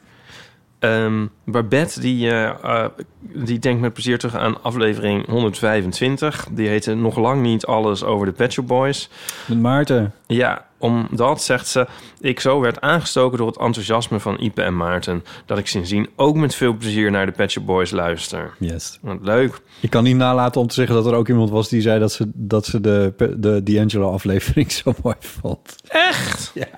Ehm, 0.80 1.26
Babette, 1.44 2.00
die, 2.00 2.30
eh, 2.30 2.48
eh, 2.48 2.84
die 3.20 3.58
denkt 3.58 3.80
met 3.80 3.92
plezier 3.92 4.18
terug 4.18 4.36
aan 4.36 4.62
aflevering 4.62 5.26
125. 5.26 6.46
Die 6.50 6.68
heette 6.68 6.94
Nog 6.94 7.16
lang 7.16 7.42
niet 7.42 7.66
alles 7.66 8.04
over 8.04 8.26
de 8.26 8.32
Pet 8.32 8.52
Shop 8.52 8.66
Boys. 8.66 9.08
Met 9.46 9.60
Maarten. 9.60 10.14
Ja, 10.26 10.66
omdat, 10.78 11.42
zegt 11.42 11.66
ze, 11.66 11.86
ik 12.20 12.40
zo 12.40 12.60
werd 12.60 12.80
aangestoken 12.80 13.38
door 13.38 13.46
het 13.46 13.58
enthousiasme 13.58 14.20
van 14.20 14.40
Ipe 14.40 14.62
en 14.62 14.76
Maarten... 14.76 15.24
dat 15.46 15.58
ik 15.58 15.66
sindsdien 15.66 16.08
ook 16.16 16.36
met 16.36 16.54
veel 16.54 16.76
plezier 16.76 17.10
naar 17.10 17.26
de 17.26 17.32
Pet 17.32 17.50
Shop 17.50 17.66
Boys 17.66 17.90
luister. 17.90 18.54
Yes. 18.58 18.98
Wat 19.00 19.18
leuk. 19.22 19.60
Ik 19.80 19.90
kan 19.90 20.04
niet 20.04 20.16
nalaten 20.16 20.60
om 20.60 20.66
te 20.66 20.74
zeggen 20.74 20.94
dat 20.94 21.06
er 21.06 21.14
ook 21.14 21.28
iemand 21.28 21.50
was 21.50 21.68
die 21.68 21.80
zei 21.80 21.98
dat 21.98 22.12
ze, 22.12 22.30
dat 22.34 22.66
ze 22.66 22.80
de, 22.80 23.14
de 23.38 23.62
D'Angelo-aflevering 23.62 24.72
zo 24.82 24.94
mooi 25.02 25.16
vond. 25.18 25.76
Echt? 25.88 26.50
Ja. 26.54 26.68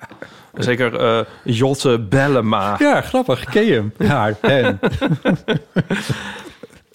Zeker 0.53 0.95
eh, 0.95 1.19
Jotte 1.43 1.99
Bellema. 1.99 2.75
Ja, 2.79 3.01
grappig. 3.01 3.43
Ken 3.43 3.65
je 3.65 3.73
hem? 3.73 3.93
Ja, 4.07 4.33
en. 4.41 4.79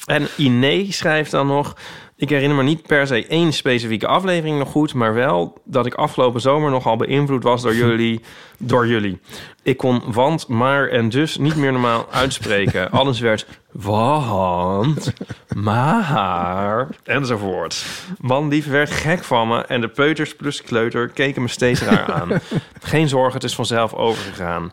En 0.08 0.26
Iné 0.36 0.92
schrijft 0.92 1.30
dan 1.30 1.46
nog... 1.46 1.76
Ik 2.16 2.28
herinner 2.28 2.56
me 2.56 2.62
niet 2.62 2.86
per 2.86 3.06
se 3.06 3.26
één 3.26 3.52
specifieke 3.52 4.06
aflevering 4.06 4.58
nog 4.58 4.70
goed... 4.70 4.94
maar 4.94 5.14
wel 5.14 5.60
dat 5.64 5.86
ik 5.86 5.94
afgelopen 5.94 6.40
zomer 6.40 6.70
nogal 6.70 6.96
beïnvloed 6.96 7.42
was 7.42 7.62
door 7.62 7.74
jullie. 7.74 8.20
door 8.58 8.86
jullie. 8.86 9.20
Ik 9.62 9.76
kon 9.76 10.02
want, 10.06 10.48
maar 10.48 10.88
en 10.88 11.08
dus 11.08 11.36
niet 11.36 11.56
meer 11.56 11.72
normaal 11.72 12.06
uitspreken. 12.10 12.90
Alles 13.00 13.20
werd 13.20 13.46
want, 13.82 15.12
maar 15.54 16.88
enzovoort. 17.04 17.86
Man 18.20 18.48
lief 18.48 18.66
werd 18.66 18.90
gek 18.90 19.24
van 19.24 19.48
me... 19.48 19.64
en 19.64 19.80
de 19.80 19.88
peuters 19.88 20.36
plus 20.36 20.62
kleuter 20.62 21.08
keken 21.08 21.42
me 21.42 21.48
steeds 21.48 21.82
raar 21.82 22.12
aan. 22.12 22.28
Geen 22.80 23.08
zorgen, 23.08 23.34
het 23.34 23.44
is 23.44 23.54
vanzelf 23.54 23.94
overgegaan. 23.94 24.72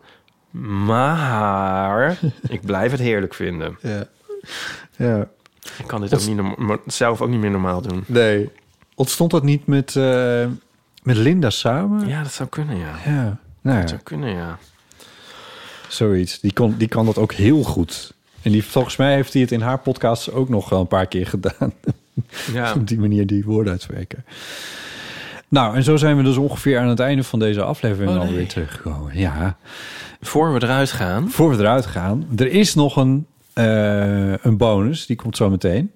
Maar 0.84 2.18
ik 2.48 2.60
blijf 2.60 2.90
het 2.90 3.00
heerlijk 3.00 3.34
vinden. 3.34 3.78
Ja. 3.80 4.06
Ja. 4.96 5.28
Ik 5.78 5.86
kan 5.86 6.00
dit 6.00 6.14
ook 6.14 6.56
niet 6.58 6.78
zelf 6.86 7.20
ook 7.20 7.28
niet 7.28 7.40
meer 7.40 7.50
normaal 7.50 7.82
doen. 7.82 8.04
Nee. 8.06 8.50
Ontstond 8.94 9.30
dat 9.30 9.42
niet 9.42 9.66
met, 9.66 9.96
eh, 9.96 10.46
met 11.02 11.16
Linda 11.16 11.50
samen? 11.50 12.08
Ja, 12.08 12.22
dat 12.22 12.32
zou 12.32 12.48
kunnen, 12.48 12.76
ja. 12.76 12.94
Ja. 13.04 13.38
Nou 13.62 13.80
Dat 13.80 13.82
ja, 13.82 13.86
zou 13.86 14.00
kunnen, 14.00 14.34
ja. 14.34 14.58
zoiets. 15.88 16.40
Die, 16.40 16.52
kon, 16.52 16.74
die 16.76 16.88
kan 16.88 17.06
dat 17.06 17.18
ook 17.18 17.32
heel 17.32 17.62
goed. 17.62 18.14
En 18.46 18.52
die, 18.52 18.64
volgens 18.64 18.96
mij 18.96 19.14
heeft 19.14 19.32
hij 19.32 19.42
het 19.42 19.52
in 19.52 19.60
haar 19.60 19.78
podcast 19.78 20.32
ook 20.32 20.48
nog 20.48 20.68
wel 20.68 20.80
een 20.80 20.86
paar 20.86 21.06
keer 21.06 21.26
gedaan. 21.26 21.72
Ja. 22.52 22.72
Op 22.76 22.88
die 22.88 22.98
manier 22.98 23.26
die 23.26 23.44
woorden 23.44 23.72
uitspreken. 23.72 24.24
Nou, 25.48 25.76
en 25.76 25.82
zo 25.82 25.96
zijn 25.96 26.16
we 26.16 26.22
dus 26.22 26.36
ongeveer 26.36 26.78
aan 26.78 26.88
het 26.88 27.00
einde 27.00 27.24
van 27.24 27.38
deze 27.38 27.62
aflevering 27.62 28.10
Oh, 28.10 28.18
nee. 28.18 28.26
alweer 28.26 28.48
teruggekomen. 28.48 29.18
Ja. 29.18 29.56
Voor 30.20 30.52
we 30.52 30.62
eruit 30.62 30.90
gaan. 30.90 31.30
Voor 31.30 31.50
we 31.50 31.56
eruit 31.56 31.86
gaan. 31.86 32.26
Er 32.36 32.46
is 32.46 32.74
nog 32.74 32.96
een, 32.96 33.26
eh, 33.52 34.32
een 34.44 34.56
bonus, 34.56 35.06
die 35.06 35.16
komt 35.16 35.36
zo 35.36 35.50
meteen. 35.50 35.92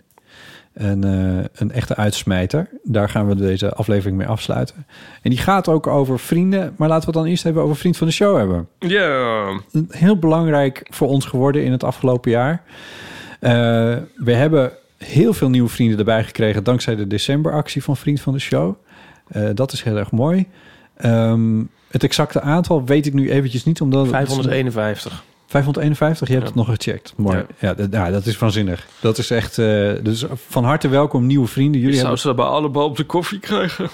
Een, 0.74 1.04
eh, 1.04 1.44
een 1.52 1.72
echte 1.72 1.96
uitsmijter. 1.96 2.68
Daar 2.82 3.08
gaan 3.08 3.26
we 3.28 3.34
deze 3.34 3.72
aflevering 3.74 4.16
mee 4.16 4.26
afsluiten. 4.26 4.86
En 5.22 5.30
die 5.30 5.38
gaat 5.38 5.68
ook 5.68 5.86
over 5.86 6.18
vrienden. 6.18 6.74
Maar 6.76 6.88
laten 6.88 7.04
we 7.04 7.10
het 7.10 7.20
dan 7.24 7.30
eerst 7.30 7.46
even 7.46 7.62
over 7.62 7.76
vriend 7.76 7.96
van 7.96 8.06
de 8.06 8.12
show 8.12 8.36
hebben. 8.36 8.68
Ja. 8.78 9.60
Heel 9.88 10.18
belangrijk 10.18 10.86
voor 10.90 11.08
ons 11.08 11.24
geworden 11.26 11.64
in 11.64 11.72
het 11.72 11.84
afgelopen 11.84 12.30
jaar. 12.30 12.62
Eh, 13.40 13.50
we 14.16 14.32
hebben 14.34 14.72
heel 14.98 15.32
veel 15.32 15.50
nieuwe 15.50 15.68
vrienden 15.68 15.98
erbij 15.98 16.24
gekregen... 16.24 16.64
dankzij 16.64 16.96
de 16.96 17.06
decemberactie 17.06 17.82
van 17.82 17.96
Vriend 17.96 18.20
van 18.20 18.32
de 18.32 18.38
Show. 18.38 18.74
Eh, 19.28 19.48
dat 19.54 19.72
is 19.72 19.82
heel 19.82 19.96
erg 19.96 20.10
mooi. 20.10 20.46
Ehm, 20.96 21.62
het 21.90 22.02
exacte 22.04 22.40
aantal 22.40 22.84
weet 22.84 23.06
ik 23.06 23.14
nu 23.14 23.30
eventjes 23.30 23.64
niet. 23.64 23.80
Omdat 23.80 24.00
het- 24.00 24.10
551. 24.10 25.24
551, 25.50 26.28
je 26.28 26.34
hebt 26.34 26.46
Ja. 26.46 26.52
het 26.52 26.66
nog 26.66 26.76
gecheckt. 26.76 27.12
Mooi. 27.16 27.36
Ja. 27.36 27.44
Ja, 27.58 27.74
dat, 27.74 27.88
ja, 27.92 28.10
dat 28.10 28.26
is 28.26 28.38
waanzinnig. 28.38 28.86
Dat 29.00 29.18
is 29.18 29.30
echt... 29.30 29.58
eh, 29.58 29.90
dus 30.02 30.24
van 30.48 30.64
harte 30.64 30.88
welkom, 30.88 31.26
nieuwe 31.26 31.46
vrienden. 31.46 31.80
Jullie 31.80 31.94
Zou 31.96 32.06
hebben, 32.06 32.22
ze 32.24 32.34
bij 32.34 32.44
allemaal 32.44 32.84
op 32.84 32.96
de 32.96 33.04
koffie 33.04 33.38
krijgen? 33.38 33.88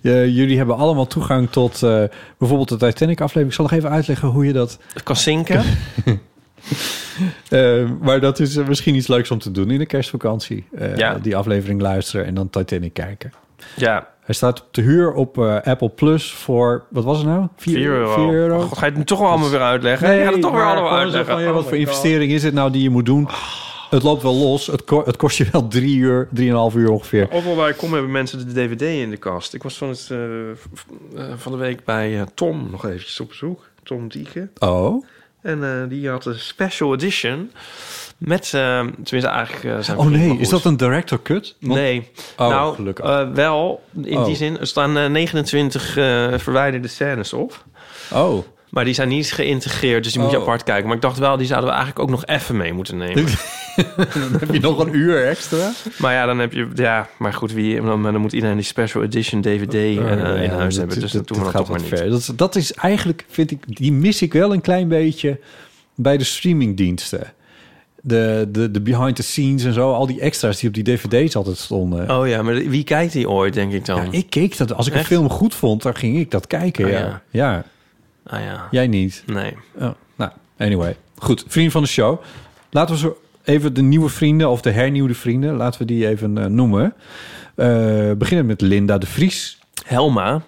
jullie 0.36 0.56
hebben 0.56 0.76
allemaal 0.76 1.06
toegang 1.06 1.50
tot 1.50 1.82
eh, 1.82 2.02
bijvoorbeeld 2.38 2.68
de 2.68 2.76
Titanic-aflevering. 2.76 3.48
Ik 3.48 3.54
zal 3.54 3.64
nog 3.64 3.74
even 3.74 3.90
uitleggen 3.90 4.28
hoe 4.28 4.46
je 4.46 4.52
dat... 4.52 4.78
Het 4.92 5.02
kan 5.02 5.16
zinken. 5.16 5.62
Eh, 7.48 7.90
maar 8.00 8.20
dat 8.20 8.38
is 8.40 8.54
misschien 8.56 8.94
iets 8.94 9.06
leuks 9.08 9.30
om 9.30 9.38
te 9.38 9.50
doen 9.50 9.70
in 9.70 9.78
de 9.78 9.86
kerstvakantie. 9.86 10.64
Eh, 10.76 10.96
Ja. 10.96 11.18
Die 11.18 11.36
aflevering 11.36 11.80
luisteren 11.80 12.26
en 12.26 12.34
dan 12.34 12.50
Titanic 12.50 12.92
kijken. 12.92 13.32
Ja. 13.76 14.08
Hij 14.20 14.34
staat 14.34 14.64
te 14.70 14.80
huur 14.80 15.12
op 15.12 15.38
eh, 15.38 15.60
Apple 15.62 15.88
Plus 15.88 16.32
voor... 16.32 16.84
Wat 16.90 17.04
was 17.04 17.18
het 17.18 17.26
nou? 17.26 17.46
4 17.56 17.82
euro. 17.86 18.30
euro. 18.32 18.60
God, 18.60 18.78
ga 18.78 18.84
je 18.84 18.90
het 18.90 18.98
nu 19.00 19.04
toch 19.04 19.18
wel 19.18 19.28
allemaal 19.28 19.50
weer 19.50 19.60
uitleggen? 19.60 20.14
je 20.14 20.24
gaat 20.24 20.32
het 20.32 20.42
toch 20.42 20.52
weer 20.52 20.64
allemaal 20.64 20.92
uitleggen. 20.98 21.32
van, 21.32 21.42
ja, 21.42 21.50
wat 21.52 21.62
Oh 21.62 21.68
voor 21.68 21.76
investering 21.76 22.32
is 22.32 22.42
het 22.42 22.54
nou 22.54 22.70
die 22.70 22.82
je 22.82 22.90
moet 22.90 23.06
doen? 23.06 23.28
Het 23.90 24.02
loopt 24.02 24.22
wel 24.22 24.34
los. 24.34 24.66
Het, 24.66 24.84
ko- 24.84 25.04
het 25.04 25.16
kost 25.16 25.36
je 25.36 25.46
wel 25.52 25.68
drie 25.68 25.96
uur, 25.96 26.28
drieënhalf 26.32 26.74
uur 26.74 26.90
ongeveer. 26.90 27.28
Overal 27.30 27.56
waar 27.56 27.68
ik 27.68 27.76
kom 27.76 27.92
hebben 27.92 28.10
mensen 28.10 28.38
de 28.46 28.52
DVD 28.52 28.82
in 28.82 29.10
de 29.10 29.16
kast. 29.16 29.54
Ik 29.54 29.62
was 29.62 29.76
van, 29.76 29.88
het, 29.88 30.08
eh, 30.10 30.50
eh, 30.50 30.56
van 31.36 31.52
de 31.52 31.58
week 31.58 31.84
bij 31.84 32.26
Tom 32.34 32.70
nog 32.70 32.84
eventjes 32.86 33.20
op 33.20 33.28
bezoek. 33.28 33.68
Tom 33.82 34.08
Dieke. 34.08 34.48
Oh. 34.58 35.04
En 35.42 35.88
die 35.88 36.08
had 36.08 36.24
een 36.26 36.38
special 36.38 36.94
edition. 36.94 37.50
Met, 38.20 38.44
eh, 38.54 38.78
tenminste 38.80 39.26
eigenlijk 39.30 39.64
eh, 39.76 39.82
zijn 39.82 39.98
Oh 39.98 40.06
nee, 40.06 40.38
is 40.38 40.48
dat 40.48 40.64
een 40.64 40.76
director 40.76 41.22
cut? 41.22 41.56
Want- 41.60 41.74
Nee. 41.80 42.08
Oh, 42.36 42.48
nou, 42.48 42.74
gelukkig. 42.74 43.04
eh, 43.04 43.28
wel. 43.34 43.82
In 44.02 44.16
Oh. 44.18 44.24
die 44.24 44.36
zin, 44.36 44.58
er 44.58 44.66
staan 44.66 44.96
eh, 44.98 45.06
29 45.10 45.96
eh, 45.96 46.28
verwijderde 46.36 46.88
scènes 46.88 47.32
op. 47.32 47.64
Oh. 48.12 48.44
Maar 48.70 48.84
die 48.84 48.94
zijn 48.94 49.08
niet 49.08 49.32
geïntegreerd, 49.32 50.02
dus 50.04 50.12
die 50.12 50.22
moet 50.22 50.30
je 50.30 50.36
Oh. 50.36 50.42
apart 50.42 50.62
kijken. 50.62 50.86
Maar 50.86 50.96
ik 50.96 51.02
dacht 51.02 51.18
wel, 51.18 51.36
die 51.36 51.46
zouden 51.46 51.68
we 51.70 51.74
eigenlijk 51.76 52.04
ook 52.04 52.10
nog 52.14 52.26
even 52.26 52.56
mee 52.56 52.72
moeten 52.72 52.96
nemen. 53.06 53.24
dan 53.76 54.36
heb 54.40 54.52
je 54.52 54.60
nog 54.60 54.78
een 54.78 54.96
uur 54.96 55.26
extra. 55.26 55.72
Maar 55.98 56.12
ja, 56.12 56.26
dan 56.26 56.38
heb 56.38 56.52
je... 56.52 56.68
Ja, 56.74 57.08
maar 57.18 57.32
goed, 57.32 57.52
wie, 57.52 57.80
dan, 57.82 58.02
dan 58.02 58.16
moet 58.16 58.32
iedereen 58.32 58.56
die 58.56 58.64
special 58.64 59.02
edition 59.02 59.40
DVD 59.40 59.72
Ja, 59.72 60.08
in 60.10 60.50
huis 60.50 60.74
dat- 60.74 60.76
hebben. 60.76 61.00
Dus 61.00 61.12
dat- 61.12 61.28
doen 61.28 61.38
we 61.38 61.44
dat 61.44 61.52
dan 61.52 61.52
gaat 61.52 61.54
toch 61.54 61.68
maar 61.68 61.80
niet. 61.80 61.98
ver. 61.98 62.10
Dat, 62.10 62.32
dat 62.36 62.56
is 62.56 62.72
eigenlijk, 62.72 63.24
vind 63.28 63.50
ik, 63.50 63.76
die 63.76 63.92
mis 63.92 64.22
ik 64.22 64.32
wel 64.32 64.52
een 64.52 64.60
klein 64.60 64.88
beetje 64.88 65.40
bij 65.94 66.16
de 66.16 66.24
streamingdiensten. 66.24 67.32
De, 68.02 68.48
de, 68.48 68.70
de 68.70 68.80
behind 68.80 69.16
the 69.16 69.22
scenes 69.22 69.64
en 69.64 69.72
zo, 69.72 69.92
al 69.92 70.06
die 70.06 70.20
extra's 70.20 70.58
die 70.58 70.68
op 70.68 70.74
die 70.74 70.84
dvd's 70.84 71.36
altijd 71.36 71.56
stonden. 71.56 72.10
Oh 72.10 72.28
ja, 72.28 72.42
maar 72.42 72.54
wie 72.54 72.84
kijkt 72.84 73.12
die 73.12 73.28
ooit, 73.28 73.54
denk 73.54 73.72
ik 73.72 73.84
dan? 73.84 74.04
Ja, 74.04 74.08
ik 74.10 74.30
keek 74.30 74.56
dat. 74.56 74.74
Als 74.74 74.86
ik 74.86 74.94
een 74.94 75.04
film 75.04 75.30
goed 75.30 75.54
vond, 75.54 75.82
dan 75.82 75.96
ging 75.96 76.18
ik 76.18 76.30
dat 76.30 76.46
kijken. 76.46 76.84
Oh, 76.84 76.90
ja. 76.90 76.98
ja. 76.98 77.22
ja. 77.30 77.64
Ah 78.26 78.40
ja. 78.40 78.68
Jij 78.70 78.86
niet? 78.86 79.22
Nee. 79.26 79.56
Oh, 79.78 79.90
nou, 80.16 80.30
anyway. 80.58 80.96
Goed, 81.16 81.44
vriend 81.48 81.72
van 81.72 81.82
de 81.82 81.88
show. 81.88 82.20
Laten 82.70 82.94
we 82.94 83.00
zo 83.00 83.18
even 83.44 83.74
de 83.74 83.82
nieuwe 83.82 84.08
vrienden 84.08 84.48
of 84.48 84.60
de 84.60 84.70
hernieuwde 84.70 85.14
vrienden, 85.14 85.56
laten 85.56 85.80
we 85.80 85.86
die 85.86 86.08
even 86.08 86.38
eh, 86.38 86.46
noemen. 86.46 86.94
Eh 87.54 88.10
beginnen 88.18 88.46
met 88.46 88.60
Linda 88.60 88.98
de 88.98 89.06
Vries. 89.06 89.58
Helma. 89.84 90.42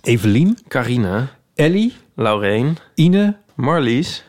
Evelien. 0.00 0.58
Carina. 0.68 1.28
Ellie. 1.54 1.92
Laureen. 2.14 2.76
Ine. 2.94 3.36
Marlies. 3.54 4.24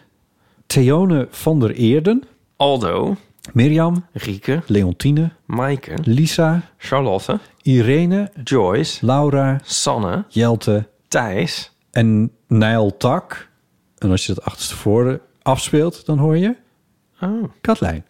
Theone 0.65 1.27
van 1.29 1.59
der 1.59 1.71
Eerden. 1.71 2.23
Aldo. 2.63 3.15
Mirjam. 3.53 4.05
Rieke. 4.13 4.61
Leontine. 4.67 5.31
Maaike. 5.45 5.97
Lisa. 6.03 6.61
Charlotte. 6.77 7.39
Irene. 7.61 8.31
Joyce. 8.43 9.05
Laura. 9.05 9.59
Sanne. 9.63 10.23
Jelte. 10.29 10.87
Thijs. 11.07 11.71
En 11.91 12.31
Nijl 12.47 12.97
Tak. 12.97 13.49
En 13.97 14.11
als 14.11 14.25
je 14.25 14.33
dat 14.33 14.43
achterstevoren 14.43 15.19
afspeelt, 15.41 16.05
dan 16.05 16.17
hoor 16.17 16.37
je... 16.37 16.55
Oh. 17.21 17.43
Katlijn. 17.61 18.05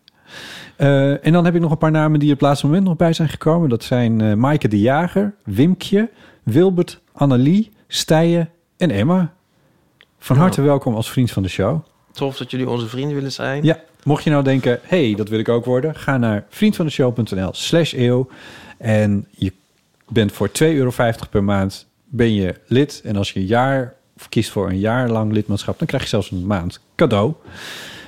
Eh, 0.75 1.25
en 1.25 1.31
dan 1.31 1.45
heb 1.45 1.55
ik 1.55 1.61
nog 1.61 1.71
een 1.71 1.77
paar 1.77 1.91
namen 1.91 2.19
die 2.19 2.29
op 2.31 2.39
het 2.39 2.47
laatste 2.47 2.65
moment 2.65 2.85
nog 2.85 2.95
bij 2.95 3.13
zijn 3.13 3.29
gekomen. 3.29 3.69
Dat 3.69 3.83
zijn 3.83 4.21
eh 4.21 4.33
Maaike 4.33 4.67
de 4.67 4.79
Jager, 4.79 5.35
Wimkje, 5.43 6.09
Wilbert, 6.43 7.01
Annelie, 7.11 7.71
Stijen 7.87 8.49
en 8.77 8.91
Emma. 8.91 9.33
Van 10.19 10.37
harte 10.37 10.61
welkom 10.61 10.95
als 10.95 11.11
vriend 11.11 11.31
van 11.31 11.43
de 11.43 11.49
show. 11.49 11.85
Tof 12.11 12.37
dat 12.37 12.51
jullie 12.51 12.69
onze 12.69 12.87
vrienden 12.87 13.15
willen 13.15 13.31
zijn. 13.31 13.63
Ja, 13.63 13.79
mocht 14.05 14.23
je 14.23 14.29
nou 14.29 14.43
denken, 14.43 14.79
hey, 14.83 15.13
dat 15.15 15.29
wil 15.29 15.39
ik 15.39 15.49
ook 15.49 15.65
worden, 15.65 15.95
ga 15.95 16.17
naar 16.17 16.45
vriendvandeshow.nl 16.49 17.49
slash 17.53 17.93
eeuw. 17.93 18.27
En 18.77 19.27
je 19.29 19.53
bent 20.09 20.31
voor 20.31 20.47
2,50 20.47 20.53
euro 20.59 20.91
per 21.29 21.43
maand 21.43 21.87
ben 22.05 22.33
je 22.33 22.55
lid. 22.67 23.01
En 23.03 23.15
als 23.15 23.31
je 23.31 23.39
een 23.39 23.45
jaar 23.45 23.93
of 24.17 24.29
kiest 24.29 24.49
voor 24.51 24.69
een 24.69 24.79
jaar 24.79 25.09
lang 25.09 25.31
lidmaatschap, 25.31 25.77
dan 25.79 25.87
krijg 25.87 26.03
je 26.03 26.09
zelfs 26.09 26.31
een 26.31 26.45
maand 26.47 26.79
cadeau. 26.95 27.33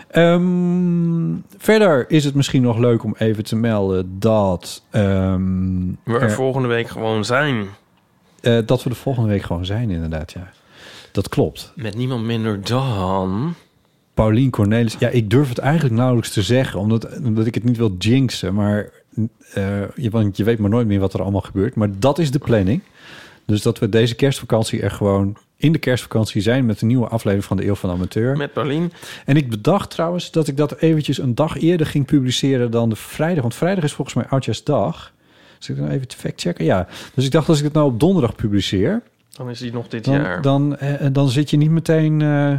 Ehm, 0.08 1.34
verder 1.58 2.10
is 2.10 2.24
het 2.26 2.34
misschien 2.36 2.62
nog 2.62 2.78
leuk 2.78 3.04
om 3.04 3.16
even 3.18 3.44
te 3.44 3.56
melden 3.56 4.20
dat... 4.20 4.84
ehm, 4.92 5.86
We 6.04 6.14
er 6.14 6.22
er- 6.22 6.32
volgende 6.32 6.68
week 6.68 6.88
gewoon 6.88 7.26
zijn. 7.26 7.66
eh, 8.42 8.58
dat 8.66 8.84
we 8.84 8.90
de 8.90 8.96
volgende 8.96 9.30
week 9.30 9.42
gewoon 9.44 9.66
zijn, 9.66 9.90
inderdaad, 9.90 10.32
ja. 10.32 10.50
Dat 11.12 11.30
klopt. 11.30 11.72
Met 11.76 11.96
niemand 11.96 12.24
minder 12.24 12.62
dan... 12.64 13.54
Paulien 14.16 14.50
Cornelis. 14.50 14.96
Ja, 15.00 15.10
ik 15.10 15.30
durf 15.30 15.50
het 15.50 15.58
eigenlijk 15.58 15.96
nauwelijks 15.96 16.30
te 16.32 16.42
zeggen, 16.42 16.80
omdat, 16.80 17.18
omdat 17.24 17.46
ik 17.46 17.54
het 17.56 17.64
niet 17.64 17.78
wil 17.78 17.96
jinxen. 17.98 18.54
Maar 18.54 18.90
eh, 19.54 19.82
je, 19.96 20.10
want 20.10 20.38
je 20.38 20.44
weet 20.44 20.60
maar 20.60 20.70
nooit 20.70 20.88
meer 20.88 21.00
wat 21.00 21.14
er 21.14 21.22
allemaal 21.22 21.42
gebeurt. 21.42 21.76
Maar 21.76 21.90
dat 22.00 22.20
is 22.20 22.32
de 22.32 22.40
planning. 22.40 22.82
Dus 23.46 23.62
dat 23.62 23.80
we 23.80 23.90
deze 23.90 24.16
kerstvakantie 24.16 24.82
er 24.82 24.92
gewoon 24.92 25.38
in 25.58 25.72
de 25.72 25.78
kerstvakantie 25.78 26.42
zijn 26.42 26.66
met 26.66 26.82
een 26.82 26.88
nieuwe 26.88 27.08
aflevering 27.08 27.46
van 27.46 27.58
de 27.58 27.66
Eeuw 27.66 27.76
van 27.76 27.90
de 27.90 27.96
Amateur. 27.96 28.38
Met 28.38 28.54
Paulien. 28.54 28.92
En 29.26 29.36
ik 29.38 29.50
bedacht 29.50 29.90
trouwens 29.90 30.32
dat 30.32 30.48
ik 30.48 30.58
dat 30.58 30.76
eventjes 30.78 31.18
een 31.18 31.36
dag 31.36 31.58
eerder 31.62 31.88
ging 31.88 32.06
publiceren 32.06 32.72
dan 32.72 32.90
de 32.90 32.96
vrijdag. 32.96 33.42
Want 33.42 33.56
vrijdag 33.56 33.84
is 33.84 33.94
volgens 33.94 34.16
mij 34.16 34.26
Oudjaarsdag. 34.26 35.14
Dus 35.58 35.70
ik 35.70 35.78
dan 35.78 35.90
even 35.90 36.08
te 36.08 36.18
factchecken. 36.18 36.66
Ja, 36.66 36.88
dus 37.14 37.26
ik 37.26 37.32
dacht 37.32 37.50
als 37.50 37.58
ik 37.58 37.64
het 37.64 37.74
nou 37.74 37.86
op 37.88 38.00
donderdag 38.00 38.36
publiceer, 38.36 39.02
Dan 39.32 39.50
is 39.50 39.60
die 39.60 39.72
nog 39.74 39.88
dit 39.88 40.06
dan, 40.06 40.14
jaar. 40.14 40.42
dan, 40.42 40.78
eh, 40.78 41.08
dan 41.12 41.30
zit 41.30 41.50
je 41.50 41.58
niet 41.58 41.70
meteen. 41.72 42.22
eh, 42.22 42.54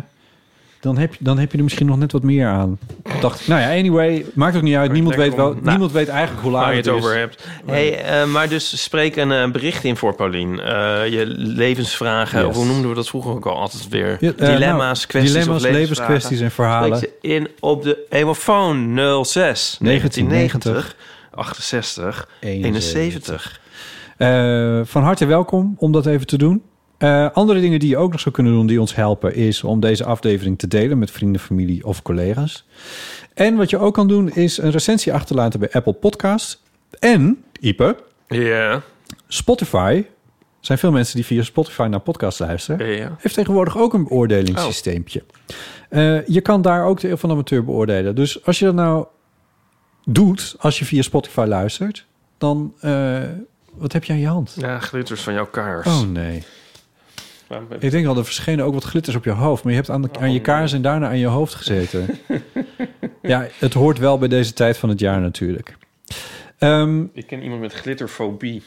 dan, 0.80 0.98
heb 0.98 1.14
je, 1.14 1.24
dan 1.24 1.38
heb 1.38 1.52
je 1.52 1.58
er 1.58 1.64
misschien 1.64 1.86
nog 1.86 1.98
net 1.98 2.12
wat 2.12 2.22
meer 2.22 2.46
aan. 2.48 2.78
Dacht 3.20 3.40
ik, 3.40 3.46
nou 3.46 3.60
ja, 3.60 3.68
anyway, 3.78 4.24
maakt 4.34 4.56
ook 4.56 4.62
niet 4.62 4.74
uit. 4.76 4.92
Niemand 4.92 5.14
weet, 5.14 5.34
wel, 5.34 5.46
om- 5.48 5.54
nou, 5.54 5.68
niemand 5.68 5.92
weet 5.92 6.08
eigenlijk 6.08 6.42
hoe 6.42 6.50
laat 6.52 6.70
je 6.70 6.76
het 6.76 6.88
over 6.88 7.16
hebt. 7.18 7.46
Hey, 7.66 8.04
eh, 8.04 8.26
maar 8.26 8.48
dus 8.48 8.82
spreek 8.82 9.16
een 9.16 9.32
eh, 9.32 9.50
bericht 9.50 9.84
in 9.84 9.96
voor 9.96 10.14
Paulien. 10.14 10.60
Eh, 10.60 11.08
je 11.08 11.24
levensvragen, 11.36 12.38
Yes. 12.38 12.48
of 12.48 12.54
hoe 12.56 12.64
noemden 12.66 12.88
we 12.88 12.94
dat 12.94 13.08
vroeger 13.08 13.30
ook 13.30 13.46
al 13.46 13.56
altijd 13.56 13.88
weer? 13.88 14.16
Ja, 14.20 14.32
dilemma's, 14.36 14.98
nou, 14.98 15.06
kwesties 15.06 15.32
dilemma's, 15.32 15.64
of 15.64 15.70
levenskwesties 15.70 16.40
en 16.40 16.50
verhalen. 16.50 16.96
Spreek 16.96 17.12
ze 17.22 17.28
in 17.28 17.48
op 17.60 17.82
de 17.82 18.06
Emofoon 18.08 18.94
06 19.24 19.76
1990 19.80 20.96
68 21.30 22.28
71. 22.40 23.60
Eh, 24.16 24.80
van 24.84 25.02
harte 25.02 25.26
welkom 25.26 25.74
om 25.78 25.92
dat 25.92 26.06
even 26.06 26.26
te 26.26 26.38
doen. 26.38 26.62
Eh, 26.98 27.30
andere 27.32 27.60
dingen 27.60 27.78
die 27.78 27.88
je 27.88 27.96
ook 27.96 28.10
nog 28.10 28.20
zou 28.20 28.34
kunnen 28.34 28.52
doen 28.52 28.66
die 28.66 28.80
ons 28.80 28.94
helpen... 28.94 29.34
is 29.34 29.64
om 29.64 29.80
deze 29.80 30.04
aflevering 30.04 30.58
te 30.58 30.68
delen 30.68 30.98
met 30.98 31.10
vrienden, 31.10 31.40
familie 31.40 31.84
of 31.86 32.02
collega's. 32.02 32.66
En 33.34 33.56
wat 33.56 33.70
je 33.70 33.78
ook 33.78 33.94
kan 33.94 34.08
doen 34.08 34.30
is 34.30 34.58
een 34.58 34.70
recensie 34.70 35.12
achterlaten 35.12 35.60
bij 35.60 35.68
Apple 35.72 35.92
Podcasts. 35.92 36.62
En, 36.98 37.44
Ipe, 37.60 37.96
Ja. 38.28 38.82
Spotify... 39.28 40.04
Er 40.60 40.72
zijn 40.72 40.90
veel 40.90 40.96
mensen 40.96 41.16
die 41.16 41.24
via 41.24 41.42
Spotify 41.42 41.86
naar 41.90 42.00
podcasts 42.00 42.38
luisteren. 42.38 42.86
Heeft 43.18 43.34
tegenwoordig 43.34 43.78
ook 43.78 43.94
een 43.94 44.04
beoordelingssysteempje. 44.04 45.24
Eh, 45.88 46.26
je 46.26 46.40
kan 46.40 46.62
daar 46.62 46.84
ook 46.84 47.00
de 47.00 47.16
van 47.16 47.30
Amateur 47.30 47.64
beoordelen. 47.64 48.14
Dus 48.14 48.44
als 48.44 48.58
je 48.58 48.64
dat 48.64 48.74
nou 48.74 49.06
doet, 50.04 50.54
als 50.58 50.78
je 50.78 50.84
via 50.84 51.02
Spotify 51.02 51.44
luistert... 51.48 52.06
dan, 52.38 52.74
eh, 52.80 53.20
wat 53.74 53.92
heb 53.92 54.04
je 54.04 54.12
aan 54.12 54.18
je 54.18 54.26
hand? 54.26 54.54
Ja, 54.58 54.78
glitters 54.78 55.20
van 55.20 55.32
jouw 55.34 55.46
kaars. 55.46 55.86
Oh 55.86 56.02
nee. 56.02 56.44
Ik 57.78 57.90
denk 57.90 58.06
al, 58.06 58.16
er 58.16 58.24
verschenen 58.24 58.64
ook 58.64 58.74
wat 58.74 58.84
glitters 58.84 59.16
op 59.16 59.24
je 59.24 59.30
hoofd. 59.30 59.62
Maar 59.62 59.72
je 59.72 59.78
hebt 59.78 59.90
aan, 59.90 60.02
de, 60.02 60.08
aan 60.20 60.32
je 60.32 60.40
kaars 60.40 60.72
en 60.72 60.82
daarna 60.82 61.08
aan 61.08 61.18
je 61.18 61.26
hoofd 61.26 61.54
gezeten. 61.54 62.06
ja, 63.22 63.46
het 63.58 63.74
hoort 63.74 63.98
wel 63.98 64.18
bij 64.18 64.28
deze 64.28 64.52
tijd 64.52 64.76
van 64.78 64.88
het 64.88 65.00
jaar 65.00 65.20
natuurlijk. 65.20 65.76
Ehm, 66.58 67.02
Ik 67.12 67.26
ken 67.26 67.42
iemand 67.42 67.60
met 67.60 67.72
glitterfobie. 67.72 68.62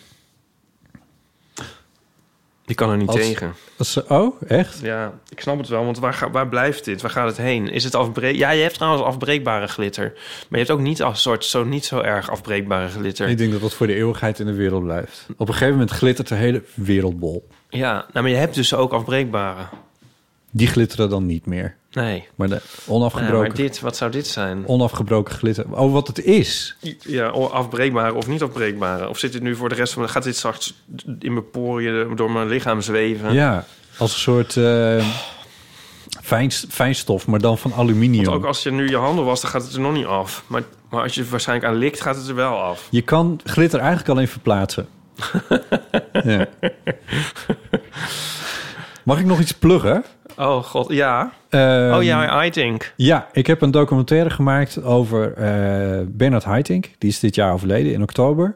Die 2.66 2.76
kan 2.78 2.90
er 2.90 2.98
niet 2.98 3.08
Als- 3.08 3.18
tegen. 3.18 3.54
als- 3.78 4.04
oh, 4.08 4.42
echt? 4.48 4.80
Ja, 4.82 5.14
ik 5.30 5.40
snap 5.40 5.58
het 5.58 5.68
wel, 5.68 5.86
want 5.86 6.00
waar, 6.00 6.14
ga- 6.14 6.32
waar 6.32 6.48
blijft 6.48 6.86
dit? 6.86 7.02
Waar 7.02 7.12
gaat 7.12 7.28
het 7.28 7.38
heen? 7.38 7.68
Is 7.68 7.84
het 7.84 7.96
afbreek? 7.96 8.36
Ja, 8.36 8.50
je 8.52 8.62
hebt 8.62 8.74
trouwens 8.74 9.04
afbreekbare 9.04 9.68
glitter. 9.68 10.12
Maar 10.14 10.60
je 10.60 10.66
hebt 10.66 10.70
ook 10.72 10.80
niet 10.80 11.02
als 11.04 11.22
soort 11.22 11.46
zo 11.46 11.64
niet 11.64 11.86
zo 11.86 12.00
erg 12.00 12.30
afbreekbare 12.30 12.88
glitter. 12.88 13.28
Ik 13.28 13.38
denk 13.38 13.52
dat 13.52 13.62
dat 13.62 13.74
voor 13.74 13.88
de 13.88 13.94
eeuwigheid 13.96 14.40
in 14.40 14.46
de 14.46 14.54
wereld 14.54 14.84
blijft. 14.84 15.26
Op 15.38 15.48
een 15.48 15.54
gegeven 15.54 15.74
moment 15.74 15.92
glittert 15.92 16.28
de 16.28 16.36
hele 16.36 16.64
wereldbol. 16.74 17.48
Ja, 17.70 17.94
nou, 17.94 18.06
maar 18.14 18.30
je 18.30 18.36
hebt 18.36 18.56
dus 18.56 18.74
ook 18.74 18.94
afbreekbare. 18.94 19.62
Die 20.52 20.68
glitteren 20.68 21.10
dan 21.10 21.26
niet 21.26 21.46
meer. 21.46 21.76
Nee. 21.92 22.28
Maar 22.36 22.48
de 22.48 22.54
Ja, 22.54 22.94
onafgebroken, 22.94 23.38
maar 23.48 23.54
dit, 23.56 23.80
wat 23.80 23.98
zou 23.98 24.12
dit 24.12 24.28
zijn? 24.28 24.68
onafgebroken 24.68 25.34
glitter. 25.36 25.66
Oh, 25.72 25.94
wat 25.94 26.08
het 26.08 26.24
is. 26.24 26.76
Ja, 27.00 27.28
afbreekbare 27.28 28.14
of 28.14 28.28
niet 28.28 28.42
afbreekbare? 28.42 29.10
Of 29.10 29.18
zit 29.18 29.32
dit 29.32 29.42
nu 29.42 29.56
voor 29.56 29.70
de 29.70 29.76
rest 29.76 29.94
van... 29.94 30.10
Gaat 30.10 30.24
dit 30.24 30.36
straks 30.38 30.74
in 31.20 31.34
mijn 31.34 31.50
poriën 31.50 32.16
door 32.16 32.32
mijn 32.32 32.48
lichaam 32.48 32.82
zweven? 32.82 33.34
Ja, 33.34 33.66
als 33.98 34.14
een 34.14 34.20
soort 34.20 34.58
eh, 34.58 35.06
fijn, 36.22 36.52
fijnstof, 36.52 37.28
maar 37.28 37.40
dan 37.40 37.58
van 37.58 37.74
aluminium. 37.74 38.26
Want 38.26 38.38
ook 38.38 38.46
als 38.46 38.64
je 38.64 38.72
nu 38.72 38.90
je 38.90 38.98
handen 38.98 39.26
was, 39.26 39.42
dan 39.42 39.50
gaat 39.52 39.64
het 39.64 39.74
er 39.74 39.80
nog 39.80 39.94
niet 39.94 40.06
af. 40.06 40.44
Maar, 40.48 40.64
maar 40.90 41.04
als 41.04 41.16
je 41.16 41.22
er 41.22 41.28
waarschijnlijk 41.30 41.72
aan 41.72 41.78
likt, 41.78 42.02
gaat 42.02 42.16
het 42.16 42.28
er 42.28 42.36
wel 42.36 42.58
af. 42.62 42.88
Je 42.90 43.02
kan 43.02 43.40
glitter 43.44 43.80
eigenlijk 43.80 44.10
alleen 44.10 44.28
verplaatsen. 44.28 44.88
ja. 46.24 46.48
Mag 49.10 49.20
ik 49.20 49.26
nog 49.26 49.40
iets 49.40 49.54
pluggen? 49.54 50.04
Oh 50.38 50.64
god, 50.64 50.92
ja. 50.92 51.32
Ehm, 51.50 51.94
oh 51.94 52.04
ja, 52.04 52.46
I 52.46 52.50
think. 52.50 52.94
Ja, 52.96 53.28
ik 53.32 53.48
heb 53.48 53.62
een 53.62 53.72
documentaire 53.72 54.30
gemaakt 54.30 54.84
over 54.84 55.34
eh 55.34 56.06
Bernard 56.08 56.44
Haitink. 56.44 56.92
Die 56.98 57.10
is 57.10 57.20
dit 57.20 57.36
jaar 57.36 57.54
overleden 57.54 57.94
in 57.94 58.02
oktober. 58.02 58.56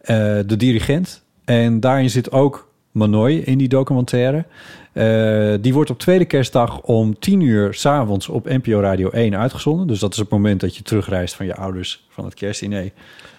Eh, 0.00 0.16
de 0.46 0.56
dirigent. 0.56 1.22
En 1.44 1.80
daarin 1.80 2.10
zit 2.10 2.32
ook 2.32 2.68
Manoy 2.92 3.32
in 3.32 3.58
die 3.58 3.68
documentaire. 3.68 4.44
Eh, 4.92 5.54
die 5.60 5.74
wordt 5.74 5.90
op 5.90 5.98
tweede 5.98 6.24
kerstdag 6.24 6.80
om 6.80 7.18
10 7.18 7.40
uur 7.40 7.74
s'avonds 7.74 8.28
op 8.28 8.48
NPO 8.48 8.80
Radio 8.80 9.10
1 9.10 9.36
uitgezonden. 9.36 9.86
Dus 9.86 9.98
dat 9.98 10.12
is 10.12 10.18
het 10.18 10.30
moment 10.30 10.60
dat 10.60 10.76
je 10.76 10.82
terugreist 10.82 11.34
van 11.34 11.46
je 11.46 11.54
ouders 11.54 12.06
van 12.08 12.24
het 12.24 12.34
kerstdiner. 12.34 12.90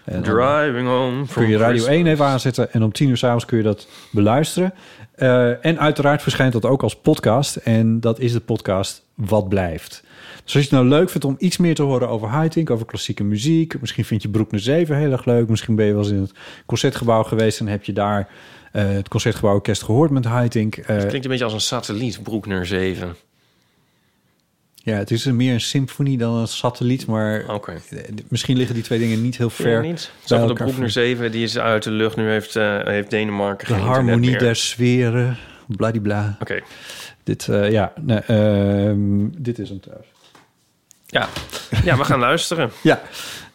En 0.03 0.21
Driving 0.21 0.87
home 0.87 1.25
kun 1.33 1.47
je 1.47 1.57
Radio 1.57 1.69
Christmas. 1.69 1.95
1 1.95 2.07
even 2.07 2.25
aanzetten 2.25 2.73
en 2.73 2.83
om 2.83 2.91
10 2.91 3.09
uur 3.09 3.17
s'avonds 3.17 3.45
kun 3.45 3.57
je 3.57 3.63
dat 3.63 3.87
beluisteren. 4.11 4.73
Eh, 5.15 5.65
en 5.65 5.79
uiteraard 5.79 6.21
verschijnt 6.21 6.53
dat 6.53 6.65
ook 6.65 6.83
als 6.83 6.95
podcast. 6.95 7.55
En 7.55 7.99
dat 7.99 8.19
is 8.19 8.31
de 8.31 8.39
podcast 8.39 9.05
Wat 9.13 9.49
Blijft. 9.49 10.03
Dus 10.43 10.55
als 10.55 10.63
je 10.63 10.69
het 10.69 10.71
nou 10.71 10.85
leuk 10.87 11.09
vindt 11.09 11.25
om 11.25 11.35
iets 11.39 11.57
meer 11.57 11.75
te 11.75 11.81
horen 11.81 12.09
over 12.09 12.27
Haitink, 12.27 12.69
over 12.69 12.85
klassieke 12.85 13.23
muziek. 13.23 13.79
Misschien 13.79 14.05
vind 14.05 14.21
je 14.21 14.29
Broekner 14.29 14.59
7 14.59 14.97
heel 14.97 15.11
erg 15.11 15.25
leuk. 15.25 15.49
Misschien 15.49 15.75
ben 15.75 15.85
je 15.85 15.93
wel 15.93 16.01
eens 16.01 16.11
in 16.11 16.21
het 16.21 16.31
Concertgebouw 16.65 17.23
geweest 17.23 17.59
en 17.59 17.67
heb 17.67 17.83
je 17.83 17.93
daar 17.93 18.29
eh, 18.71 18.87
het 18.87 19.07
Concertgebouw 19.07 19.53
Orkest 19.53 19.83
gehoord 19.83 20.11
met. 20.11 20.25
Eh, 20.25 20.33
Het 20.33 20.83
klinkt 20.85 21.13
een 21.13 21.21
beetje 21.21 21.43
als 21.43 21.53
een 21.53 21.61
satelliet, 21.61 22.23
Broekner 22.23 22.65
7. 22.65 23.15
Ja, 24.85 24.93
het 24.97 25.11
is 25.11 25.25
meer 25.25 25.53
een 25.53 25.61
symfonie 25.61 26.17
dan 26.17 26.35
een 26.35 26.47
satelliet, 26.47 27.05
maar 27.05 27.45
misschien 28.27 28.57
liggen 28.57 28.75
die 28.75 28.83
twee 28.83 28.99
dingen 28.99 29.21
niet 29.21 29.37
heel 29.37 29.49
ver. 29.49 29.65
Ver 29.65 29.81
niet. 29.81 30.11
bij 30.19 30.27
Zo 30.27 30.37
van 30.37 30.47
de 30.47 30.53
Broekner 30.53 30.89
7, 30.89 31.31
die 31.31 31.43
is 31.43 31.57
uit 31.57 31.83
de 31.83 31.91
lucht. 31.91 32.15
Nu 32.15 32.29
heeft, 32.29 32.55
eh, 32.55 32.83
heeft 32.83 33.09
Denemarken 33.09 33.67
De 33.67 33.73
geen 33.73 33.83
harmonie 33.83 34.29
meer. 34.29 34.39
der 34.39 34.55
sferen, 34.55 35.37
bladibla. 35.67 36.37
Oké. 36.41 36.61
Dit, 37.23 37.47
eh, 37.47 37.71
ja, 37.71 37.93
nee, 38.01 38.19
ehm, 38.19 39.27
dit 39.37 39.59
is 39.59 39.69
hem 39.69 39.79
trouwens. 39.79 40.09
Ja. 41.05 41.29
ja, 41.83 41.97
we 41.97 42.03
gaan 42.03 42.19
luisteren. 42.29 42.69
Ja, 42.83 43.01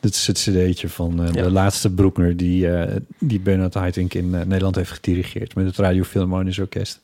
dit 0.00 0.14
is 0.14 0.26
het 0.26 0.38
cd'tje 0.38 0.88
van 0.88 1.24
eh, 1.26 1.32
de 1.32 1.50
laatste 1.50 1.90
Broekner... 1.90 2.36
die, 2.36 2.70
eh, 2.70 2.96
die 3.18 3.40
Bernard 3.40 3.74
Haitink 3.74 4.14
in 4.14 4.30
Nederland 4.30 4.76
heeft 4.76 4.90
gedirigeerd... 4.90 5.54
met 5.54 5.66
het 5.66 5.76
Radio 5.76 6.02
Philharmonisch 6.02 6.58
Orkest. 6.58 7.00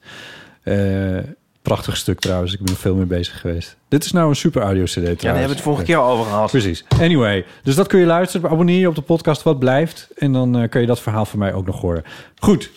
Prachtig 1.67 1.97
stuk 1.97 2.21
trouwens, 2.21 2.53
ik 2.53 2.59
ben 2.59 2.75
er 2.75 2.81
veel 2.81 2.95
mee 2.95 3.05
bezig 3.05 3.41
geweest. 3.41 3.77
Dit 3.89 4.05
is 4.05 4.13
nou 4.13 4.29
een 4.29 4.37
super 4.37 4.63
audio 4.63 4.85
cd 4.85 4.93
trouwens. 4.93 5.23
Ja, 5.23 5.29
daar 5.29 5.39
hebben 5.39 5.49
we 5.49 5.55
het 5.55 5.65
vorige 5.65 5.85
keer 5.85 5.97
al 5.97 6.11
over 6.11 6.25
gehad. 6.25 6.51
Precies. 6.51 6.85
Anyway, 7.01 7.45
dus 7.63 7.75
dat 7.75 7.87
kun 7.87 7.99
je 7.99 8.07
luisteren. 8.07 8.51
Abonneer 8.51 8.79
je 8.79 8.89
op 8.89 8.95
de 8.95 9.01
podcast 9.01 9.43
Wat 9.43 9.59
Blijft. 9.59 10.09
En 10.17 10.33
dan 10.33 10.59
eh, 10.59 10.69
kun 10.69 10.81
je 10.81 10.87
dat 10.87 11.01
verhaal 11.01 11.25
van 11.25 11.39
mij 11.39 11.53
ook 11.53 11.67
nog 11.67 11.81
horen. 11.81 12.05
Goed. 12.39 12.71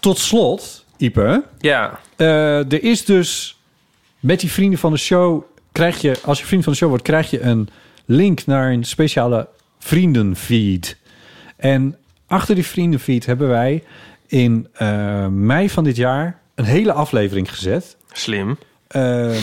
Tot 0.00 0.18
slot, 0.18 0.84
Ipe. 0.96 1.44
Ja. 1.58 1.98
Eh, 2.16 2.72
er 2.72 2.82
is 2.82 3.04
dus 3.04 3.60
met 4.20 4.40
die 4.40 4.50
vrienden 4.50 4.78
van 4.78 4.92
de 4.92 4.98
show... 4.98 5.42
krijg 5.72 6.00
je, 6.00 6.18
als 6.24 6.38
je 6.38 6.46
vriend 6.46 6.64
van 6.64 6.72
de 6.72 6.78
show 6.78 6.88
wordt... 6.88 7.04
krijg 7.04 7.30
je 7.30 7.40
een 7.40 7.68
link 8.04 8.46
naar 8.46 8.72
een 8.72 8.84
speciale 8.84 9.48
vriendenfeed. 9.78 10.96
En 11.56 11.96
achter 12.26 12.54
die 12.54 12.66
vriendenfeed 12.66 13.26
hebben 13.26 13.48
wij 13.48 13.82
in 14.26 14.68
eh, 14.72 15.26
mei 15.26 15.70
van 15.70 15.84
dit 15.84 15.96
jaar... 15.96 16.44
een 16.56 16.64
hele 16.64 16.92
aflevering 16.92 17.50
gezet. 17.54 17.96
Slim. 18.12 18.58
Ehm, 18.88 19.32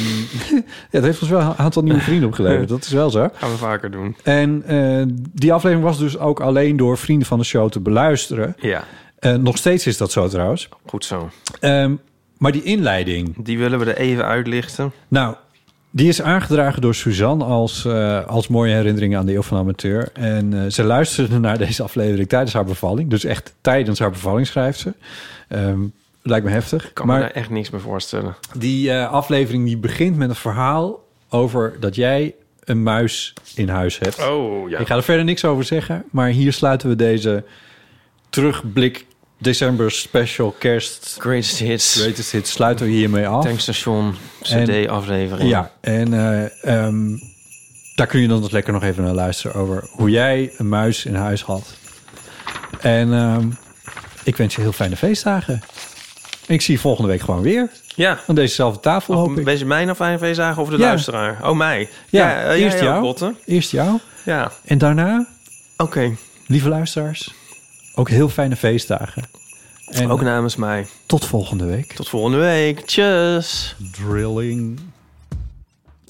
ja, 0.53 0.61
het 0.89 1.03
heeft 1.03 1.21
ons 1.21 1.29
wel 1.29 1.39
een 1.39 1.55
aantal 1.57 1.83
nieuwe 1.83 1.99
vrienden 1.99 2.27
opgeleverd. 2.27 2.69
Dat 2.69 2.83
is 2.83 2.91
wel 2.91 3.09
zo. 3.09 3.29
Gaan 3.33 3.51
we 3.51 3.57
vaker 3.57 3.91
doen. 3.91 4.15
En 4.23 4.63
eh, 4.65 5.03
die 5.31 5.53
aflevering 5.53 5.87
was 5.87 5.97
dus 5.99 6.17
ook 6.17 6.39
alleen 6.39 6.77
door 6.77 6.97
vrienden 6.97 7.27
van 7.27 7.39
de 7.39 7.45
show 7.45 7.69
te 7.69 7.79
beluisteren. 7.79 8.55
Ja. 8.59 8.83
Eh, 9.19 9.33
nog 9.33 9.57
steeds 9.57 9.87
is 9.87 9.97
dat 9.97 10.11
zo 10.11 10.27
trouwens. 10.27 10.69
Goed 10.85 11.05
zo. 11.05 11.29
Ehm, 11.59 11.95
maar 12.37 12.51
die 12.51 12.63
inleiding. 12.63 13.45
Die 13.45 13.57
willen 13.57 13.79
we 13.79 13.85
er 13.85 13.97
even 13.97 14.25
uitlichten. 14.25 14.91
Nou, 15.07 15.35
die 15.89 16.07
is 16.07 16.21
aangedragen 16.21 16.81
door 16.81 16.95
Suzanne 16.95 17.43
als, 17.43 17.85
eh, 17.85 18.25
als 18.25 18.47
mooie 18.47 18.73
herinnering 18.73 19.15
aan 19.15 19.25
de 19.25 19.33
Eeuw 19.33 19.41
van 19.41 19.57
Amateur. 19.57 20.09
En 20.13 20.71
ze 20.71 20.83
luisterde 20.83 21.39
naar 21.39 21.57
deze 21.57 21.83
aflevering 21.83 22.29
tijdens 22.29 22.53
haar 22.53 22.65
bevalling. 22.65 23.09
Dus 23.09 23.23
echt 23.23 23.53
tijdens 23.61 23.99
haar 23.99 24.11
bevalling 24.11 24.47
schrijft 24.47 24.79
ze. 24.79 24.93
Ehm, 25.47 25.79
lijkt 26.23 26.45
me 26.45 26.51
heftig. 26.51 26.87
Ik 26.87 26.93
kan 26.93 27.07
maar 27.07 27.19
me 27.19 27.21
daar 27.23 27.31
echt 27.31 27.49
niks 27.49 27.69
meer 27.69 27.81
voorstellen. 27.81 28.35
die 28.57 28.91
eh, 28.91 29.11
aflevering 29.11 29.65
die 29.65 29.77
begint 29.77 30.17
met 30.17 30.29
een 30.29 30.35
verhaal 30.35 31.03
over 31.29 31.75
dat 31.79 31.95
jij 31.95 32.35
een 32.63 32.83
muis 32.83 33.33
in 33.55 33.69
huis 33.69 33.99
hebt. 33.99 34.27
Oh, 34.27 34.69
ja. 34.69 34.79
Ik 34.79 34.87
ga 34.87 34.95
er 34.95 35.03
verder 35.03 35.25
niks 35.25 35.45
over 35.45 35.63
zeggen, 35.63 36.03
maar 36.11 36.27
hier 36.29 36.53
sluiten 36.53 36.89
we 36.89 36.95
deze 36.95 37.43
terugblik 38.29 39.05
december 39.37 39.91
special 39.91 40.55
kerst 40.59 41.15
Greatest 41.19 41.57
Hits. 41.59 41.95
Greatest 42.01 42.31
Hits 42.31 42.51
sluiten 42.51 42.85
we 42.85 42.91
hiermee 42.91 43.27
af. 43.27 43.43
Tankstation 43.43 44.15
En- 44.41 44.65
CD-aflevering. 44.65 45.49
Ja, 45.49 45.71
en 45.81 46.13
eh, 46.13 46.85
ehm, 46.85 47.17
daar 47.95 48.07
kun 48.07 48.19
je 48.21 48.27
dan 48.27 48.41
dus 48.41 48.51
lekker 48.51 48.73
nog 48.73 48.83
even 48.83 49.03
naar 49.03 49.13
luisteren 49.13 49.55
over 49.55 49.89
hoe 49.91 50.09
jij 50.09 50.51
een 50.57 50.69
muis 50.69 51.05
in 51.05 51.15
huis 51.15 51.41
had. 51.41 51.75
En 52.81 53.13
ehm, 53.13 53.47
ik 54.23 54.37
wens 54.37 54.55
je 54.55 54.61
heel 54.61 54.71
fijne 54.71 54.95
feestdagen. 54.95 55.61
Ik 56.47 56.61
zie 56.61 56.73
je 56.73 56.79
volgende 56.79 57.09
week 57.09 57.21
gewoon 57.21 57.41
weer. 57.41 57.69
Ja. 57.95 58.19
Aan 58.27 58.35
dezezelfde 58.35 58.79
tafel 58.79 59.13
hoop 59.15 59.37
ik. 59.37 59.45
Wees 59.45 59.63
mij 59.63 59.83
nou 59.85 59.95
fijne 59.95 60.17
feestdagen 60.17 60.61
of 60.61 60.69
de 60.69 60.77
Ja. 60.77 60.85
luisteraar? 60.85 61.49
Oh, 61.49 61.57
mij. 61.57 61.89
Ja, 62.09 62.43
eh, 62.43 62.61
eerst 62.61 62.79
jou. 62.79 63.01
Botte? 63.01 63.33
Eerst 63.45 63.71
jou. 63.71 63.99
Ja. 64.25 64.51
En 64.65 64.77
daarna, 64.77 65.27
Oké. 65.77 66.15
lieve 66.47 66.69
luisteraars, 66.69 67.33
ook 67.95 68.09
heel 68.09 68.29
fijne 68.29 68.55
feestdagen. 68.55 69.23
En 69.89 70.09
Ook 70.09 70.21
namens 70.21 70.55
mij. 70.55 70.87
tot 71.05 71.25
volgende 71.25 71.65
week. 71.65 71.93
Tot 71.93 72.09
volgende 72.09 72.37
week. 72.37 72.79
Tjus. 72.85 73.75
Drilling. 73.91 74.79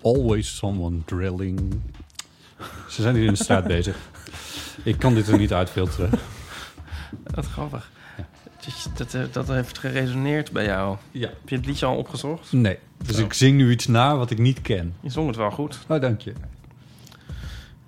Always 0.01 0.55
someone 0.55 0.97
drilling. 1.05 1.81
Ze 2.89 3.01
zijn 3.01 3.15
hier 3.15 3.25
in 3.25 3.33
de 3.33 3.43
straat 3.43 3.63
bezig. 3.77 3.95
Ik 4.83 4.99
kan 4.99 5.13
dit 5.13 5.27
er 5.27 5.37
niet 5.37 5.53
uitfilteren. 5.53 6.09
Wat 7.35 7.45
grappig. 7.45 7.91
Dat, 8.65 8.89
dat, 8.97 9.13
eh, 9.13 9.21
dat 9.31 9.47
heeft 9.47 9.77
geresoneerd 9.77 10.51
bij 10.51 10.65
jou. 10.65 10.97
Ja. 11.11 11.27
Heb 11.27 11.49
je 11.49 11.55
het 11.55 11.65
liedje 11.65 11.85
al 11.85 11.97
opgezocht? 11.97 12.51
Nee, 12.51 12.77
dus 12.97 13.17
Oh. 13.17 13.23
ik 13.25 13.33
zing 13.33 13.57
nu 13.57 13.71
iets 13.71 13.87
na 13.87 14.15
wat 14.17 14.29
ik 14.31 14.37
niet 14.37 14.61
ken. 14.61 14.95
Je 14.99 15.09
zong 15.09 15.27
het 15.27 15.35
wel 15.35 15.51
goed. 15.51 15.79
Oh, 15.87 16.01
dank 16.01 16.21
je. 16.21 16.33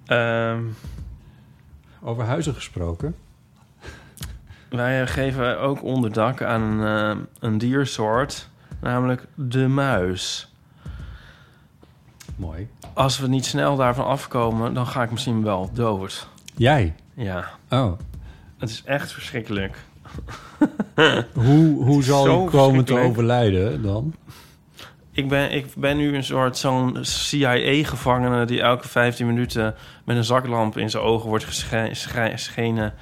Ehm, 0.06 0.62
Over 2.02 2.24
huizen 2.24 2.54
gesproken. 2.54 3.16
wij 4.70 5.02
eh, 5.02 5.08
geven 5.08 5.60
ook 5.60 5.84
onderdak 5.84 6.42
aan 6.42 6.62
een, 6.62 7.18
eh, 7.18 7.24
een 7.40 7.58
diersoort, 7.58 8.50
namelijk 8.82 9.26
de 9.36 9.68
muis. 9.68 10.50
Mooi. 12.36 12.68
Als 12.94 13.20
we 13.20 13.28
niet 13.28 13.46
snel 13.46 13.76
daarvan 13.76 14.06
afkomen, 14.06 14.74
dan 14.74 14.88
ga 14.88 15.04
ik 15.04 15.12
misschien 15.12 15.44
wel 15.44 15.70
dood. 15.74 16.28
Jij? 16.56 16.96
Ja. 17.14 17.50
Oh. 17.70 17.92
Het 18.58 18.70
is 18.70 18.84
echt 18.86 19.12
verschrikkelijk. 19.12 19.78
Hoe, 21.34 21.84
hoe 21.84 22.04
zal 22.04 22.42
je 22.42 22.50
komen 22.50 22.86
te 22.86 23.00
overlijden 23.00 23.82
dan? 23.82 24.14
Ik 25.12 25.30
ben, 25.30 25.52
ik 25.52 25.66
ben 25.76 25.98
nu 25.98 26.16
een 26.16 26.24
soort 26.24 26.58
zo'n 26.58 26.98
CIA-gevangene... 27.02 28.46
die 28.46 28.62
elke 28.62 28.88
15 28.88 29.26
minuten 29.26 29.76
met 30.04 30.18
een 30.18 30.24
zaklamp 30.24 30.78
in 30.78 30.90
zijn 30.90 31.04
ogen 31.04 31.30
wordt 31.30 31.44
gesche- 31.46 31.90
sche- 31.92 32.32
geschenen... 32.32 32.94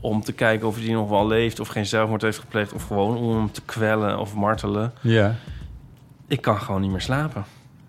om 0.00 0.22
te 0.22 0.32
kijken 0.32 0.66
of 0.68 0.76
hij 0.76 0.92
nog 0.92 1.08
wel 1.08 1.26
leeft... 1.26 1.60
of 1.60 1.68
geen 1.68 1.86
zelfmoord 1.86 2.22
heeft 2.22 2.38
gepleegd... 2.38 2.72
of 2.72 2.86
gewoon 2.86 3.16
om 3.16 3.36
hem 3.36 3.52
te 3.52 3.62
kwellen 3.62 4.18
of 4.18 4.34
martelen. 4.34 4.92
Ja. 5.00 5.34
Ik 6.28 6.40
kan 6.40 6.60
gewoon 6.60 6.80
niet 6.80 6.90
meer 6.90 7.00
slapen. 7.00 7.44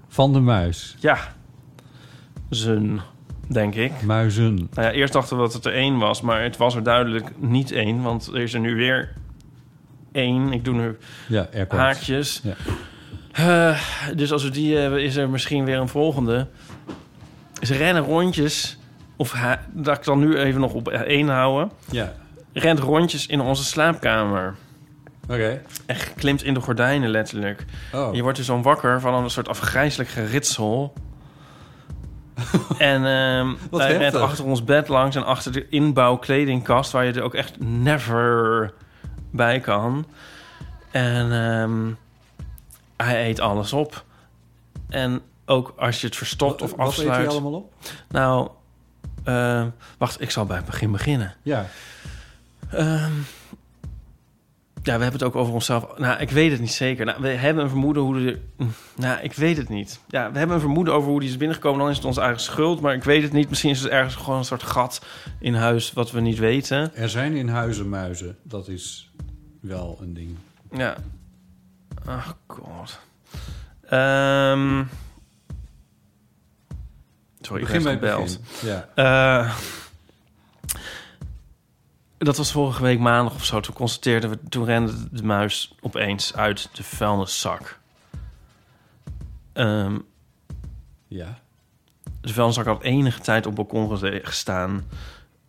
Van 0.07 0.33
de 0.33 0.39
muis. 0.39 0.95
Ja. 0.99 1.17
Zun, 2.49 3.01
denk 3.51 3.75
ik. 3.75 4.01
Muizen. 4.01 4.55
Nou 4.55 4.87
ja, 4.87 4.91
eerst 4.91 5.13
dachten 5.13 5.37
we 5.37 5.43
dat 5.43 5.53
het 5.53 5.65
er 5.65 5.73
één 5.73 5.97
was... 5.97 6.21
maar 6.21 6.43
het 6.43 6.57
was 6.57 6.75
er 6.75 6.83
duidelijk 6.83 7.31
niet 7.37 7.71
één... 7.71 8.01
want 8.01 8.27
er 8.27 8.41
is 8.41 8.53
er 8.53 8.59
nu 8.59 8.75
weer 8.75 9.13
één. 10.11 10.53
Ik 10.53 10.65
doe 10.65 10.73
nu 10.73 10.97
Ja, 11.27 11.47
haakjes. 11.67 12.41
Ja. 12.43 12.55
Eh, 13.31 13.81
dus 14.15 14.31
als 14.31 14.43
we 14.43 14.49
die 14.49 14.77
hebben, 14.77 15.03
is 15.03 15.15
er 15.15 15.29
misschien 15.29 15.65
weer 15.65 15.77
een 15.77 15.87
volgende. 15.87 16.47
Ze 17.61 17.75
rennen 17.75 18.03
rondjes. 18.03 18.77
Of 19.15 19.35
dat 19.71 19.97
ik 19.97 20.03
dan 20.03 20.19
nu 20.19 20.37
even 20.37 20.61
nog 20.61 20.73
op 20.73 20.87
één 20.87 21.27
houden. 21.27 21.71
Ja. 21.91 22.13
Rent 22.53 22.79
rondjes 22.79 23.27
in 23.27 23.39
onze 23.41 23.63
slaapkamer. 23.63 24.55
Oké. 25.23 25.61
En 25.85 25.97
klimt 26.15 26.43
in 26.43 26.53
de 26.53 26.59
gordijnen 26.59 27.09
letterlijk. 27.09 27.65
Oh. 27.93 28.15
Je 28.15 28.21
wordt 28.21 28.37
dus 28.37 28.47
dan 28.47 28.61
wakker 28.61 29.01
van 29.01 29.13
een 29.13 29.29
soort 29.29 29.47
afgrijselijk 29.47 30.09
geritsel. 30.09 30.93
en 32.77 33.05
ehm 33.05 33.49
hij 33.71 33.87
rent 33.87 34.01
heftig. 34.01 34.21
achter 34.21 34.45
ons 34.45 34.63
bed 34.63 34.87
langs 34.87 35.15
en 35.15 35.25
achter 35.25 35.51
de 35.51 35.69
inbouwkledingkast... 35.69 36.91
waar 36.91 37.05
je 37.05 37.13
er 37.13 37.21
ook 37.21 37.33
echt 37.33 37.59
never 37.59 38.73
bij 39.31 39.59
kan. 39.59 40.05
En 40.91 41.31
ehm, 41.31 41.93
hij 42.97 43.29
eet 43.29 43.39
alles 43.39 43.73
op. 43.73 44.03
En 44.89 45.21
ook 45.45 45.73
als 45.77 46.01
je 46.01 46.07
het 46.07 46.15
verstopt 46.15 46.61
of 46.61 46.69
Wat 46.69 46.79
eet 46.79 46.85
afsluit... 46.85 47.15
hij 47.15 47.27
allemaal 47.27 47.53
op? 47.53 47.73
Nou, 48.09 48.49
eh, 49.23 49.65
wacht, 49.97 50.21
ik 50.21 50.31
zal 50.31 50.45
bij 50.45 50.57
het 50.57 50.65
begin 50.65 50.91
beginnen. 50.91 51.35
Ja. 51.41 51.65
Ehm, 52.71 53.11
ja, 54.89 54.97
we 54.97 55.03
hebben 55.03 55.19
het 55.21 55.23
ook 55.23 55.35
over 55.35 55.53
onszelf. 55.53 55.97
Nou, 55.97 56.19
ik 56.19 56.29
weet 56.29 56.51
het 56.51 56.59
niet 56.59 56.71
zeker. 56.71 57.05
Nou, 57.05 57.21
we 57.21 57.27
hebben 57.27 57.63
een 57.63 57.69
vermoeden 57.69 58.03
hoe 58.03 58.13
de. 58.23 58.39
Nou, 58.95 59.19
ik 59.21 59.33
weet 59.33 59.57
het 59.57 59.69
niet. 59.69 59.99
Ja, 60.07 60.31
we 60.31 60.37
hebben 60.37 60.55
een 60.55 60.61
vermoeden 60.61 60.93
over 60.93 61.09
hoe 61.09 61.19
die 61.19 61.29
is 61.29 61.37
binnengekomen. 61.37 61.79
Dan 61.79 61.89
is 61.89 61.95
het 61.95 62.05
onze 62.05 62.21
eigen 62.21 62.41
schuld, 62.41 62.81
maar 62.81 62.93
ik 62.93 63.03
weet 63.03 63.23
het 63.23 63.31
niet. 63.31 63.49
Misschien 63.49 63.69
is 63.71 63.81
het 63.81 63.91
ergens 63.91 64.15
gewoon 64.15 64.37
een 64.37 64.45
soort 64.45 64.63
gat 64.63 65.05
in 65.39 65.53
huis 65.53 65.93
wat 65.93 66.11
we 66.11 66.19
niet 66.19 66.37
weten. 66.39 66.95
Er 66.95 67.09
zijn 67.09 67.33
in 67.33 67.47
huizen 67.49 67.89
muizen. 67.89 68.37
Dat 68.43 68.67
is 68.67 69.11
wel 69.61 69.97
een 70.01 70.13
ding. 70.13 70.35
Ja. 70.71 70.95
Ach, 72.05 72.37
god. 72.47 72.99
Ehm 73.89 74.83
sorry, 77.41 77.61
Begin 77.61 77.77
ik 77.77 77.83
bij 77.83 77.93
gebeld. 77.93 78.39
begin. 78.61 78.83
Eh, 78.95 79.55
dat 82.19 82.37
was 82.37 82.51
vorige 82.51 82.81
week 82.81 82.99
maandag 82.99 83.33
of 83.35 83.45
zo. 83.45 83.59
Toen 83.59 83.73
constateerden 83.75 84.29
we... 84.29 84.39
Toen 84.49 84.65
rende 84.65 84.93
de 85.11 85.23
muis 85.23 85.75
opeens 85.81 86.35
uit 86.35 86.69
de 86.73 86.83
vuilniszak. 86.83 87.79
Ehm, 89.53 89.97
Ja. 91.07 91.39
de 92.21 92.33
vuilniszak 92.33 92.65
had 92.65 92.83
enige 92.83 93.19
tijd 93.19 93.45
op 93.45 93.55
balkon 93.55 93.97
gestaan. 94.23 94.83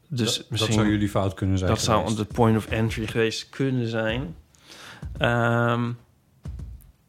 Dus 0.09 0.26
Dat- 0.26 0.36
dat 0.36 0.51
misschien, 0.51 0.72
zou 0.72 0.88
jullie 0.88 1.09
fout 1.09 1.34
kunnen 1.34 1.59
zijn 1.59 1.70
Dat 1.70 1.80
zou 1.80 2.14
de 2.14 2.24
point 2.24 2.56
of 2.56 2.66
entry 2.66 3.06
geweest 3.06 3.48
kunnen 3.48 3.88
zijn. 3.88 4.34
Ehm, 5.18 5.90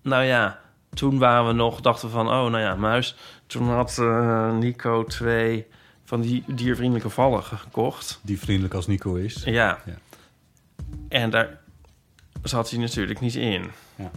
nou 0.01 0.23
ja, 0.23 0.59
toen 0.93 1.17
waren 1.19 1.47
we 1.47 1.53
nog, 1.53 1.81
dachten 1.81 2.07
we 2.07 2.13
van, 2.13 2.25
oh, 2.27 2.31
nou 2.33 2.59
ja, 2.59 2.75
muis. 2.75 3.15
Toen 3.47 3.69
had 3.69 3.97
eh, 3.99 4.51
Nico 4.57 5.03
twee 5.03 5.67
van 6.11 6.21
die 6.21 6.43
diervriendelijke 6.47 7.09
vallen 7.09 7.43
gekocht. 7.43 8.19
Die 8.21 8.39
vriendelijk 8.39 8.73
als 8.73 8.87
Nico 8.87 9.15
is. 9.15 9.41
Ja. 9.45 9.79
En 11.09 11.29
daar 11.29 11.59
zat 12.43 12.69
hij 12.69 12.79
natuurlijk 12.79 13.19
niet 13.19 13.35
in. 13.35 13.71
Ja. 13.95 14.11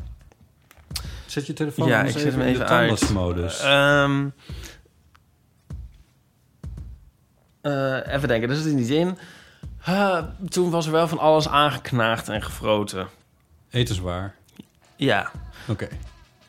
Zet 1.26 1.46
je 1.46 1.52
telefoon 1.52 1.88
Ja, 1.88 2.02
ik 2.02 2.18
zet 2.18 2.22
hem 2.22 2.40
in 2.40 2.46
de 2.46 2.52
even 2.52 2.66
uit. 2.68 2.68
tandartsmodus. 2.68 3.60
Ehm, 3.60 4.28
eh, 7.60 8.14
even 8.14 8.28
denken, 8.28 8.48
daar 8.48 8.56
zit 8.56 8.66
hij 8.66 8.74
niet 8.74 8.88
in. 8.90 9.18
Uh, 9.88 10.24
toen 10.48 10.70
was 10.70 10.86
er 10.86 10.92
wel 10.92 11.08
van 11.08 11.18
alles 11.18 11.48
aangeknaagd 11.48 12.28
en 12.28 12.42
gefroten. 12.42 13.08
Etenswaar. 13.70 14.34
Ja. 14.96 15.30
Oké. 15.68 15.88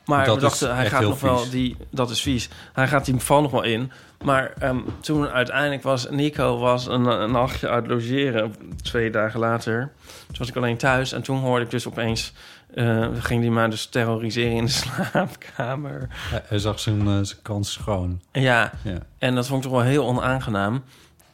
Maar 0.05 0.26
Dat 0.26 0.35
we 0.35 0.41
dachten, 0.41 0.69
is 0.69 0.76
hij 0.76 0.89
gaat 0.89 1.01
nog 1.01 1.19
wel 1.19 1.49
die. 1.49 1.77
Dat 1.89 2.09
is 2.09 2.22
vies. 2.22 2.49
Hij 2.73 2.88
gaat 2.88 3.05
die 3.05 3.19
val 3.19 3.41
nog 3.41 3.51
wel 3.51 3.63
in. 3.63 3.91
Maar 4.23 4.53
ehm, 4.59 4.79
toen 4.99 5.27
uiteindelijk 5.27 5.83
was 5.83 6.09
Nico 6.09 6.57
was 6.57 6.87
een, 6.87 7.05
een 7.05 7.31
nachtje 7.31 7.69
uit 7.69 7.87
logeren. 7.87 8.55
Twee 8.81 9.09
dagen 9.09 9.39
later. 9.39 9.91
Toen 10.27 10.35
was 10.37 10.49
ik 10.49 10.55
alleen 10.55 10.77
thuis. 10.77 11.11
En 11.11 11.21
toen 11.21 11.37
hoorde 11.39 11.65
ik 11.65 11.71
dus 11.71 11.87
opeens. 11.87 12.33
eh, 12.73 13.07
ging 13.19 13.41
hij 13.41 13.51
mij 13.51 13.69
dus 13.69 13.85
terroriseren 13.85 14.55
in 14.55 14.65
de 14.65 14.71
slaapkamer. 15.31 16.07
Hij, 16.11 16.41
hij 16.45 16.59
zag 16.59 16.79
zijn, 16.79 17.07
eh, 17.07 17.19
zijn 17.21 17.41
kans 17.41 17.71
schoon. 17.73 18.21
Ja. 18.31 18.71
Ja. 18.83 18.97
En 19.17 19.35
dat 19.35 19.47
vond 19.47 19.63
ik 19.63 19.69
toch 19.71 19.79
wel 19.79 19.89
heel 19.89 20.05
onaangenaam. 20.05 20.83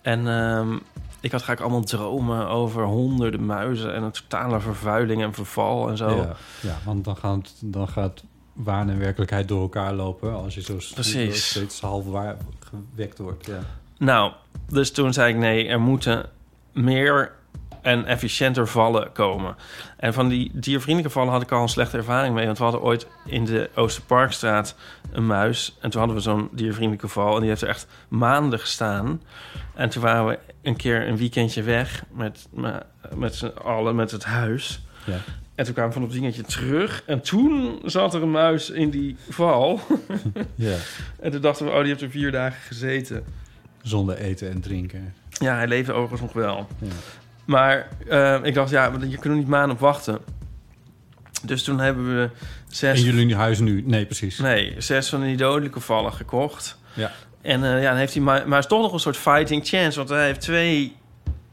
En 0.02 0.28
ehm, 0.28 0.78
ik 1.20 1.32
had 1.32 1.42
graag 1.44 1.62
allemaal 1.62 1.84
dromen 1.84 2.48
over 2.48 2.84
honderden 2.84 3.46
muizen 3.46 3.94
en 3.94 4.04
een 4.04 4.12
totale 4.12 4.60
vervuiling 4.60 5.22
en 5.24 5.34
verval 5.34 5.90
en 5.90 5.98
zo. 5.98 6.10
Ja, 6.16 6.36
ja 6.62 6.78
want 6.86 7.06
dan 7.06 7.18
gaat, 7.18 7.54
dan 7.60 7.88
gaat 7.88 8.24
waan 8.54 8.90
en 8.90 9.00
werkelijkheid 9.00 9.48
door 9.48 9.62
elkaar 9.62 9.94
lopen... 9.94 10.34
als 10.34 10.56
je 10.56 10.62
zo 10.62 10.78
Precies. 10.94 11.50
steeds 11.50 11.82
half 11.82 12.06
waar 12.06 12.38
gewekt 12.60 13.18
wordt. 13.18 13.46
Ja. 13.46 13.60
Nou, 13.98 14.32
dus 14.68 14.92
toen 14.92 15.14
zei 15.14 15.34
ik 15.34 15.40
nee, 15.40 15.68
er 15.68 15.82
moeten 15.82 16.30
meer 16.74 17.32
en 17.82 18.06
efficiënter 18.06 18.68
vallen 18.68 19.12
komen. 19.12 19.56
En 19.98 20.14
van 20.14 20.28
die 20.28 20.52
diervriendelijke 20.54 21.14
vallen 21.14 21.32
had 21.34 21.42
ik 21.42 21.52
al 21.52 21.62
een 21.62 21.70
slechte 21.70 21.98
ervaring 21.98 22.36
mee. 22.36 22.46
Want 22.46 22.58
we 22.58 22.64
hadden 22.64 22.82
ooit 22.82 23.08
in 23.26 23.46
de 23.46 23.70
Oosterparkstraat 23.76 24.76
een 25.12 25.26
muis. 25.26 25.78
En 25.80 25.90
toen 25.90 26.00
hadden 26.00 26.18
we 26.18 26.24
zo'n 26.24 26.50
diervriendelijke 26.52 27.08
val. 27.08 27.34
En 27.34 27.40
die 27.40 27.50
heeft 27.50 27.62
er 27.62 27.68
echt 27.68 27.88
maanden 28.08 28.60
gestaan. 28.60 29.22
En 29.74 29.90
toen 29.90 30.02
waren 30.02 30.28
we 30.28 30.40
een 30.62 30.76
keer 30.76 31.08
een 31.08 31.18
weekendje 31.18 31.64
weg 31.64 32.04
met, 32.12 32.48
met, 32.52 32.86
met 33.16 33.36
z'n 33.36 33.52
allen, 33.64 33.96
met 33.96 34.12
het 34.12 34.24
huis. 34.24 34.82
Ja. 35.06 35.18
En 35.62 35.68
toen 35.68 35.76
kwamen 35.76 35.94
we 35.94 36.00
van 36.00 36.10
op 36.10 36.14
dingetje 36.14 36.42
terug. 36.42 37.04
En 37.06 37.22
toen 37.22 37.80
zat 37.86 38.14
er 38.14 38.22
een 38.22 38.32
muis 38.32 38.70
in 38.70 38.90
die 38.90 39.16
val. 39.30 39.80
Ja. 40.56 40.76
En 41.20 41.32
toen 41.32 41.42
dachten 41.42 41.66
we, 41.66 41.72
oh, 41.72 41.78
die 41.78 41.88
heeft 41.88 42.02
er 42.02 42.10
vier 42.10 42.32
dagen 42.32 42.62
gezeten. 42.62 43.24
Zonder 43.82 44.18
eten 44.18 44.50
en 44.50 44.62
drinken. 44.62 45.14
Ja, 45.30 45.56
hij 45.56 45.68
leefde 45.68 45.94
overigens 45.94 46.22
nog 46.22 46.34
wel. 46.34 46.68
Ja. 46.80 46.88
Maar 47.46 47.88
eh, 48.08 48.40
ik 48.44 48.54
dacht, 48.54 48.70
ja, 48.70 48.92
je 49.00 49.18
kunt 49.18 49.24
er 49.24 49.36
niet 49.36 49.48
maanden 49.48 49.72
op 49.72 49.80
wachten. 49.80 50.20
Dus 51.44 51.64
toen 51.64 51.80
hebben 51.80 52.16
we 52.16 52.30
zes... 52.68 53.00
En 53.00 53.06
jullie 53.06 53.36
huis 53.36 53.60
nu? 53.60 53.84
Nee, 53.86 54.06
precies. 54.06 54.40
Nee, 54.40 54.76
zes 54.78 55.10
van 55.10 55.22
die 55.22 55.38
dodelijke 55.38 55.80
vallen 55.80 56.14
gekocht. 56.14 56.78
Ja. 56.94 57.12
En 57.42 57.64
eh, 57.64 57.82
ja, 57.82 57.90
dan 57.90 57.98
heeft 57.98 58.14
hij 58.14 58.24
maar, 58.24 58.48
maar 58.48 58.60
is 58.60 58.68
toch 58.68 58.82
nog 58.82 58.94
een 58.94 59.00
soort 59.00 59.18
fighting 59.18 59.68
chance. 59.68 59.98
Want 59.98 60.10
hij 60.10 60.26
heeft 60.26 60.42
twee 60.42 60.96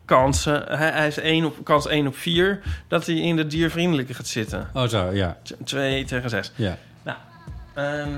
kansen. 0.08 0.62
Hij, 0.66 0.90
hij 0.90 1.02
heeft 1.02 1.18
één 1.18 1.44
op, 1.44 1.64
kans 1.64 1.86
1 1.86 2.06
op 2.06 2.16
4 2.16 2.60
dat 2.88 3.06
hij 3.06 3.14
in 3.16 3.36
de 3.36 3.46
diervriendelijke 3.46 4.14
gaat 4.14 4.26
zitten. 4.26 4.68
Oh 4.74 4.86
zo, 4.86 5.10
ja. 5.12 5.38
T- 5.42 5.56
Twee 5.64 6.04
tegen 6.04 6.30
zes. 6.30 6.52
Ja. 6.54 6.78
Nou, 7.02 7.16
ehm, 7.74 8.10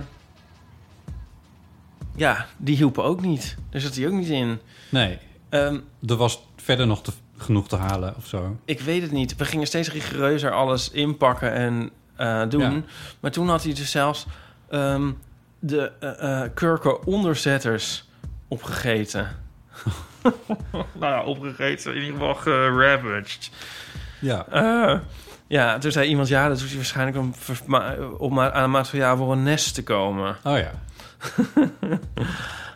ja, 2.16 2.46
die 2.56 2.76
hielpen 2.76 3.04
ook 3.04 3.20
niet. 3.20 3.56
Daar 3.70 3.80
zat 3.80 3.94
hij 3.94 4.06
ook 4.06 4.12
niet 4.12 4.28
in. 4.28 4.60
Nee. 4.88 5.18
Ehm, 5.48 5.78
er 6.06 6.16
was 6.16 6.42
verder 6.56 6.86
nog 6.86 7.02
te, 7.02 7.12
genoeg 7.36 7.68
te 7.68 7.76
halen 7.76 8.14
of 8.16 8.26
zo. 8.26 8.56
Ik 8.64 8.80
weet 8.80 9.02
het 9.02 9.10
niet. 9.12 9.36
We 9.36 9.44
gingen 9.44 9.66
steeds 9.66 9.90
rigoureuzer 9.92 10.50
alles 10.52 10.90
inpakken 10.90 11.52
en 11.52 11.90
eh, 12.16 12.42
doen. 12.48 12.60
Ja. 12.74 12.82
Maar 13.20 13.30
toen 13.30 13.48
had 13.48 13.62
hij 13.62 13.72
dus 13.74 13.90
zelfs 13.90 14.26
ehm, 14.68 15.10
de 15.58 15.92
eh, 16.00 16.42
kurken 16.54 17.06
onderzetters 17.06 18.08
opgegeten. 18.48 19.28
nou 20.72 21.12
ja, 21.12 21.22
opgegeten. 21.22 21.94
In 21.94 22.01
ieder 22.02 22.18
geval 22.18 22.34
geravaged. 22.34 23.51
Ja. 24.20 24.47
Eh, 24.51 24.98
ja, 25.47 25.78
toen 25.78 25.92
zei 25.92 26.09
iemand... 26.09 26.28
Ja, 26.28 26.48
dat 26.48 26.59
doet 26.59 26.68
hij 26.68 26.76
waarschijnlijk 26.76 27.16
om, 27.16 27.34
om 28.18 28.40
aan 28.40 28.70
materiaal 28.70 29.16
voor 29.16 29.32
een 29.32 29.42
nest 29.42 29.74
te 29.74 29.82
komen. 29.82 30.36
Oh 30.44 30.59
ja. 30.59 30.70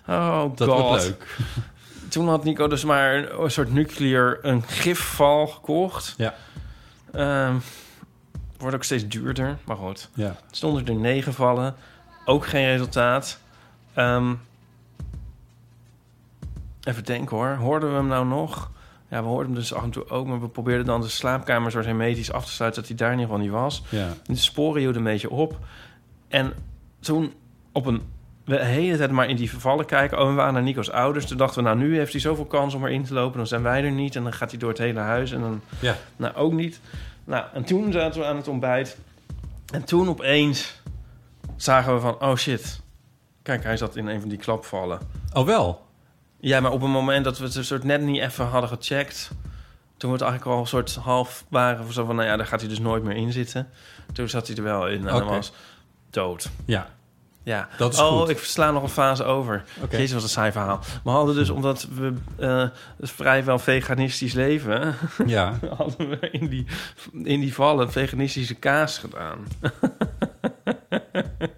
oh 0.15 0.57
Dat 0.57 0.69
god. 0.69 0.81
wordt 0.81 1.05
leuk. 1.05 1.37
Toen 2.09 2.29
had 2.29 2.45
Nico 2.45 2.69
dus 2.69 2.85
maar 2.85 3.15
een, 3.15 3.43
een 3.43 3.51
soort 3.51 3.73
nuclear... 3.73 4.39
een 4.43 4.63
gifval 4.67 5.47
gekocht. 5.47 6.15
Ja. 6.17 6.35
Ehm, 7.13 7.55
wordt 8.59 8.77
ook 8.77 8.85
steeds 8.85 9.09
duurder, 9.09 9.59
maar 9.65 9.77
goed. 9.77 10.09
Ja. 10.15 10.27
Er 10.27 10.37
stonden 10.51 10.87
er 10.87 10.95
negen 10.95 11.35
vallen. 11.35 11.75
Ook 12.25 12.47
geen 12.47 12.67
resultaat. 12.67 13.39
Ehm, 13.95 14.35
even 16.85 17.05
denken 17.05 17.37
hoor. 17.37 17.49
Hoorden 17.49 17.89
we 17.89 17.95
hem 17.95 18.07
nou 18.07 18.27
nog? 18.27 18.71
Ja, 19.11 19.23
we 19.23 19.29
hoorden 19.29 19.47
hem 19.47 19.55
dus 19.55 19.75
af 19.75 19.83
en 19.83 19.91
toe 19.91 20.09
ook. 20.09 20.27
Maar 20.27 20.41
we 20.41 20.49
probeerden 20.49 20.87
dan 20.87 21.01
de 21.01 21.09
slaapkamer 21.09 21.71
soort 21.71 21.85
hermetisch 21.85 22.33
af 22.33 22.45
te 22.45 22.53
sluiten... 22.53 22.81
dat 22.81 22.89
hij 22.89 22.99
daar 22.99 23.13
in 23.13 23.19
ieder 23.19 23.31
geval 23.33 23.45
niet 23.45 23.55
was. 23.55 23.83
Ja. 23.89 24.09
De 24.27 24.37
sporen 24.37 24.81
hielden 24.81 24.99
een 24.99 25.13
beetje 25.13 25.31
op. 25.31 25.59
En 26.29 26.53
toen 27.01 27.33
op 27.73 27.87
een... 27.87 28.03
We 28.45 28.57
de 28.57 28.65
hele 28.65 28.97
tijd 28.97 29.11
maar 29.11 29.29
in 29.29 29.37
die 29.37 29.51
vervallen 29.51 29.87
kijken. 29.87 30.21
Oh, 30.21 30.29
we 30.29 30.35
waren 30.35 30.53
naar 30.53 30.63
Nico's 30.63 30.91
ouders. 30.91 31.27
Toen 31.27 31.37
dachten 31.37 31.63
we, 31.63 31.69
nou, 31.69 31.79
nu 31.81 31.97
heeft 31.97 32.13
hij 32.13 32.21
zoveel 32.21 32.45
kans 32.45 32.75
om 32.75 32.85
erin 32.85 33.05
te 33.05 33.15
lopen. 33.15 33.37
Dan 33.37 33.47
zijn 33.47 33.63
wij 33.63 33.85
er 33.85 33.91
niet. 33.91 34.17
En 34.17 34.23
dan 34.23 34.33
gaat 34.33 34.51
hij 34.51 34.59
door 34.59 34.69
het 34.69 34.79
hele 34.79 35.01
huis. 35.01 35.33
En 35.33 35.41
dan... 35.41 35.61
Ja. 35.81 35.97
Nou, 36.17 36.35
ook 36.35 36.53
niet. 36.53 36.81
Nou, 37.25 37.45
en 37.55 37.65
toen 37.65 37.93
zaten 37.93 38.21
we 38.21 38.27
aan 38.27 38.37
het 38.37 38.49
ontbijt. 38.49 38.99
En 39.73 39.85
toen 39.85 40.09
opeens 40.09 40.83
zagen 41.57 41.95
we 41.95 42.01
van... 42.01 42.21
Oh, 42.21 42.37
shit. 42.37 42.81
Kijk, 43.43 43.63
hij 43.63 43.77
zat 43.77 43.97
in 43.97 44.07
een 44.07 44.21
van 44.21 44.29
die 44.29 44.39
klapvallen. 44.39 44.99
Oh, 45.33 45.47
wel? 45.47 45.84
Ja, 46.45 46.61
maar 46.61 46.73
op 46.73 46.83
een 46.83 46.91
moment 46.91 47.25
dat 47.25 47.39
we 47.39 47.45
het 47.45 47.55
een 47.55 47.65
soort 47.65 47.85
net 47.85 48.01
niet 48.01 48.21
even 48.21 48.47
hadden 48.47 48.71
gecheckt... 48.71 49.31
toen 49.97 50.11
we 50.11 50.17
het 50.17 50.25
eigenlijk 50.27 50.55
al 50.55 50.61
een 50.61 50.67
soort 50.67 50.95
half 50.95 51.45
waren... 51.49 51.93
zo 51.93 52.05
van, 52.05 52.17
nou 52.17 52.29
ja, 52.29 52.37
daar 52.37 52.47
gaat 52.47 52.61
hij 52.61 52.69
dus 52.69 52.79
nooit 52.79 53.03
meer 53.03 53.17
in 53.17 53.33
zitten. 53.33 53.69
Toen 54.13 54.29
zat 54.29 54.47
hij 54.47 54.57
er 54.57 54.63
wel 54.63 54.89
in 54.89 55.09
en 55.09 55.25
was 55.25 55.53
dood. 56.11 56.51
Ja. 56.65 56.91
Ja. 57.43 57.69
Dat 57.77 57.93
is 57.93 57.99
oh, 58.01 58.21
goed. 58.21 58.29
ik 58.29 58.39
sla 58.39 58.71
nog 58.71 58.83
een 58.83 58.89
fase 58.89 59.25
over. 59.25 59.65
Oké. 59.83 59.97
Jezus, 59.97 60.13
wat 60.13 60.23
een 60.23 60.29
saai 60.29 60.53
verhaal. 60.53 60.81
We 61.05 61.11
hadden 61.11 61.35
dus, 61.35 61.51
omdat 61.51 61.89
we 61.95 62.15
eh 62.37 62.65
vrijwel 63.01 63.59
veganistisch 63.59 64.33
leven... 64.33 64.95
Ja. 65.27 65.59
hadden 65.77 66.09
we 66.09 66.31
in 66.31 66.49
die, 66.49 66.67
in 67.13 67.41
die 67.41 67.55
vallen 67.55 67.93
veganistische 67.93 68.55
kaas 68.55 68.99
gedaan. 68.99 69.39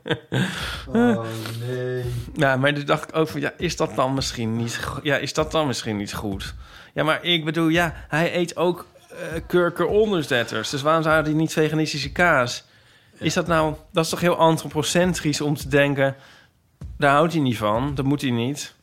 Oh, 0.88 1.24
nee. 1.68 2.04
Ja, 2.34 2.56
maar 2.56 2.74
toen 2.74 2.84
dacht 2.84 3.08
ik 3.08 3.16
ook 3.16 3.28
van, 3.28 3.40
ja, 3.40 3.52
is 3.56 3.76
dat 3.76 3.94
dan 3.94 4.14
misschien 4.14 4.56
niet, 4.56 4.80
ja, 5.02 5.16
is 5.16 5.32
dat 5.32 5.50
dan 5.50 5.66
misschien 5.66 5.96
niet 5.96 6.14
goed? 6.14 6.54
Ja, 6.94 7.04
maar 7.04 7.24
ik 7.24 7.44
bedoel, 7.44 7.68
ja, 7.68 7.94
hij 8.08 8.36
eet 8.36 8.56
ook 8.56 8.86
eh 9.10 9.40
kurken 9.46 9.88
onderzetters. 9.88 10.70
Dus 10.70 10.82
waarom 10.82 11.02
zou 11.02 11.22
hij 11.22 11.32
niet 11.32 11.52
veganistische 11.52 12.12
kaas? 12.12 12.64
Is 13.18 13.34
dat 13.34 13.46
nou, 13.46 13.74
dat 13.92 14.04
is 14.04 14.10
toch 14.10 14.20
heel 14.20 14.36
antropocentrisch 14.36 15.40
om 15.40 15.56
te 15.56 15.68
denken, 15.68 16.16
daar 16.98 17.12
houdt 17.12 17.32
hij 17.32 17.42
niet 17.42 17.56
van, 17.56 17.94
dat 17.94 18.04
moet 18.04 18.20
hij 18.20 18.30
niet. 18.30 18.74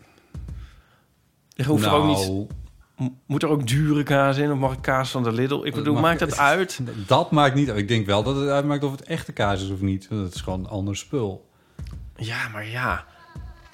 Je 1.50 1.64
hoeft 1.64 1.86
er 1.86 1.92
ook 1.92 2.06
niet, 2.06 2.28
Nou. 2.28 2.48
Moet 3.26 3.44
er 3.44 3.50
ook 3.50 3.68
dure 3.68 4.04
kaas 4.04 4.38
in 4.38 4.52
of 4.52 4.58
mag 4.58 4.74
ik 4.74 4.82
kaas 4.82 5.12
van 5.12 5.24
de 5.24 5.32
Lidl? 5.32 5.64
Ik 5.64 5.74
bedoel, 5.74 6.00
maakt 6.00 6.20
dat 6.20 6.38
uit? 6.38 6.80
Dat 7.08 7.32
maakt 7.32 7.56
niet 7.56 7.70
uit. 7.70 7.80
Ik 7.80 7.88
denk 7.88 8.06
wel 8.06 8.24
dat 8.24 8.36
het 8.36 8.50
uitmaakt 8.50 8.84
of 8.84 8.92
het 8.92 9.04
echte 9.04 9.32
kaas 9.32 9.64
is 9.64 9.70
of 9.70 9.82
niet. 9.82 10.10
Dat 10.10 10.34
is 10.34 10.42
gewoon 10.42 10.60
een 10.60 10.68
ander 10.70 10.98
spul. 10.98 11.50
Ja, 12.16 12.48
maar 12.48 12.68
ja. 12.68 13.06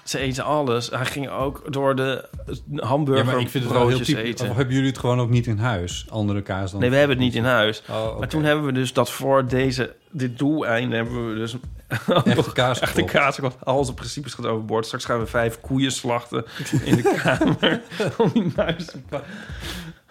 Ze 0.09 0.19
eten 0.19 0.43
alles. 0.43 0.89
Hij 0.89 1.05
ging 1.05 1.29
ook 1.29 1.73
door 1.73 1.95
de 1.95 2.25
Ja, 2.71 2.85
hamburger 2.85 3.25
maar 3.25 3.39
ik 3.39 3.49
vind 3.49 3.63
het 3.63 3.73
wel 3.73 3.87
heel 3.87 3.97
typisch. 3.97 4.23
eten. 4.23 4.49
Of 4.49 4.55
hebben 4.55 4.73
jullie 4.73 4.89
het 4.89 4.99
gewoon 4.99 5.19
ook 5.19 5.29
niet 5.29 5.47
in 5.47 5.57
huis? 5.57 6.05
Andere 6.09 6.41
kaas 6.41 6.71
dan? 6.71 6.79
Nee, 6.79 6.89
we 6.89 6.95
hebben 6.95 7.15
het 7.15 7.25
niet 7.25 7.35
in 7.35 7.43
huis. 7.43 7.83
Oh. 7.89 8.19
Maar 8.19 8.27
toen 8.27 8.43
hebben 8.43 8.65
we 8.65 8.71
dus 8.71 8.93
dat 8.93 9.11
voor 9.11 9.47
deze, 9.47 9.95
dit 10.11 10.37
doeleinde 10.37 10.95
hebben 10.95 11.29
we 11.29 11.35
dus 11.35 11.55
Echte 12.23 12.51
kaas 12.53 12.79
echte 12.79 13.03
kaas. 13.03 13.39
Al 13.63 13.77
onze 13.77 13.93
principes 13.93 14.33
gaat 14.33 14.45
overboord. 14.45 14.85
Straks 14.85 15.05
gaan 15.05 15.19
we 15.19 15.25
vijf 15.25 15.59
koeien 15.61 15.91
slachten 15.91 16.45
in 16.83 16.95
de 16.95 17.13
kamer 17.23 17.81
om 18.17 18.29
die 18.33 18.51
muis 18.55 18.85
te 18.85 18.97
pakken. 19.09 19.29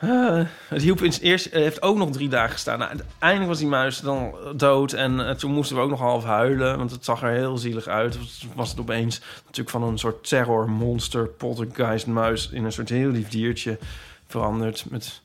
Ah, 0.01 0.47
het 0.69 0.83
hielp 0.83 1.01
in 1.03 1.11
het 1.11 1.21
eerst, 1.21 1.45
het 1.45 1.55
heeft 1.55 1.83
ook 1.83 1.97
nog 1.97 2.11
drie 2.11 2.29
dagen 2.29 2.53
gestaan. 2.53 2.79
Nou, 2.79 2.91
uiteindelijk 2.91 3.49
was 3.49 3.59
die 3.59 3.69
muis 3.69 4.01
dan 4.01 4.35
dood. 4.57 4.93
En 4.93 5.29
eh, 5.29 5.35
toen 5.35 5.53
moesten 5.53 5.77
we 5.77 5.83
ook 5.83 5.91
nog 5.91 6.01
half 6.01 6.25
huilen. 6.25 6.79
Want 6.79 6.91
het 6.91 7.05
zag 7.05 7.23
er 7.23 7.31
heel 7.31 7.59
zielig 7.59 7.87
uit. 7.87 8.15
Het 8.15 8.55
was 8.55 8.71
het 8.71 8.81
opeens 8.81 9.21
natuurlijk 9.45 9.71
van 9.71 9.83
een 9.83 9.99
soort 9.99 10.29
terrormonster, 10.29 11.27
poltergeist 11.29 12.07
muis... 12.07 12.49
in 12.51 12.65
een 12.65 12.73
soort 12.73 12.89
heel 12.89 13.11
lief 13.11 13.29
diertje 13.29 13.79
veranderd. 14.27 14.85
Met 14.91 15.21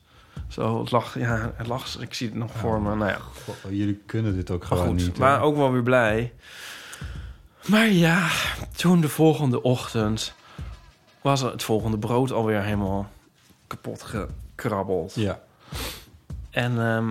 zo, 0.48 0.80
het 0.80 0.90
lag, 0.90 1.18
ja, 1.18 1.52
het 1.56 1.66
lag, 1.66 2.00
ik 2.00 2.14
zie 2.14 2.28
het 2.28 2.36
nog 2.36 2.50
voor 2.52 2.80
me. 2.82 2.94
Nou 2.94 3.10
ja, 3.10 3.18
Goh, 3.44 3.70
jullie 3.70 4.02
kunnen 4.06 4.34
dit 4.34 4.50
ook 4.50 4.60
maar 4.60 4.78
gewoon 4.78 4.98
goed, 4.98 5.06
niet. 5.06 5.18
maar 5.18 5.42
ook 5.42 5.56
wel 5.56 5.72
weer 5.72 5.82
blij. 5.82 6.32
Maar 7.66 7.88
ja, 7.88 8.28
toen 8.76 9.00
de 9.00 9.08
volgende 9.08 9.62
ochtend 9.62 10.34
was 11.20 11.40
het 11.40 11.62
volgende 11.62 11.98
brood 11.98 12.32
alweer 12.32 12.62
helemaal 12.62 13.10
kapot 13.66 14.02
gekrabbeld. 14.64 15.14
Ja. 15.14 15.40
En 16.50 16.78
ehm, 16.80 17.10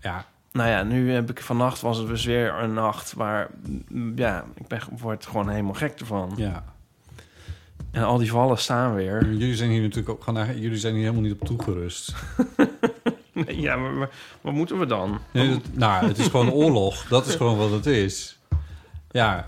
ja, 0.00 0.24
nou 0.52 0.68
ja, 0.70 0.82
nu 0.82 1.12
heb 1.12 1.30
ik 1.30 1.40
vannacht 1.40 1.80
was 1.80 1.98
het 1.98 2.06
dus 2.06 2.24
weer 2.24 2.54
een 2.54 2.72
nacht 2.74 3.12
waar 3.12 3.50
ja, 4.16 4.44
ik 4.54 4.66
ben 4.66 4.80
word 5.00 5.26
gewoon 5.26 5.48
helemaal 5.48 5.74
gek 5.74 6.00
ervan. 6.00 6.32
Ja. 6.36 6.64
En 7.90 8.02
al 8.02 8.18
die 8.18 8.30
vallen 8.30 8.58
staan 8.58 8.94
weer. 8.94 9.24
Jullie 9.24 9.56
zijn 9.56 9.70
hier 9.70 9.80
natuurlijk 9.82 10.08
ook 10.08 10.24
gewoon, 10.24 10.60
jullie 10.60 10.78
zijn 10.78 10.94
hier 10.94 11.02
helemaal 11.02 11.22
niet 11.22 11.40
op 11.40 11.46
toegerust. 11.46 12.14
Nee, 13.46 13.60
ja, 13.60 13.76
maar, 13.76 13.90
maar 13.92 14.10
wat 14.40 14.52
moeten 14.52 14.78
we 14.78 14.86
dan? 14.86 15.18
Nee, 15.30 15.48
dat- 15.48 15.60
nou, 15.72 16.06
het 16.06 16.18
is 16.18 16.26
gewoon 16.26 16.50
oorlog. 16.50 17.04
Dat 17.08 17.26
is 17.26 17.34
gewoon 17.34 17.56
wat 17.58 17.70
het 17.70 17.86
is. 17.86 18.38
Ja. 19.10 19.46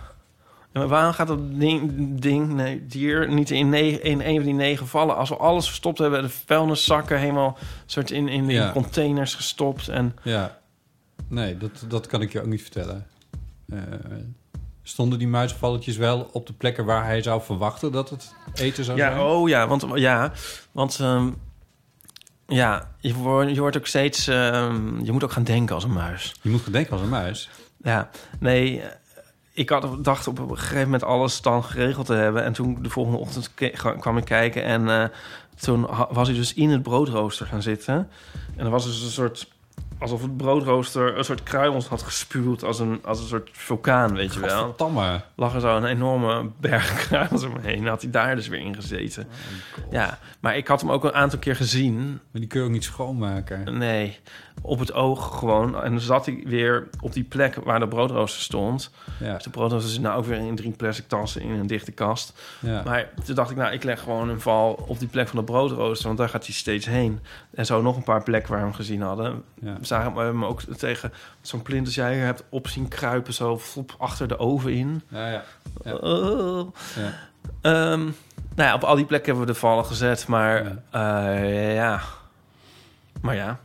Waarom 0.85 1.12
gaat 1.12 1.27
dat 1.27 1.39
ding, 1.61 1.93
ding 2.20 2.53
nee, 2.55 2.86
dier 2.86 3.32
niet 3.32 3.51
in, 3.51 3.69
negen, 3.69 4.03
in 4.03 4.20
een 4.20 4.35
van 4.36 4.44
die 4.44 4.55
negen 4.55 4.86
vallen? 4.86 5.16
Als 5.16 5.28
we 5.28 5.36
alles 5.36 5.66
verstopt 5.66 5.98
hebben, 5.98 6.23
de 6.23 6.28
vuilniszakken 6.28 7.19
helemaal 7.19 7.59
soort 7.86 8.11
in, 8.11 8.28
in 8.28 8.47
die 8.47 8.57
Ja. 8.57 8.73
containers 8.73 9.35
gestopt. 9.35 9.89
En 9.89 10.16
Ja. 10.23 10.59
Nee, 11.28 11.59
dat, 11.59 11.85
dat 11.89 12.07
kan 12.07 12.23
ik 12.23 12.32
je 12.32 12.40
ook 12.40 12.47
niet 12.47 12.62
vertellen. 12.62 13.07
Eh, 13.69 13.78
stonden 14.82 15.19
die 15.19 15.28
muizenvalletjes 15.28 15.97
wel 15.97 16.28
op 16.32 16.47
de 16.47 16.53
plekken 16.53 16.85
waar 16.85 17.05
hij 17.05 17.23
zou 17.23 17.43
verwachten 17.43 17.93
dat 17.93 18.11
het 18.11 18.35
eten 18.55 18.85
zou 18.85 18.98
zijn? 18.98 19.12
ja, 19.12 19.24
oh 19.27 19.48
ja, 19.48 19.66
want 19.69 19.85
ja, 19.94 20.32
want 20.73 20.98
ehm, 21.01 21.31
ja, 22.47 22.90
je 23.01 23.15
wordt, 23.15 23.51
je 23.55 23.61
wordt 23.61 23.77
ook 23.77 23.86
steeds, 23.86 24.27
ehm, 24.28 25.01
je 25.05 25.12
moet 25.12 25.24
ook 25.24 25.32
gaan 25.32 25.44
denken 25.44 25.74
als 25.74 25.85
een 25.85 25.93
muis. 25.93 26.35
Je 26.43 26.51
moet 26.51 26.61
gaan 26.62 26.73
denken 26.73 26.93
als 26.93 27.01
een 27.01 27.09
muis. 27.09 27.51
Ja, 27.82 28.11
nee, 28.40 28.82
ik 29.56 29.68
had 29.68 30.04
dacht 30.04 30.26
op 30.26 30.38
een 30.38 30.58
gegeven 30.58 30.84
moment 30.84 31.02
alles 31.02 31.42
dan 31.42 31.64
geregeld 31.64 32.06
te 32.06 32.12
hebben. 32.14 32.44
En 32.44 32.52
toen 32.52 32.78
de 32.82 32.90
volgende 32.90 33.18
ochtend 33.18 33.50
kwam 33.98 34.16
ik 34.16 34.24
kijken 34.24 34.64
en 34.64 34.88
eh, 34.88 35.04
toen 35.60 35.86
was 36.10 36.28
hij 36.28 36.36
dus 36.36 36.54
in 36.54 36.70
het 36.70 36.82
broodrooster 36.82 37.46
gaan 37.46 37.62
zitten. 37.62 38.10
En 38.56 38.64
er 38.64 38.70
was 38.70 38.84
dus 38.84 39.02
een 39.02 39.10
soort, 39.10 39.48
alsof 39.98 40.23
het 40.23 40.36
broodrooster 40.36 41.18
een 41.18 41.24
soort 41.24 41.43
kruimels 41.43 41.86
had 41.86 42.02
gespuwd 42.02 42.64
als 42.64 42.78
een, 42.78 43.01
als 43.05 43.20
een 43.20 43.27
soort 43.27 43.51
vulkaan, 43.52 44.14
weet 44.14 44.35
je 44.35 44.40
wel. 44.40 44.48
Gadverdamme. 44.48 45.20
Lag 45.35 45.55
er 45.55 45.60
zo 45.60 45.77
een 45.77 45.85
enorme 45.85 46.51
berg 46.60 46.94
kruimels 47.06 47.44
omheen. 47.44 47.78
En 47.78 47.86
had 47.86 48.02
hij 48.02 48.10
daar 48.10 48.36
dus 48.36 48.48
weer 48.48 48.60
in 48.60 48.74
gezeten. 48.74 49.28
ja, 49.90 50.18
maar 50.40 50.56
ik 50.56 50.68
had 50.68 50.81
hem 50.81 50.90
ook 50.90 51.05
een 51.05 51.14
aantal 51.14 51.39
keer 51.39 51.56
gezien. 51.56 52.05
Maar 52.05 52.40
die 52.40 52.47
kun 52.47 52.60
je 52.60 52.66
ook 52.66 52.73
niet 52.73 52.85
schoonmaken. 52.85 53.78
Nee, 53.78 54.18
op 54.62 54.78
het 54.78 54.93
oog 54.93 55.39
gewoon. 55.39 55.82
En 55.82 55.90
dan 55.90 56.01
zat 56.01 56.27
hij 56.27 56.43
weer 56.44 56.89
op 57.01 57.12
die 57.12 57.24
plek 57.24 57.55
waar 57.55 57.78
de 57.78 57.89
broodrooster 57.89 58.43
stond. 58.43 58.90
Ja. 59.20 59.35
Dus 59.35 59.43
de 59.43 59.51
broodrooster 59.51 59.90
zit 59.90 60.02
nou 60.02 60.18
ook 60.18 60.24
weer 60.24 60.39
in 60.39 60.56
drie 60.56 60.73
plastic 60.73 61.09
tassen 61.09 61.43
in 61.43 61.51
een 61.51 61.66
dichte 61.66 61.93
kast. 61.93 62.40
Ja. 62.60 62.82
Maar 62.85 63.09
toen 63.24 63.35
dacht 63.35 63.51
ik, 63.51 63.56
nou, 63.56 63.73
ik 63.73 63.82
leg 63.85 64.01
gewoon 64.01 64.28
een 64.28 64.40
val 64.40 64.85
op 64.86 64.98
die 64.98 65.09
plek 65.09 65.28
van 65.28 65.39
de 65.39 65.44
broodrooster. 65.44 66.06
Want 66.06 66.18
daar 66.18 66.28
gaat 66.28 66.47
hij 66.47 66.55
steeds 66.55 66.86
heen. 66.86 67.20
En 67.55 67.66
zo 67.66 67.82
nog 67.82 67.97
een 67.97 68.02
paar 68.02 68.23
plekken 68.23 68.51
waar 68.51 68.60
we 68.60 68.66
hem 68.66 68.74
gezien 68.74 69.02
hadden. 69.02 69.43
Ja. 69.60 69.77
Zagen 69.86 70.14
hem 70.16 70.44
ook 70.44 70.60
tegen 70.60 71.12
zo'n 71.40 71.62
plint 71.62 71.86
als 71.86 71.94
jij 71.94 72.16
hebt 72.16 72.44
op 72.48 72.68
zien 72.68 72.88
kruipen. 72.88 73.34
Zo 73.34 73.58
flop 73.58 73.94
achter 73.98 74.28
de 74.28 74.38
oven 74.38 74.72
in. 74.72 75.02
Ja, 75.08 75.30
ja. 75.30 75.44
Ja. 75.84 75.94
Oh. 75.94 76.74
Ja. 76.96 77.12
Ehm, 77.60 78.00
nou 78.54 78.68
ja, 78.68 78.74
op 78.74 78.84
al 78.84 78.96
die 78.96 79.04
plekken 79.04 79.28
hebben 79.28 79.46
we 79.46 79.52
de 79.52 79.58
vallen 79.58 79.84
gezet. 79.84 80.26
Maar 80.26 80.82
ja. 80.92 81.32
ja. 81.72 82.00
Maar 83.20 83.34
ja. 83.34 83.60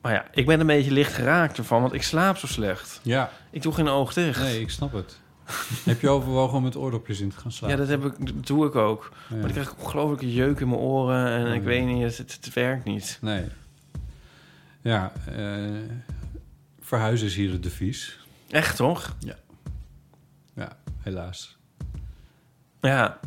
Maar 0.00 0.12
ja, 0.12 0.24
ik 0.32 0.46
ben 0.46 0.60
een 0.60 0.66
beetje 0.66 0.90
licht 0.92 1.12
geraakt 1.12 1.58
ervan, 1.58 1.80
want 1.80 1.92
ik 1.92 2.02
slaap 2.02 2.36
zo 2.36 2.46
slecht. 2.46 3.00
Ja. 3.02 3.30
Ik 3.50 3.62
doe 3.62 3.72
geen 3.72 3.88
oog 3.88 4.12
dicht. 4.12 4.40
Nee, 4.40 4.60
ik 4.60 4.70
snap 4.70 4.92
het. 4.92 5.18
heb 5.84 6.00
je 6.00 6.08
overwogen 6.08 6.56
om 6.56 6.62
met 6.62 6.76
oordopjes 6.76 7.20
in 7.20 7.28
te 7.28 7.36
gaan 7.36 7.52
slapen? 7.52 7.76
Ja, 7.76 7.82
dat, 7.82 7.90
heb 7.90 8.04
ik, 8.04 8.26
dat 8.26 8.46
doe 8.46 8.66
ik 8.66 8.74
ook. 8.74 9.12
Ja. 9.28 9.36
Maar 9.36 9.46
ik 9.46 9.52
krijg 9.52 9.74
ongelooflijk 9.78 10.22
een 10.22 10.32
jeuk 10.32 10.60
in 10.60 10.68
mijn 10.68 10.80
oren 10.80 11.26
en 11.26 11.46
Oh, 11.46 11.54
ik 11.54 11.60
ja. 11.60 11.66
weet 11.66 11.84
niet, 11.84 12.02
het, 12.02 12.38
het 12.40 12.52
werkt 12.54 12.84
niet. 12.84 13.18
Nee. 13.20 13.44
Ja, 14.82 15.12
eh, 15.26 15.70
verhuizen 16.80 17.26
is 17.26 17.34
hier 17.34 17.52
het 17.52 17.62
devies. 17.62 18.18
Echt, 18.48 18.76
toch? 18.76 19.16
Ja. 19.18 19.36
Ja, 20.54 20.76
helaas. 20.98 21.58
Ja. 22.80 23.18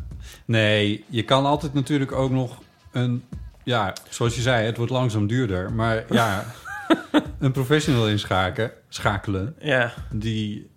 Nee, 0.44 1.04
je 1.08 1.24
kan 1.24 1.44
altijd 1.44 1.74
natuurlijk 1.74 2.12
ook 2.12 2.30
nog 2.30 2.62
een... 2.92 3.24
Ja, 3.62 3.92
zoals 4.10 4.34
je 4.34 4.40
zei, 4.40 4.66
het 4.66 4.76
wordt 4.76 4.92
langzaam 4.92 5.26
duurder. 5.26 5.72
Maar 5.72 6.12
ja, 6.12 6.44
een 7.38 7.52
professional 7.52 8.08
inschakelen, 8.08 8.72
schakelen... 8.88 9.54
Ja. 9.58 9.92
Die, 10.10 10.70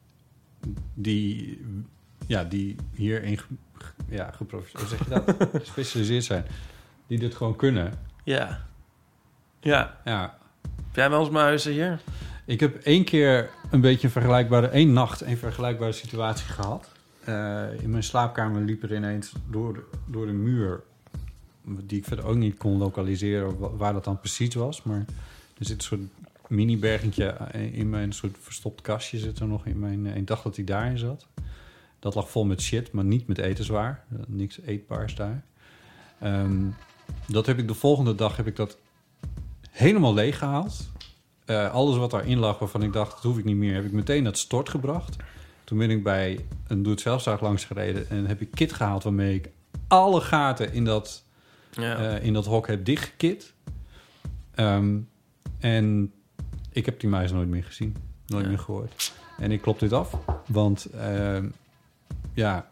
die, 0.93 1.61
ja, 2.27 2.43
die 2.43 2.75
hierin 2.93 3.39
ja, 4.09 4.33
zeg 4.87 4.99
je 4.99 5.09
dat? 5.09 5.35
gespecialiseerd 5.63 6.23
zijn. 6.23 6.45
Die 7.07 7.19
dit 7.19 7.35
gewoon 7.35 7.55
kunnen. 7.55 7.93
Ja. 8.23 8.65
Ja. 9.59 9.97
Ja. 10.05 10.37
Jij 10.97 11.09
wel 11.09 11.19
eens 11.19 11.29
muizen 11.29 11.71
hier? 11.71 11.99
Ik 12.45 12.59
heb 12.59 12.75
één 12.75 13.03
keer 13.03 13.49
een 13.69 13.81
beetje 13.81 14.07
een 14.07 14.13
vergelijkbare... 14.13 14.67
één 14.67 14.93
nacht 14.93 15.21
een 15.21 15.37
vergelijkbare 15.37 15.91
situatie 15.91 16.45
gehad. 16.47 16.89
Eh, 17.23 17.63
in 17.81 17.89
mijn 17.89 18.03
slaapkamer 18.03 18.61
liep 18.61 18.83
er 18.83 18.95
ineens 18.95 19.31
door 19.49 19.73
de, 19.73 19.83
door 20.05 20.25
de 20.25 20.31
muur... 20.31 20.83
die 21.63 21.97
ik 21.97 22.05
verder 22.05 22.25
ook 22.25 22.35
niet 22.35 22.57
kon 22.57 22.77
lokaliseren 22.77 23.59
wa- 23.59 23.69
waar 23.75 23.93
dat 23.93 24.03
dan 24.03 24.19
precies 24.19 24.55
was. 24.55 24.83
Maar 24.83 25.05
er 25.57 25.65
zit 25.65 25.77
een 25.77 25.83
soort 25.83 26.01
mini-bergentje 26.47 27.35
in 27.71 27.89
mijn 27.89 28.11
soort 28.13 28.35
verstopt 28.39 28.81
kastje... 28.81 29.17
zit 29.17 29.39
er 29.39 29.47
nog 29.47 29.65
in 29.65 29.79
mijn... 29.79 30.07
eh, 30.07 30.15
Ik 30.15 30.27
dacht 30.27 30.43
dat 30.43 30.55
hij 30.55 30.65
daarin 30.65 30.97
zat. 30.97 31.27
Dat 31.99 32.15
lag 32.15 32.29
vol 32.29 32.45
met 32.45 32.61
shit, 32.61 32.91
maar 32.91 33.03
niet 33.05 33.27
met 33.27 33.37
etenswaar. 33.37 34.03
Eh, 34.11 34.17
Niks 34.27 34.59
eetbaars 34.65 35.15
daar. 35.15 35.43
Ehm, 36.19 36.57
dat 37.27 37.45
heb 37.45 37.57
ik 37.57 37.67
de 37.67 37.73
volgende 37.73 38.15
dag 38.15 38.37
heb 38.37 38.47
ik 38.47 38.55
dat 38.55 38.77
helemaal 39.77 40.13
leeg 40.13 40.37
gehaald. 40.37 40.89
Eh, 41.45 41.71
alles 41.73 41.97
wat 41.97 42.11
daarin 42.11 42.37
lag 42.37 42.59
waarvan 42.59 42.83
ik 42.83 42.93
dacht, 42.93 43.11
dat 43.11 43.21
hoef 43.23 43.37
ik 43.37 43.43
niet 43.45 43.55
meer, 43.55 43.73
heb 43.75 43.85
ik 43.85 43.91
meteen 43.91 44.23
naar 44.23 44.31
het 44.31 44.41
stort 44.41 44.69
gebracht. 44.69 45.15
Toen 45.63 45.77
ben 45.77 45.89
ik 45.89 46.03
bij 46.03 46.45
een 46.67 46.83
doe-het-zelfzaak 46.83 47.41
langs 47.41 47.65
gereden 47.65 48.09
en 48.09 48.25
heb 48.25 48.41
ik 48.41 48.51
kit 48.51 48.73
gehaald 48.73 49.03
waarmee 49.03 49.35
ik 49.35 49.49
alle 49.87 50.21
gaten 50.21 50.73
in 50.73 50.85
dat, 50.85 51.23
Ja. 51.71 51.95
eh, 52.17 52.25
in 52.25 52.33
dat 52.33 52.45
hok 52.45 52.67
heb 52.67 52.85
dichtgekit. 52.85 53.53
Ehm, 54.55 54.97
en 55.59 56.11
ik 56.71 56.85
heb 56.85 56.99
die 56.99 57.09
muis 57.09 57.31
nooit 57.31 57.47
meer 57.49 57.63
gezien, 57.63 57.95
nooit 58.27 58.43
Ja. 58.43 58.49
meer 58.49 58.59
gehoord. 58.59 59.13
En 59.37 59.51
ik 59.51 59.61
klop 59.61 59.79
dit 59.79 59.93
af, 59.93 60.13
want 60.47 60.85
ehm, 60.85 61.45
ja, 62.33 62.71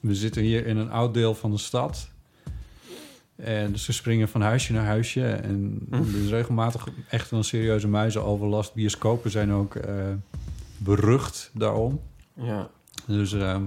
we 0.00 0.14
zitten 0.14 0.42
hier 0.42 0.66
in 0.66 0.76
een 0.76 0.90
oud 0.90 1.14
deel 1.14 1.34
van 1.34 1.50
de 1.50 1.58
stad. 1.58 2.08
En 3.36 3.72
dus 3.72 3.84
ze 3.84 3.92
springen 3.92 4.28
van 4.28 4.40
huisje 4.40 4.72
naar 4.72 4.84
huisje. 4.84 5.26
En 5.26 5.86
er 5.90 6.22
is 6.24 6.30
regelmatig 6.30 6.88
echt 7.08 7.30
wel 7.30 7.38
een 7.38 7.44
serieuze 7.44 7.88
muizenoverlast. 7.88 8.74
Bioscopen 8.74 9.30
zijn 9.30 9.52
ook 9.52 9.74
eh, 9.74 9.94
berucht 10.76 11.50
daarom. 11.54 12.00
Ja. 12.34 12.70
Dus 13.06 13.32
ehm, 13.32 13.62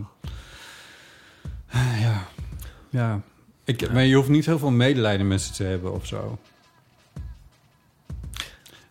ja, 2.02 2.28
ja. 2.90 3.22
Ik, 3.64 3.92
Maar 3.92 4.04
je 4.04 4.16
hoeft 4.16 4.30
niet 4.30 4.46
heel 4.46 4.60
veel 4.60 4.72
medelijden 4.72 5.28
met 5.28 5.42
ze 5.42 5.52
te 5.52 5.64
hebben 5.64 5.94
of 5.94 6.06
zo. 6.06 6.38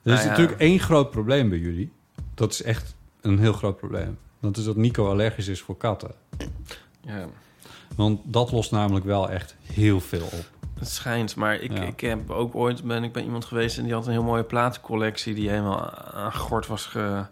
Er 0.03 0.15
is 0.15 0.19
Nou 0.19 0.21
ja. 0.21 0.29
natuurlijk 0.29 0.61
één 0.61 0.79
groot 0.79 1.11
probleem 1.11 1.49
bij 1.49 1.59
jullie. 1.59 1.93
Dat 2.35 2.53
is 2.53 2.63
echt 2.63 2.95
een 3.21 3.39
heel 3.39 3.53
groot 3.53 3.77
probleem. 3.77 4.19
Dat 4.41 4.57
is 4.57 4.65
dat 4.65 4.77
Nico 4.77 5.11
allergisch 5.11 5.49
is 5.49 5.61
voor 5.61 5.77
katten. 5.77 6.15
Ja. 7.01 7.27
Want 7.97 8.21
dat 8.25 8.53
lost 8.53 8.71
namelijk 8.71 9.05
wel 9.05 9.31
echt 9.31 9.57
heel 9.63 10.01
veel 10.01 10.25
op. 10.25 10.58
Het 10.79 10.89
schijnt, 10.89 11.37
maar 11.37 11.55
ik, 11.55 11.73
Ja. 11.73 11.83
ik 11.83 12.01
heb 12.01 12.31
ook 12.31 12.55
ooit 12.55 12.83
ben 12.85 13.05
ik 13.05 13.13
bij 13.13 13.23
iemand 13.23 13.45
geweest 13.45 13.79
en 13.79 13.85
die 13.85 13.93
had 13.93 14.07
een 14.07 14.13
heel 14.13 14.23
mooie 14.23 14.43
platencollectie 14.43 15.35
die 15.35 15.49
helemaal 15.49 15.91
aan 16.15 16.35
gort 16.35 16.67
was 16.67 16.87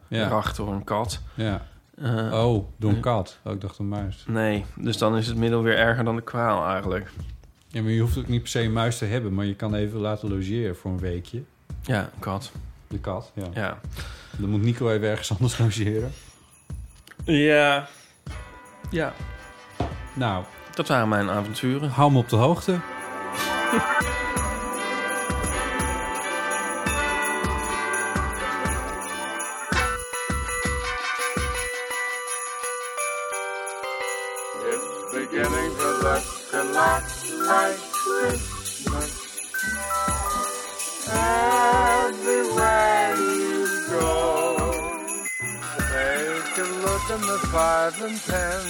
geracht 0.09 0.56
door 0.56 0.73
een 0.73 0.85
kat. 0.85 1.20
Ja. 1.35 1.66
Eh, 2.02 2.44
oh, 2.47 2.64
door 2.77 2.90
een 2.90 2.97
eh, 2.97 3.02
kat. 3.02 3.39
Oh, 3.44 3.52
ik 3.52 3.60
dacht 3.60 3.78
een 3.78 3.89
muis. 3.89 4.24
Nee, 4.28 4.64
dus 4.74 4.98
dan 4.98 5.16
is 5.16 5.27
het 5.27 5.36
middel 5.36 5.62
weer 5.62 5.77
erger 5.78 6.05
dan 6.05 6.16
de 6.16 6.23
kwaal 6.23 6.66
eigenlijk. 6.66 7.10
Ja, 7.68 7.82
maar 7.82 7.90
je 7.90 8.01
hoeft 8.01 8.18
ook 8.18 8.28
niet 8.28 8.40
per 8.40 8.51
se 8.51 8.62
een 8.62 8.73
muis 8.73 8.98
te 8.98 9.05
hebben, 9.05 9.35
maar 9.35 9.44
je 9.44 9.55
kan 9.55 9.74
even 9.74 9.98
laten 9.98 10.28
logeren 10.28 10.77
voor 10.77 10.90
een 10.90 10.98
weekje. 10.98 11.43
Ja, 11.82 12.01
een 12.01 12.18
kat. 12.18 12.52
De 12.89 12.98
kat, 12.98 13.31
ja. 13.35 13.47
Ja. 13.55 13.78
Dan 14.36 14.51
moet 14.51 14.62
Nico 14.62 14.90
even 14.90 15.09
ergens 15.09 15.31
anders 15.32 15.59
logeren. 15.64 16.12
Ja. 17.24 17.86
Ja. 18.90 19.12
Nou. 20.14 20.44
Dat 20.74 20.89
waren 20.89 21.09
mijn 21.09 21.31
avonturen. 21.31 21.90
Hou 21.90 22.12
me 22.12 22.18
op 22.18 22.28
de 22.28 22.36
hoogte. 22.36 22.78
It's 34.68 35.12
beginning 35.12 35.72
to 35.76 35.90
look 36.02 36.24
a 36.54 36.64
lot 36.72 37.04
like 37.46 37.78
Christmas. 37.92 39.12
Everywhere 42.06 43.14
you 43.16 43.66
go, 43.90 44.72
take 45.92 46.58
a 46.58 46.68
look 46.80 47.04
in 47.10 47.20
the 47.20 47.38
five 47.52 48.00
and 48.02 48.18
ten. 48.22 48.62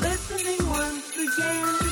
Listening 0.00 0.62
once 0.68 1.10
again. 1.16 1.85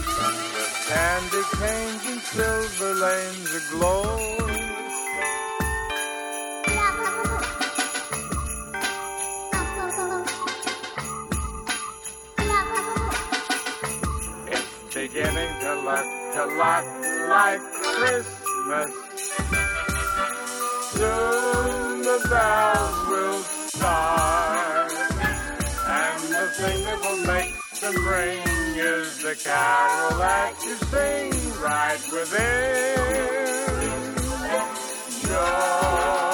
Candy 1.05 1.43
canes 1.59 2.07
and 2.07 2.21
silver 2.33 2.95
lanes 2.95 3.53
aglow. 3.61 4.05
It's 14.49 14.95
beginning 14.95 15.53
to 15.61 15.73
look 15.85 16.09
a 16.43 16.47
lot 16.57 16.85
like 17.29 17.61
Christmas. 17.83 18.91
Soon 20.93 22.03
the 22.09 22.19
bells 22.31 23.09
will 23.11 23.43
start. 23.69 24.93
And 25.87 26.23
the 26.33 26.47
thing 26.57 26.83
will 27.03 27.27
make 27.27 27.64
and 27.87 28.77
is 28.77 29.19
the 29.19 29.35
carol 29.45 30.19
that 30.19 30.55
you 30.65 30.75
sing 30.77 31.33
right 31.61 32.01
within. 32.13 32.95
Your 35.29 36.34